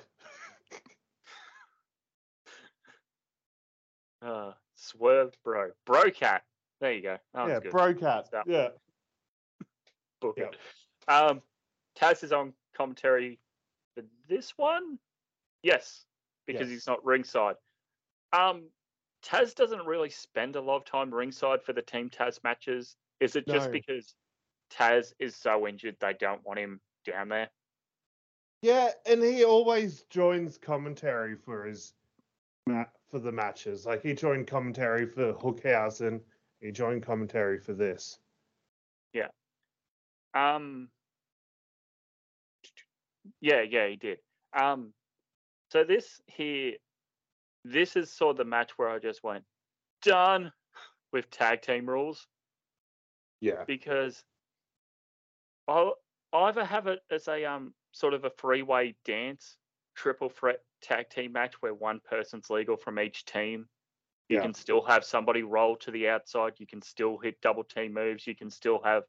uh 4.25 4.51
Swerve 4.75 5.33
Bro. 5.43 5.71
Bro 5.85 6.11
Cat. 6.11 6.43
There 6.79 6.93
you 6.93 7.01
go. 7.01 7.17
yeah, 7.35 7.59
good. 7.61 7.71
Bro 7.71 7.95
Cat. 7.95 8.29
Yeah. 8.45 8.69
Book 10.21 10.37
yep. 10.37 10.55
Um 11.07 11.41
Taz 11.99 12.23
is 12.23 12.31
on 12.31 12.53
commentary 12.75 13.39
for 13.95 14.03
this 14.27 14.53
one? 14.57 14.97
Yes, 15.61 16.05
because 16.45 16.67
yes. 16.67 16.69
he's 16.69 16.87
not 16.87 17.03
ringside. 17.05 17.55
Um, 18.33 18.69
Taz 19.25 19.55
doesn't 19.55 19.85
really 19.85 20.09
spend 20.09 20.55
a 20.55 20.61
lot 20.61 20.77
of 20.77 20.85
time 20.85 21.13
ringside 21.13 21.63
for 21.63 21.73
the 21.73 21.81
Team 21.81 22.09
Taz 22.09 22.43
matches. 22.43 22.95
Is 23.19 23.35
it 23.35 23.47
just 23.47 23.67
no. 23.67 23.71
because 23.71 24.15
Taz 24.77 25.13
is 25.19 25.35
so 25.35 25.67
injured 25.67 25.97
they 25.99 26.13
don't 26.13 26.45
want 26.45 26.59
him 26.59 26.79
down 27.05 27.29
there? 27.29 27.49
Yeah, 28.61 28.89
and 29.05 29.21
he 29.21 29.43
always 29.43 30.03
joins 30.09 30.57
commentary 30.57 31.35
for 31.35 31.65
his 31.65 31.93
for 32.65 33.19
the 33.19 33.31
matches. 33.31 33.85
Like 33.85 34.01
he 34.01 34.13
joined 34.13 34.47
commentary 34.47 35.05
for 35.05 35.33
Hookhausen, 35.33 36.21
he 36.61 36.71
joined 36.71 37.03
commentary 37.03 37.59
for 37.59 37.73
this. 37.73 38.19
Yeah. 39.13 39.27
Um 40.33 40.87
yeah, 43.41 43.61
yeah, 43.61 43.87
he 43.87 43.95
did. 43.95 44.19
Um, 44.57 44.93
so 45.71 45.83
this 45.83 46.21
here, 46.27 46.73
this 47.63 47.95
is 47.95 48.11
sort 48.11 48.31
of 48.31 48.37
the 48.37 48.45
match 48.45 48.71
where 48.77 48.89
I 48.89 48.99
just 48.99 49.23
went 49.23 49.43
done 50.01 50.51
with 51.11 51.29
tag 51.29 51.61
team 51.61 51.87
rules. 51.87 52.27
Yeah. 53.41 53.63
Because 53.67 54.23
I'll 55.67 55.95
either 56.33 56.65
have 56.65 56.87
it 56.87 56.99
as 57.11 57.27
a 57.27 57.45
um 57.45 57.73
sort 57.91 58.13
of 58.13 58.25
a 58.25 58.29
three 58.29 58.61
way 58.61 58.95
dance 59.05 59.57
triple 59.95 60.29
threat 60.29 60.59
tag 60.81 61.09
team 61.09 61.31
match 61.31 61.55
where 61.61 61.73
one 61.73 62.01
person's 62.09 62.49
legal 62.49 62.77
from 62.77 62.99
each 62.99 63.25
team. 63.25 63.67
You 64.29 64.37
yeah. 64.37 64.43
can 64.43 64.53
still 64.53 64.83
have 64.85 65.03
somebody 65.03 65.43
roll 65.43 65.75
to 65.77 65.91
the 65.91 66.09
outside. 66.09 66.53
You 66.57 66.65
can 66.65 66.81
still 66.81 67.17
hit 67.17 67.41
double 67.41 67.63
team 67.63 67.93
moves. 67.93 68.25
You 68.25 68.35
can 68.35 68.49
still 68.49 68.81
have 68.83 69.03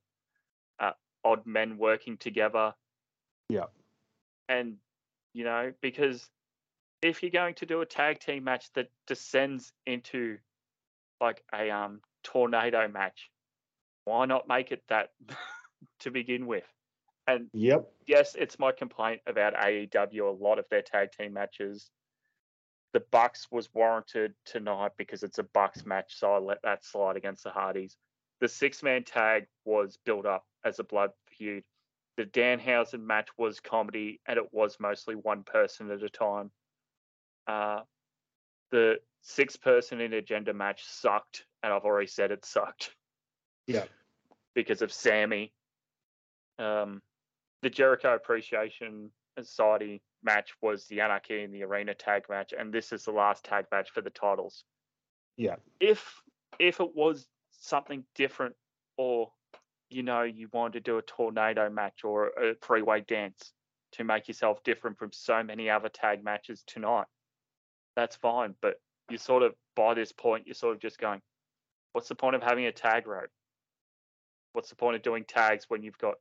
uh, 0.81 0.91
odd 1.25 1.47
men 1.47 1.79
working 1.79 2.17
together. 2.19 2.75
Yeah 3.49 3.67
and 4.49 4.77
you 5.33 5.45
know 5.45 5.73
because 5.81 6.29
if 7.03 7.23
you're 7.23 7.31
going 7.31 7.55
to 7.55 7.67
do 7.67 7.81
a 7.81 7.87
tag 7.87 8.21
team 8.21 8.45
match 8.45 8.73
that 8.75 8.91
descends 9.07 9.73
into 9.87 10.39
like 11.21 11.43
a 11.55 11.71
um 11.71 12.01
tornado 12.23 12.89
match 12.89 13.31
why 14.05 14.27
not 14.27 14.49
make 14.49 14.73
it 14.73 14.83
that 14.89 15.11
to 16.01 16.11
begin 16.11 16.47
with 16.47 16.65
and 17.27 17.47
yep 17.53 17.91
yes 18.07 18.35
it's 18.39 18.59
my 18.59 18.73
complaint 18.73 19.21
about 19.27 19.55
aew 19.55 20.29
a 20.29 20.43
lot 20.43 20.59
of 20.59 20.65
their 20.71 20.83
tag 20.83 21.09
team 21.13 21.33
matches 21.33 21.91
the 22.93 23.03
bucks 23.11 23.49
was 23.51 23.73
warranted 23.75 24.35
tonight 24.45 24.93
because 24.97 25.23
it's 25.23 25.39
a 25.39 25.43
bucks 25.43 25.85
match 25.85 26.15
so 26.17 26.35
i 26.35 26.39
let 26.39 26.63
that 26.63 26.85
slide 26.85 27.17
against 27.17 27.45
the 27.45 27.51
hardys 27.51 27.97
the 28.41 28.49
six 28.49 28.83
man 28.83 29.03
tag 29.03 29.47
was 29.65 29.99
built 30.05 30.27
up 30.27 30.45
as 30.65 30.79
a 30.79 30.85
blood 30.85 31.11
feud 31.27 31.65
the 32.17 32.25
Danhausen 32.25 33.01
match 33.01 33.29
was 33.37 33.61
comedy 33.61 34.21
and 34.27 34.39
it 34.39 34.53
was 34.53 34.77
mostly 34.79 35.15
one 35.15 35.43
person 35.43 35.91
at 35.91 36.03
a 36.03 36.09
time. 36.09 36.51
Uh, 37.47 37.81
the 38.71 38.97
six 39.23 39.57
person 39.57 39.99
intergender 39.99 40.55
match 40.55 40.85
sucked, 40.85 41.45
and 41.63 41.73
I've 41.73 41.85
already 41.85 42.07
said 42.07 42.31
it 42.31 42.45
sucked. 42.45 42.95
Yeah. 43.67 43.85
Because 44.55 44.83
of 44.83 44.93
Sammy. 44.93 45.53
Um, 46.59 47.03
the 47.63 47.71
Jericho 47.71 48.15
Appreciation 48.15 49.11
Society 49.39 50.03
match 50.23 50.53
was 50.63 50.87
the 50.87 51.01
Anarchy 51.01 51.43
in 51.43 51.51
the 51.51 51.63
Arena 51.63 51.95
tag 51.95 52.25
match, 52.29 52.53
and 52.57 52.73
this 52.73 52.93
is 52.93 53.05
the 53.05 53.13
last 53.13 53.45
tag 53.45 53.67
match 53.73 53.91
for 53.91 54.01
the 54.01 54.11
titles. 54.11 54.65
Yeah. 55.37 55.57
If 55.81 56.23
if 56.59 56.81
it 56.81 56.95
was 56.95 57.27
something 57.51 58.05
different 58.15 58.55
or 58.97 59.31
you 59.91 60.03
know 60.03 60.23
you 60.23 60.49
want 60.53 60.75
to 60.75 60.81
do 60.81 60.99
a 60.99 61.03
tornado 61.03 61.69
match 61.69 62.05
or 62.05 62.29
a 62.29 62.55
three 62.63 62.83
way 62.83 63.01
dance 63.01 63.53
to 63.93 64.05
make 64.05 64.29
yourself 64.29 64.63
different 64.65 64.99
from 64.99 65.13
so 65.13 65.43
many 65.43 65.71
other 65.71 65.89
tag 65.89 66.25
matches 66.25 66.65
tonight, 66.67 67.07
that's 67.97 68.17
fine. 68.17 68.55
But 68.61 68.81
you 69.09 69.19
sort 69.19 69.43
of, 69.43 69.55
by 69.77 69.95
this 69.95 70.13
point, 70.13 70.47
you're 70.47 70.55
sort 70.55 70.75
of 70.75 70.81
just 70.81 70.99
going, 70.99 71.21
what's 71.93 72.09
the 72.09 72.15
point 72.15 72.35
of 72.35 72.43
having 72.43 72.67
a 72.67 72.73
tag 72.73 73.07
rope? 73.07 73.31
What's 74.53 74.71
the 74.71 74.77
point 74.77 74.97
of 74.97 75.03
doing 75.03 75.25
tags 75.25 75.67
when 75.69 75.83
you've 75.83 75.99
got 75.99 76.15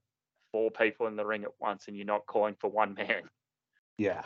four 0.53 0.71
people 0.71 1.07
in 1.07 1.17
the 1.17 1.25
ring 1.25 1.43
at 1.43 1.51
once 1.59 1.89
and 1.89 1.97
you're 1.97 2.05
not 2.05 2.25
calling 2.25 2.55
for 2.61 2.69
one 2.69 2.93
man? 2.93 3.23
Yeah. 3.97 4.23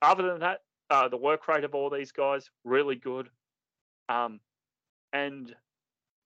Other 0.00 0.22
than 0.22 0.40
that, 0.40 0.62
uh, 0.88 1.08
the 1.08 1.18
work 1.18 1.46
rate 1.48 1.64
of 1.64 1.74
all 1.74 1.90
these 1.90 2.12
guys 2.12 2.48
really 2.64 2.96
good. 2.96 3.28
Um, 4.08 4.40
and 5.12 5.54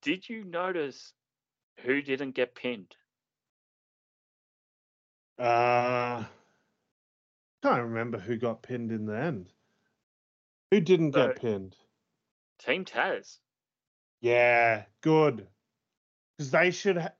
did 0.03 0.29
you 0.29 0.45
notice 0.45 1.13
who 1.81 2.01
didn't 2.01 2.37
get 2.37 2.55
pinned? 2.55 2.95
Uh, 5.39 6.25
can't 7.63 7.83
remember 7.83 8.19
who 8.19 8.37
got 8.37 8.63
pinned 8.63 8.93
in 8.93 9.07
the 9.07 9.19
end. 9.19 9.49
Who 10.71 10.81
didn't 10.81 11.15
so, 11.15 11.29
get 11.29 11.41
pinned? 11.41 11.77
Team 12.65 12.85
Taz. 12.85 13.39
Yeah, 14.21 14.85
good. 15.01 15.47
Because 16.37 16.51
they 16.51 16.71
should. 16.71 16.99
Ha- 16.99 17.13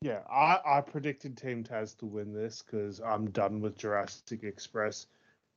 yeah, 0.00 0.20
I, 0.30 0.58
I 0.64 0.80
predicted 0.80 1.36
Team 1.36 1.64
Taz 1.64 1.96
to 1.98 2.06
win 2.06 2.32
this 2.32 2.62
because 2.62 3.00
I'm 3.00 3.30
done 3.30 3.60
with 3.60 3.76
Jurassic 3.76 4.44
Express. 4.44 5.06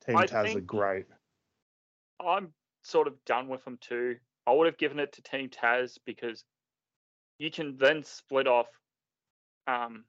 Team 0.05 0.17
I 0.17 0.25
Taz 0.25 0.55
are 0.55 0.61
great. 0.61 1.05
I'm 2.19 2.51
sort 2.81 3.07
of 3.07 3.13
done 3.25 3.47
with 3.47 3.63
them 3.65 3.77
too. 3.79 4.17
I 4.47 4.53
would 4.53 4.65
have 4.65 4.77
given 4.77 4.99
it 4.99 5.13
to 5.13 5.21
Team 5.21 5.49
Taz 5.49 5.99
because 6.05 6.43
you 7.37 7.51
can 7.51 7.77
then 7.77 8.03
split 8.03 8.47
off 8.47 8.67
um, 9.67 10.05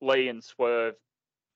Lee 0.00 0.28
and 0.28 0.42
Swerve 0.42 0.94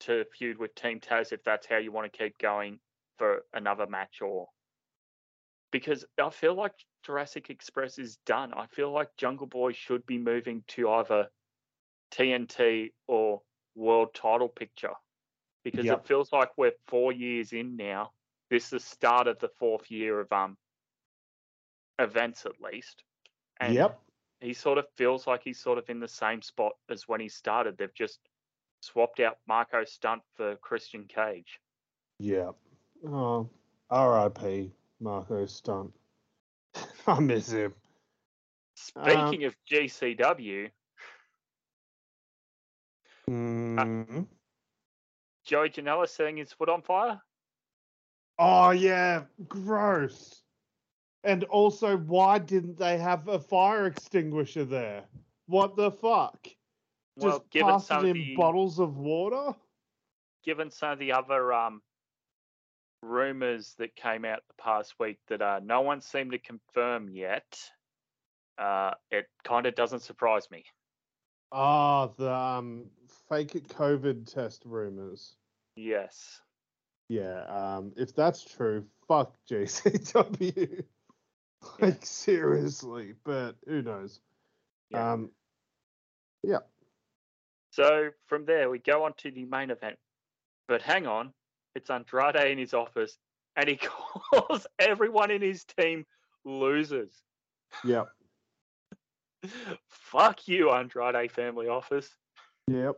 to 0.01 0.24
feud 0.38 0.59
with 0.59 0.74
Team 0.76 1.01
Taz 1.01 1.32
if 1.32 1.42
that's 1.42 1.66
how 1.66 1.78
you 1.78 1.90
want 1.90 2.10
to 2.10 2.16
keep 2.16 2.38
going 2.38 2.78
for 3.18 3.42
another 3.52 3.86
match 3.86 4.22
or 4.22 4.47
because 5.70 6.05
I 6.22 6.30
feel 6.30 6.55
like 6.55 6.72
Jurassic 7.05 7.51
Express 7.51 7.98
is 7.98 8.18
done. 8.26 8.52
I 8.55 8.66
feel 8.66 8.90
like 8.90 9.16
Jungle 9.16 9.47
Boy 9.47 9.72
should 9.72 10.05
be 10.06 10.18
moving 10.18 10.64
to 10.68 10.90
either 10.90 11.28
TNT 12.12 12.92
or 13.06 13.42
World 13.74 14.14
Title 14.14 14.48
Picture 14.48 14.94
because 15.64 15.86
yep. 15.86 16.01
it 16.01 16.06
feels 16.06 16.32
like 16.32 16.51
we're 16.56 16.72
four 16.88 17.12
years 17.12 17.52
in 17.52 17.76
now. 17.76 18.12
This 18.51 18.64
is 18.64 18.70
the 18.70 18.80
start 18.80 19.28
of 19.28 19.38
the 19.38 19.51
fourth 19.59 19.90
year 19.90 20.20
of 20.20 20.32
um 20.32 20.56
events 21.98 22.47
at 22.47 22.60
least. 22.60 23.02
And 23.60 23.74
yep. 23.74 24.01
He 24.40 24.55
sort 24.55 24.78
of 24.78 24.86
feels 24.97 25.26
like 25.26 25.42
he's 25.44 25.60
sort 25.60 25.76
of 25.76 25.88
in 25.90 26.01
the 26.01 26.09
same 26.09 26.40
spot 26.40 26.72
as 26.88 27.06
when 27.06 27.20
he 27.20 27.28
started. 27.28 27.76
They've 27.76 27.94
just 27.94 28.20
swapped 28.80 29.20
out 29.20 29.36
Marco 29.47 29.84
Stunt 29.84 30.22
for 30.34 30.56
Christian 30.56 31.05
Cage. 31.05 31.60
Yeah. 32.18 32.52
Oh, 33.06 33.51
R.I.P. 33.90 34.72
Marco 35.01 35.47
Stunt. 35.47 35.93
I 37.06 37.20
miss 37.20 37.51
him. 37.51 37.74
Speaking 38.74 39.44
um, 39.44 39.48
of 39.48 39.56
GCW, 39.70 40.70
mm, 43.28 44.18
uh, 44.18 44.24
Joey 45.44 45.70
Janela 45.70 46.09
setting 46.09 46.36
his 46.36 46.52
foot 46.52 46.68
on 46.68 46.82
fire. 46.82 47.20
Oh 48.39 48.70
yeah, 48.70 49.24
gross. 49.48 50.43
And 51.24 51.44
also, 51.44 51.98
why 51.98 52.39
didn't 52.39 52.78
they 52.78 52.97
have 52.97 53.28
a 53.28 53.39
fire 53.39 53.86
extinguisher 53.86 54.64
there? 54.64 55.05
What 55.47 55.77
the 55.77 55.90
fuck? 55.90 56.48
Well, 57.16 57.44
Just 57.52 57.66
pass 57.66 58.02
it 58.02 58.06
in 58.06 58.12
the, 58.14 58.35
bottles 58.36 58.78
of 58.78 58.97
water. 58.97 59.55
Given 60.43 60.70
some 60.70 60.93
of 60.93 60.98
the 60.98 61.12
other 61.12 61.52
um, 61.52 61.82
rumors 63.02 63.74
that 63.78 63.97
came 63.97 64.24
out 64.24 64.40
the 64.48 64.62
past 64.62 64.94
week 64.98 65.18
that 65.28 65.43
uh, 65.43 65.60
no 65.62 65.81
one 65.81 66.01
seemed 66.01 66.32
to 66.32 66.39
confirm 66.39 67.09
yet, 67.09 67.59
uh, 68.59 68.93
it 69.10 69.27
kind 69.44 69.66
of 69.66 69.74
doesn't 69.74 70.01
surprise 70.02 70.51
me. 70.51 70.64
Ah, 71.52 72.05
oh, 72.05 72.14
the 72.16 72.32
um, 72.32 72.85
fake 73.28 73.68
COVID 73.68 74.32
test 74.32 74.62
rumors. 74.64 75.35
Yes. 75.77 76.40
Yeah. 77.09 77.43
Um, 77.44 77.93
if 77.97 78.14
that's 78.14 78.44
true, 78.44 78.85
fuck 79.09 79.35
GCW. 79.51 80.85
like 81.81 81.94
yeah. 81.94 81.94
seriously, 82.02 83.14
but 83.24 83.56
who 83.66 83.82
knows? 83.82 84.20
Yeah. 84.90 85.12
Um, 85.12 85.31
yeah. 86.43 86.59
So 87.72 88.10
from 88.27 88.44
there, 88.44 88.70
we 88.70 88.78
go 88.78 89.05
on 89.05 89.14
to 89.18 89.31
the 89.31 89.44
main 89.44 89.70
event. 89.70 89.97
But 90.68 90.82
hang 90.82 91.06
on, 91.06 91.32
it's 91.81 91.90
Andrade 91.90 92.51
in 92.51 92.59
his 92.59 92.74
office, 92.74 93.16
and 93.57 93.69
he 93.69 93.77
calls 94.32 94.66
everyone 94.78 95.31
in 95.31 95.43
his 95.43 95.65
team 95.65 96.05
losers. 96.44 97.12
Yep. 97.85 98.09
Fuck 99.89 100.47
you, 100.47 100.70
Andrade 100.70 101.32
family 101.32 101.69
office. 101.69 102.09
Yep. 102.69 102.97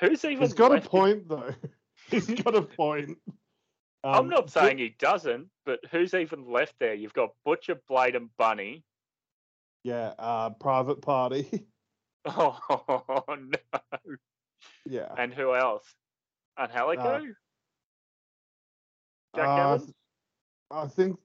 Who's 0.00 0.24
even? 0.24 0.42
He's 0.42 0.54
got 0.54 0.76
a 0.76 0.80
point 0.80 1.28
though. 1.28 1.54
He's 2.10 2.26
got 2.26 2.54
a 2.54 2.62
point. 2.62 3.18
Um, 4.02 4.14
I'm 4.14 4.28
not 4.28 4.50
saying 4.50 4.76
he 4.78 4.94
doesn't, 4.98 5.48
but 5.64 5.80
who's 5.90 6.12
even 6.12 6.50
left 6.50 6.74
there? 6.78 6.92
You've 6.92 7.14
got 7.14 7.30
Butcher, 7.44 7.80
Blade, 7.88 8.14
and 8.14 8.28
Bunny. 8.36 8.84
Yeah, 9.82 10.12
uh, 10.18 10.50
Private 10.50 11.00
Party. 11.00 11.66
Oh 12.26 12.58
no. 13.28 13.78
Yeah. 14.86 15.08
And 15.16 15.32
who 15.32 15.54
else? 15.54 15.84
Angelico? 16.58 17.02
Uh, 17.02 17.20
Jack 19.34 19.48
uh, 19.48 19.74
Evans? 19.74 19.92
I 20.70 20.86
think, 20.86 21.18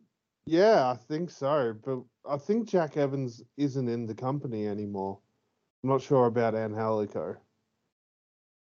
yeah, 0.46 0.90
I 0.90 0.96
think 0.96 1.30
so. 1.30 1.76
But 1.84 2.04
I 2.30 2.38
think 2.38 2.68
Jack 2.68 2.98
Evans 2.98 3.44
isn't 3.58 3.88
in 3.88 4.06
the 4.06 4.16
company 4.16 4.68
anymore. 4.68 5.20
I'm 5.84 5.90
not 5.90 6.02
sure 6.02 6.26
about 6.26 6.56
Angelico. 6.56 7.36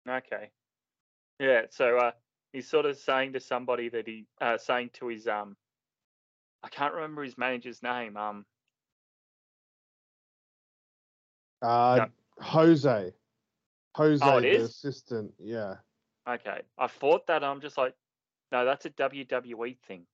Okay. 0.10 0.50
Yeah, 1.40 1.62
so 1.70 1.98
uh, 1.98 2.12
he's 2.52 2.68
sort 2.68 2.86
of 2.86 2.98
saying 2.98 3.34
to 3.34 3.40
somebody 3.40 3.90
that 3.90 4.08
he, 4.08 4.26
uh, 4.42 4.58
saying 4.58 4.92
to 4.94 5.08
his, 5.08 5.28
um, 5.28 5.56
I 6.64 6.70
can't 6.70 6.94
remember 6.94 7.24
his 7.24 7.38
manager's 7.38 7.84
name. 7.84 8.18
Um, 8.18 8.46
uh, 11.62 11.96
no. 12.00 12.08
Jose. 12.40 13.14
Jose, 13.96 14.26
oh, 14.26 14.42
the 14.42 14.56
assistant. 14.64 15.32
Yeah. 15.40 15.76
Okay. 16.28 16.62
I 16.78 16.88
thought 16.88 17.28
that 17.28 17.44
I'm 17.44 17.62
just 17.62 17.78
like, 17.78 17.94
no, 18.54 18.64
that's 18.66 18.86
a 18.86 18.92
WWE 18.92 19.78
thing. 19.88 20.06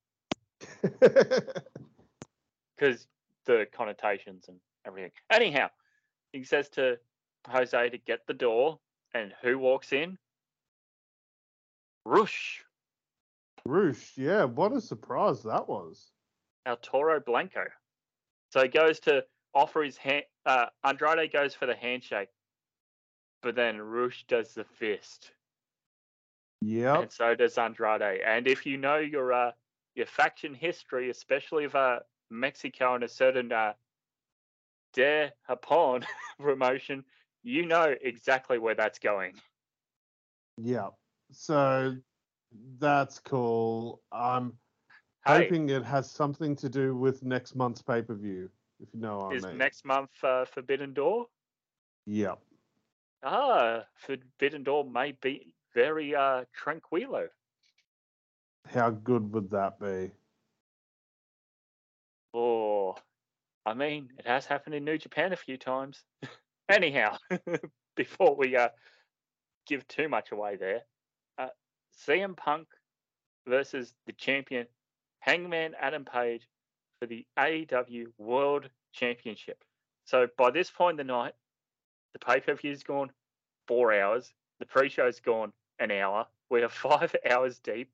Because 2.78 3.08
the 3.46 3.68
connotations 3.76 4.46
and 4.48 4.58
everything. 4.88 5.12
Anyhow, 5.30 5.68
he 6.32 6.46
says 6.46 6.70
to 6.70 6.98
Jose 7.46 7.90
to 7.90 7.98
get 7.98 8.26
the 8.26 8.34
door, 8.34 8.80
and 9.14 9.34
who 9.42 9.60
walks 9.60 9.92
in? 9.92 10.18
Rush. 12.06 12.64
Rush, 13.66 14.14
yeah. 14.16 14.46
What 14.46 14.72
a 14.72 14.80
surprise 14.80 15.44
that 15.44 15.68
was. 15.68 16.12
Our 16.66 16.78
Toro 16.78 17.20
Blanco. 17.20 17.66
So 18.52 18.62
he 18.62 18.70
goes 18.70 19.02
to 19.02 19.26
offer 19.54 19.84
his 19.84 19.98
hand. 19.98 20.24
Uh, 20.46 20.68
Andrade 20.86 21.34
goes 21.34 21.54
for 21.54 21.66
the 21.66 21.76
handshake, 21.76 22.30
but 23.44 23.56
then 23.56 23.82
Rush 23.82 24.24
does 24.30 24.54
the 24.54 24.64
fist. 24.64 25.32
Yeah. 26.62 27.02
And 27.02 27.12
so 27.12 27.36
does 27.36 27.58
Andrade. 27.58 28.22
And 28.26 28.48
if 28.48 28.66
you 28.66 28.78
know 28.78 28.98
your 28.98 29.32
uh, 29.34 29.52
your 29.96 30.06
faction 30.06 30.54
history, 30.54 31.10
especially 31.10 31.66
of 31.66 31.76
uh, 31.76 32.00
Mexico 32.30 32.96
and 32.96 33.04
a 33.04 33.08
certain 33.08 33.52
uh, 33.52 33.74
De 34.94 35.32
Japón 35.50 36.04
promotion, 36.40 37.04
you 37.44 37.66
know 37.66 37.96
exactly 38.02 38.58
where 38.58 38.76
that's 38.76 39.00
going. 39.00 39.34
Yeah. 40.58 40.90
So 41.32 41.96
that's 42.80 43.20
cool. 43.20 44.02
I'm 44.12 44.54
hey. 45.26 45.44
hoping 45.44 45.70
it 45.70 45.86
has 45.86 46.10
something 46.12 46.56
to 46.58 46.70
do 46.70 46.96
with 46.96 47.24
next 47.24 47.56
month's 47.56 47.82
pay 47.82 48.02
per 48.02 48.16
view 48.16 48.50
if 48.82 48.90
you 48.94 49.00
know 49.00 49.20
what 49.20 49.36
Is 49.36 49.46
I 49.46 49.50
mean. 49.50 49.58
next 49.58 49.86
month 49.86 50.12
uh, 50.24 50.46
Forbidden 50.46 50.94
Door? 50.94 51.28
Yep. 52.06 52.40
Ah, 53.24 53.86
Forbidden 53.96 54.64
Door 54.64 54.86
may 54.86 55.12
be 55.12 55.54
very 55.74 56.16
uh, 56.16 56.44
tranquilo. 56.58 57.28
How 58.68 58.90
good 58.90 59.32
would 59.34 59.50
that 59.52 59.80
be? 59.80 60.12
Oh, 62.34 62.96
I 63.66 63.74
mean, 63.74 64.10
it 64.18 64.28
has 64.28 64.46
happened 64.46 64.76
in 64.76 64.86
New 64.86 64.98
Japan 64.98 65.34
a 65.34 65.38
few 65.38 65.58
times. 65.58 66.04
Anyhow, 66.70 67.18
before 67.96 68.36
we 68.36 68.56
uh, 68.56 68.70
give 69.66 69.88
too 69.88 70.08
much 70.08 70.32
away 70.32 70.56
there, 70.56 70.82
uh, 71.38 71.48
CM 72.08 72.38
Punk 72.38 72.68
versus 73.48 73.94
the 74.06 74.14
champion 74.14 74.68
Hangman 75.20 75.74
Adam 75.80 76.06
Page 76.06 76.48
for 77.00 77.08
the 77.08 77.26
AEW 77.38 78.08
World 78.18 78.70
Championship. 78.94 79.64
So 80.06 80.28
by 80.38 80.52
this 80.52 80.70
point 80.70 81.00
in 81.00 81.08
the 81.08 81.14
night, 81.14 81.34
the 82.14 82.20
pay 82.20 82.40
per 82.40 82.56
view's 82.56 82.84
gone 82.84 83.12
four 83.68 83.94
hours. 83.94 84.34
The 84.60 84.66
pre 84.66 84.90
show's 84.90 85.20
gone 85.20 85.54
an 85.80 85.92
hour. 85.92 86.26
We 86.50 86.64
are 86.64 86.70
five 86.70 87.16
hours 87.30 87.60
deep. 87.60 87.92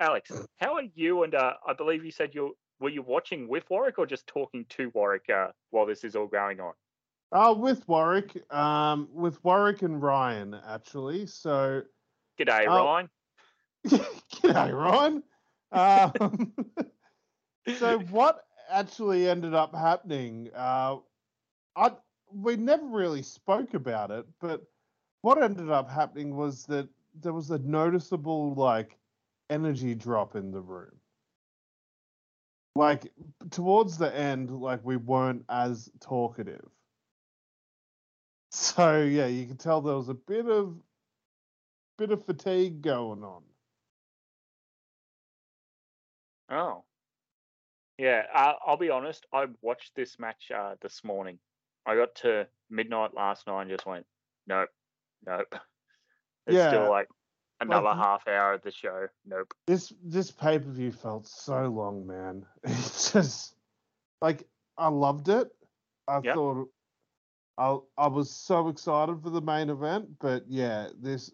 Alex, 0.00 0.30
how 0.58 0.74
are 0.74 0.84
you? 0.94 1.24
And 1.24 1.34
uh, 1.34 1.54
I 1.66 1.72
believe 1.72 2.04
you 2.04 2.10
said 2.10 2.34
you 2.34 2.56
were 2.80 2.88
you 2.88 3.02
watching 3.02 3.48
with 3.48 3.68
Warwick 3.68 3.98
or 3.98 4.06
just 4.06 4.26
talking 4.26 4.64
to 4.70 4.90
Warwick 4.94 5.28
uh, 5.28 5.48
while 5.70 5.86
this 5.86 6.04
is 6.04 6.14
all 6.14 6.28
going 6.28 6.60
on? 6.60 6.72
Uh, 7.32 7.52
with 7.52 7.86
Warwick, 7.88 8.42
um, 8.54 9.08
with 9.12 9.42
Warwick 9.44 9.82
and 9.82 10.00
Ryan 10.00 10.56
actually. 10.66 11.26
So, 11.26 11.82
g'day, 12.38 12.66
uh, 12.68 12.70
Ryan. 12.70 13.10
g'day, 13.86 14.72
Ryan. 14.72 15.22
Um, 15.72 16.54
so 17.78 17.98
what 18.10 18.44
actually 18.70 19.28
ended 19.28 19.54
up 19.54 19.74
happening. 19.74 20.50
Uh, 20.54 20.96
I 21.76 21.92
we 22.32 22.56
never 22.56 22.86
really 22.86 23.22
spoke 23.22 23.74
about 23.74 24.10
it, 24.10 24.26
but 24.40 24.62
what 25.22 25.42
ended 25.42 25.70
up 25.70 25.90
happening 25.90 26.36
was 26.36 26.64
that 26.66 26.88
there 27.20 27.32
was 27.32 27.50
a 27.50 27.58
noticeable 27.58 28.54
like 28.54 28.98
energy 29.50 29.94
drop 29.94 30.36
in 30.36 30.50
the 30.50 30.60
room. 30.60 30.92
Like 32.74 33.12
towards 33.50 33.98
the 33.98 34.14
end, 34.14 34.50
like 34.50 34.84
we 34.84 34.96
weren't 34.96 35.44
as 35.48 35.90
talkative. 36.00 36.68
So 38.50 39.02
yeah, 39.02 39.26
you 39.26 39.46
can 39.46 39.56
tell 39.56 39.80
there 39.80 39.96
was 39.96 40.08
a 40.08 40.14
bit 40.14 40.46
of 40.46 40.74
bit 41.96 42.12
of 42.12 42.24
fatigue 42.24 42.82
going 42.82 43.24
on. 43.24 43.42
Oh. 46.50 46.84
Yeah, 47.98 48.22
uh, 48.32 48.52
I'll 48.64 48.76
be 48.76 48.90
honest. 48.90 49.26
I 49.32 49.46
watched 49.60 49.96
this 49.96 50.18
match 50.20 50.52
uh, 50.56 50.76
this 50.80 51.02
morning. 51.02 51.38
I 51.84 51.96
got 51.96 52.14
to 52.16 52.46
midnight 52.70 53.12
last 53.14 53.46
night 53.48 53.62
and 53.62 53.70
just 53.70 53.86
went, 53.86 54.06
nope, 54.46 54.68
nope. 55.26 55.52
It's 56.48 56.56
yeah, 56.56 56.68
still 56.68 56.90
like 56.90 57.08
another 57.60 57.86
like, 57.86 57.96
half 57.96 58.26
hour 58.26 58.54
of 58.54 58.62
the 58.62 58.72
show. 58.72 59.06
Nope. 59.26 59.54
This 59.66 59.92
this 60.02 60.30
pay 60.30 60.58
per 60.58 60.70
view 60.70 60.90
felt 60.90 61.26
so 61.28 61.68
long, 61.68 62.06
man. 62.06 62.44
It's 62.64 63.12
just 63.12 63.54
like 64.20 64.44
I 64.76 64.88
loved 64.88 65.28
it. 65.28 65.48
I 66.08 66.20
yep. 66.24 66.34
thought 66.34 66.68
I 67.56 67.78
I 67.96 68.08
was 68.08 68.30
so 68.30 68.68
excited 68.68 69.22
for 69.22 69.30
the 69.30 69.42
main 69.42 69.70
event, 69.70 70.08
but 70.18 70.44
yeah, 70.48 70.88
this 71.00 71.30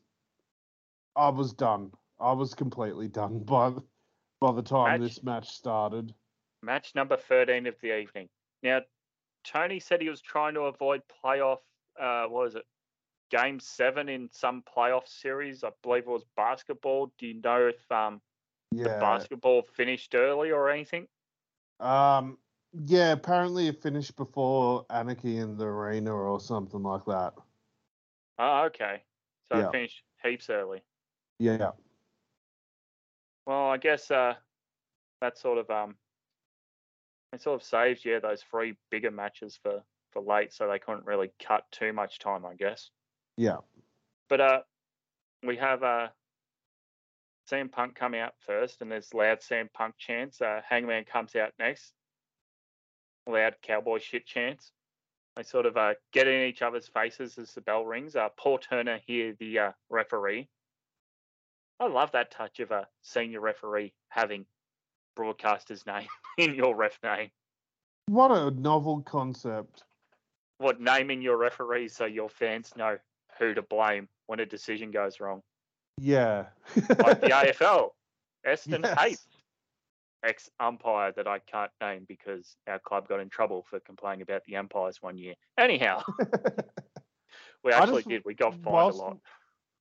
I 1.17 1.31
was 1.31 1.53
done. 1.53 1.93
I 2.21 2.33
was 2.33 2.55
completely 2.55 3.09
done 3.09 3.39
by 3.45 3.73
by 4.41 4.53
the 4.53 4.63
time 4.63 5.01
match, 5.01 5.09
this 5.09 5.23
match 5.23 5.49
started 5.49 6.13
match 6.65 6.95
number 6.95 7.17
13 7.17 7.67
of 7.67 7.75
the 7.81 7.97
evening. 7.97 8.29
Now, 8.63 8.81
Tony 9.45 9.79
said 9.79 10.01
he 10.01 10.09
was 10.09 10.23
trying 10.23 10.55
to 10.55 10.63
avoid 10.63 11.03
playoff, 11.25 11.59
uh, 12.01 12.25
what 12.25 12.45
was 12.45 12.55
it? 12.55 12.65
Game 13.31 13.61
seven 13.61 14.09
in 14.09 14.29
some 14.33 14.63
playoff 14.63 15.09
series. 15.09 15.65
I 15.65 15.71
believe 15.83 16.05
it 16.05 16.09
was 16.09 16.25
basketball. 16.37 17.13
Do 17.19 17.27
you 17.27 17.41
know 17.41 17.69
if 17.69 17.91
um 17.93 18.21
the 18.83 18.91
Yeah. 18.91 18.99
basketball 19.01 19.63
finished 19.63 20.15
early 20.15 20.51
or 20.51 20.71
anything? 20.71 21.09
Um. 21.81 22.39
Yeah. 22.73 23.13
Apparently, 23.13 23.69
it 23.69 23.83
finished 23.83 24.17
before 24.17 24.87
Anarchy 24.91 25.39
in 25.39 25.57
the 25.57 25.65
Arena 25.67 26.15
or 26.15 26.41
something 26.41 26.83
like 26.83 27.05
that. 27.07 27.35
Oh, 28.39 28.65
okay. 28.65 29.03
So 29.49 29.59
Yeah. 29.59 29.69
it 29.69 29.73
finished 29.73 30.03
heaps 30.23 30.51
early. 30.51 30.83
Yeah. 31.39 31.73
Well, 33.47 33.69
I 33.71 33.77
guess 33.77 34.11
uh, 34.11 34.35
that 35.21 35.39
sort 35.39 35.59
of 35.59 35.71
um, 35.71 35.97
it 37.33 37.43
sort 37.43 37.61
of 37.61 37.67
saves 37.67 38.05
yeah 38.05 38.21
those 38.21 38.43
three 38.43 38.77
bigger 38.91 39.11
matches 39.11 39.59
for 39.63 39.83
for 40.13 40.23
late, 40.23 40.53
so 40.53 40.69
they 40.69 40.79
couldn't 40.79 41.07
really 41.07 41.33
cut 41.43 41.71
too 41.73 41.93
much 41.93 42.19
time, 42.19 42.47
I 42.47 42.55
guess. 42.55 42.91
Yeah. 43.37 43.59
But 44.29 44.41
uh, 44.41 44.61
we 45.43 45.57
have 45.57 45.83
uh, 45.83 46.09
CM 47.51 47.71
Punk 47.71 47.95
come 47.95 48.15
out 48.15 48.35
first, 48.47 48.81
and 48.81 48.91
there's 48.91 49.13
loud 49.13 49.41
CM 49.41 49.73
Punk 49.73 49.97
chants. 49.99 50.41
Uh, 50.41 50.61
Hangman 50.69 51.05
comes 51.05 51.37
out 51.37 51.53
next, 51.59 51.93
loud 53.27 53.57
cowboy 53.63 53.99
shit 53.99 54.27
chants. 54.27 54.73
They 55.37 55.43
sort 55.43 55.67
of 55.67 55.77
uh, 55.77 55.95
get 56.13 56.29
in 56.29 56.49
each 56.49 56.63
other's 56.63 56.87
faces 56.87 57.39
as 57.39 57.53
the 57.53 57.61
bell 57.61 57.85
rings. 57.85 58.15
Uh, 58.15 58.29
Paul 58.37 58.59
Turner 58.59 59.01
here, 59.05 59.35
the 59.39 59.59
uh, 59.59 59.73
referee. 59.91 60.49
I 61.81 61.89
love 61.89 62.13
that 62.13 62.31
touch 62.31 62.61
of 62.61 62.71
a 62.71 62.87
senior 63.03 63.41
referee 63.41 63.93
having 64.09 64.47
broadcaster's 65.17 65.85
name 65.87 66.07
in 66.39 66.55
your 66.55 66.77
ref 66.77 66.99
name. 67.03 67.31
What 68.07 68.31
a 68.31 68.51
novel 68.53 69.01
concept. 69.03 69.83
What 70.59 70.81
naming 70.81 71.21
your 71.21 71.37
referees 71.37 71.97
so 71.97 72.05
your 72.05 72.29
fans 72.29 72.73
know 72.77 72.99
who 73.39 73.55
to 73.55 73.63
blame 73.63 74.09
when 74.27 74.41
a 74.41 74.47
decision 74.47 74.91
goes 74.91 75.21
wrong. 75.21 75.43
Yeah. 76.01 76.47
like 76.77 77.21
the 77.21 77.29
AFL. 77.33 77.91
Essendon 78.47 78.83
Yes. 78.85 79.27
Ex 80.25 80.49
umpire 80.59 81.13
that 81.13 81.27
I 81.29 81.39
can't 81.41 81.71
name 81.83 82.07
because 82.09 82.57
our 82.67 82.79
club 82.79 83.09
got 83.09 83.21
in 83.21 83.29
trouble 83.29 83.65
for 83.69 83.79
complaining 83.81 84.23
about 84.23 84.43
the 84.47 84.57
umpires 84.57 85.03
one 85.03 85.19
year. 85.19 85.35
Anyhow, 85.59 86.03
we 87.63 87.73
actually 87.73 87.97
just- 87.99 88.09
did. 88.09 88.23
We 88.25 88.33
got 88.35 88.55
fined 88.55 88.65
whilst, 88.65 88.99
a 89.01 89.03
lot. 89.03 89.19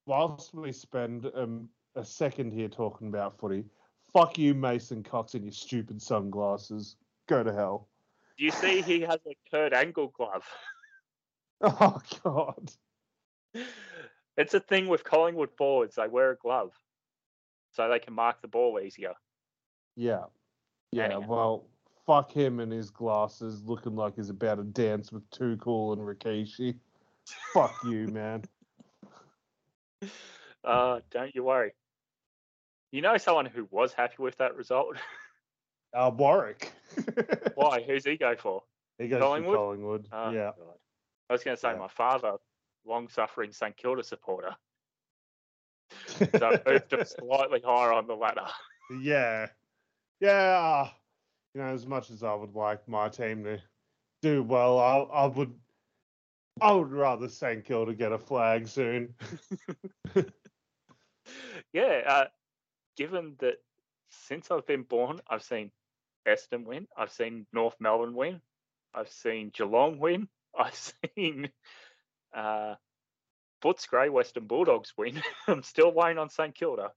whilst 0.05 0.53
we 0.53 0.73
spend 0.73 1.31
um, 1.33 1.69
a 1.95 2.03
second 2.03 2.51
here 2.51 2.67
talking 2.67 3.07
about 3.07 3.39
footy, 3.39 3.63
fuck 4.11 4.37
you, 4.37 4.53
Mason 4.53 5.01
Cox, 5.01 5.33
and 5.33 5.45
your 5.45 5.53
stupid 5.53 6.01
sunglasses. 6.01 6.97
Go 7.29 7.41
to 7.41 7.53
hell. 7.53 7.87
Do 8.37 8.43
you 8.43 8.51
see 8.51 8.81
he 8.81 8.99
has 9.01 9.19
a 9.25 9.37
Kurt 9.49 9.73
Angle 9.73 10.13
glove? 10.17 10.43
Oh 11.65 12.01
God. 12.25 12.69
It's 14.37 14.53
a 14.53 14.59
thing 14.59 14.87
with 14.87 15.03
Collingwood 15.03 15.51
forwards. 15.57 15.95
They 15.95 16.07
wear 16.07 16.31
a 16.31 16.35
glove 16.35 16.71
so 17.71 17.87
they 17.87 17.99
can 17.99 18.13
mark 18.13 18.41
the 18.41 18.47
ball 18.47 18.79
easier. 18.79 19.13
Yeah. 19.95 20.23
Yeah. 20.91 21.03
Anyhow. 21.05 21.25
Well, 21.27 21.65
fuck 22.05 22.31
him 22.31 22.59
and 22.59 22.71
his 22.71 22.89
glasses, 22.89 23.63
looking 23.63 23.95
like 23.95 24.15
he's 24.15 24.29
about 24.29 24.55
to 24.55 24.63
dance 24.63 25.11
with 25.11 25.29
Too 25.29 25.57
Cool 25.57 25.93
and 25.93 26.01
Rikishi. 26.01 26.75
fuck 27.53 27.75
you, 27.85 28.07
man. 28.11 28.43
Uh, 30.63 30.99
don't 31.11 31.33
you 31.35 31.43
worry. 31.43 31.73
You 32.91 33.01
know 33.01 33.17
someone 33.17 33.45
who 33.45 33.67
was 33.71 33.93
happy 33.93 34.15
with 34.19 34.37
that 34.37 34.55
result? 34.55 34.97
Uh, 35.95 36.09
Warwick. 36.09 36.73
Why? 37.53 37.83
Who's 37.83 38.03
he 38.03 38.17
go 38.17 38.35
for? 38.35 38.63
He 38.97 39.07
goes 39.07 39.21
Collingwood? 39.21 39.55
Collingwood. 39.55 40.07
Oh, 40.11 40.31
yeah. 40.31 40.49
I 41.29 41.33
was 41.33 41.43
going 41.43 41.55
to 41.55 41.61
say 41.61 41.73
Yeah. 41.73 41.77
my 41.77 41.87
father, 41.87 42.37
long-suffering 42.85 43.51
St 43.51 43.75
Kilda 43.75 44.03
supporter, 44.03 44.55
so 46.37 46.59
moved 46.65 46.93
him 46.93 47.05
slightly 47.05 47.61
higher 47.63 47.93
on 47.93 48.07
the 48.07 48.15
ladder. 48.15 48.47
Yeah. 49.01 49.47
Yeah. 50.19 50.89
You 51.53 51.61
know, 51.61 51.73
as 51.73 51.85
much 51.85 52.09
as 52.09 52.23
I 52.23 52.33
would 52.33 52.55
like 52.55 52.87
my 52.87 53.09
team 53.09 53.43
to 53.43 53.59
do 54.21 54.43
well, 54.43 54.79
I, 54.79 54.97
I 54.97 55.25
would 55.27 55.53
I 56.61 56.71
would 56.71 56.91
rather 56.91 57.27
St 57.27 57.65
Kilda 57.65 57.93
get 57.93 58.11
a 58.11 58.17
flag 58.17 58.67
soon. 58.67 59.15
yeah, 61.73 62.01
uh, 62.07 62.25
given 62.95 63.35
that 63.39 63.55
since 64.09 64.51
I've 64.51 64.67
been 64.67 64.83
born, 64.83 65.19
I've 65.27 65.43
seen 65.43 65.71
Essendon 66.27 66.65
win, 66.65 66.87
I've 66.95 67.11
seen 67.11 67.47
North 67.53 67.75
Melbourne 67.79 68.13
win, 68.13 68.41
I've 68.93 69.09
seen 69.09 69.51
Geelong 69.53 69.99
win, 69.99 70.27
I've 70.57 70.93
seen 71.15 71.49
uh, 72.33 72.75
Footscray 73.63 74.09
Western 74.11 74.47
Bulldogs 74.47 74.93
win. 74.97 75.21
I'm 75.47 75.63
still 75.63 75.91
waiting 75.93 76.17
on 76.17 76.29
St 76.29 76.53
Kilda. 76.53 76.91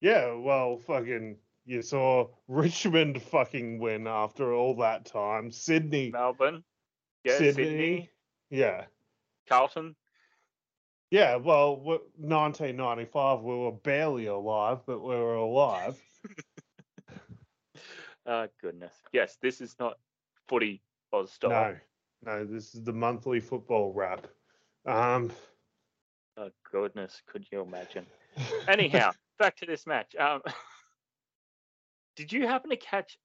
Yeah, 0.00 0.34
well, 0.34 0.78
fucking, 0.78 1.36
you 1.64 1.82
saw 1.82 2.28
Richmond 2.48 3.22
fucking 3.22 3.78
win 3.78 4.06
after 4.06 4.52
all 4.52 4.76
that 4.76 5.04
time. 5.04 5.52
Sydney, 5.52 6.10
Melbourne, 6.10 6.64
yeah, 7.24 7.38
Sydney, 7.38 7.64
Sydney, 7.64 8.10
yeah, 8.50 8.84
Carlton, 9.48 9.94
yeah. 11.12 11.36
Well, 11.36 11.76
1995, 11.76 13.42
we 13.42 13.54
were 13.54 13.72
barely 13.72 14.26
alive, 14.26 14.80
but 14.86 15.00
we 15.00 15.14
were 15.14 15.34
alive. 15.34 16.00
Oh 18.24 18.48
goodness. 18.62 18.94
Yes, 19.12 19.36
this 19.42 19.60
is 19.60 19.76
not 19.78 19.98
footy 20.48 20.82
Oz 21.12 21.30
style. 21.30 21.76
No, 22.24 22.38
no, 22.38 22.44
this 22.46 22.74
is 22.74 22.82
the 22.82 22.94
monthly 22.94 23.40
football 23.40 23.92
wrap. 23.92 24.26
Um, 24.84 25.30
Oh 26.36 26.50
goodness, 26.70 27.20
could 27.26 27.46
you 27.50 27.60
imagine? 27.60 28.06
Anyhow, 28.68 29.10
back 29.38 29.56
to 29.58 29.66
this 29.66 29.86
match. 29.86 30.16
Um, 30.16 30.40
did 32.16 32.32
you 32.32 32.46
happen 32.46 32.70
to 32.70 32.76
catch? 32.76 33.18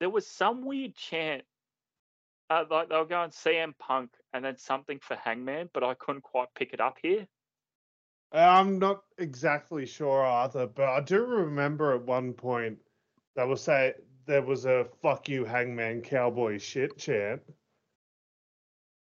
There 0.00 0.10
was 0.10 0.26
some 0.26 0.64
weird 0.64 0.94
chant. 0.94 1.42
Uh, 2.50 2.64
like 2.70 2.90
they 2.90 2.96
were 2.96 3.06
going 3.06 3.30
CM 3.30 3.72
Punk 3.78 4.10
and 4.34 4.44
then 4.44 4.58
something 4.58 4.98
for 5.00 5.16
Hangman, 5.16 5.70
but 5.72 5.82
I 5.82 5.94
couldn't 5.94 6.22
quite 6.22 6.48
pick 6.54 6.74
it 6.74 6.80
up 6.80 6.98
here. 7.02 7.26
I'm 8.30 8.78
not 8.78 9.02
exactly 9.16 9.86
sure 9.86 10.24
either, 10.24 10.66
but 10.66 10.88
I 10.88 11.00
do 11.00 11.24
remember 11.24 11.94
at 11.94 12.02
one 12.02 12.34
point 12.34 12.78
they 13.36 13.46
were 13.46 13.56
say 13.56 13.94
there 14.26 14.42
was 14.42 14.66
a 14.66 14.86
"fuck 15.00 15.28
you, 15.28 15.46
hangman, 15.46 16.02
cowboy 16.02 16.58
shit" 16.58 16.98
chant. 16.98 17.40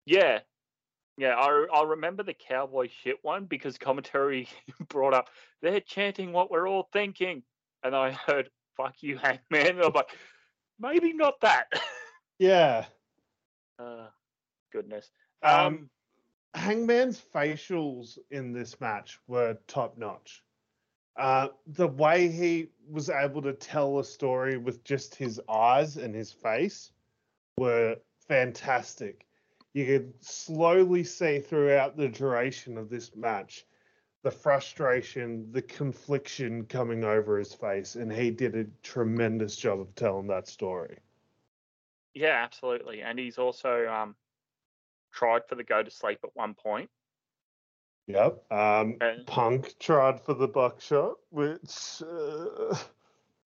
Yeah, 0.06 0.40
yeah. 1.20 1.34
I 1.36 1.66
I 1.72 1.82
remember 1.82 2.22
the 2.22 2.34
cowboy 2.34 2.88
shit 3.02 3.18
one 3.22 3.44
because 3.44 3.76
commentary 3.78 4.48
brought 4.88 5.14
up 5.14 5.28
they're 5.60 5.80
chanting 5.80 6.32
what 6.32 6.50
we're 6.50 6.68
all 6.68 6.88
thinking, 6.92 7.42
and 7.84 7.94
I 7.94 8.12
heard 8.12 8.50
"fuck 8.76 9.02
you, 9.02 9.18
Hangman," 9.18 9.76
and 9.76 9.82
I'm 9.82 9.92
like, 9.92 10.10
maybe 10.78 11.12
not 11.12 11.34
that. 11.42 11.66
Yeah, 12.38 12.86
uh, 13.78 14.06
goodness. 14.72 15.10
um, 15.42 15.66
Um, 15.66 15.90
Hangman's 16.54 17.22
facials 17.34 18.18
in 18.30 18.52
this 18.52 18.80
match 18.80 19.18
were 19.28 19.58
top 19.68 19.98
notch. 19.98 20.42
Uh, 21.16 21.48
the 21.66 21.86
way 21.86 22.28
he 22.28 22.68
was 22.88 23.10
able 23.10 23.42
to 23.42 23.52
tell 23.52 23.98
a 23.98 24.04
story 24.04 24.56
with 24.56 24.82
just 24.84 25.14
his 25.14 25.40
eyes 25.48 25.96
and 25.98 26.14
his 26.14 26.32
face 26.32 26.92
were 27.58 27.96
fantastic. 28.26 29.26
You 29.72 29.86
could 29.86 30.14
slowly 30.24 31.04
see 31.04 31.40
throughout 31.40 31.96
the 31.96 32.08
duration 32.08 32.76
of 32.76 32.90
this 32.90 33.14
match 33.14 33.64
the 34.22 34.30
frustration, 34.30 35.50
the 35.52 35.62
confliction 35.62 36.66
coming 36.66 37.04
over 37.04 37.38
his 37.38 37.54
face, 37.54 37.94
and 37.94 38.12
he 38.12 38.30
did 38.30 38.54
a 38.54 38.66
tremendous 38.82 39.56
job 39.56 39.80
of 39.80 39.94
telling 39.94 40.26
that 40.26 40.46
story. 40.46 40.98
Yeah, 42.12 42.42
absolutely. 42.42 43.02
And 43.02 43.18
he's 43.18 43.38
also 43.38 43.86
um, 43.86 44.14
tried 45.12 45.46
for 45.46 45.54
the 45.54 45.64
go 45.64 45.82
to 45.82 45.90
sleep 45.90 46.18
at 46.22 46.30
one 46.34 46.54
point. 46.54 46.90
Yep. 48.08 48.52
Um, 48.52 48.96
And 49.00 49.26
Punk 49.26 49.78
tried 49.78 50.20
for 50.20 50.34
the 50.34 50.48
buckshot, 50.48 51.14
which 51.30 52.02
uh, 52.02 52.76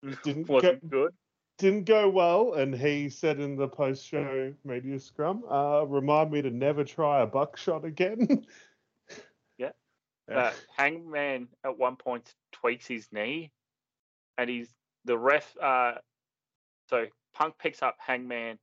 didn't 0.24 0.48
wasn't 0.48 0.90
go, 0.90 1.04
good. 1.04 1.14
Didn't 1.58 1.84
go 1.84 2.08
well, 2.08 2.54
and 2.54 2.74
he 2.74 3.08
said 3.08 3.38
in 3.38 3.56
the 3.56 3.68
post-show 3.68 4.52
media 4.64 4.98
scrum, 4.98 5.44
uh, 5.48 5.84
"Remind 5.86 6.32
me 6.32 6.42
to 6.42 6.50
never 6.50 6.84
try 6.84 7.22
a 7.22 7.26
buckshot 7.26 7.84
again." 7.84 8.46
Yeah. 9.56 9.70
Yeah. 10.28 10.38
Uh, 10.38 10.52
Hangman 10.76 11.48
at 11.64 11.78
one 11.78 11.96
point 11.96 12.34
tweaks 12.50 12.86
his 12.86 13.06
knee, 13.12 13.52
and 14.36 14.50
he's 14.50 14.68
the 15.04 15.16
ref. 15.16 15.56
Uh, 15.58 15.94
so 16.88 17.06
Punk 17.34 17.56
picks 17.58 17.82
up 17.82 17.96
Hangman 17.98 18.58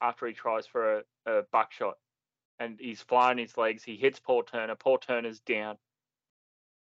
after 0.00 0.26
he 0.26 0.32
tries 0.32 0.66
for 0.66 0.98
a, 0.98 1.02
a 1.26 1.42
buckshot, 1.52 1.96
and 2.58 2.78
he's 2.80 3.02
flying 3.02 3.38
his 3.38 3.56
legs. 3.56 3.84
He 3.84 3.96
hits 3.96 4.18
Paul 4.18 4.42
Turner. 4.42 4.74
Paul 4.74 4.98
Turner's 4.98 5.40
down 5.40 5.76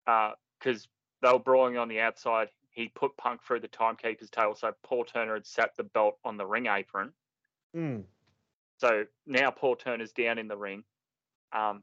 because 0.06 0.88
they 1.22 1.30
were 1.30 1.38
brawling 1.38 1.76
on 1.76 1.88
the 1.88 2.00
outside. 2.00 2.48
He 2.78 2.86
put 2.86 3.16
Punk 3.16 3.42
through 3.42 3.58
the 3.58 3.66
timekeeper's 3.66 4.30
tail, 4.30 4.54
so 4.54 4.70
Paul 4.84 5.04
Turner 5.04 5.34
had 5.34 5.44
sat 5.44 5.76
the 5.76 5.82
belt 5.82 6.16
on 6.24 6.36
the 6.36 6.46
ring 6.46 6.66
apron. 6.66 7.12
Mm. 7.76 8.04
So 8.76 9.02
now 9.26 9.50
Paul 9.50 9.74
Turner's 9.74 10.12
down 10.12 10.38
in 10.38 10.46
the 10.46 10.56
ring. 10.56 10.84
Um, 11.52 11.82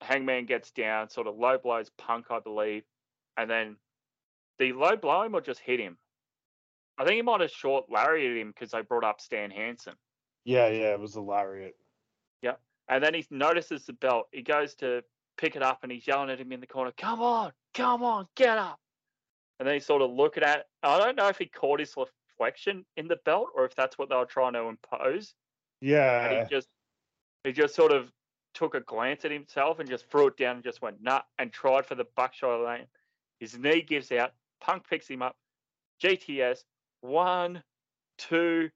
Hangman 0.00 0.46
gets 0.46 0.70
down, 0.70 1.10
sort 1.10 1.26
of 1.26 1.36
low 1.36 1.58
blows 1.58 1.90
Punk, 1.98 2.30
I 2.30 2.40
believe, 2.40 2.84
and 3.36 3.50
then 3.50 3.76
the 4.58 4.72
low 4.72 4.96
blow 4.96 5.24
him 5.24 5.34
or 5.34 5.42
just 5.42 5.60
hit 5.60 5.78
him. 5.78 5.98
I 6.96 7.04
think 7.04 7.16
he 7.16 7.22
might 7.22 7.42
have 7.42 7.50
short 7.50 7.90
lariated 7.90 8.38
him 8.38 8.48
because 8.48 8.70
they 8.70 8.80
brought 8.80 9.04
up 9.04 9.20
Stan 9.20 9.50
Hansen. 9.50 9.94
Yeah, 10.44 10.68
yeah, 10.68 10.94
it 10.94 11.00
was 11.00 11.16
a 11.16 11.20
lariat. 11.20 11.76
Yeah, 12.40 12.54
and 12.88 13.04
then 13.04 13.12
he 13.12 13.26
notices 13.30 13.84
the 13.84 13.92
belt. 13.92 14.28
He 14.32 14.40
goes 14.40 14.74
to 14.76 15.04
pick 15.36 15.54
it 15.54 15.62
up 15.62 15.80
and 15.82 15.92
he's 15.92 16.06
yelling 16.06 16.30
at 16.30 16.40
him 16.40 16.50
in 16.50 16.60
the 16.60 16.66
corner, 16.66 16.92
"Come 16.96 17.20
on, 17.20 17.52
come 17.74 18.02
on, 18.02 18.26
get 18.36 18.56
up!" 18.56 18.78
And 19.58 19.66
then 19.66 19.74
he's 19.74 19.86
sort 19.86 20.02
of 20.02 20.10
looking 20.10 20.42
at. 20.42 20.66
I 20.82 20.98
don't 20.98 21.16
know 21.16 21.28
if 21.28 21.38
he 21.38 21.46
caught 21.46 21.80
his 21.80 21.94
reflection 21.96 22.84
in 22.96 23.08
the 23.08 23.18
belt 23.24 23.48
or 23.54 23.64
if 23.64 23.74
that's 23.74 23.98
what 23.98 24.08
they 24.08 24.16
were 24.16 24.24
trying 24.24 24.54
to 24.54 24.62
impose. 24.62 25.34
Yeah, 25.80 26.26
And 26.26 26.48
he 26.48 26.54
just 26.54 26.68
he 27.44 27.52
just 27.52 27.74
sort 27.74 27.92
of 27.92 28.10
took 28.54 28.74
a 28.74 28.80
glance 28.80 29.24
at 29.24 29.30
himself 29.30 29.78
and 29.78 29.88
just 29.88 30.10
threw 30.10 30.28
it 30.28 30.36
down 30.36 30.56
and 30.56 30.64
just 30.64 30.82
went 30.82 31.02
nut 31.02 31.24
and 31.38 31.52
tried 31.52 31.86
for 31.86 31.94
the 31.94 32.06
buckshot 32.16 32.60
lariat. 32.60 32.88
His 33.40 33.58
knee 33.58 33.82
gives 33.82 34.12
out. 34.12 34.32
Punk 34.60 34.88
picks 34.88 35.08
him 35.08 35.22
up. 35.22 35.36
GTS 36.02 36.64
one, 37.00 37.62
two, 38.18 38.70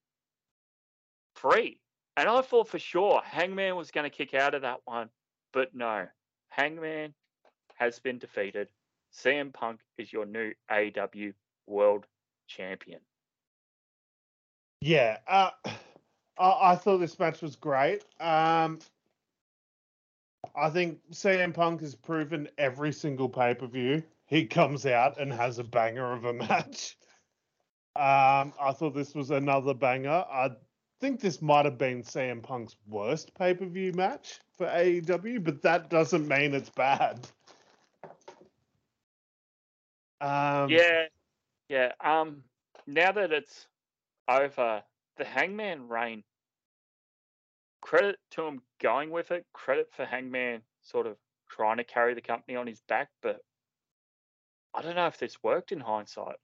three. 1.37 1.81
And 2.17 2.29
I 2.29 2.41
thought 2.41 2.69
for 2.69 2.79
sure 2.79 3.21
Hangman 3.25 3.77
was 3.77 3.91
going 3.91 4.09
to 4.09 4.17
kick 4.17 4.35
out 4.35 4.55
of 4.55 4.63
that 4.63 4.81
one, 4.85 5.11
but 5.53 5.75
no. 5.75 6.07
Hangman 6.49 7.15
has 7.75 7.99
been 7.99 8.19
defeated. 8.19 8.69
CM 9.17 9.53
Punk 9.53 9.81
is 9.99 10.13
your 10.13 10.27
new 10.27 10.53
AEW 10.71 11.33
World 11.67 12.07
Champion. 12.49 13.01
yeah. 14.81 15.19
Uh, 15.27 15.51
I, 16.39 16.73
I 16.73 16.77
thought 16.77 16.99
this 16.99 17.19
match 17.19 17.41
was 17.41 17.57
great. 17.57 18.05
Um, 18.21 18.79
I 20.55 20.69
think 20.71 20.99
CM 21.11 21.55
Punk 21.55 21.81
has 21.81 21.95
proven 21.95 22.49
every 22.59 22.93
single 22.93 23.29
pay 23.29 23.55
per 23.55 23.67
view 23.67 24.03
he 24.27 24.45
comes 24.45 24.85
out 24.85 25.19
and 25.19 25.33
has 25.33 25.59
a 25.59 25.65
banger 25.65 26.13
of 26.13 26.25
a 26.25 26.33
match. 26.33 26.97
Um, 27.97 28.53
I 28.61 28.73
thought 28.75 28.95
this 28.95 29.15
was 29.15 29.31
another 29.31 29.73
banger. 29.73 30.23
I 30.31 30.51
think 31.01 31.19
this 31.19 31.41
might 31.41 31.65
have 31.65 31.79
been 31.79 32.03
CM 32.03 32.43
Punk's 32.43 32.77
worst 32.87 33.33
pay 33.33 33.55
per 33.55 33.65
view 33.65 33.95
match 33.95 34.39
for 34.59 34.67
AEW, 34.67 35.43
but 35.43 35.63
that 35.63 35.89
doesn't 35.89 36.29
mean 36.29 36.53
it's 36.53 36.69
bad. 36.69 37.27
Um, 40.21 40.71
Yeah, 40.71 41.07
yeah. 41.69 41.93
Um, 42.01 42.43
now 42.87 43.13
that 43.13 43.33
it's 43.33 43.67
over, 44.29 44.83
the 45.17 45.25
Hangman 45.25 45.89
reign. 45.89 46.23
Credit 47.81 48.17
to 48.33 48.47
him 48.47 48.63
going 48.81 49.11
with 49.11 49.31
it. 49.31 49.47
Credit 49.53 49.89
for 49.95 50.05
Hangman 50.05 50.63
sort 50.83 51.07
of 51.07 51.17
trying 51.49 51.77
to 51.77 51.85
carry 51.85 52.15
the 52.15 52.21
company 52.21 52.57
on 52.57 52.67
his 52.67 52.81
back, 52.89 53.09
but 53.23 53.41
I 54.75 54.83
don't 54.83 54.97
know 54.97 55.07
if 55.07 55.19
this 55.19 55.43
worked 55.43 55.73
in 55.73 55.81
hindsight. 55.81 56.37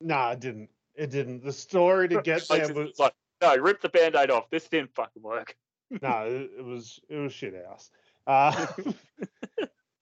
No, 0.00 0.30
it 0.30 0.40
didn't. 0.40 0.70
It 0.94 1.10
didn't. 1.10 1.42
The 1.44 1.52
story 1.52 2.08
to 2.08 2.22
get 2.22 2.48
Like, 2.50 2.66
there 2.66 2.74
was 2.74 2.98
like, 2.98 3.14
no, 3.40 3.56
rip 3.56 3.80
the 3.80 3.88
band-aid 3.88 4.30
off. 4.30 4.50
This 4.50 4.68
didn't 4.68 4.94
fucking 4.94 5.22
work. 5.22 5.56
no, 5.90 6.26
it, 6.26 6.50
it 6.58 6.64
was 6.64 7.00
it 7.08 7.16
was 7.16 7.32
shit 7.32 7.54
house. 7.66 7.90
Uh, 8.24 8.66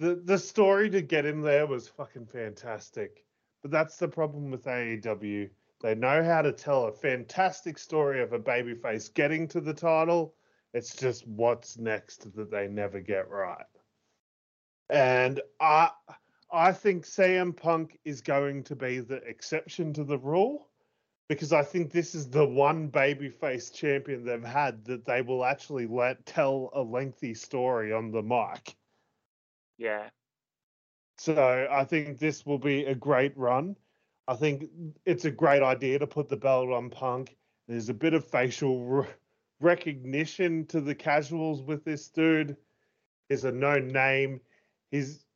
the 0.01 0.17
the 0.25 0.39
story 0.39 0.89
to 0.91 1.03
get 1.03 1.27
him 1.27 1.43
there 1.43 1.67
was 1.67 1.87
fucking 1.87 2.27
fantastic. 2.27 3.25
But 3.63 3.71
that's 3.71 3.99
the 3.99 4.09
problem 4.09 4.51
with 4.51 4.65
AEW. 4.65 5.51
They 5.83 5.95
know 5.95 6.25
how 6.25 6.41
to 6.43 6.53
tell 6.53 6.87
a 6.87 6.93
fantastic 6.93 7.79
story 7.79 8.23
of 8.23 8.33
a 8.33 8.39
babyface 8.39 9.13
getting 9.13 9.47
to 9.49 9.61
the 9.61 9.75
title. 9.75 10.35
It's 10.73 10.97
just 10.97 11.27
what's 11.27 11.79
next 11.79 12.35
that 12.35 12.51
they 12.51 12.67
never 12.67 13.01
get 13.01 13.29
right. 13.29 13.67
And 14.89 15.41
I 15.61 15.91
I 16.51 16.73
think 16.73 17.05
CM 17.05 17.55
Punk 17.55 17.99
is 18.05 18.23
going 18.23 18.65
to 18.65 18.75
be 18.77 19.01
the 19.01 19.17
exception 19.17 19.93
to 19.93 20.05
the 20.05 20.19
rule 20.19 20.69
because 21.29 21.53
I 21.53 21.63
think 21.63 21.93
this 21.93 22.15
is 22.15 22.29
the 22.29 22.47
one 22.47 22.91
babyface 22.91 23.73
champion 23.73 24.25
they've 24.25 24.43
had 24.43 24.85
that 24.87 25.05
they 25.05 25.23
will 25.23 25.45
actually 25.45 25.87
let 25.87 26.25
tell 26.27 26.71
a 26.73 26.83
lengthy 26.83 27.35
story 27.35 27.93
on 27.93 28.11
the 28.11 28.23
mic. 28.23 28.77
Yeah, 29.81 30.11
So 31.19 31.69
I 31.71 31.85
think 31.85 32.19
this 32.19 32.47
will 32.47 32.59
be 32.59 32.85
a 32.85 32.95
great 32.95 33.37
run. 33.37 33.77
I 34.29 34.37
think 34.37 34.71
it's 35.05 35.25
a 35.25 35.31
great 35.31 35.63
idea 35.63 35.99
to 35.99 36.07
put 36.07 36.29
the 36.29 36.37
belt 36.37 36.71
on 36.71 36.91
Punk. 36.91 37.37
There's 37.69 37.89
a 37.89 37.95
bit 37.95 38.15
of 38.15 38.25
facial 38.27 38.85
re- 38.87 39.07
recognition 39.61 40.67
to 40.67 40.81
the 40.81 40.95
casuals 40.95 41.63
with 41.63 41.85
this 41.85 42.09
dude. 42.09 42.57
He's 43.29 43.45
a 43.45 43.53
known 43.53 43.89
name. 43.89 44.41
He's 44.91 45.27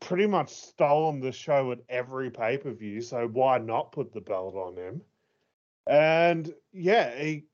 pretty 0.00 0.26
much 0.26 0.50
stolen 0.50 1.20
the 1.20 1.32
show 1.32 1.72
at 1.72 1.80
every 1.88 2.30
pay 2.30 2.58
per 2.58 2.72
view. 2.72 3.00
So 3.02 3.28
why 3.28 3.58
not 3.58 3.92
put 3.92 4.12
the 4.12 4.20
belt 4.20 4.54
on 4.56 4.76
him? 4.76 5.02
And 5.86 6.54
yeah, 6.72 7.14
he 7.18 7.46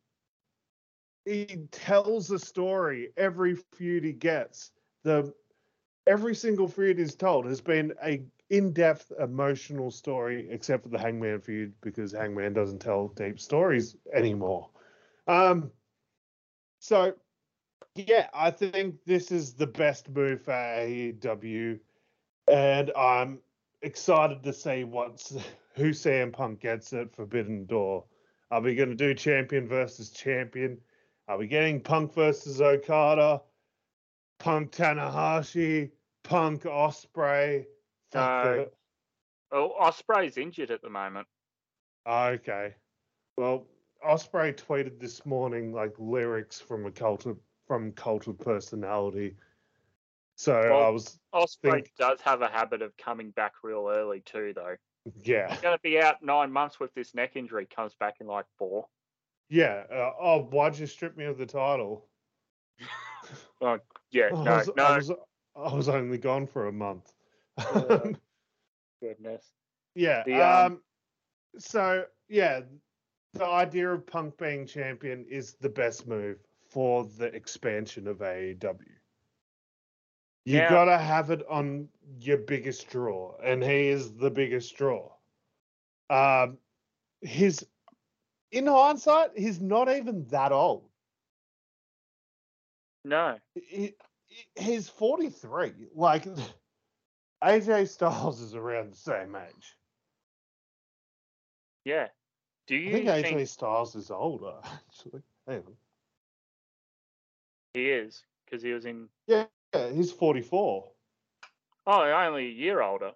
he 1.25 1.69
tells 1.73 2.31
a 2.31 2.39
story 2.39 3.13
every 3.17 3.55
feud 3.55 4.05
he 4.05 4.13
gets. 4.13 4.73
The 5.05 5.35
every 6.09 6.35
single 6.35 6.67
feud 6.67 6.99
he's 6.99 7.15
told 7.15 7.45
has 7.47 7.61
been 7.61 7.93
a 8.03 8.23
in-depth 8.51 9.13
emotional 9.21 9.91
story, 9.91 10.49
except 10.51 10.83
for 10.83 10.89
the 10.89 10.99
Hangman 10.99 11.41
feud 11.41 11.75
because 11.83 12.13
Hangman 12.13 12.55
doesn't 12.55 12.81
tell 12.81 13.09
deep 13.09 13.39
stories 13.39 13.95
anymore. 14.15 14.71
Um, 15.27 15.71
so 16.81 17.13
yeah, 17.95 18.29
I 18.33 18.51
think 18.51 18.97
this 19.05 19.31
is 19.31 19.53
the 19.53 19.67
best 19.67 20.09
move 20.09 20.43
for 20.43 20.53
AEW, 20.53 21.79
and 22.51 22.91
I'm 22.97 23.41
excited 23.83 24.43
to 24.45 24.53
see 24.53 24.85
what's 24.85 25.37
who 25.75 25.91
CM 25.91 26.33
Punk 26.33 26.61
gets 26.61 26.93
at 26.93 27.15
Forbidden 27.15 27.67
Door. 27.67 28.05
Are 28.51 28.63
we 28.63 28.75
going 28.75 28.89
to 28.89 28.95
do 28.95 29.15
champion 29.15 29.69
versus 29.69 30.11
champion? 30.11 30.79
Are 31.29 31.37
we 31.37 31.47
getting 31.47 31.83
Punk 31.83 32.15
versus 32.15 32.63
Okada? 32.63 33.43
Punk 34.39 34.73
Tanahashi? 34.73 35.91
Punk 36.25 36.63
Ospreay? 36.65 37.65
No. 38.15 38.67
Oh, 39.53 39.73
Ospreay's 39.81 40.37
injured 40.37 40.71
at 40.71 40.83
the 40.83 40.91
moment. 40.91 41.27
Okay. 42.09 42.75
Well, 43.37 43.67
Ospreay 44.07 44.55
tweeted 44.57 45.01
this 45.01 45.25
morning 45.25 45.73
like 45.73 45.95
lyrics 45.99 46.61
from 46.61 46.87
a 46.87 46.91
cult 46.91 47.27
of, 47.27 47.39
from 47.67 47.93
cult 47.93 48.27
of 48.27 48.39
personality. 48.39 49.37
So 50.37 50.53
Well- 50.61 50.85
I 50.85 50.89
was 50.91 51.19
Ospreay 51.35 51.73
Think- 51.73 51.93
does 51.99 52.21
have 52.23 52.43
a 52.43 52.49
habit 52.49 52.83
of 52.83 52.97
coming 52.97 53.31
back 53.31 53.55
real 53.63 53.89
early 53.91 54.21
too, 54.21 54.53
though. 54.55 54.77
yeah 55.25 55.51
He's 55.51 55.61
going 55.61 55.77
to 55.77 55.83
be 55.83 56.01
out 56.01 56.23
nine 56.23 56.53
months 56.53 56.79
with 56.79 56.93
this 56.95 57.15
neck 57.15 57.37
injury. 57.37 57.67
Comes 57.67 57.95
back 57.95 58.17
in 58.21 58.27
like 58.27 58.47
four. 58.59 58.87
yeah. 59.49 59.85
Uh, 59.91 60.13
oh, 60.21 60.43
why'd 60.51 60.79
you 60.79 60.87
strip 60.87 61.17
me 61.17 61.25
of 61.25 61.39
the 61.39 61.47
title? 61.47 62.07
Oh, 63.61 63.79
yeah, 64.13 64.27
I 64.35 64.43
no, 64.45 64.57
was, 64.57 64.71
no, 64.77 64.85
I 64.85 64.97
was 64.97 65.11
I 65.59 65.75
was 65.75 65.89
only 65.89 66.19
gone 66.19 66.47
for 66.47 66.67
a 66.69 66.73
month. 66.73 67.13
Goodness. 69.03 69.53
yeah. 69.95 70.23
The, 70.25 70.41
um, 70.43 70.73
um. 70.75 70.83
So 71.59 72.05
yeah, 72.29 72.63
the 73.35 73.47
idea 73.47 73.91
of 73.93 74.07
Punk 74.07 74.37
being 74.39 74.67
champion 74.67 75.25
is 75.29 75.55
the 75.55 75.69
best 75.69 76.07
move 76.07 76.39
for 76.69 77.05
the 77.05 77.27
expansion 77.27 78.07
of 78.07 78.19
AEW. 78.23 78.79
You 80.45 80.59
Yeah. 80.59 80.69
gotta 80.71 80.99
have 80.99 81.31
it 81.31 81.47
on 81.49 81.89
your 82.21 82.39
biggest 82.39 82.89
draw, 82.89 83.37
and 83.43 83.63
he 83.63 83.89
is 83.89 84.15
the 84.17 84.31
biggest 84.31 84.77
draw. 84.77 85.13
Um, 86.11 86.59
his 87.21 87.67
in 88.53 88.67
hindsight, 88.67 89.37
he's 89.37 89.61
not 89.61 89.89
even 89.91 90.25
that 90.29 90.53
old. 90.53 90.89
No, 93.05 93.39
he- 93.55 93.97
he's 94.59 94.89
forty 94.89 95.31
three. 95.31 95.73
Like 95.95 96.27
AJ 97.45 97.89
Styles 97.89 98.41
is 98.41 98.55
around 98.55 98.93
the 98.93 98.97
same 98.97 99.35
age. 99.37 99.77
yeah. 101.85 102.09
Do 102.67 102.75
I 102.75 102.79
you 102.79 102.93
think 102.93 103.07
think, 103.09 103.27
AJ 103.39 103.49
Styles 103.49 103.95
is 103.97 104.11
older. 104.11 104.55
Actually, 104.65 105.23
hang 105.47 105.59
on. 105.67 105.77
he 107.75 107.91
is? 107.91 108.25
Because 108.45 108.63
he 108.63 108.73
was 108.73 108.85
in. 108.85 109.09
Yeah, 109.27 109.47
he's 109.93 110.13
forty 110.13 110.43
four. 110.43 110.91
Oh, 111.87 112.03
only 112.03 112.47
a 112.47 112.51
year 112.51 112.83
older. 112.83 113.13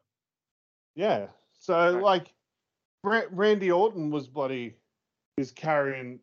Yeah. 0.94 1.26
So 1.58 1.94
Right. 1.94 2.02
like, 2.02 2.34
Randy 3.30 3.70
Orton 3.70 4.10
was 4.10 4.28
bloody 4.28 4.76
is 5.36 5.50
carrying 5.50 6.20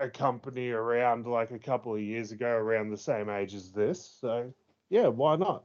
a 0.00 0.08
company 0.08 0.70
around 0.70 1.26
like 1.26 1.50
a 1.50 1.58
couple 1.58 1.94
of 1.94 2.00
years 2.00 2.32
ago, 2.32 2.48
around 2.48 2.90
the 2.90 2.96
same 2.98 3.28
age 3.30 3.54
as 3.54 3.72
this. 3.72 4.04
So 4.20 4.52
yeah, 4.90 5.08
why 5.08 5.36
not? 5.36 5.64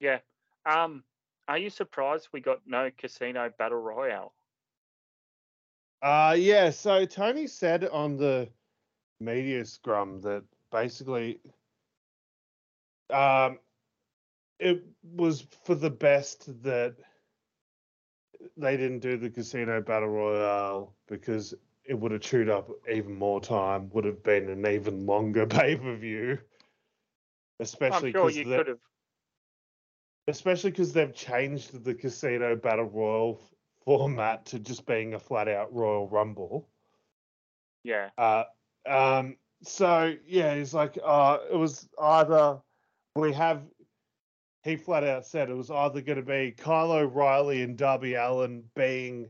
Yeah. 0.00 0.18
Um, 0.66 1.04
are 1.48 1.58
you 1.58 1.70
surprised 1.70 2.28
we 2.32 2.40
got 2.40 2.60
no 2.66 2.90
casino 2.96 3.50
battle 3.58 3.80
royale? 3.80 4.34
Uh 6.02 6.36
yeah. 6.38 6.70
So 6.70 7.04
Tony 7.06 7.46
said 7.46 7.84
on 7.88 8.16
the 8.16 8.48
media 9.20 9.64
scrum 9.64 10.20
that 10.22 10.44
basically 10.70 11.40
Um, 13.10 13.58
it 14.58 14.84
was 15.02 15.42
for 15.64 15.74
the 15.74 15.90
best 15.90 16.62
that 16.62 16.96
they 18.56 18.76
didn't 18.76 19.00
do 19.00 19.16
the 19.16 19.30
casino 19.30 19.80
battle 19.80 20.08
royale 20.08 20.94
because 21.06 21.54
it 21.84 21.94
would 21.94 22.12
have 22.12 22.20
chewed 22.20 22.48
up 22.48 22.70
even 22.90 23.14
more 23.14 23.40
time. 23.40 23.90
Would 23.92 24.04
have 24.04 24.22
been 24.22 24.48
an 24.48 24.66
even 24.66 25.06
longer 25.06 25.46
pay 25.46 25.76
per 25.76 25.96
view. 25.96 26.38
Especially 27.60 28.12
sure 28.12 28.30
because 28.30 28.66
have. 28.66 28.78
especially 30.26 30.70
because 30.70 30.92
they've 30.92 31.14
changed 31.14 31.84
the 31.84 31.94
casino 31.94 32.56
battle 32.56 32.86
royal 32.86 33.40
format 33.84 34.46
to 34.46 34.58
just 34.58 34.86
being 34.86 35.14
a 35.14 35.18
flat 35.18 35.48
out 35.48 35.72
Royal 35.72 36.08
Rumble. 36.08 36.68
Yeah. 37.84 38.10
Uh, 38.16 38.44
um, 38.88 39.36
so 39.62 40.14
yeah, 40.26 40.54
he's 40.54 40.74
like, 40.74 40.98
uh, 41.04 41.38
it 41.50 41.56
was 41.56 41.88
either 42.00 42.58
we 43.16 43.32
have. 43.32 43.62
He 44.64 44.76
flat 44.76 45.02
out 45.02 45.26
said 45.26 45.50
it 45.50 45.56
was 45.56 45.72
either 45.72 46.00
going 46.00 46.18
to 46.18 46.22
be 46.22 46.52
Kyle 46.52 46.92
O'Reilly 46.92 47.62
and 47.62 47.76
Darby 47.76 48.14
Allin 48.14 48.62
being 48.76 49.28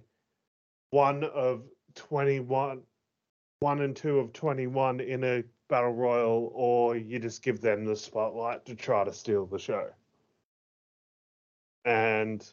one 0.91 1.24
of 1.24 1.62
21, 1.94 2.82
one 3.60 3.81
and 3.81 3.97
two 3.97 4.19
of 4.19 4.32
21 4.32 5.01
in 5.01 5.24
a 5.24 5.44
battle 5.69 5.94
royal, 5.94 6.51
or 6.55 6.97
you 6.97 7.19
just 7.19 7.43
give 7.43 7.60
them 7.60 7.85
the 7.85 7.97
spotlight 7.97 8.64
to 8.66 8.74
try 8.74 9.05
to 9.05 9.12
steal 9.12 9.47
the 9.47 9.59
show. 9.59 9.89
And 11.85 12.47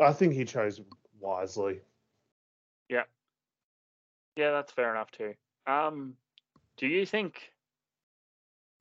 I 0.00 0.12
think 0.12 0.34
he 0.34 0.44
chose 0.44 0.80
wisely. 1.20 1.80
Yeah, 2.88 3.02
Yeah, 4.36 4.52
that's 4.52 4.72
fair 4.72 4.90
enough 4.90 5.10
too. 5.10 5.34
Um, 5.66 6.14
do 6.76 6.86
you 6.86 7.04
think, 7.04 7.52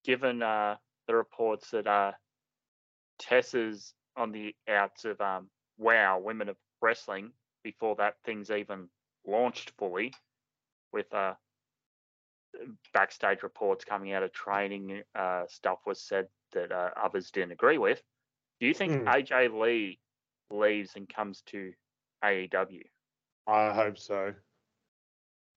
given 0.06 0.42
uh, 0.42 0.76
the 1.08 1.16
reports 1.16 1.72
that 1.72 1.88
uh, 1.88 2.12
Tess 3.20 3.54
is 3.54 3.94
on 4.16 4.32
the 4.32 4.56
outs 4.70 5.06
of 5.06 5.20
um, 5.20 5.48
Wow 5.78 6.20
Women 6.20 6.50
of 6.50 6.58
Wrestling 6.82 7.32
before 7.64 7.96
that 7.96 8.16
thing's 8.24 8.52
even 8.52 8.88
launched 9.28 9.72
fully, 9.78 10.14
with 10.94 11.14
uh, 11.14 11.34
backstage 12.94 13.44
reports 13.44 13.86
coming 13.86 14.14
out 14.14 14.24
of 14.24 14.32
training, 14.32 15.04
uh, 15.16 15.44
stuff 15.48 15.80
was 15.86 16.02
said 16.02 16.28
that 16.54 16.72
uh, 16.72 16.90
others 17.02 17.30
didn't 17.32 17.52
agree 17.52 17.78
with. 17.78 18.02
Do 18.60 18.68
you 18.68 18.74
think 18.74 18.94
Hmm. 19.02 19.08
AJ 19.08 19.60
Lee 19.62 20.00
leaves 20.50 20.92
and 20.96 21.08
comes 21.08 21.42
to 21.48 21.74
AEW? 22.24 22.84
I 23.46 23.72
hope 23.74 23.98
so. 23.98 24.34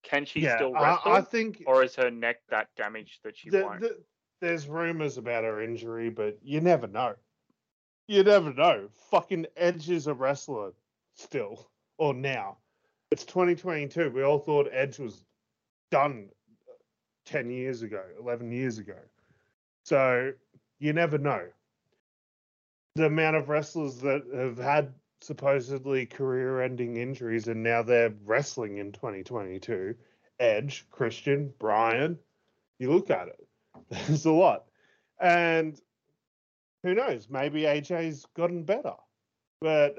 Can 0.03 0.25
she 0.25 0.41
yeah, 0.41 0.57
still 0.57 0.75
I, 0.77 0.83
wrestle, 0.83 1.13
I 1.13 1.21
think 1.21 1.63
or 1.67 1.83
is 1.85 1.95
her 1.97 2.11
neck 2.11 2.37
that 2.51 2.69
damaged 2.77 3.21
that 3.25 3.37
she 3.37 3.51
the- 3.51 3.65
won't? 3.65 3.81
the- 3.81 4.03
there's 4.41 4.69
rumors 4.69 5.19
about 5.19 5.45
her 5.45 5.61
injury, 5.63 6.09
but 6.09 6.39
you 6.43 6.61
never 6.63 6.87
know. 6.87 7.15
You 8.09 8.25
never 8.25 8.53
know. 8.55 8.89
Fucking 9.11 9.47
Edge 9.55 9.91
is 9.91 10.07
a 10.07 10.15
wrestler 10.15 10.73
still, 11.15 11.71
or 11.99 12.15
now. 12.15 12.57
It's 13.11 13.25
2022. 13.25 14.11
We 14.11 14.23
all 14.23 14.39
thought 14.39 14.69
Edge 14.71 14.99
was 14.99 15.25
done 15.91 16.29
10 17.27 17.51
years 17.51 17.83
ago, 17.83 18.03
11 18.21 18.53
years 18.53 18.79
ago. 18.79 18.99
So 19.85 20.33
you 20.79 20.93
never 20.93 21.19
know. 21.19 21.47
The 22.97 23.07
amount 23.07 23.37
of 23.37 23.49
wrestlers 23.49 23.99
that 23.99 24.23
have 24.35 24.59
had 24.59 24.95
supposedly 25.21 26.07
career 26.07 26.63
ending 26.63 26.97
injuries 26.97 27.49
and 27.49 27.63
now 27.63 27.83
they're 27.83 28.15
wrestling 28.25 28.79
in 28.79 28.93
2022 28.93 29.95
Edge, 30.39 30.87
Christian, 30.91 31.53
Bryan. 31.59 32.19
You 32.79 32.91
look 32.91 33.11
at 33.11 33.29
it, 33.29 33.47
there's 33.91 34.25
a 34.25 34.33
lot. 34.33 34.65
And 35.21 35.79
who 36.83 36.95
knows? 36.95 37.29
Maybe 37.29 37.63
AJ's 37.63 38.27
gotten 38.35 38.65
better. 38.65 38.95
But 39.61 39.99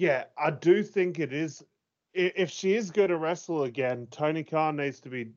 yeah, 0.00 0.24
I 0.38 0.50
do 0.50 0.82
think 0.82 1.18
it 1.18 1.30
is. 1.30 1.62
If 2.14 2.48
she 2.48 2.74
is 2.74 2.90
going 2.90 3.10
to 3.10 3.18
wrestle 3.18 3.64
again, 3.64 4.08
Tony 4.10 4.42
Khan 4.42 4.76
needs 4.76 4.98
to 5.00 5.10
be 5.10 5.32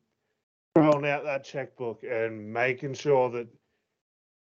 rolling 0.74 1.06
out 1.06 1.22
that 1.24 1.44
checkbook 1.44 2.02
and 2.02 2.50
making 2.50 2.94
sure 2.94 3.28
that 3.28 3.46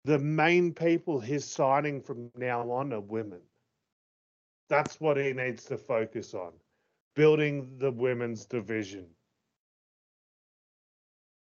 the 0.05 0.17
main 0.17 0.73
people 0.73 1.19
he's 1.19 1.43
signing 1.43 2.01
from 2.01 2.31
now 2.37 2.71
on 2.71 2.93
are 2.93 3.01
women. 3.01 3.41
That's 4.69 4.99
what 5.01 5.17
he 5.17 5.33
needs 5.33 5.65
to 5.65 5.77
focus 5.77 6.33
on 6.33 6.53
building 7.15 7.77
the 7.77 7.91
women's 7.91 8.45
division. 8.45 9.05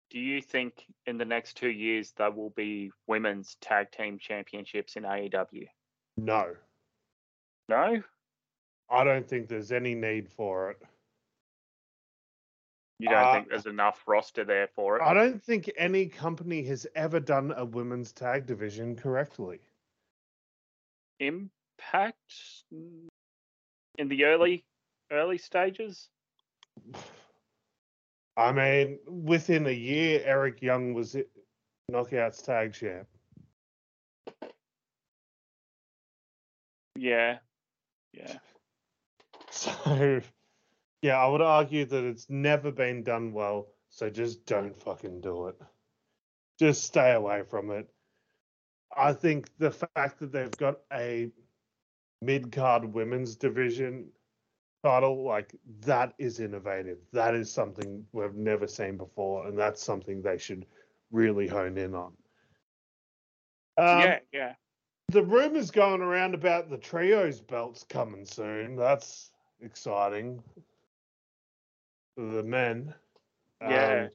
Do 0.09 0.19
you 0.19 0.41
think 0.41 0.85
in 1.06 1.17
the 1.17 1.25
next 1.25 1.58
two 1.58 1.69
years 1.69 2.14
there 2.17 2.32
will 2.32 2.51
be 2.51 2.91
women's 3.08 3.58
tag 3.59 3.91
team 3.91 4.17
championships 4.17 4.95
in 4.95 5.03
AEW? 5.03 5.67
No, 6.17 6.56
No, 7.67 8.01
I 8.91 9.03
don't 9.03 9.27
think 9.27 9.47
there's 9.47 9.71
any 9.71 9.95
need 9.95 10.29
for 10.29 10.71
it. 10.71 10.81
you 13.01 13.07
don't 13.07 13.17
Uh, 13.17 13.33
think 13.33 13.49
there's 13.49 13.65
enough 13.65 14.03
roster 14.07 14.43
there 14.43 14.67
for 14.67 14.97
it. 14.97 15.01
I 15.01 15.13
don't 15.13 15.41
think 15.41 15.71
any 15.77 16.05
company 16.07 16.63
has 16.63 16.85
ever 16.95 17.19
done 17.21 17.53
a 17.55 17.63
women's 17.63 18.11
tag 18.11 18.45
division 18.45 18.95
correctly. 18.95 19.61
Impact 21.19 22.63
in 22.71 24.07
the 24.09 24.25
early 24.25 24.65
early 25.11 25.37
stages. 25.37 26.09
I 28.37 28.51
mean, 28.51 28.99
within 29.05 29.67
a 29.67 29.71
year, 29.71 30.21
Eric 30.23 30.61
Young 30.61 30.93
was 30.93 31.15
Knockouts 31.91 32.41
tag 32.43 32.73
champ. 32.73 33.07
Yeah, 36.95 37.39
yeah. 38.13 38.39
So, 39.51 40.21
yeah, 41.01 41.17
I 41.17 41.27
would 41.27 41.41
argue 41.41 41.85
that 41.85 42.03
it's 42.03 42.29
never 42.29 42.71
been 42.71 43.03
done 43.03 43.33
well. 43.33 43.67
So 43.89 44.09
just 44.09 44.45
don't 44.45 44.75
fucking 44.75 45.21
do 45.21 45.47
it. 45.47 45.55
Just 46.59 46.83
stay 46.83 47.13
away 47.13 47.43
from 47.49 47.71
it. 47.71 47.89
I 48.95 49.13
think 49.13 49.49
the 49.57 49.71
fact 49.71 50.19
that 50.19 50.31
they've 50.31 50.57
got 50.57 50.79
a 50.93 51.31
mid 52.21 52.51
card 52.51 52.93
women's 52.93 53.35
division 53.35 54.09
title, 54.83 55.23
like 55.23 55.55
that 55.81 56.13
is 56.17 56.39
innovative. 56.39 56.97
That 57.13 57.33
is 57.33 57.51
something 57.51 58.05
we've 58.11 58.35
never 58.35 58.67
seen 58.67 58.97
before, 58.97 59.47
and 59.47 59.57
that's 59.57 59.81
something 59.81 60.21
they 60.21 60.37
should 60.37 60.65
really 61.11 61.47
hone 61.47 61.77
in 61.77 61.95
on. 61.95 62.13
Um, 63.77 63.99
yeah, 64.01 64.19
yeah. 64.33 64.53
the 65.07 65.23
rumors 65.23 65.71
going 65.71 66.01
around 66.01 66.33
about 66.33 66.69
the 66.69 66.77
trios 66.77 67.39
belts 67.39 67.85
coming 67.87 68.25
soon. 68.25 68.75
That's 68.75 69.31
exciting 69.61 70.41
for 72.15 72.25
the 72.25 72.43
men. 72.43 72.93
Yeah. 73.61 74.07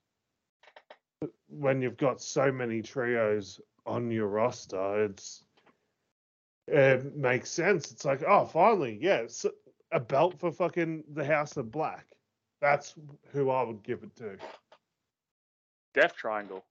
Um, 1.23 1.31
when 1.49 1.81
you've 1.81 1.97
got 1.97 2.21
so 2.21 2.51
many 2.51 2.83
trios 2.83 3.61
on 3.87 4.11
your 4.11 4.29
roster, 4.29 5.05
it's 5.05 5.45
it 6.67 7.17
makes 7.17 7.51
sense. 7.51 7.93
It's 7.93 8.05
like, 8.05 8.23
oh, 8.27 8.47
finally, 8.47 8.99
yeah, 9.01 9.27
a 9.93 10.01
belt 10.01 10.39
for 10.39 10.51
fucking 10.51 11.05
the 11.13 11.25
House 11.25 11.57
of 11.57 11.71
Black. 11.71 12.07
That's 12.61 12.95
who 13.33 13.51
I 13.51 13.63
would 13.63 13.83
give 13.83 14.03
it 14.03 14.17
to. 14.17 14.37
Death 15.93 16.17
Triangle. 16.17 16.65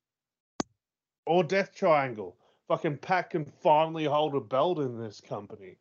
Or 1.26 1.44
Death 1.44 1.74
Triangle. 1.74 2.36
Fucking 2.68 2.98
Pac 2.98 3.32
can 3.32 3.46
finally 3.46 4.06
hold 4.06 4.36
a 4.36 4.40
belt 4.40 4.80
in 4.80 5.00
this 5.00 5.22
company. 5.22 5.78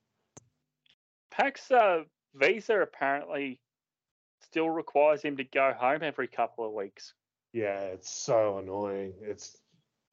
Pac's 1.31 1.71
uh, 1.71 2.03
visa 2.35 2.81
apparently 2.81 3.61
still 4.41 4.69
requires 4.71 5.23
him 5.23 5.37
to 5.37 5.45
go 5.45 5.73
home 5.77 6.03
every 6.03 6.29
couple 6.29 6.67
of 6.67 6.73
weeks. 6.73 7.15
Yeah, 7.53 7.81
it's 7.81 8.11
so 8.11 8.59
annoying. 8.59 9.15
It's 9.21 9.57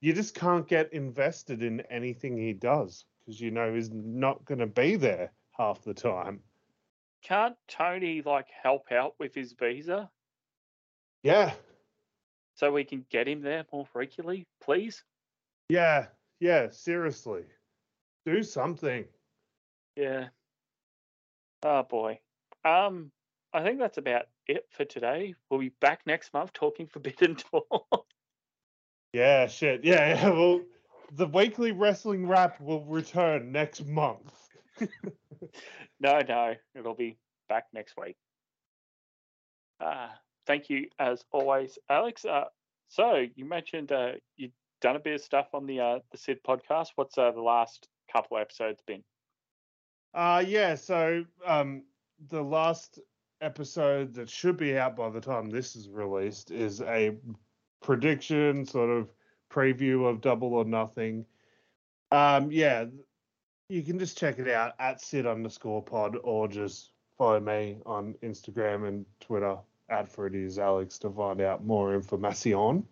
you 0.00 0.12
just 0.12 0.34
can't 0.34 0.66
get 0.66 0.92
invested 0.92 1.62
in 1.62 1.80
anything 1.90 2.36
he 2.36 2.52
does 2.52 3.04
because 3.20 3.40
you 3.40 3.50
know 3.50 3.74
he's 3.74 3.90
not 3.90 4.44
going 4.44 4.60
to 4.60 4.66
be 4.66 4.96
there 4.96 5.32
half 5.52 5.82
the 5.82 5.94
time. 5.94 6.40
Can't 7.22 7.56
Tony 7.68 8.22
like 8.24 8.46
help 8.62 8.92
out 8.92 9.14
with 9.18 9.34
his 9.34 9.52
visa 9.52 10.10
Yeah, 11.22 11.52
so 12.54 12.72
we 12.72 12.84
can 12.84 13.04
get 13.10 13.28
him 13.28 13.42
there 13.42 13.64
more 13.72 13.86
regularly, 13.94 14.46
please? 14.62 15.02
yeah, 15.68 16.06
yeah. 16.40 16.68
Seriously, 16.70 17.44
do 18.24 18.42
something. 18.42 19.04
Yeah. 19.96 20.28
Oh 21.62 21.82
boy. 21.82 22.20
Um, 22.64 23.10
I 23.52 23.62
think 23.62 23.78
that's 23.78 23.98
about 23.98 24.26
it 24.46 24.66
for 24.70 24.84
today. 24.84 25.34
We'll 25.48 25.60
be 25.60 25.72
back 25.80 26.00
next 26.06 26.32
month 26.32 26.52
talking 26.52 26.86
Forbidden 26.86 27.36
Door. 27.52 27.84
Yeah, 29.12 29.46
shit. 29.46 29.84
Yeah, 29.84 30.14
yeah. 30.14 30.30
Well, 30.30 30.60
the 31.12 31.26
weekly 31.26 31.72
wrestling 31.72 32.26
wrap 32.26 32.60
will 32.60 32.84
return 32.84 33.50
next 33.50 33.84
month. 33.84 34.32
no, 36.00 36.20
no, 36.28 36.54
it'll 36.74 36.94
be 36.94 37.18
back 37.48 37.66
next 37.72 37.94
week. 38.00 38.16
Uh, 39.80 40.08
thank 40.46 40.70
you 40.70 40.86
as 40.98 41.24
always, 41.32 41.78
Alex. 41.88 42.24
Uh, 42.24 42.44
so 42.88 43.24
you 43.34 43.44
mentioned 43.44 43.90
uh, 43.90 44.12
you 44.36 44.50
done 44.80 44.96
a 44.96 45.00
bit 45.00 45.14
of 45.14 45.20
stuff 45.20 45.48
on 45.52 45.66
the 45.66 45.80
uh, 45.80 45.98
the 46.12 46.18
Sid 46.18 46.40
podcast. 46.46 46.90
What's 46.94 47.18
uh, 47.18 47.32
the 47.32 47.42
last 47.42 47.88
couple 48.12 48.38
episodes 48.38 48.80
been? 48.86 49.02
Uh 50.14 50.44
yeah, 50.46 50.74
so 50.74 51.24
um 51.46 51.84
the 52.28 52.42
last 52.42 52.98
episode 53.40 54.14
that 54.14 54.28
should 54.28 54.56
be 54.56 54.76
out 54.76 54.96
by 54.96 55.08
the 55.08 55.20
time 55.20 55.48
this 55.48 55.76
is 55.76 55.88
released 55.88 56.50
is 56.50 56.82
a 56.82 57.16
prediction 57.80 58.66
sort 58.66 58.90
of 58.90 59.08
preview 59.50 60.08
of 60.08 60.20
Double 60.20 60.54
or 60.54 60.64
Nothing. 60.64 61.24
Um 62.10 62.50
yeah, 62.50 62.86
you 63.68 63.82
can 63.82 63.98
just 63.98 64.18
check 64.18 64.38
it 64.38 64.48
out 64.48 64.74
at 64.78 65.00
Sid 65.00 65.26
underscore 65.26 65.82
pod 65.82 66.16
or 66.22 66.48
just 66.48 66.90
follow 67.16 67.40
me 67.40 67.78
on 67.86 68.14
Instagram 68.22 68.88
and 68.88 69.06
Twitter 69.20 69.56
at 69.88 70.08
Fruity's 70.08 70.58
Alex 70.58 70.98
to 70.98 71.10
find 71.10 71.40
out 71.40 71.64
more 71.64 71.94
information. 71.94 72.86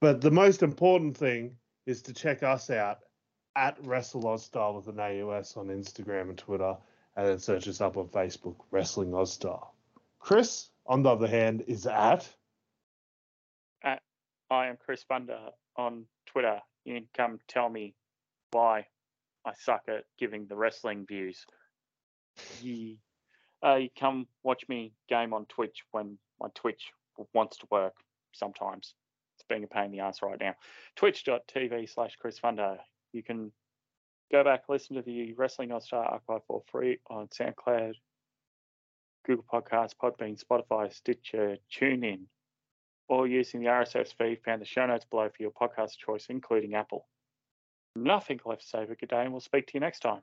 But 0.00 0.20
the 0.20 0.30
most 0.30 0.62
important 0.62 1.16
thing 1.16 1.56
is 1.86 2.02
to 2.02 2.14
check 2.14 2.42
us 2.42 2.70
out 2.70 3.00
at 3.56 3.76
Wrestle 3.84 4.38
Style 4.38 4.74
with 4.74 4.88
an 4.88 5.00
AUS 5.00 5.56
on 5.56 5.68
Instagram 5.68 6.30
and 6.30 6.38
Twitter, 6.38 6.76
and 7.16 7.28
then 7.28 7.38
search 7.38 7.68
us 7.68 7.80
up 7.80 7.96
on 7.96 8.08
Facebook, 8.08 8.56
Wrestling 8.70 9.14
Style. 9.26 9.74
Chris, 10.18 10.68
on 10.86 11.02
the 11.02 11.10
other 11.10 11.28
hand, 11.28 11.64
is 11.66 11.86
at. 11.86 12.28
At 13.82 14.02
I 14.50 14.66
am 14.66 14.76
Chris 14.76 15.04
Funder 15.10 15.50
on 15.76 16.06
Twitter. 16.26 16.60
You 16.84 16.94
can 16.94 17.08
come 17.16 17.38
tell 17.48 17.68
me 17.68 17.94
why 18.50 18.86
I 19.44 19.52
suck 19.60 19.82
at 19.88 20.04
giving 20.18 20.46
the 20.46 20.56
wrestling 20.56 21.06
views. 21.06 21.44
Yeah. 22.60 22.94
Uh, 23.64 23.76
you 23.76 23.88
come 23.98 24.26
watch 24.42 24.64
me 24.68 24.92
game 25.08 25.32
on 25.32 25.46
Twitch 25.46 25.84
when 25.92 26.18
my 26.40 26.48
Twitch 26.54 26.90
wants 27.32 27.58
to 27.58 27.66
work 27.70 27.94
sometimes. 28.32 28.94
It's 29.36 29.44
being 29.48 29.64
a 29.64 29.66
pain 29.66 29.86
in 29.86 29.90
the 29.92 30.00
ass 30.00 30.22
right 30.22 30.38
now. 30.38 30.54
Twitch.tv 30.96 31.88
slash 31.92 32.16
Chris 32.20 32.38
Funder. 32.38 32.78
You 33.14 33.22
can 33.22 33.52
go 34.32 34.42
back, 34.42 34.64
listen 34.68 34.96
to 34.96 35.02
the 35.02 35.32
Wrestling 35.34 35.68
North 35.68 35.84
Star 35.84 36.04
archive 36.04 36.42
for 36.46 36.62
free 36.70 36.98
on 37.08 37.28
SoundCloud, 37.28 37.94
Google 39.24 39.44
Podcasts, 39.50 39.94
Podbean, 39.94 40.42
Spotify, 40.42 40.92
Stitcher, 40.92 41.56
TuneIn, 41.72 42.24
or 43.08 43.26
using 43.26 43.60
the 43.60 43.68
RSS 43.68 44.14
feed 44.18 44.42
found 44.44 44.60
the 44.60 44.66
show 44.66 44.84
notes 44.86 45.06
below 45.08 45.28
for 45.28 45.42
your 45.42 45.52
podcast 45.52 45.96
choice, 45.96 46.26
including 46.28 46.74
Apple. 46.74 47.06
Nothing 47.94 48.40
left 48.44 48.62
to 48.62 48.66
say 48.66 48.84
but 48.86 48.98
good 48.98 49.10
day, 49.10 49.22
and 49.22 49.30
we'll 49.30 49.40
speak 49.40 49.68
to 49.68 49.74
you 49.74 49.80
next 49.80 50.00
time. 50.00 50.22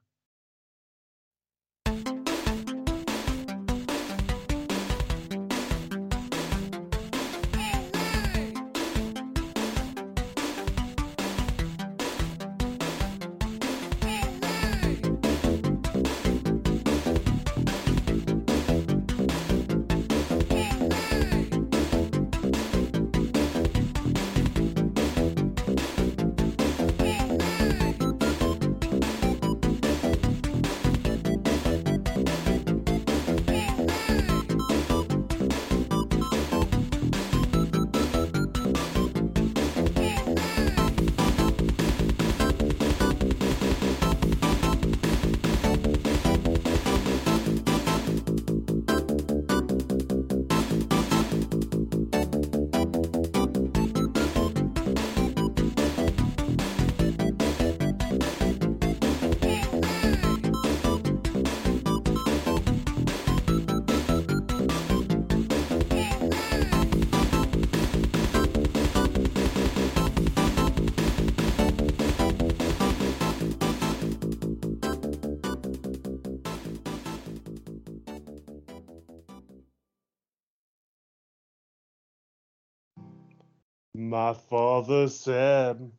My 84.32 84.38
father 84.38 85.10
said 85.10 85.92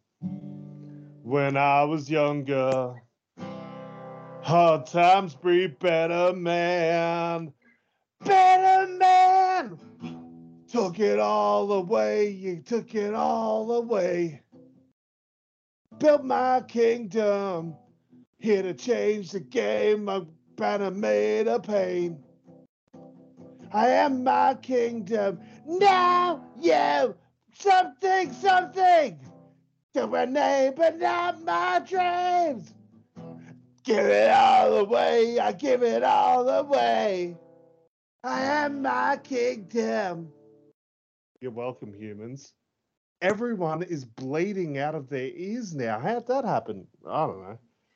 when 1.22 1.54
I 1.58 1.84
was 1.84 2.10
younger, 2.10 2.94
hard 4.40 4.86
times 4.86 5.34
breed 5.34 5.78
better 5.78 6.32
man. 6.32 7.52
Better 8.24 8.90
man! 8.90 9.78
Took 10.66 10.98
it 10.98 11.18
all 11.18 11.72
away, 11.72 12.30
you 12.30 12.62
took 12.62 12.94
it 12.94 13.12
all 13.12 13.70
away. 13.70 14.40
Built 15.98 16.24
my 16.24 16.62
kingdom, 16.62 17.76
here 18.38 18.62
to 18.62 18.72
change 18.72 19.32
the 19.32 19.40
game. 19.40 20.06
My 20.06 20.22
banner 20.56 20.90
made 20.90 21.48
of 21.48 21.64
pain. 21.64 22.24
I 23.74 23.88
am 23.88 24.24
my 24.24 24.54
kingdom. 24.54 25.38
Now 25.66 26.42
you 26.58 27.14
Something, 27.54 28.32
something 28.32 29.18
to 29.94 30.12
a 30.14 30.26
name, 30.26 30.74
but 30.76 30.98
not 30.98 31.42
my 31.44 31.80
dreams. 31.86 32.74
Give 33.84 34.06
it 34.06 34.30
all 34.30 34.78
away, 34.78 35.38
I 35.38 35.52
give 35.52 35.82
it 35.82 36.02
all 36.02 36.48
away. 36.48 37.36
I 38.24 38.40
am 38.42 38.82
my 38.82 39.18
kingdom. 39.22 40.32
You're 41.40 41.50
welcome, 41.50 41.92
humans. 41.92 42.52
Everyone 43.20 43.82
is 43.82 44.04
bleeding 44.04 44.78
out 44.78 44.94
of 44.94 45.08
their 45.08 45.28
ears 45.34 45.74
now. 45.74 45.98
How'd 45.98 46.26
that 46.28 46.44
happen? 46.44 46.86
I 47.06 47.26
don't 47.26 47.42
know. 47.42 47.58